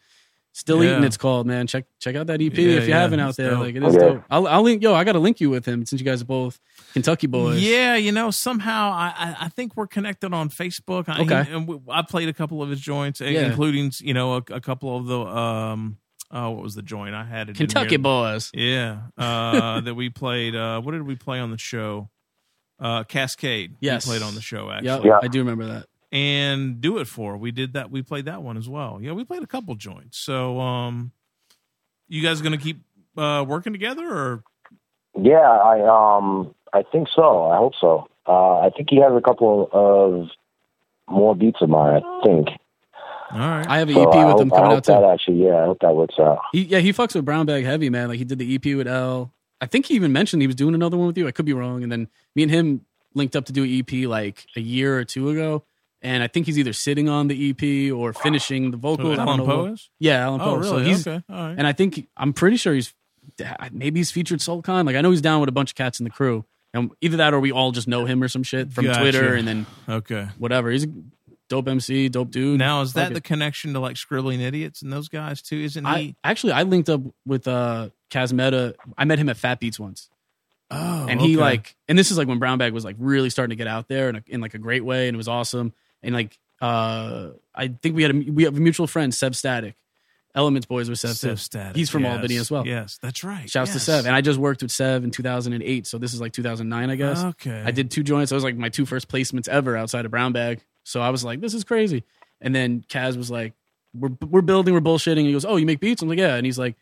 Still 0.57 0.85
Yeah. 0.85 0.93
eating, 0.93 1.03
it's 1.05 1.17
called 1.17 1.49
man. 1.49 1.67
Check 1.67 1.85
check 1.99 2.15
out 2.15 2.29
that 2.29 2.41
EP 2.41 2.57
Yeah, 2.57 2.77
if 2.77 2.85
you 2.85 2.91
yeah, 2.91 3.01
haven't 3.01 3.19
out 3.19 3.35
there. 3.37 3.51
dope. 3.51 3.59
Like 3.61 3.75
it 3.75 3.83
is 3.83 3.97
Okay. 3.97 4.07
dope. 4.15 4.23
I'll, 4.31 4.47
I'll 4.47 4.63
link. 4.63 4.85
Yo, 4.85 4.95
I 4.95 5.03
got 5.03 5.13
to 5.15 5.19
link 5.19 5.41
you 5.41 5.51
with 5.51 5.67
him 5.67 5.85
since 5.85 6.01
you 6.01 6.07
guys 6.07 6.23
are 6.23 6.27
both 6.27 6.61
Kentucky 6.93 7.27
boys. 7.27 7.61
Yeah, 7.61 7.97
you 7.97 8.13
know, 8.13 8.31
somehow 8.31 8.93
I, 8.93 9.13
I, 9.17 9.37
I 9.47 9.49
think 9.49 9.77
we're 9.77 9.89
connected 9.89 10.33
on 10.33 10.51
Facebook. 10.51 11.09
I, 11.09 11.23
Okay. 11.23 11.53
and 11.53 11.67
we, 11.67 11.81
I 11.91 12.03
played 12.03 12.29
a 12.29 12.33
couple 12.33 12.63
of 12.63 12.71
his 12.71 12.81
joints, 12.81 13.21
Yeah. 13.21 13.47
including 13.47 13.91
you 13.99 14.15
know 14.15 14.35
a, 14.35 14.43
a 14.53 14.61
couple 14.61 14.97
of 14.97 15.07
the 15.07 15.19
um 15.21 15.99
oh 16.31 16.51
what 16.51 16.63
was 16.63 16.77
the 16.77 16.83
joint 16.83 17.17
I 17.17 17.25
had 17.25 17.49
it 17.49 17.51
in 17.51 17.57
Kentucky 17.57 17.89
here. 17.91 17.99
boys. 17.99 18.53
Yeah, 18.55 18.99
uh, 19.19 19.81
that 19.81 19.95
we 19.97 20.09
played. 20.09 20.55
Uh, 20.55 20.81
what 20.81 20.93
did 20.93 21.03
we 21.03 21.17
play 21.17 21.41
on 21.41 21.51
the 21.51 21.59
show? 21.59 22.11
Uh, 22.79 23.03
Cascade. 23.03 23.75
Yes. 23.81 24.07
we 24.07 24.11
played 24.13 24.23
on 24.23 24.35
the 24.37 24.41
show 24.41 24.71
actually. 24.71 24.87
Yep, 24.89 25.05
Yeah. 25.05 25.19
I 25.21 25.27
do 25.29 25.41
remember 25.41 25.67
that. 25.67 25.87
And 26.15 26.81
do 26.81 26.99
it 26.99 27.07
for. 27.07 27.37
We 27.37 27.51
did 27.51 27.73
that. 27.75 27.91
We 27.91 28.01
played 28.03 28.25
that 28.27 28.43
one 28.43 28.57
as 28.57 28.69
well. 28.69 29.01
Yeah, 29.03 29.13
we 29.13 29.25
played 29.25 29.43
a 29.43 29.47
couple 29.47 29.75
joints. 29.75 30.17
So, 30.17 30.61
um, 30.61 31.11
you 32.09 32.23
guys 32.23 32.41
gonna 32.41 32.57
keep 32.57 32.83
uh 33.19 33.45
working 33.47 33.73
together 33.73 34.09
or? 34.09 34.45
Yeah, 35.21 35.41
I 35.41 36.17
um, 36.19 36.55
I 36.73 36.83
think 36.91 37.09
so. 37.15 37.45
I 37.47 37.57
hope 37.57 37.73
so. 37.81 38.09
Uh, 38.27 38.61
I 38.61 38.71
think 38.71 38.89
he 38.91 38.97
has 39.01 39.13
a 39.15 39.21
couple 39.21 39.69
of 39.73 40.29
more 41.13 41.35
beats 41.35 41.61
of 41.61 41.69
mine. 41.69 42.03
I 42.03 42.21
think. 42.25 42.49
All 43.33 43.41
right. 43.41 43.67
I 43.69 43.79
have 43.79 43.89
an 43.89 43.97
So 43.97 44.09
EP 44.09 44.15
I 44.15 44.25
with 44.27 44.33
hope, 44.35 44.41
him 44.43 44.53
I 44.53 44.57
coming 44.57 44.71
hope 44.71 44.77
out 44.79 44.85
too. 44.85 45.05
actually, 45.13 45.45
yeah, 45.45 45.63
I 45.63 45.65
hope 45.67 45.79
that 45.81 45.95
works 45.97 46.15
out. 46.21 46.39
He, 46.53 46.63
yeah, 46.63 46.79
he 46.79 46.93
fucks 46.93 47.15
with 47.17 47.25
Brown 47.25 47.47
Bag 47.47 47.65
heavy, 47.65 47.91
man. 47.91 48.09
Like 48.09 48.19
he 48.19 48.25
did 48.25 48.39
the 48.39 48.55
EP 48.55 48.77
with 48.77 48.87
L. 48.87 49.33
I 49.61 49.67
think 49.67 49.87
he 49.87 49.95
even 49.95 50.13
mentioned 50.13 50.43
he 50.43 50.47
was 50.47 50.55
doing 50.57 50.75
another 50.75 50.97
one 50.97 51.09
with 51.09 51.19
you. 51.19 51.27
I 51.27 51.33
could 51.33 51.47
be 51.47 51.53
wrong. 51.53 51.83
And 51.83 51.91
then 51.91 52.09
me 52.37 52.43
and 52.45 52.51
him 52.53 52.85
linked 53.15 53.35
up 53.35 53.47
to 53.47 53.53
do 53.53 53.65
an 53.65 53.71
EP 53.79 54.09
like 54.09 54.47
a 54.57 54.61
year 54.61 54.97
or 54.99 55.05
two 55.05 55.31
ago. 55.31 55.65
And 56.05 56.23
I 56.23 56.29
think 56.29 56.45
he's 56.47 56.59
either 56.59 56.75
sitting 56.75 57.09
on 57.09 57.29
the 57.29 57.51
EP 57.51 57.93
or 57.93 58.13
finishing 58.13 58.71
the 58.71 58.77
vocals. 58.77 59.19
I 59.19 59.25
don't 59.25 59.41
Alan 59.41 59.47
Poe 59.47 59.65
is? 59.73 59.89
Yeah, 59.99 60.19
Alan 60.21 60.39
Poe. 60.39 60.59
Oh, 60.59 60.63
So 60.63 60.77
really? 60.77 60.85
he's, 60.85 61.07
okay. 61.07 61.25
All 61.31 61.37
right. 61.49 61.55
And 61.57 61.67
I 61.67 61.73
think 61.73 62.07
I'm 62.17 62.35
pretty 62.35 62.59
sure 62.59 62.75
he's 62.75 62.93
maybe 63.73 64.01
he's 64.01 64.11
featured 64.11 64.41
Soul 64.43 64.61
Khan. 64.63 64.85
Like 64.87 64.97
I 64.97 65.01
know 65.01 65.11
he's 65.11 65.23
down 65.23 65.41
with 65.41 65.49
a 65.49 65.53
bunch 65.53 65.71
of 65.71 65.77
cats 65.77 65.99
in 65.99 66.05
the 66.05 66.11
crew. 66.11 66.45
And 66.75 66.91
either 67.01 67.17
that 67.19 67.33
or 67.33 67.41
we 67.41 67.53
all 67.53 67.73
just 67.73 67.89
know 67.89 68.05
him 68.05 68.23
or 68.23 68.29
some 68.29 68.43
shit 68.43 68.73
from 68.73 68.85
Gotcha. 68.85 69.01
Twitter 69.01 69.35
and 69.35 69.47
then 69.49 69.67
okay. 69.89 70.29
whatever. 70.39 70.71
He's 70.71 70.85
a 70.85 70.89
dope 71.49 71.69
MC, 71.69 72.09
dope 72.11 72.31
dude. 72.31 72.59
Now 72.59 72.83
is 72.83 72.93
that 72.95 73.13
the 73.13 73.19
it. 73.19 73.25
connection 73.25 73.73
to 73.73 73.81
like 73.81 73.97
scribbling 73.97 74.41
idiots 74.41 74.83
and 74.83 74.93
those 74.93 75.09
guys 75.09 75.41
too? 75.41 75.57
Isn't 75.57 75.87
I 75.87 75.99
he? 75.99 76.17
actually 76.23 76.53
I 76.53 76.65
linked 76.65 76.91
up 76.91 77.01
with 77.25 77.49
uh 77.49 77.91
Cas 78.11 78.33
Metah. 78.33 78.75
I 78.99 79.05
met 79.07 79.19
him 79.19 79.29
at 79.31 79.37
Fat 79.39 79.59
Beats 79.61 79.81
once. 79.81 80.11
oh, 80.71 81.07
and 81.09 81.21
he 81.21 81.37
okay. 81.37 81.41
like 81.41 81.77
and 81.89 81.99
this 81.99 82.11
is 82.11 82.19
like 82.19 82.29
when 82.29 82.39
brown 82.39 82.59
bag 82.59 82.73
was 82.73 82.85
like 82.85 82.97
really 82.99 83.31
starting 83.31 83.51
to 83.51 83.57
get 83.57 83.69
out 83.69 83.87
there 83.89 84.09
in, 84.09 84.17
a, 84.17 84.23
in 84.27 84.41
like 84.41 84.55
a 84.55 84.59
great 84.59 84.85
way 84.85 85.09
and 85.09 85.15
it 85.15 85.19
was 85.19 85.29
awesome 85.29 85.73
and 86.05 86.15
like 86.15 86.39
uh 86.61 87.31
i 87.55 87.69
think 87.69 87.97
we 87.97 88.03
had 88.03 88.15
a 88.15 88.19
we 88.31 88.45
have 88.45 88.57
a 88.57 88.61
mutual 88.61 88.87
friend 88.87 89.13
Sev 89.15 89.33
Statik 89.33 89.75
elements 90.37 90.67
boys 90.67 90.89
with 90.91 90.99
seb, 90.99 91.15
Sev. 91.15 91.41
Static, 91.41 91.77
he's 91.77 91.91
from 91.91 92.03
yes. 92.03 92.13
albany 92.17 92.37
as 92.37 92.51
well 92.51 92.67
Yes, 92.67 92.99
that's 93.01 93.23
right. 93.23 93.49
shouts 93.49 93.71
to 93.71 93.77
yes. 93.77 93.85
sev 93.85 94.07
and 94.07 94.15
i 94.15 94.21
just 94.21 94.39
worked 94.39 94.63
with 94.63 94.71
sev 94.73 95.05
in 95.05 95.11
2008 95.11 95.87
so 95.87 95.99
this 95.99 96.13
is 96.13 96.21
like 96.21 96.33
2009 96.33 96.91
i 96.91 96.97
guess 96.97 97.23
Okay. 97.25 97.63
i 97.65 97.71
did 97.71 97.91
two 97.91 98.03
joints 98.03 98.33
I 98.33 98.35
was 98.35 98.45
like 98.45 98.57
my 98.57 98.69
two 98.69 98.85
first 98.87 99.09
placements 99.09 99.49
ever 99.49 99.77
outside 99.77 100.05
of 100.05 100.11
brown 100.11 100.33
bag 100.33 100.61
so 100.83 101.01
i 101.01 101.11
was 101.11 101.25
like 101.25 101.41
this 101.41 101.55
is 101.55 101.65
crazy 101.65 102.05
and 102.41 102.55
then 102.55 102.85
Cas 102.89 103.17
was 103.17 103.31
like 103.31 103.53
we're, 103.95 104.11
we're 104.29 104.43
building 104.43 104.75
we're 104.75 104.81
bullshitting 104.81 105.19
and 105.19 105.27
he 105.27 105.33
goes 105.33 105.45
oh 105.45 105.57
you 105.57 105.67
make 105.67 105.79
beats 105.81 106.03
i'm 106.03 106.09
like 106.09 106.19
yeah 106.19 106.35
and 106.35 106.45
he's 106.47 106.59
like 106.59 106.77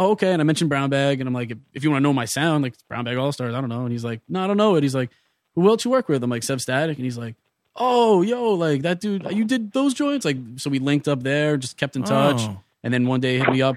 oh, 0.00 0.12
okay. 0.12 0.32
And 0.32 0.40
I 0.40 0.44
mentioned 0.44 0.70
Brown 0.70 0.90
Bag, 0.90 1.20
and 1.20 1.26
I'm 1.26 1.34
like, 1.34 1.50
if, 1.50 1.58
if 1.74 1.82
you 1.82 1.90
want 1.90 2.02
to 2.02 2.04
know 2.04 2.12
my 2.12 2.24
sound, 2.24 2.62
like 2.62 2.74
Brown 2.88 3.04
Bag 3.04 3.16
All 3.16 3.32
Stars, 3.32 3.52
I 3.52 3.60
don't 3.60 3.68
know. 3.68 3.82
And 3.82 3.90
he's 3.90 4.04
like, 4.04 4.20
no, 4.28 4.44
I 4.44 4.46
don't 4.46 4.56
know 4.56 4.76
it. 4.76 4.84
He's 4.84 4.94
like, 4.94 5.10
who 5.56 5.68
else 5.68 5.84
you 5.84 5.90
work 5.90 6.08
with? 6.08 6.22
I'm 6.22 6.30
like, 6.30 6.44
Sev 6.44 6.58
Statik, 6.60 6.94
and 6.94 6.98
he's 6.98 7.18
like, 7.18 7.34
oh, 7.78 8.22
yo, 8.22 8.52
like 8.54 8.82
that 8.82 9.00
dude, 9.00 9.26
you 9.30 9.44
did 9.44 9.72
those 9.72 9.94
joints, 9.94 10.24
like 10.24 10.36
so 10.56 10.68
we 10.70 10.78
linked 10.78 11.08
up 11.08 11.22
there, 11.22 11.56
just 11.56 11.76
kept 11.76 11.96
in 11.96 12.02
touch, 12.02 12.40
Oh. 12.42 12.60
and 12.82 12.92
then 12.92 13.06
one 13.06 13.20
day 13.20 13.38
hit 13.38 13.48
me 13.50 13.62
up 13.62 13.76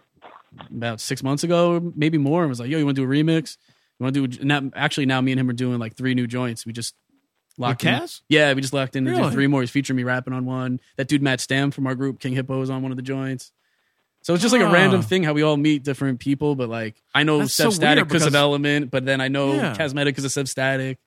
about 0.76 1.00
six 1.00 1.24
months 1.24 1.44
ago, 1.44 1.94
maybe 1.96 2.18
more, 2.18 2.42
and 2.44 2.50
was 2.50 2.60
like, 2.60 2.70
yo, 2.70 2.78
you 2.78 2.86
want 2.86 2.96
to 2.98 3.06
do 3.06 3.10
a 3.10 3.14
remix? 3.14 3.58
You 4.00 4.04
want 4.04 4.16
to 4.16 4.28
do? 4.28 4.46
That, 4.48 4.64
actually, 4.76 5.06
now 5.06 5.22
me 5.22 5.32
and 5.32 5.40
him 5.40 5.50
are 5.50 5.54
doing 5.54 5.80
like 5.80 5.96
three 5.96 6.14
new 6.16 6.28
joints. 6.28 6.66
We 6.66 6.74
just 6.74 6.96
locked 7.58 7.84
in. 7.86 8.00
Cas? 8.00 8.22
Yeah, 8.28 8.54
we 8.54 8.62
just 8.62 8.74
locked 8.74 8.96
in 8.96 9.06
Really? 9.06 9.32
three 9.32 9.48
more. 9.48 9.62
He's 9.62 9.70
featuring 9.70 9.98
me 9.98 10.04
rapping 10.04 10.34
on 10.34 10.46
one. 10.46 10.80
That 10.98 11.08
dude 11.08 11.22
Matt 11.22 11.40
Stam 11.40 11.72
from 11.72 11.86
our 11.88 11.96
group 11.96 12.20
King 12.20 12.34
Hippo 12.34 12.62
is 12.62 12.70
on 12.70 12.82
one 12.82 12.92
of 12.92 12.96
the 12.96 13.04
joints. 13.04 13.52
So 14.24 14.34
it's 14.34 14.42
just 14.44 14.54
like 14.54 14.62
a 14.62 14.70
random 14.72 15.02
thing 15.02 15.24
how 15.24 15.34
we 15.34 15.42
all 15.42 15.58
meet 15.58 15.84
different 15.84 16.20
people, 16.20 16.56
but 16.56 16.70
like 16.70 16.96
I 17.16 17.24
know 17.24 17.40
That's 17.40 17.54
Sev 17.54 17.66
so 17.66 17.70
Static 17.72 18.08
because 18.08 18.26
of 18.28 18.36
Element, 18.36 18.92
but 18.92 19.04
then 19.06 19.20
I 19.22 19.30
know 19.30 19.54
Yeah. 19.54 19.74
Cas 19.76 19.94
Metah 19.94 20.06
because 20.06 20.26
of 20.26 20.32
Sev 20.32 20.46
Statik. 20.46 20.98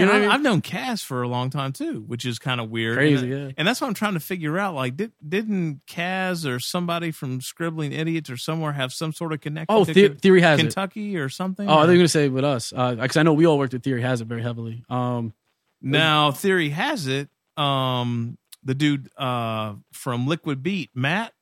Yeah, 0.00 0.06
know 0.06 0.12
I 0.12 0.16
I 0.16 0.20
mean? 0.20 0.30
I've 0.30 0.40
known 0.42 0.60
Cas 0.62 1.02
for 1.02 1.22
a 1.22 1.28
long 1.28 1.50
time 1.50 1.72
too, 1.72 2.02
which 2.06 2.24
is 2.24 2.38
kind 2.38 2.60
of 2.60 2.70
weird. 2.70 2.96
Crazy, 2.96 3.30
and, 3.30 3.46
yeah. 3.48 3.52
And 3.58 3.68
that's 3.68 3.80
what 3.80 3.88
I'm 3.88 3.94
trying 3.94 4.14
to 4.14 4.20
figure 4.20 4.58
out. 4.58 4.74
Like, 4.74 4.96
did, 4.96 5.12
didn't 5.26 5.82
Cas 5.86 6.46
or 6.46 6.58
somebody 6.60 7.10
from 7.10 7.40
Scribbling 7.42 7.92
Idiots 7.92 8.30
or 8.30 8.36
somewhere 8.38 8.72
have 8.72 8.92
some 8.92 9.12
sort 9.12 9.32
of 9.34 9.40
connection? 9.42 9.66
Oh, 9.76 9.84
to 9.84 9.92
the- 9.92 10.08
Theory 10.08 10.40
Hazit. 10.40 10.58
Kentucky 10.60 11.16
or 11.18 11.28
something? 11.28 11.68
Oh, 11.68 11.72
I 11.74 11.76
or- 11.76 11.84
you 11.84 11.88
were 11.90 11.96
gonna 11.96 12.08
say 12.08 12.28
with 12.30 12.44
us 12.44 12.70
because 12.70 13.16
I 13.18 13.22
know 13.22 13.34
we 13.34 13.46
all 13.46 13.58
worked 13.58 13.74
with 13.74 13.82
Theory 13.82 14.00
Hazit 14.02 14.24
very 14.26 14.42
heavily. 14.42 14.82
Um, 14.88 15.34
Now, 15.82 16.30
Theory 16.30 16.70
Hazit, 16.70 17.28
um, 17.56 18.38
the 18.64 18.74
dude 18.74 19.10
uh, 19.18 19.74
from 19.92 20.26
Liquid 20.26 20.62
Beat, 20.62 20.90
Matt. 20.94 21.34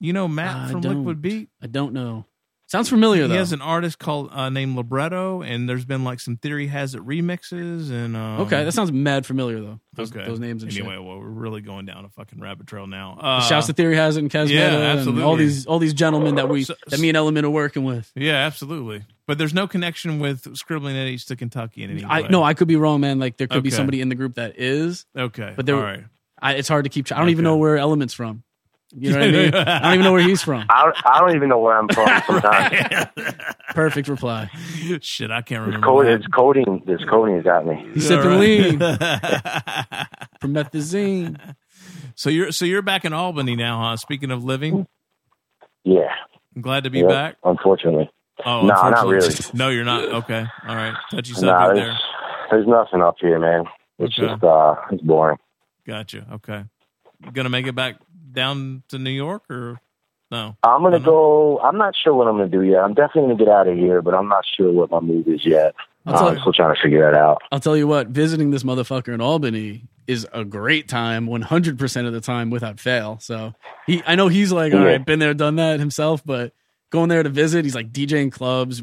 You 0.00 0.12
know 0.12 0.28
Matt 0.28 0.56
I 0.56 0.70
from. 0.70 0.80
Liquid 0.82 1.20
Beat. 1.20 1.48
I 1.60 1.66
don't 1.66 1.92
know. 1.92 2.24
Sounds 2.68 2.90
familiar 2.90 3.22
He 3.22 3.28
though. 3.28 3.34
has 3.36 3.52
an 3.52 3.62
artist 3.62 3.98
called 3.98 4.28
uh, 4.30 4.50
named 4.50 4.76
Libretto, 4.76 5.40
and 5.40 5.66
there's 5.66 5.86
been 5.86 6.04
like 6.04 6.20
some 6.20 6.36
Theory 6.36 6.68
Hazit 6.68 7.00
remixes 7.04 7.90
and 7.90 8.14
um, 8.14 8.40
okay, 8.42 8.62
that 8.64 8.72
sounds 8.72 8.92
mad 8.92 9.24
familiar 9.24 9.58
though. 9.60 9.80
Those, 9.94 10.14
okay. 10.14 10.26
those 10.26 10.38
names 10.38 10.62
and 10.62 10.70
anyway. 10.70 10.94
shit. 10.96 11.02
Well, 11.02 11.18
we're 11.18 11.26
really 11.28 11.62
going 11.62 11.86
down 11.86 12.04
a 12.04 12.10
fucking 12.10 12.38
rabbit 12.40 12.66
trail 12.66 12.86
now. 12.86 13.16
Uh, 13.20 13.40
Shouts 13.40 13.68
to 13.68 13.72
Theory 13.72 13.96
Hazit 13.96 14.18
and 14.18 14.30
Cas 14.30 14.48
Metah 14.48 14.52
yeah, 14.52 14.66
and 14.74 14.84
absolutely. 14.98 15.22
all 15.22 15.36
these 15.36 15.64
all 15.66 15.78
these 15.78 15.94
gentlemen 15.94 16.34
that 16.34 16.48
we 16.50 16.64
So- 16.64 16.74
that 16.88 17.00
me 17.00 17.08
and 17.08 17.16
Element 17.16 17.46
are 17.46 17.50
working 17.50 17.84
with. 17.84 18.12
yeah, 18.14 18.34
absolutely. 18.34 19.02
But 19.26 19.38
there's 19.38 19.54
no 19.54 19.66
connection 19.66 20.20
with 20.20 20.56
Scribbling 20.56 20.94
Idiots 20.96 21.24
to 21.26 21.36
Kentucky 21.36 21.82
in 21.84 21.90
any 21.90 22.02
way. 22.02 22.08
I 22.10 22.28
no, 22.28 22.42
I 22.42 22.52
could 22.54 22.68
be 22.68 22.76
wrong, 22.76 23.00
man. 23.00 23.18
Like 23.18 23.38
there 23.38 23.46
could 23.46 23.62
be 23.62 23.70
somebody 23.70 24.00
in 24.02 24.08
the 24.10 24.14
group 24.14 24.34
that 24.34 24.58
is, 24.58 25.06
okay, 25.16 25.54
but 25.56 25.64
there- 25.66 25.76
all 25.76 25.82
right. 25.82 26.04
I, 26.40 26.54
it's 26.54 26.68
hard 26.68 26.84
to 26.84 26.90
keep. 26.90 27.06
track. 27.06 27.18
I 27.18 27.20
don't 27.22 27.30
even 27.30 27.42
know 27.44 27.56
where 27.56 27.76
Element's 27.78 28.14
from. 28.14 28.44
You 28.94 29.10
know 29.10 29.18
what 29.18 29.28
I 29.28 29.30
mean? 29.32 29.54
I 29.54 29.80
don't 29.82 29.92
even 29.94 30.04
know 30.04 30.12
where 30.12 30.22
he's 30.22 30.42
from. 30.42 30.64
I 30.70 30.84
don't, 30.84 30.96
I 31.04 31.18
don't 31.20 31.36
even 31.36 31.48
know 31.50 31.58
where 31.58 31.76
I'm 31.76 31.88
from 31.88 32.08
sometimes. 32.26 33.06
Perfect 33.74 34.08
reply. 34.08 34.50
Shit, 35.02 35.30
I 35.30 35.42
can't 35.42 35.60
remember. 35.66 35.86
code, 35.86 36.06
that. 36.06 36.18
this 36.18 36.26
coding, 36.28 36.82
this 36.86 37.00
coding 37.08 37.34
has 37.36 37.44
got 37.44 37.66
me. 37.66 37.86
He's 37.92 38.04
Yeah, 38.04 38.08
sipping 38.08 38.30
right. 38.30 38.40
lean, 38.40 38.78
promethazine. 40.40 41.54
so 42.14 42.30
you're 42.30 42.52
so 42.52 42.64
you're 42.64 42.82
back 42.82 43.04
in 43.04 43.12
Albany 43.12 43.56
now, 43.56 43.80
huh? 43.82 43.96
Speaking 43.96 44.30
of 44.30 44.44
living, 44.44 44.86
Yeah. 45.84 46.08
I'm 46.56 46.62
glad 46.62 46.84
to 46.84 46.90
be 46.90 47.00
Yep, 47.00 47.08
back. 47.08 47.36
Unfortunately. 47.44 48.10
Oh, 48.44 48.62
No, 48.62 48.88
not 48.88 49.06
really. 49.06 49.34
No, 49.52 49.68
you're 49.68 49.84
not. 49.84 50.04
Okay, 50.04 50.44
all 50.66 50.74
right. 50.76 50.94
Touchy 51.10 51.32
Nah, 51.32 51.66
subject 51.66 51.74
there's, 51.74 51.76
there. 51.76 51.98
there's 52.50 52.66
nothing 52.66 53.02
up 53.02 53.16
here, 53.20 53.38
man. 53.38 53.64
It's 53.98 54.18
Okay. 54.18 54.28
just, 54.32 54.42
uh, 54.44 54.74
it's 54.90 55.02
boring. 55.02 55.38
Gotcha. 55.86 56.26
Okay, 56.34 56.64
you 57.24 57.32
gonna 57.32 57.48
make 57.48 57.66
it 57.66 57.74
back 57.74 57.96
down 58.32 58.82
to 58.88 58.98
New 58.98 59.10
York 59.10 59.44
or 59.50 59.80
no? 60.30 60.56
I'm 60.62 60.82
gonna 60.82 61.00
go. 61.00 61.58
I'm 61.60 61.76
not 61.78 61.94
sure 62.02 62.14
what 62.14 62.26
I'm 62.28 62.36
gonna 62.36 62.48
do 62.48 62.62
yet. 62.62 62.80
I'm 62.80 62.94
definitely 62.94 63.34
gonna 63.34 63.44
get 63.44 63.48
out 63.48 63.68
of 63.68 63.76
here, 63.76 64.02
but 64.02 64.14
I'm 64.14 64.28
not 64.28 64.44
sure 64.56 64.70
what 64.72 64.90
my 64.90 65.00
move 65.00 65.26
is 65.28 65.44
yet. 65.44 65.74
I'll 66.06 66.14
Uh, 66.14 66.18
tell 66.18 66.28
I'm 66.28 66.34
you- 66.34 66.40
still 66.40 66.52
trying 66.52 66.74
to 66.74 66.80
figure 66.80 67.00
that 67.10 67.18
out. 67.18 67.42
I'll 67.52 67.60
tell 67.60 67.76
you 67.76 67.86
what, 67.86 68.08
visiting 68.08 68.50
this 68.50 68.62
motherfucker 68.62 69.12
in 69.12 69.20
Albany 69.20 69.84
is 70.06 70.26
a 70.32 70.42
great 70.44 70.88
time 70.88 71.26
100% 71.26 72.06
of 72.06 72.12
the 72.14 72.20
time 72.20 72.48
without 72.48 72.80
fail. 72.80 73.18
So 73.20 73.52
he, 73.86 74.02
I 74.06 74.14
know 74.14 74.28
he's 74.28 74.50
like, 74.50 74.72
all 74.72 74.80
Yeah. 74.80 74.86
right, 74.86 75.04
been 75.04 75.18
there, 75.18 75.34
done 75.34 75.56
that 75.56 75.78
himself, 75.80 76.24
but 76.24 76.52
going 76.88 77.10
there 77.10 77.22
to 77.22 77.28
visit, 77.28 77.66
he's 77.66 77.74
like 77.74 77.92
DJing 77.92 78.32
clubs. 78.32 78.82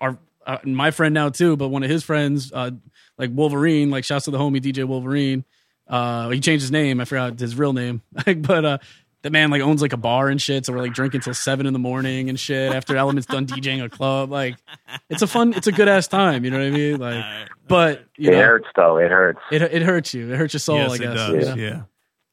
Our, 0.00 0.16
uh, 0.46 0.58
my 0.64 0.92
friend 0.92 1.12
now 1.12 1.28
too, 1.28 1.56
but 1.58 1.68
one 1.68 1.82
of 1.82 1.90
his 1.90 2.02
friends, 2.04 2.50
uh, 2.54 2.70
like 3.18 3.30
Wolverine, 3.34 3.90
like 3.90 4.04
shouts 4.04 4.24
to 4.26 4.30
the 4.30 4.38
homie 4.38 4.60
DJ 4.62 4.84
Wolverine. 4.84 5.44
Uh, 5.88 6.30
he 6.30 6.40
changed 6.40 6.62
his 6.62 6.72
name. 6.72 7.00
I 7.00 7.04
forgot 7.04 7.38
his 7.38 7.56
real 7.56 7.72
name, 7.72 8.02
but 8.36 8.64
uh, 8.64 8.78
the 9.22 9.30
man 9.30 9.50
like 9.50 9.62
owns 9.62 9.80
like 9.82 9.92
a 9.92 9.96
bar 9.96 10.28
and 10.28 10.40
shit. 10.42 10.66
So 10.66 10.72
we're 10.72 10.80
like 10.82 10.92
drinking 10.94 11.20
till 11.20 11.34
seven 11.34 11.66
in 11.66 11.72
the 11.72 11.78
morning 11.78 12.28
and 12.28 12.38
shit 12.38 12.72
after 12.72 12.96
Element's 12.96 13.26
done 13.26 13.46
DJing 13.46 13.84
a 13.84 13.88
club. 13.88 14.30
Like, 14.30 14.56
it's 15.10 15.22
a 15.22 15.26
fun, 15.26 15.52
it's 15.54 15.66
a 15.68 15.72
good 15.72 15.88
ass 15.88 16.08
time. 16.08 16.44
You 16.44 16.50
know 16.50 16.58
what 16.58 16.66
I 16.66 16.70
mean? 16.70 16.98
Like, 16.98 17.24
but 17.68 18.04
you 18.16 18.30
it 18.30 18.34
know, 18.34 18.42
hurts 18.42 18.66
though. 18.74 18.98
It 18.98 19.10
hurts. 19.10 19.40
it 19.52 19.62
it 19.62 19.82
hurts 19.82 20.12
you. 20.14 20.32
It 20.32 20.36
hurts 20.36 20.54
your 20.54 20.60
soul. 20.60 20.78
yes, 20.78 20.90
I 20.90 20.94
it 20.94 20.98
guess. 21.00 21.14
does. 21.14 21.56
you 21.56 21.62
Yeah. 21.64 21.70
know? 21.70 21.84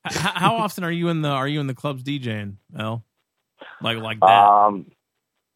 H- 0.09 0.17
how 0.17 0.55
often 0.57 0.83
are 0.83 0.91
you 0.91 1.09
in 1.09 1.21
the 1.21 1.29
Are 1.29 1.47
you 1.47 1.59
in 1.61 1.67
the 1.67 1.73
clubs 1.75 2.03
DJing, 2.03 2.55
L? 2.77 3.03
Like 3.81 3.97
like 3.97 4.19
that? 4.19 4.25
Um, 4.27 4.87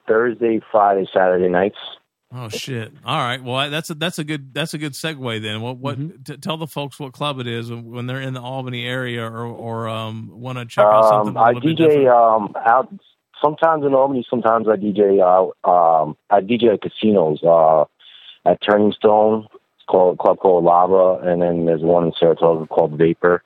Thursday, 0.08 0.62
Friday, 0.72 1.06
Saturday 1.14 1.50
nights. 1.50 1.78
Oh 2.34 2.50
shit! 2.50 2.94
All 3.06 3.18
right. 3.18 3.44
Well, 3.44 3.70
that's 3.70 3.90
a 3.90 3.94
that's 3.96 4.20
a 4.20 4.24
good 4.24 4.54
that's 4.54 4.74
a 4.74 4.78
good 4.78 4.94
segue 4.94 5.42
then. 5.42 5.62
What 5.62 5.78
what? 5.78 6.00
Mm-hmm. 6.00 6.24
T- 6.24 6.38
tell 6.38 6.58
the 6.58 6.68
folks 6.68 7.00
what 7.00 7.14
club 7.14 7.40
it 7.40 7.48
is 7.48 7.70
when, 7.70 7.86
when 7.90 8.08
they're 8.08 8.22
in 8.22 8.34
the 8.34 8.42
Albany 8.42 8.86
area 8.86 9.24
or 9.26 9.46
or 9.46 9.88
um 9.88 10.30
want 10.34 10.58
to 10.58 10.66
check 10.66 10.86
out 10.86 11.10
something. 11.10 11.30
Um, 11.30 11.38
a 11.38 11.42
I 11.42 11.52
little 11.52 11.62
bit 11.62 11.78
DJ 11.78 12.08
um 12.12 12.54
out 12.66 12.94
sometimes 13.42 13.86
in 13.86 13.94
Albany. 13.94 14.26
Sometimes 14.30 14.68
I 14.68 14.76
DJ 14.76 15.22
out. 15.22 15.54
Um, 15.70 16.18
I 16.30 16.42
DJ 16.42 16.74
at 16.74 16.82
casinos. 16.82 17.42
Uh, 17.44 17.86
at 18.46 18.62
Turning 18.62 18.94
Stone, 18.94 19.48
it's 19.54 19.86
called 19.90 20.16
a 20.16 20.18
club 20.24 20.38
called 20.40 20.64
Lava, 20.64 21.20
and 21.30 21.42
then 21.42 21.66
there's 21.66 21.82
one 21.82 22.06
in 22.06 22.14
Saratoga 22.18 22.66
called 22.68 22.98
Vapor. 22.98 23.44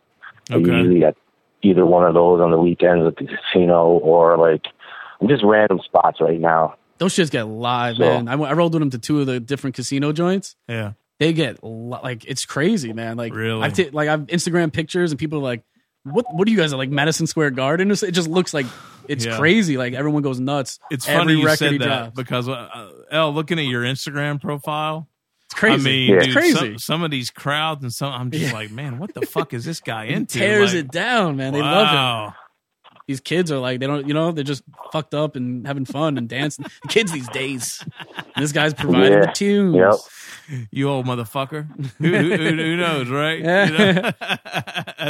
I 0.51 0.55
Okay. 0.55 0.65
usually 0.69 1.03
at 1.03 1.15
either 1.63 1.85
one 1.85 2.05
of 2.05 2.13
those 2.13 2.39
on 2.41 2.51
the 2.51 2.57
weekends 2.59 3.05
at 3.07 3.15
the 3.15 3.25
casino 3.25 3.87
or 3.87 4.37
like 4.37 4.65
just 5.27 5.43
random 5.43 5.79
spots 5.83 6.19
right 6.21 6.39
now. 6.39 6.75
Those 7.01 7.13
shits 7.15 7.29
get 7.31 7.47
live, 7.47 7.97
So- 7.97 8.03
man. 8.23 8.27
I, 8.29 8.33
I 8.33 8.53
rolled 8.53 8.73
with 8.73 8.79
them 8.81 8.91
to 8.91 8.99
two 8.99 9.19
of 9.19 9.25
the 9.25 9.39
different 9.41 9.75
casino 9.75 10.13
joints. 10.13 10.55
Yeah. 10.69 10.93
They 11.19 11.33
get 11.33 11.63
like 11.63 12.23
it's 12.25 12.45
crazy, 12.45 12.93
man. 12.93 13.17
Like 13.17 13.33
Really? 13.35 13.61
I've 13.61 13.73
ta- 13.73 13.89
like 13.91 14.07
I've 14.07 14.21
Instagram 14.27 14.71
pictures 14.71 15.11
and 15.11 15.19
people 15.19 15.39
are 15.39 15.43
like, 15.43 15.63
"What? 16.03 16.25
What 16.33 16.47
are 16.47 16.51
you 16.51 16.57
guys 16.57 16.71
at? 16.73 16.77
Like 16.77 16.89
Madison 16.89 17.27
Square 17.27 17.51
Garden?" 17.51 17.91
It 17.91 17.95
just 18.11 18.27
looks 18.27 18.53
like 18.53 18.65
it's 19.07 19.25
Yeah. 19.25 19.37
crazy. 19.37 19.77
Like 19.77 19.93
everyone 19.93 20.21
goes 20.23 20.39
nuts. 20.39 20.79
It's 20.89 21.07
Every 21.09 21.19
funny 21.19 21.33
you 21.39 21.43
record 21.45 21.57
said 21.59 21.73
that 21.73 21.85
drops. 21.85 22.15
because 22.15 22.47
uh, 22.49 22.53
uh, 22.53 22.89
L, 23.11 23.33
looking 23.33 23.59
at 23.59 23.65
your 23.65 23.83
Instagram 23.83 24.39
profile, 24.41 25.07
It's 25.45 25.53
crazy. 25.59 25.75
I 25.75 25.83
mean, 25.83 26.09
Yeah. 26.09 26.15
dude, 26.21 26.23
It's 26.25 26.33
crazy. 26.33 26.55
Some, 26.55 26.77
some 26.79 27.03
of 27.03 27.11
these 27.11 27.29
crowds 27.29 27.83
and 27.83 27.93
some, 27.93 28.11
I'm 28.13 28.31
just 28.31 28.45
Yeah. 28.45 28.53
like, 28.53 28.71
man, 28.71 28.97
what 28.99 29.13
the 29.13 29.21
fuck 29.25 29.53
is 29.53 29.63
this 29.65 29.79
guy 29.79 30.05
He 30.07 30.13
into? 30.13 30.39
tears 30.39 30.73
Like, 30.73 30.85
it 30.85 30.91
down, 30.91 31.35
man. 31.37 31.53
They 31.53 31.61
love 31.61 32.29
him. 32.29 32.33
Wow. 33.11 33.17
These 33.17 33.19
kids 33.21 33.51
are 33.51 33.59
like 33.59 33.79
they 33.79 33.87
don't, 33.87 34.07
you 34.07 34.13
know, 34.13 34.31
they're 34.31 34.43
just 34.43 34.63
fucked 34.91 35.13
up 35.13 35.35
and 35.35 35.65
having 35.67 35.85
fun 35.85 36.17
and 36.17 36.27
dancing. 36.27 36.65
The 36.83 36.87
kids 36.87 37.11
these 37.11 37.27
days. 37.29 37.83
And 38.35 38.43
this 38.43 38.51
guy's 38.51 38.73
providing 38.73 39.13
Yeah. 39.13 39.25
the 39.25 39.31
tunes. 39.33 39.75
Yep. 39.75 39.93
You 40.71 40.89
old 40.89 41.05
motherfucker. 41.05 41.67
who, 41.97 42.07
who, 42.07 42.35
who, 42.35 42.55
who 42.55 42.75
knows, 42.77 43.07
right? 43.09 43.39
Yeah. 43.39 43.65
You 43.65 43.93
know? 43.93 44.11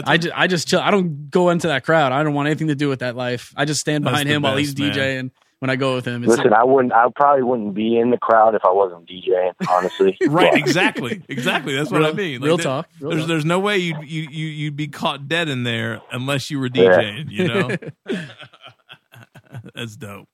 I 0.06 0.18
just, 0.18 0.34
I 0.38 0.47
just 0.47 0.68
chill. 0.68 0.80
I 0.80 0.91
don't 0.91 1.30
go 1.30 1.49
into 1.49 1.68
that 1.68 1.84
crowd. 1.84 2.12
I 2.12 2.22
don't 2.24 2.34
want 2.34 2.47
anything 2.47 2.68
to 2.68 2.76
do 2.76 2.89
with 2.89 2.99
that 2.99 3.16
life. 3.16 3.54
I 3.56 3.66
just 3.66 3.82
stand 3.82 4.04
behind 4.04 4.30
the 4.30 4.34
him 4.34 4.41
while 4.43 4.56
he's 4.58 4.74
best, 4.76 4.97
man. 4.97 5.30
DJing. 5.30 5.32
When 5.62 5.70
I 5.70 5.76
go 5.76 5.93
with 5.93 6.05
him, 6.05 6.24
it's 6.24 6.30
Listen, 6.32 6.53
I 6.53 6.64
wouldn't. 6.64 6.91
I 6.91 7.05
probably 7.16 7.43
wouldn't 7.43 7.76
be 7.76 7.95
in 7.95 8.09
the 8.09 8.18
crowd 8.18 8.55
if 8.55 8.66
I 8.66 8.72
wasn't 8.72 9.07
DJing. 9.07 9.51
Honestly, 9.70 10.18
right, 10.28 10.49
But- 10.51 10.59
exactly, 10.59 11.22
exactly. 11.30 11.76
That's 11.76 11.91
what 11.91 12.01
I 12.01 12.07
Real- 12.07 12.16
mean. 12.16 12.41
real 12.41 12.57
there- 12.57 12.64
talk, 12.64 12.89
real 12.99 13.12
there's 13.12 13.22
talk. 13.22 13.28
there's 13.28 13.45
no 13.45 13.59
way 13.59 13.78
you 13.78 13.95
you 14.01 14.24
you 14.24 14.47
you'd 14.47 14.76
be 14.76 14.88
caught 14.88 15.28
dead 15.28 15.49
in 15.49 15.62
there 15.64 16.01
unless 16.12 16.49
you 16.49 16.59
were 16.59 16.68
Yeah. 16.74 16.89
DJing. 16.99 17.30
You 17.30 17.47
know, 17.47 17.70
that's 19.76 19.95
dope. 19.97 20.28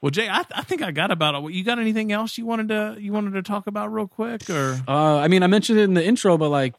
Well, 0.00 0.10
Jay, 0.10 0.28
I, 0.28 0.44
I 0.54 0.62
think 0.62 0.80
I 0.80 0.92
got 0.92 1.10
about 1.10 1.34
it. 1.34 1.52
You 1.52 1.64
got 1.64 1.80
anything 1.80 2.12
else 2.12 2.38
you 2.38 2.46
wanted 2.46 2.68
to 2.68 2.96
you 3.00 3.12
wanted 3.12 3.32
to 3.32 3.42
talk 3.42 3.66
about 3.66 3.92
real 3.92 4.06
quick, 4.06 4.48
or 4.48 4.80
Uh, 4.86 5.16
I 5.18 5.26
mean, 5.26 5.42
I 5.42 5.48
mentioned 5.48 5.80
it 5.80 5.84
in 5.84 5.94
the 5.94 6.04
intro, 6.04 6.38
but 6.38 6.50
like, 6.50 6.74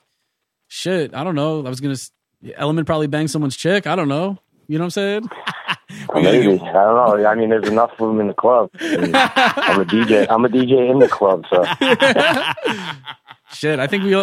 shit, 0.69 1.13
I 1.13 1.25
don't 1.25 1.35
know. 1.35 1.65
I 1.65 1.69
was 1.69 1.81
gonna 1.81 1.95
Element 2.55 2.85
probably 2.85 3.07
bang 3.07 3.27
someone's 3.27 3.57
chick. 3.57 3.87
I 3.87 3.97
don't 3.97 4.07
know. 4.07 4.37
You 4.67 4.77
know 4.77 4.83
what 4.85 4.85
I'm 4.85 4.89
saying? 4.91 5.29
Maybe 6.15 6.53
I 6.61 6.71
don't 6.73 7.21
know. 7.21 7.25
I 7.25 7.35
mean, 7.35 7.49
there's 7.49 7.67
enough 7.67 7.91
of 7.99 8.09
them 8.09 8.19
in 8.19 8.27
the 8.27 8.33
club. 8.33 8.69
And 8.79 9.15
I'm 9.15 9.81
a 9.81 9.85
DJ. 9.85 10.27
I'm 10.29 10.43
a 10.45 10.49
DJ 10.49 10.89
in 10.91 10.99
the 10.99 11.07
club, 11.07 11.45
so 11.49 11.63
Shit, 13.53 13.79
I 13.79 13.87
think 13.87 14.03
we 14.03 14.13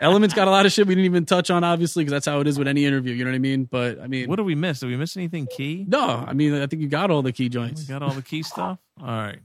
Element's 0.00 0.34
got 0.34 0.48
a 0.48 0.50
lot 0.50 0.66
of 0.66 0.72
shit 0.72 0.86
we 0.86 0.94
didn't 0.94 1.04
even 1.06 1.24
touch 1.24 1.48
on, 1.50 1.62
obviously, 1.62 2.02
because 2.02 2.10
that's 2.12 2.26
how 2.26 2.40
it 2.40 2.48
is 2.48 2.58
with 2.58 2.66
any 2.66 2.84
interview. 2.84 3.14
You 3.14 3.24
know 3.24 3.30
what 3.30 3.36
I 3.36 3.40
mean? 3.40 3.64
But 3.64 4.00
I 4.00 4.08
mean, 4.08 4.28
what 4.28 4.36
do 4.36 4.44
we 4.44 4.56
miss? 4.56 4.80
Did 4.80 4.86
we 4.88 4.96
miss 4.96 5.16
anything 5.16 5.46
key? 5.46 5.84
no, 5.88 6.24
I 6.26 6.32
mean, 6.32 6.54
I 6.54 6.66
think 6.66 6.82
you 6.82 6.88
got 6.88 7.10
all 7.10 7.22
the 7.22 7.32
key 7.32 7.44
We 7.44 7.50
joints. 7.50 7.84
got 7.84 8.02
all 8.02 8.10
the 8.10 8.22
key 8.22 8.42
stuff. 8.42 8.78
All 9.00 9.06
right. 9.06 9.38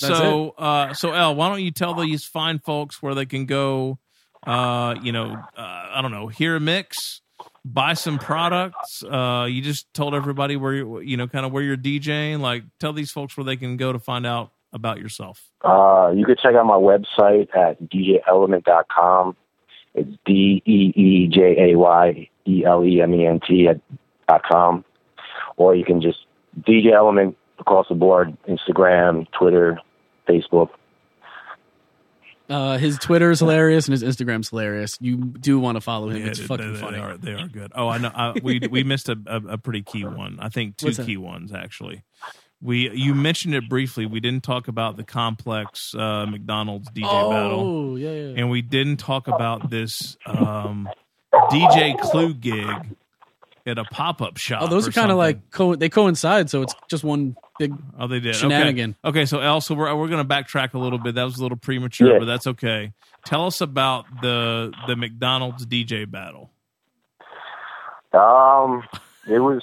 That's 0.00 0.16
so, 0.16 0.50
uh, 0.56 0.94
so 0.94 1.12
L, 1.12 1.34
why 1.34 1.48
don't 1.48 1.60
you 1.62 1.72
tell 1.72 1.94
these 1.94 2.24
fine 2.24 2.60
folks 2.60 3.02
where 3.02 3.14
they 3.14 3.26
can 3.26 3.44
go? 3.46 3.98
Uh, 4.46 4.94
you 5.02 5.10
know, 5.12 5.36
uh, 5.56 5.60
I 5.94 5.98
don't 6.00 6.12
know, 6.12 6.28
hear 6.28 6.56
a 6.56 6.60
mix, 6.60 7.20
buy 7.64 7.94
some 7.94 8.18
products. 8.18 9.02
Uh, 9.02 9.46
you 9.48 9.62
just 9.62 9.92
told 9.94 10.14
everybody 10.14 10.56
where 10.56 10.74
you, 10.74 11.00
you 11.00 11.16
know, 11.16 11.28
kind 11.28 11.46
of 11.46 11.52
where 11.52 11.62
you're 11.62 11.76
DJing. 11.76 12.40
Like, 12.40 12.64
tell 12.80 12.92
these 12.92 13.10
folks 13.10 13.36
where 13.36 13.44
they 13.44 13.56
can 13.56 13.76
go 13.76 13.92
to 13.92 13.98
find 13.98 14.26
out 14.26 14.52
about 14.72 14.98
yourself. 14.98 15.50
uh, 15.64 16.12
you 16.14 16.24
could 16.24 16.38
check 16.38 16.54
out 16.54 16.64
my 16.66 16.74
website 16.74 17.54
at 17.54 17.80
djelement.com. 17.82 19.36
It's 19.94 20.10
D 20.24 20.62
E 20.64 20.92
E 20.96 21.28
J 21.28 21.72
A 21.72 21.78
Y 21.78 22.28
E 22.46 22.64
L 22.64 22.84
E 22.84 23.02
M 23.02 23.14
E 23.14 23.26
N 23.26 23.40
T 23.46 23.68
dot 24.28 24.42
com, 24.50 24.84
or 25.58 25.74
you 25.74 25.84
can 25.84 26.00
just 26.00 26.20
DJ 26.60 26.92
Element 26.92 27.36
across 27.58 27.88
the 27.88 27.94
board: 27.94 28.34
Instagram, 28.48 29.26
Twitter, 29.38 29.78
Facebook. 30.26 30.70
Uh, 32.48 32.76
his 32.76 32.98
Twitter 32.98 33.30
is 33.30 33.38
hilarious 33.40 33.86
and 33.88 33.92
his 33.92 34.02
Instagram's 34.02 34.50
hilarious. 34.50 34.96
You 35.00 35.16
do 35.16 35.58
want 35.58 35.76
to 35.76 35.80
follow 35.80 36.10
him. 36.10 36.18
Yeah, 36.18 36.26
it's 36.28 36.38
they- 36.40 36.46
fucking 36.46 36.74
they, 36.74 36.78
funny. 36.80 36.96
They 36.98 37.02
are, 37.02 37.16
they 37.16 37.32
are 37.32 37.48
good. 37.48 37.72
Oh, 37.74 37.88
I 37.88 37.98
know. 37.98 38.10
I, 38.14 38.34
we 38.42 38.60
we 38.70 38.84
missed 38.84 39.08
a, 39.08 39.16
a, 39.26 39.36
a 39.54 39.58
pretty 39.58 39.82
key 39.82 40.04
one. 40.04 40.38
I 40.40 40.48
think 40.48 40.76
two 40.76 40.86
What's 40.86 40.98
that? 40.98 41.06
key 41.06 41.16
ones 41.16 41.52
actually. 41.52 42.02
We 42.60 42.90
you 42.90 43.14
mentioned 43.14 43.54
it 43.54 43.68
briefly. 43.68 44.06
We 44.06 44.20
didn't 44.20 44.44
talk 44.44 44.68
about 44.68 44.96
the 44.96 45.04
complex 45.04 45.94
uh, 45.94 46.26
McDonald's 46.26 46.88
DJ 46.90 47.02
battle. 47.02 47.60
oh, 47.60 47.96
yeah, 47.96 48.10
yeah. 48.12 48.34
and 48.36 48.50
we 48.50 48.62
didn't 48.62 48.98
talk 48.98 49.26
about 49.28 49.70
this 49.70 50.16
um, 50.26 50.88
DJ 51.50 51.98
Clue 51.98 52.34
gig 52.34 52.66
at 53.66 53.78
a 53.78 53.84
pop 53.84 54.20
up 54.22 54.36
shop. 54.36 54.62
Oh, 54.62 54.66
those 54.66 54.88
are 54.88 54.92
kind 54.92 55.10
of 55.10 55.16
like 55.18 55.50
co- 55.50 55.74
they 55.76 55.88
coincide, 55.88 56.50
so 56.50 56.62
it's 56.62 56.74
just 56.88 57.04
one 57.04 57.36
big. 57.58 57.72
oh 57.98 58.06
they 58.06 58.20
did 58.20 58.34
shenanigan. 58.34 58.96
Okay, 59.04 59.20
okay 59.20 59.26
so 59.26 59.40
El, 59.40 59.60
so 59.60 59.74
we're 59.74 59.94
we're 59.94 60.08
gonna 60.08 60.24
backtrack 60.24 60.74
a 60.74 60.78
little 60.78 60.98
bit. 60.98 61.14
That 61.14 61.24
was 61.24 61.38
a 61.38 61.42
little 61.42 61.58
premature, 61.58 62.12
Yeah. 62.12 62.18
but 62.18 62.24
that's 62.26 62.46
okay. 62.46 62.92
Tell 63.24 63.46
us 63.46 63.60
about 63.60 64.06
the 64.20 64.72
the 64.86 64.96
McDonald's 64.96 65.64
DJ 65.66 66.10
battle. 66.10 66.50
Um, 68.12 68.82
it 69.28 69.38
was. 69.38 69.62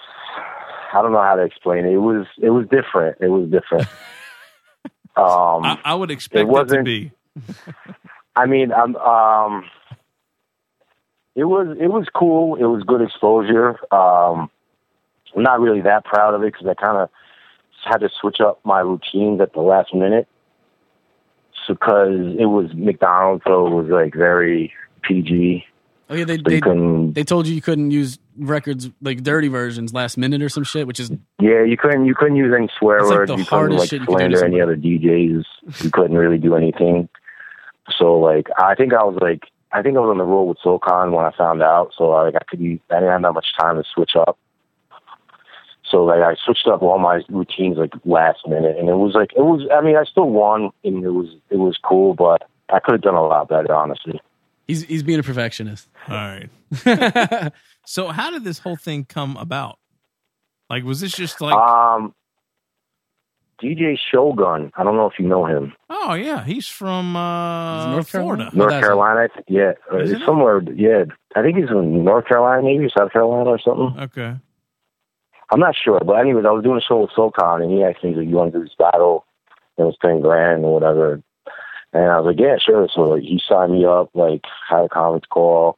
I 0.93 1.01
don't 1.03 1.11
know 1.11 1.21
how 1.21 1.35
to 1.35 1.43
explain 1.43 1.85
it. 1.85 1.93
It 1.93 1.97
was. 1.99 2.25
It 2.41 2.49
was 2.49 2.65
different. 2.71 3.17
It 3.21 3.27
was 3.29 3.49
different. 3.49 3.87
Um, 5.17 5.65
I, 5.65 5.77
I 5.83 5.95
would 5.95 6.11
expect 6.11 6.43
it, 6.43 6.45
to 6.45 6.49
wasn't- 6.49 6.85
be. 6.85 7.11
I 8.37 8.45
mean, 8.45 8.71
um, 8.71 8.95
um, 8.95 9.65
it 11.39 11.45
was 11.45 11.77
it 11.79 11.87
was 11.87 12.05
cool. 12.13 12.55
It 12.55 12.65
was 12.65 12.83
good 12.83 13.01
exposure. 13.01 13.69
Um, 13.93 14.49
I'm 15.35 15.43
not 15.43 15.59
really 15.59 15.81
that 15.81 16.03
proud 16.03 16.33
of 16.33 16.43
it 16.43 16.51
because 16.51 16.67
I 16.67 16.73
kind 16.73 16.97
of 16.97 17.09
had 17.85 17.99
to 17.99 18.09
switch 18.19 18.41
up 18.41 18.59
my 18.65 18.79
routines 18.79 19.39
at 19.39 19.53
the 19.53 19.61
last 19.61 19.93
minute. 19.93 20.27
Because 21.67 22.35
it 22.39 22.45
was 22.45 22.71
McDonald's, 22.73 23.43
so 23.45 23.67
it 23.67 23.69
was 23.69 23.87
like 23.89 24.15
very 24.15 24.73
PG. 25.03 25.65
Oh 26.09 26.15
yeah, 26.15 26.25
they 26.25 26.37
So 26.37 26.43
they 26.47 27.11
they 27.13 27.23
told 27.23 27.45
you 27.45 27.53
you 27.53 27.61
couldn't 27.61 27.91
use 27.91 28.17
records 28.35 28.89
like 29.01 29.21
dirty 29.21 29.49
versions 29.49 29.93
last 29.93 30.17
minute 30.17 30.41
or 30.41 30.49
some 30.49 30.63
shit, 30.63 30.87
which 30.87 30.99
is 30.99 31.11
yeah, 31.39 31.63
you 31.63 31.77
couldn't 31.77 32.05
you 32.05 32.15
couldn't 32.15 32.37
use 32.37 32.51
any 32.57 32.69
swear 32.79 33.01
like 33.03 33.09
words. 33.11 33.31
the 33.31 33.37
you 33.37 33.45
couldn't 33.45 33.77
like 33.77 33.89
shit 33.89 34.01
you 34.01 34.07
could 34.07 34.17
do 34.17 34.29
to 34.29 34.37
slander 34.37 34.45
any 34.45 34.61
other 34.61 34.75
DJs. 34.75 35.45
You 35.83 35.91
couldn't 35.91 36.17
really 36.17 36.39
do 36.39 36.55
anything. 36.55 37.07
So 37.97 38.19
like, 38.19 38.47
I 38.57 38.75
think 38.75 38.93
I 38.93 39.03
was 39.03 39.17
like, 39.21 39.43
I 39.71 39.81
think 39.81 39.97
I 39.97 39.99
was 39.99 40.09
on 40.09 40.17
the 40.17 40.23
road 40.23 40.45
with 40.45 40.57
Soul 40.63 40.79
Khan 40.79 41.11
when 41.11 41.25
I 41.25 41.31
found 41.37 41.61
out. 41.61 41.91
So 41.97 42.09
like, 42.09 42.35
I 42.35 42.43
couldn't, 42.47 42.81
I 42.89 42.95
didn't 42.95 43.11
have 43.11 43.21
that 43.21 43.33
much 43.33 43.47
time 43.59 43.75
to 43.75 43.83
switch 43.93 44.11
up. 44.15 44.37
So 45.89 46.03
like, 46.05 46.21
I 46.21 46.35
switched 46.43 46.67
up 46.67 46.81
all 46.81 46.99
my 46.99 47.21
routines 47.29 47.77
like 47.77 47.93
last 48.05 48.47
minute, 48.47 48.77
and 48.77 48.89
it 48.89 48.95
was 48.95 49.13
like, 49.15 49.31
it 49.35 49.41
was. 49.41 49.67
I 49.73 49.81
mean, 49.81 49.95
I 49.95 50.03
still 50.03 50.29
won, 50.29 50.69
and 50.83 51.03
it 51.03 51.09
was, 51.09 51.29
it 51.49 51.57
was 51.57 51.77
cool, 51.83 52.13
but 52.13 52.43
I 52.69 52.79
could 52.79 52.93
have 52.93 53.01
done 53.01 53.15
a 53.15 53.23
lot 53.25 53.49
better, 53.49 53.73
honestly. 53.73 54.21
he's 54.67 54.83
he's 54.83 55.01
being 55.01 55.19
a 55.19 55.23
perfectionist. 55.23 55.89
All 56.07 56.15
right. 56.15 57.51
So 57.89 58.09
how 58.09 58.29
did 58.29 58.43
this 58.43 58.59
whole 58.59 58.75
thing 58.75 59.03
come 59.03 59.35
about? 59.35 59.79
Like, 60.69 60.83
was 60.83 61.01
this 61.01 61.11
just 61.11 61.41
like? 61.41 61.55
um, 61.55 62.13
DJ 63.61 63.97
Shogun. 64.11 64.71
I 64.75 64.83
don't 64.83 64.95
know 64.95 65.07
if 65.07 65.19
you 65.19 65.27
know 65.27 65.45
him. 65.45 65.73
oh 65.89 66.13
yeah, 66.13 66.43
he's 66.45 66.67
from 66.67 67.15
uh, 67.15 67.81
Is 67.87 67.91
North 67.91 68.09
Florida. 68.09 68.43
Carolina? 68.43 68.57
North 68.57 68.69
that's- 68.71 68.83
Carolina, 68.83 69.19
I 69.21 69.27
think. 69.33 69.45
Yeah, 69.49 69.71
uh, 69.91 69.97
Isn't 69.99 70.15
it's 70.15 70.23
it? 70.23 70.25
somewhere. 70.25 70.61
Yeah, 70.73 71.03
I 71.35 71.41
think 71.41 71.57
he's 71.57 71.69
in 71.69 72.03
North 72.03 72.25
Carolina, 72.27 72.63
maybe 72.63 72.89
South 72.97 73.11
Carolina 73.11 73.49
or 73.49 73.59
something. 73.59 73.99
Okay. 74.03 74.35
I'm 75.51 75.59
not 75.59 75.75
sure, 75.75 75.99
but 76.05 76.13
anyways, 76.13 76.45
I 76.45 76.51
was 76.51 76.63
doing 76.63 76.77
a 76.77 76.81
show 76.81 77.01
with 77.01 77.11
Soul 77.15 77.31
Khan, 77.31 77.61
and 77.63 77.71
he 77.71 77.83
asked 77.83 78.03
me, 78.03 78.11
"You 78.11 78.35
want 78.35 78.53
to 78.53 78.59
do 78.59 78.63
this 78.63 78.75
battle?" 78.77 79.25
And 79.77 79.85
it 79.85 79.87
was 79.87 79.97
ten 80.01 80.21
grand 80.21 80.63
or 80.63 80.73
whatever, 80.73 81.21
and 81.93 82.03
I 82.11 82.19
was 82.19 82.27
like, 82.27 82.39
"Yeah, 82.39 82.57
sure." 82.59 82.87
So 82.93 83.01
like, 83.01 83.23
he 83.23 83.41
signed 83.47 83.71
me 83.73 83.83
up, 83.85 84.09
like 84.13 84.43
had 84.69 84.85
a 84.85 84.89
conference 84.89 85.25
call, 85.29 85.77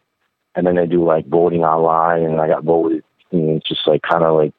and 0.56 0.68
then 0.68 0.76
they 0.76 0.88
do 0.88 1.06
like 1.06 1.26
voting 1.28 1.64
online, 1.64 2.24
and 2.24 2.42
I 2.42 2.48
got 2.50 2.64
voted. 2.66 3.04
And 3.32 3.50
it's 3.58 3.68
just 3.70 3.88
like 3.88 4.02
kind 4.02 4.24
of 4.26 4.36
like 4.36 4.54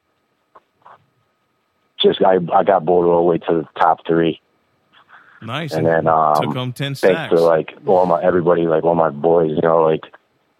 just 2.03 2.21
I 2.21 2.35
I 2.53 2.63
got 2.63 2.85
bored 2.85 3.07
all 3.07 3.17
the 3.17 3.23
way 3.23 3.37
to 3.39 3.53
the 3.63 3.79
top 3.79 4.05
three. 4.05 4.39
Nice. 5.41 5.73
And 5.73 5.85
then 5.85 6.07
um, 6.07 6.35
took 6.41 6.53
home 6.55 6.71
ten 6.73 6.95
thanks 6.95 6.97
stacks. 7.17 7.33
to 7.33 7.41
like 7.41 7.73
all 7.85 8.05
my 8.05 8.21
everybody, 8.23 8.63
like 8.67 8.83
all 8.83 8.95
my 8.95 9.09
boys, 9.09 9.51
you 9.51 9.61
know, 9.61 9.83
like 9.83 10.01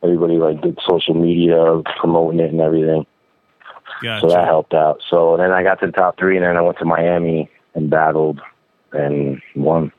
everybody 0.04 0.38
like 0.38 0.62
did 0.62 0.78
social 0.88 1.14
media 1.14 1.82
promoting 2.00 2.40
it 2.40 2.52
and 2.52 2.60
everything. 2.62 3.06
Gotcha. 4.02 4.28
So 4.28 4.34
that 4.36 4.46
helped 4.46 4.74
out. 4.74 5.02
So 5.10 5.38
then 5.38 5.52
I 5.52 5.64
got 5.64 5.80
to 5.82 5.86
the 5.86 5.92
top 5.94 6.18
three, 6.18 6.36
and 6.36 6.46
then 6.46 6.58
I 6.58 6.62
went 6.62 6.78
to 6.80 6.86
Miami 6.86 7.50
and 7.76 7.90
battled 7.90 8.42
and 8.92 9.42
won 9.56 9.92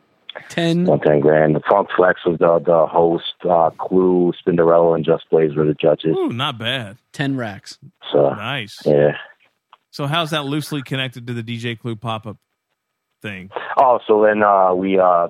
Ten. 0.50 0.84
won 0.84 1.00
ten 1.00 1.20
grand. 1.20 1.54
The 1.56 1.60
Funk 1.68 1.88
Flex 1.96 2.20
was 2.26 2.38
the 2.38 2.58
the 2.58 2.86
host. 2.86 3.32
Uh, 3.48 3.70
Clue, 3.70 4.32
Spinderella, 4.44 4.96
and 4.96 5.04
Just 5.04 5.30
Blaze 5.30 5.54
were 5.56 5.64
the 5.64 5.74
judges. 5.74 6.14
Ooh, 6.18 6.28
not 6.30 6.58
bad. 6.58 6.98
10 7.12 7.36
racks. 7.36 7.78
So 8.12 8.30
Nice. 8.30 8.82
yeah. 8.84 9.16
So 9.94 10.08
how's 10.08 10.30
that 10.30 10.44
loosely 10.44 10.82
connected 10.82 11.28
to 11.28 11.32
the 11.32 11.42
DJ 11.44 11.78
Clue 11.78 11.94
pop 11.94 12.26
up 12.26 12.36
thing? 13.22 13.48
Oh, 13.76 14.00
so 14.08 14.24
then 14.24 14.42
uh, 14.42 14.74
we 14.74 14.98
uh, 14.98 15.28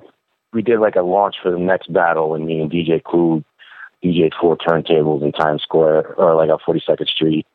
we 0.53 0.63
did 0.63 0.79
like 0.79 0.95
a 0.95 1.03
launch 1.03 1.35
for 1.43 1.51
the 1.51 1.59
next 1.59 1.93
battle, 1.93 2.33
and 2.33 2.47
me 2.47 2.61
and 2.61 2.71
DJ 2.71 3.03
Clue 3.03 3.43
DJ'd 4.03 4.33
four 4.41 4.57
turntables 4.57 5.21
in 5.21 5.31
Times 5.33 5.61
Square 5.61 6.15
or 6.15 6.33
like 6.33 6.49
on 6.49 6.57
Forty 6.65 6.81
Second 6.83 7.05
Street 7.07 7.45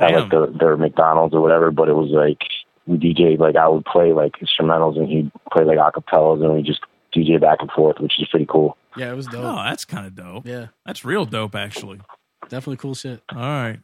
at 0.00 0.10
like 0.10 0.28
Damn. 0.28 0.52
the, 0.52 0.58
their 0.58 0.76
McDonald's 0.76 1.32
or 1.32 1.40
whatever. 1.40 1.70
But 1.70 1.88
it 1.88 1.92
was 1.94 2.10
like 2.10 2.40
we 2.88 2.98
DJ'd 2.98 3.38
like 3.38 3.54
I 3.54 3.68
would 3.68 3.84
play 3.84 4.12
like 4.12 4.32
instrumentals, 4.40 4.98
and 4.98 5.08
he'd 5.08 5.30
play 5.52 5.62
like 5.62 5.78
acapellas, 5.78 6.42
and 6.42 6.54
we 6.54 6.62
just 6.62 6.80
DJ 7.14 7.40
back 7.40 7.58
and 7.60 7.70
forth, 7.70 8.00
which 8.00 8.20
is 8.20 8.26
pretty 8.26 8.46
cool. 8.46 8.76
Yeah, 8.96 9.12
it 9.12 9.14
was 9.14 9.28
dope. 9.28 9.44
Oh, 9.44 9.62
that's 9.62 9.84
kind 9.84 10.08
of 10.08 10.16
dope. 10.16 10.44
Yeah, 10.44 10.68
That's 10.84 11.04
real 11.04 11.24
dope, 11.24 11.54
actually. 11.54 12.00
definitely 12.48 12.78
cool 12.78 12.96
shit. 12.96 13.22
All 13.30 13.38
right. 13.38 13.78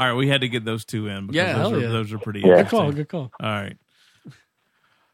All 0.00 0.06
right, 0.06 0.14
we 0.14 0.28
had 0.28 0.40
to 0.40 0.48
get 0.48 0.64
those 0.64 0.86
two 0.86 1.08
in 1.08 1.26
because 1.26 1.36
Yeah, 1.36 1.58
those, 1.58 1.72
are, 1.72 1.78
yeah. 1.80 1.88
those 1.88 2.12
are 2.14 2.18
pretty 2.18 2.40
Yeah. 2.40 2.62
Good 2.62 2.68
call. 2.68 2.90
Good 2.90 3.08
call. 3.10 3.30
All 3.38 3.50
right. 3.50 3.76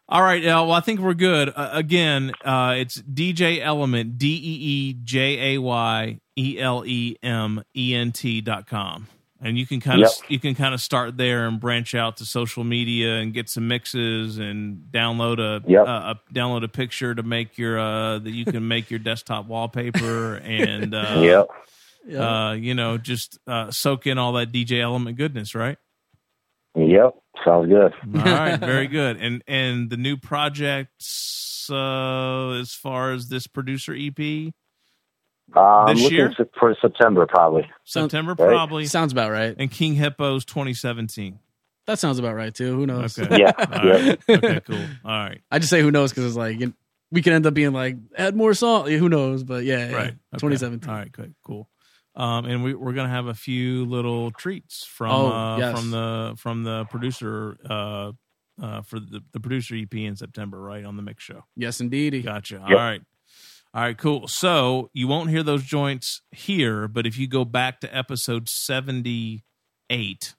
All 0.09 0.23
right, 0.23 0.45
Al. 0.45 0.67
Well, 0.69 0.77
I 0.77 0.81
think 0.81 1.01
we're 1.01 1.15
good. 1.15 1.49
Uh, 1.49 1.71
again, 1.73 2.31
uh, 2.45 2.75
it's 2.79 3.03
DJ 3.03 3.61
Element, 3.61 4.17
D 4.19 4.29
E 4.29 4.59
E 4.91 4.97
J 5.03 5.55
A 5.57 5.59
Y 5.61 6.21
E 6.37 6.59
L 6.61 6.85
E 6.87 7.17
M 7.25 7.65
E 7.77 7.93
N 7.97 8.13
T 8.13 8.41
dot 8.41 8.69
com, 8.69 9.09
and 9.43 9.59
you 9.59 9.67
can 9.67 9.81
kind 9.81 10.01
of 10.05 10.09
Yep. 10.21 10.31
you 10.31 10.39
can 10.39 10.55
kind 10.55 10.73
of 10.75 10.81
start 10.81 11.17
there 11.17 11.49
and 11.49 11.59
branch 11.59 11.97
out 11.97 12.19
to 12.19 12.25
social 12.25 12.63
media 12.63 13.17
and 13.17 13.35
get 13.35 13.49
some 13.49 13.67
mixes 13.67 14.39
and 14.39 14.85
download 14.93 15.41
a, 15.41 15.69
Yep. 15.69 15.89
uh, 15.89 16.15
a 16.15 16.33
download 16.33 16.63
a 16.63 16.69
picture 16.69 17.13
to 17.13 17.25
make 17.25 17.59
your 17.59 17.77
uh, 17.77 18.21
that 18.21 18.31
you 18.31 18.45
can 18.45 18.69
make 18.69 18.93
your 18.93 19.01
desktop 19.01 19.47
wallpaper 19.47 20.37
and 20.37 20.95
uh, 20.95 21.17
yep. 22.07 22.21
uh, 22.21 22.53
you 22.53 22.75
know 22.75 22.99
just 22.99 23.39
uh, 23.47 23.71
soak 23.71 24.07
in 24.07 24.19
all 24.19 24.33
that 24.35 24.53
DJ 24.53 24.81
Element 24.83 25.17
goodness, 25.17 25.55
right? 25.55 25.79
Yep. 26.75 27.15
Sounds 27.45 27.69
good. 27.69 27.93
All 28.19 28.25
right, 28.25 28.57
very 28.61 28.87
good. 28.87 29.17
And 29.19 29.43
and 29.47 29.89
the 29.91 29.97
new 29.97 30.17
projects 30.17 31.69
uh 31.71 32.51
as 32.61 32.73
far 32.73 33.13
as 33.13 33.29
this 33.29 33.47
producer 33.47 33.95
EP, 33.95 34.53
Uh, 35.55 35.61
I'm 35.61 35.95
This 35.95 36.05
looking 36.05 36.17
year? 36.19 36.35
for 36.59 36.77
September 36.81 37.27
probably. 37.27 37.69
September 37.85 38.35
Right. 38.39 38.49
probably, 38.49 38.87
Sounds 38.87 39.13
about 39.13 39.31
right. 39.31 39.55
and 39.59 39.71
King 39.71 39.95
Hippos 39.95 40.45
2017. 40.45 41.39
That 41.87 41.99
sounds 41.99 42.19
about 42.19 42.35
right 42.35 42.53
too. 42.55 42.75
Who 42.77 42.85
knows? 42.87 43.19
Okay. 43.19 43.39
Yeah. 43.41 43.53
All 43.57 43.87
yeah. 43.87 43.93
right. 44.09 44.21
Okay, 44.29 44.61
cool. 44.67 44.85
All 45.05 45.19
right. 45.19 45.41
I 45.51 45.59
just 45.61 45.71
say 45.71 45.81
who 45.83 45.91
knows 45.93 46.11
because 46.11 46.25
it's 46.27 46.37
like 46.37 46.59
we 47.13 47.23
could 47.23 47.33
end 47.33 47.47
up 47.47 47.55
being 47.55 47.73
like 47.73 47.97
add 48.19 48.35
more 48.35 48.55
song. 48.55 48.89
Who 48.89 49.09
knows? 49.09 49.45
But 49.45 49.65
yeah, 49.65 49.91
yeah. 49.91 49.95
Right. 49.97 50.07
Okay. 50.35 50.49
2017. 50.49 50.91
All 50.91 50.97
right, 50.97 51.13
good. 51.13 51.35
Cool. 51.45 51.69
Um, 52.17 52.47
and 52.47 52.65
we, 52.65 52.75
we're 52.75 52.95
gonna 52.95 53.11
have 53.11 53.27
a 53.27 53.35
few 53.35 53.85
little 53.85 54.31
treats 54.31 54.85
from 54.87 55.11
Oh, 55.11 55.33
uh, 55.33 55.59
yes. 55.59 55.79
from 55.79 55.91
the 55.91 56.35
from 56.39 56.63
the 56.65 56.85
producer 56.87 57.57
uh, 57.69 58.13
uh, 58.61 58.81
for 58.83 58.99
the, 58.99 59.21
the 59.33 59.41
producer 59.41 59.75
EP 59.77 59.93
in 59.95 60.17
September, 60.17 60.59
right 60.61 60.85
on 60.85 60.97
the 60.97 61.03
mix 61.03 61.23
show. 61.25 61.45
Yes, 61.57 61.81
indeedy. 61.81 62.23
Gotcha. 62.23 62.61
All 62.63 62.73
right. 62.75 63.03
All 63.75 63.83
right, 63.83 63.99
cool. 63.99 64.27
So 64.29 64.89
you 64.95 65.07
won't 65.09 65.29
hear 65.29 65.43
those 65.43 65.63
joints 65.63 66.23
here, 66.31 66.89
but 66.89 67.07
if 67.07 67.19
you 67.19 67.29
go 67.29 67.45
back 67.45 67.81
to 67.81 67.95
episode 67.95 68.49
78, 68.49 70.35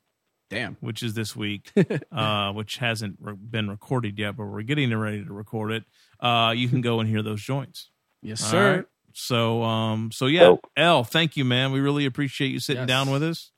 Damn. 0.50 0.78
which 0.80 1.04
is 1.04 1.14
this 1.14 1.36
week, 1.36 1.72
uh, 2.12 2.52
which 2.54 2.78
hasn't 2.78 3.18
re- 3.20 3.36
been 3.36 3.70
recorded 3.70 4.18
yet, 4.18 4.38
but 4.38 4.46
we're 4.46 4.62
getting 4.64 4.96
ready 4.98 5.24
to 5.24 5.32
record 5.34 5.72
it, 5.72 5.84
uh, 6.20 6.54
you 6.56 6.68
can 6.68 6.82
go 6.82 7.00
and 7.00 7.08
hear 7.10 7.22
those 7.22 7.42
joints. 7.44 7.92
Yes, 8.22 8.44
All 8.44 8.50
sir. 8.50 8.76
right? 8.78 8.86
So, 9.20 9.64
um, 9.64 10.12
so 10.12 10.28
yeah, 10.28 10.42
Dope. 10.42 10.68
L, 10.78 11.04
thank 11.04 11.36
you, 11.38 11.44
man. 11.44 11.72
We 11.72 11.80
really 11.80 12.06
appreciate 12.06 12.50
you 12.50 12.60
sitting 12.60 12.84
Yes. 12.84 12.88
down 12.88 13.10
with 13.12 13.24
us. 13.24 13.52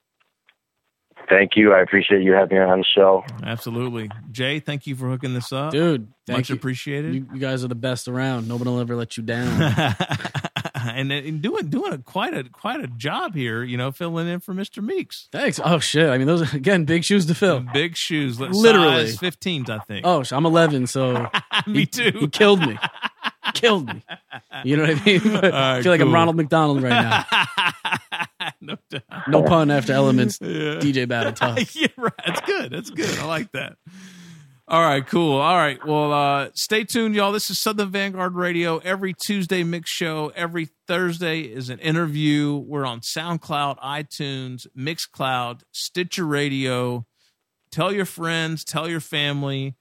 Thank 1.30 1.52
you. 1.58 1.74
I 1.74 1.82
appreciate 1.82 2.24
you 2.24 2.32
having 2.32 2.58
me 2.58 2.64
on 2.64 2.80
the 2.80 2.86
show. 2.96 3.24
Absolutely. 3.44 4.10
Jay, 4.32 4.60
thank 4.62 4.88
you 4.88 4.96
for 4.96 5.08
hooking 5.10 5.34
this 5.34 5.52
up. 5.52 5.72
Dude, 5.74 6.08
thank 6.26 6.40
Much 6.40 6.50
you. 6.50 6.56
appreciated. 6.56 7.14
You, 7.14 7.28
you 7.34 7.40
guys 7.40 7.64
are 7.64 7.68
the 7.68 7.76
best 7.76 8.08
around. 8.08 8.48
Nobody 8.48 8.70
will 8.70 8.80
ever 8.80 8.96
let 8.96 9.18
you 9.18 9.24
down. 9.24 9.76
and, 10.76 11.12
uh, 11.12 11.16
and 11.16 11.42
doing 11.42 11.70
doing 11.70 11.94
a 11.94 11.98
quite 11.98 12.34
a 12.34 12.44
quite 12.44 12.82
a 12.84 12.88
job 12.88 13.36
here, 13.36 13.64
you 13.64 13.78
know, 13.78 13.92
filling 13.92 14.28
in 14.28 14.40
for 14.40 14.54
Mr. 14.54 14.84
Meeks. 14.84 15.28
Thanks. 15.32 15.60
Oh 15.64 15.80
shit. 15.80 16.10
I 16.10 16.18
mean, 16.18 16.28
those 16.28 16.42
are, 16.54 16.56
again 16.58 16.86
big 16.86 17.04
shoes 17.04 17.26
to 17.28 17.36
fill. 17.36 17.60
Big 17.74 17.96
shoes, 17.96 18.40
Literally. 18.40 19.08
size 19.08 19.18
15s, 19.18 19.70
I 19.70 19.80
think. 19.80 20.06
Oh, 20.06 20.24
I'm 20.32 20.46
11, 20.46 20.88
so 20.88 21.30
me 21.68 21.80
he 21.80 21.86
too. 21.86 22.28
killed 22.32 22.62
me. 22.62 22.78
killed 23.54 23.88
me. 23.88 24.04
You 24.64 24.78
know 24.78 24.84
what 24.84 25.02
I 25.02 25.06
mean? 25.06 25.22
But 25.24 25.54
I 25.54 25.74
right, 25.76 25.84
feel 25.84 25.92
like 25.92 26.02
I'm. 26.02 26.14
Ronald 26.14 26.36
McDonald 26.36 26.82
right 26.84 26.90
now. 26.90 27.26
no. 28.62 28.78
No 29.28 29.44
pun 29.44 29.72
after 29.72 29.94
Elements 29.94 30.40
Yeah. 30.42 30.76
DJ 30.80 31.08
Battle 31.08 31.34
Tough. 31.34 31.76
yeah, 31.76 31.88
right. 31.98 32.12
That's 32.26 32.42
good. 32.42 32.72
That's 32.72 32.90
good. 32.90 33.18
I 33.20 33.26
like 33.26 33.52
that. 33.54 33.78
All 34.70 34.84
right, 34.84 35.06
cool. 35.08 35.38
All 35.38 35.56
right. 35.56 35.84
Well, 35.84 36.14
uh, 36.14 36.50
stay 36.54 36.84
tuned, 36.84 37.16
y'all. 37.16 37.32
This 37.32 37.50
is 37.50 37.58
Southern 37.58 37.90
Vanguard 37.90 38.36
Radio. 38.36 38.78
Every 38.78 39.16
Tuesday 39.16 39.64
mix 39.64 39.90
show. 39.90 40.32
Every 40.36 40.70
Thursday 40.86 41.42
is 41.42 41.72
an 41.72 41.80
interview. 41.80 42.56
We're 42.56 42.86
on 42.86 43.00
SoundCloud, 43.00 43.80
iTunes, 43.80 44.68
Mixcloud, 44.78 45.62
Stitcher 45.72 46.24
Radio. 46.24 47.08
Tell 47.72 47.92
your 47.92 48.06
friends, 48.06 48.64
tell 48.64 48.88
your 48.88 49.00
family, 49.00 49.74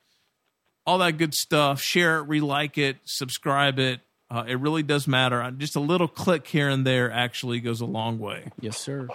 all 0.86 0.96
that 0.98 1.18
good 1.18 1.34
stuff. 1.34 1.82
Share 1.82 2.20
it, 2.20 2.26
relike 2.26 2.78
it, 2.78 2.96
subscribe 3.04 3.78
it. 3.78 4.00
Uh, 4.30 4.44
it 4.48 4.58
really 4.58 4.82
does 4.82 5.06
matter. 5.06 5.50
Just 5.58 5.76
a 5.76 5.80
little 5.80 6.08
click 6.08 6.46
here 6.46 6.70
and 6.70 6.86
there 6.86 7.12
actually 7.12 7.60
goes 7.60 7.82
a 7.82 7.86
long 7.86 8.18
way. 8.18 8.44
Yes, 8.58 8.78
sir. 8.78 9.08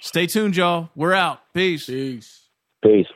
Stay 0.00 0.28
tuned, 0.28 0.56
y'all. 0.56 0.90
We're 0.94 1.14
out. 1.14 1.40
Peace. 1.52 1.86
Peace. 1.86 2.42
Peace. 2.80 3.08